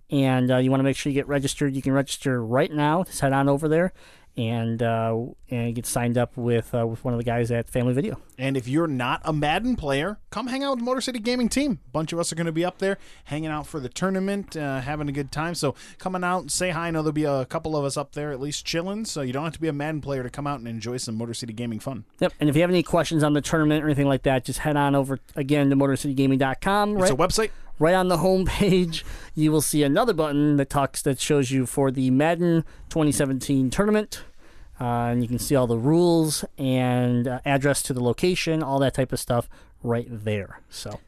and 0.10 0.52
uh, 0.52 0.58
you 0.58 0.70
want 0.70 0.80
to 0.80 0.84
make 0.84 0.98
sure 0.98 1.10
you 1.10 1.16
get 1.16 1.28
registered. 1.28 1.76
You 1.76 1.82
can 1.82 1.94
register 1.94 2.44
right 2.44 2.72
now. 2.72 3.04
Just 3.04 3.22
head 3.22 3.34
on 3.34 3.48
over 3.48 3.68
there 3.68 3.94
and 4.38 4.82
uh, 4.82 5.18
and 5.50 5.76
get 5.76 5.86
signed 5.86 6.18
up 6.18 6.38
with 6.38 6.74
uh, 6.74 6.88
with 6.88 7.04
one 7.04 7.14
of 7.14 7.18
the 7.18 7.24
guys 7.24 7.52
at 7.52 7.70
Family 7.70 7.94
Video. 7.94 8.20
And 8.38 8.56
if 8.56 8.68
you're 8.68 8.88
not 8.88 9.22
a 9.24 9.34
Madden 9.34 9.76
player, 9.76 10.20
come 10.30 10.48
hang 10.48 10.64
out 10.64 10.72
with 10.72 10.80
the 10.80 10.86
Motor 10.86 11.02
City 11.02 11.20
Gaming 11.20 11.50
team. 11.50 11.80
A 11.86 11.90
bunch 11.92 12.14
of 12.14 12.20
us 12.20 12.32
are 12.32 12.36
going 12.36 12.46
to 12.46 12.52
be 12.52 12.66
up 12.66 12.80
there 12.80 12.98
hanging 13.26 13.50
out 13.50 13.68
for 13.68 13.80
the 13.80 13.90
tournament, 13.90 14.56
uh, 14.56 14.82
having 14.82 15.10
a 15.10 15.12
good 15.12 15.32
time. 15.32 15.54
So 15.56 15.76
coming 15.98 16.24
out 16.24 16.40
and 16.40 16.52
say 16.52 16.70
hi. 16.70 16.88
I 16.88 16.92
know 16.92 17.02
there'll 17.02 17.14
be 17.14 17.26
a 17.26 17.46
couple 17.46 17.76
of 17.76 17.86
us 17.86 17.98
up 17.98 18.14
there 18.14 18.32
at 18.32 18.40
least 18.40 18.66
chilling. 18.66 19.06
So 19.06 19.22
you 19.22 19.34
don't 19.34 19.44
have 19.44 19.54
to 19.54 19.62
be 19.62 19.68
a 19.68 19.74
Madden 19.74 20.02
player 20.02 20.24
to 20.24 20.30
come 20.30 20.48
out 20.48 20.60
and 20.60 20.68
enjoy 20.68 20.98
some 20.98 21.16
Motor 21.16 21.34
City 21.34 21.54
Gaming 21.54 21.80
fun. 21.80 22.06
Yep. 22.20 22.34
And 22.40 22.50
if 22.50 22.56
you 22.56 22.62
have 22.62 22.72
any 22.72 22.84
questions 22.84 23.24
on 23.24 23.34
the 23.34 23.42
tournament 23.42 23.84
or 23.84 23.88
anything 23.88 24.08
like 24.08 24.24
that, 24.24 24.46
just 24.46 24.60
head 24.60 24.76
on 24.76 24.96
over 24.96 25.20
again 25.36 25.70
to 25.70 25.76
MotorCityGaming.com. 25.76 26.98
It's 26.98 27.12
a 27.12 27.16
website. 27.16 27.52
Right 27.82 27.96
on 27.96 28.08
the 28.08 28.18
home 28.18 28.46
page, 28.46 29.04
you 29.34 29.52
will 29.52 29.62
see 29.62 29.84
another 29.84 30.14
button 30.14 30.56
that 30.58 30.70
talks 30.70 31.02
that 31.02 31.20
shows 31.20 31.52
you 31.52 31.66
for 31.66 31.92
the 31.92 32.12
Madden 32.12 32.64
2017 32.90 33.70
tournament. 33.70 34.24
Uh, 34.80 35.10
and 35.10 35.22
you 35.22 35.28
can 35.28 35.40
see 35.40 35.56
all 35.56 35.68
the 35.68 35.78
rules 35.78 36.46
and 36.58 37.28
uh, 37.28 37.40
address 37.46 37.84
to 37.84 37.94
the 37.94 38.02
location, 38.04 38.64
all 38.64 38.80
that 38.80 38.94
type 38.94 39.12
of 39.12 39.20
stuff 39.20 39.50
right 39.84 40.08
there. 40.10 40.60
So, 40.70 41.00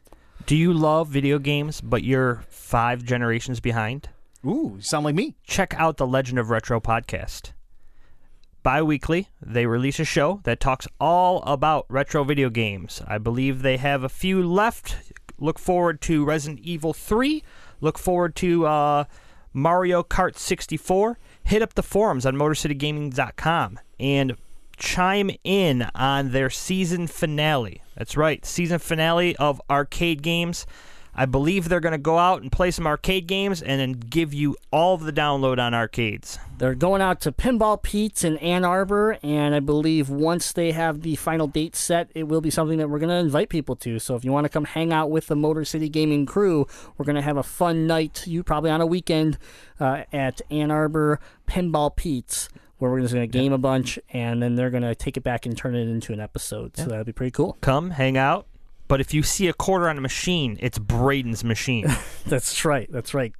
Do 0.46 0.56
you 0.56 0.72
love 0.72 1.08
video 1.08 1.38
games, 1.38 1.80
but 1.80 2.04
you're 2.04 2.44
five 2.48 3.04
generations 3.04 3.60
behind? 3.60 4.10
Ooh, 4.44 4.74
you 4.76 4.82
sound 4.82 5.04
like 5.04 5.14
me. 5.14 5.34
check 5.44 5.74
out 5.76 5.96
the 5.96 6.06
Legend 6.06 6.38
of 6.38 6.50
Retro 6.50 6.80
podcast. 6.80 7.52
Bi 8.62 8.80
weekly, 8.80 9.28
they 9.42 9.66
release 9.66 10.00
a 10.00 10.04
show 10.04 10.40
that 10.44 10.58
talks 10.58 10.88
all 10.98 11.42
about 11.42 11.84
retro 11.90 12.24
video 12.24 12.48
games. 12.48 13.02
I 13.06 13.18
believe 13.18 13.60
they 13.60 13.76
have 13.76 14.02
a 14.04 14.08
few 14.08 14.42
left. 14.42 14.96
Look 15.38 15.58
forward 15.58 16.00
to 16.02 16.24
Resident 16.24 16.60
Evil 16.60 16.92
3. 16.92 17.42
Look 17.80 17.98
forward 17.98 18.34
to 18.36 18.66
uh, 18.66 19.04
Mario 19.52 20.02
Kart 20.02 20.36
64. 20.36 21.18
Hit 21.44 21.62
up 21.62 21.74
the 21.74 21.82
forums 21.82 22.24
on 22.24 22.34
MotorCityGaming.com 22.34 23.78
and 24.00 24.36
chime 24.76 25.30
in 25.44 25.88
on 25.94 26.32
their 26.32 26.50
season 26.50 27.06
finale. 27.06 27.82
That's 27.96 28.16
right, 28.16 28.44
season 28.44 28.78
finale 28.78 29.36
of 29.36 29.60
arcade 29.70 30.22
games. 30.22 30.66
I 31.16 31.26
believe 31.26 31.68
they're 31.68 31.80
going 31.80 31.92
to 31.92 31.98
go 31.98 32.18
out 32.18 32.42
and 32.42 32.50
play 32.50 32.70
some 32.70 32.86
arcade 32.86 33.26
games 33.26 33.62
and 33.62 33.80
then 33.80 33.92
give 33.92 34.34
you 34.34 34.56
all 34.72 34.94
of 34.94 35.02
the 35.02 35.12
download 35.12 35.58
on 35.58 35.72
arcades. 35.74 36.38
they're 36.58 36.74
going 36.74 37.00
out 37.00 37.20
to 37.22 37.32
Pinball 37.32 37.80
Pete's 37.82 38.24
in 38.24 38.36
Ann 38.38 38.64
Arbor, 38.64 39.18
and 39.22 39.54
I 39.54 39.60
believe 39.60 40.08
once 40.08 40.52
they 40.52 40.72
have 40.72 41.02
the 41.02 41.16
final 41.16 41.46
date 41.46 41.76
set, 41.76 42.10
it 42.14 42.24
will 42.24 42.40
be 42.40 42.50
something 42.50 42.78
that 42.78 42.88
we're 42.88 42.98
going 42.98 43.10
to 43.10 43.16
invite 43.16 43.48
people 43.48 43.76
to. 43.76 43.98
So 43.98 44.16
if 44.16 44.24
you 44.24 44.32
want 44.32 44.44
to 44.44 44.48
come 44.48 44.64
hang 44.64 44.92
out 44.92 45.10
with 45.10 45.26
the 45.28 45.36
Motor 45.36 45.64
City 45.64 45.88
Gaming 45.88 46.26
crew, 46.26 46.66
we're 46.96 47.04
going 47.04 47.16
to 47.16 47.22
have 47.22 47.36
a 47.36 47.42
fun 47.42 47.86
night, 47.86 48.26
you 48.26 48.42
probably 48.42 48.70
on 48.70 48.80
a 48.80 48.86
weekend, 48.86 49.38
uh, 49.78 50.02
at 50.12 50.40
Ann 50.50 50.70
Arbor 50.70 51.20
Pinball 51.46 51.94
Pete's. 51.94 52.48
Where 52.78 52.90
we're 52.90 53.00
just 53.00 53.14
going 53.14 53.30
to 53.30 53.32
game 53.32 53.52
a 53.52 53.58
bunch, 53.58 54.00
and 54.10 54.42
then 54.42 54.56
they're 54.56 54.68
going 54.68 54.82
to 54.82 54.96
take 54.96 55.16
it 55.16 55.22
back 55.22 55.46
and 55.46 55.56
turn 55.56 55.76
it 55.76 55.88
into 55.88 56.12
an 56.12 56.20
episode. 56.20 56.76
So 56.76 56.86
that'd 56.86 57.06
be 57.06 57.12
pretty 57.12 57.30
cool. 57.30 57.56
Come 57.60 57.90
hang 57.90 58.18
out. 58.18 58.46
But 58.86 59.00
if 59.00 59.14
you 59.14 59.22
see 59.22 59.48
a 59.48 59.52
quarter 59.52 59.88
on 59.88 59.98
a 59.98 60.00
machine, 60.00 60.58
it's 60.60 60.78
Braden's 60.78 61.42
machine. 61.42 61.86
That's 62.26 62.64
right. 62.64 62.90
That's 62.90 63.14
right. 63.14 63.32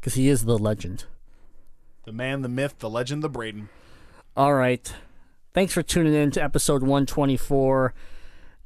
Because 0.00 0.14
he 0.14 0.28
is 0.28 0.44
the 0.44 0.58
legend. 0.58 1.04
The 2.04 2.12
man, 2.12 2.42
the 2.42 2.48
myth, 2.48 2.76
the 2.78 2.90
legend, 2.90 3.22
the 3.22 3.28
Braden. 3.28 3.68
All 4.36 4.54
right. 4.54 4.92
Thanks 5.54 5.72
for 5.72 5.82
tuning 5.82 6.14
in 6.14 6.30
to 6.32 6.42
episode 6.42 6.82
124. 6.82 7.94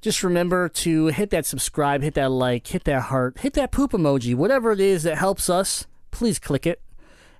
Just 0.00 0.22
remember 0.22 0.68
to 0.68 1.06
hit 1.06 1.30
that 1.30 1.46
subscribe, 1.46 2.02
hit 2.02 2.14
that 2.14 2.30
like, 2.30 2.66
hit 2.68 2.84
that 2.84 3.02
heart, 3.02 3.38
hit 3.40 3.54
that 3.54 3.72
poop 3.72 3.92
emoji, 3.92 4.34
whatever 4.34 4.72
it 4.72 4.80
is 4.80 5.02
that 5.02 5.18
helps 5.18 5.50
us. 5.50 5.86
Please 6.10 6.38
click 6.38 6.66
it 6.66 6.80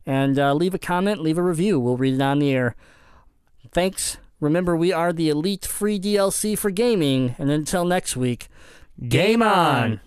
and 0.05 0.39
uh, 0.39 0.53
leave 0.53 0.75
a 0.75 0.79
comment, 0.79 1.21
leave 1.21 1.39
a 1.39 1.43
review. 1.43 1.79
We'll 1.79 1.97
read 1.97 2.15
it 2.15 2.21
on 2.21 2.39
the 2.39 2.53
air. 2.53 2.75
Thanks. 3.71 4.19
Remember, 4.41 4.77
we 4.77 4.93
are 4.93 5.13
the 5.13 5.29
elite 5.29 5.65
free 5.65 5.99
DLC 5.99 6.59
for 6.59 6.71
gaming. 6.71 7.35
And 7.39 7.51
until 7.51 7.85
next 7.85 8.17
week, 8.17 8.49
game 9.09 9.43
on! 9.43 10.01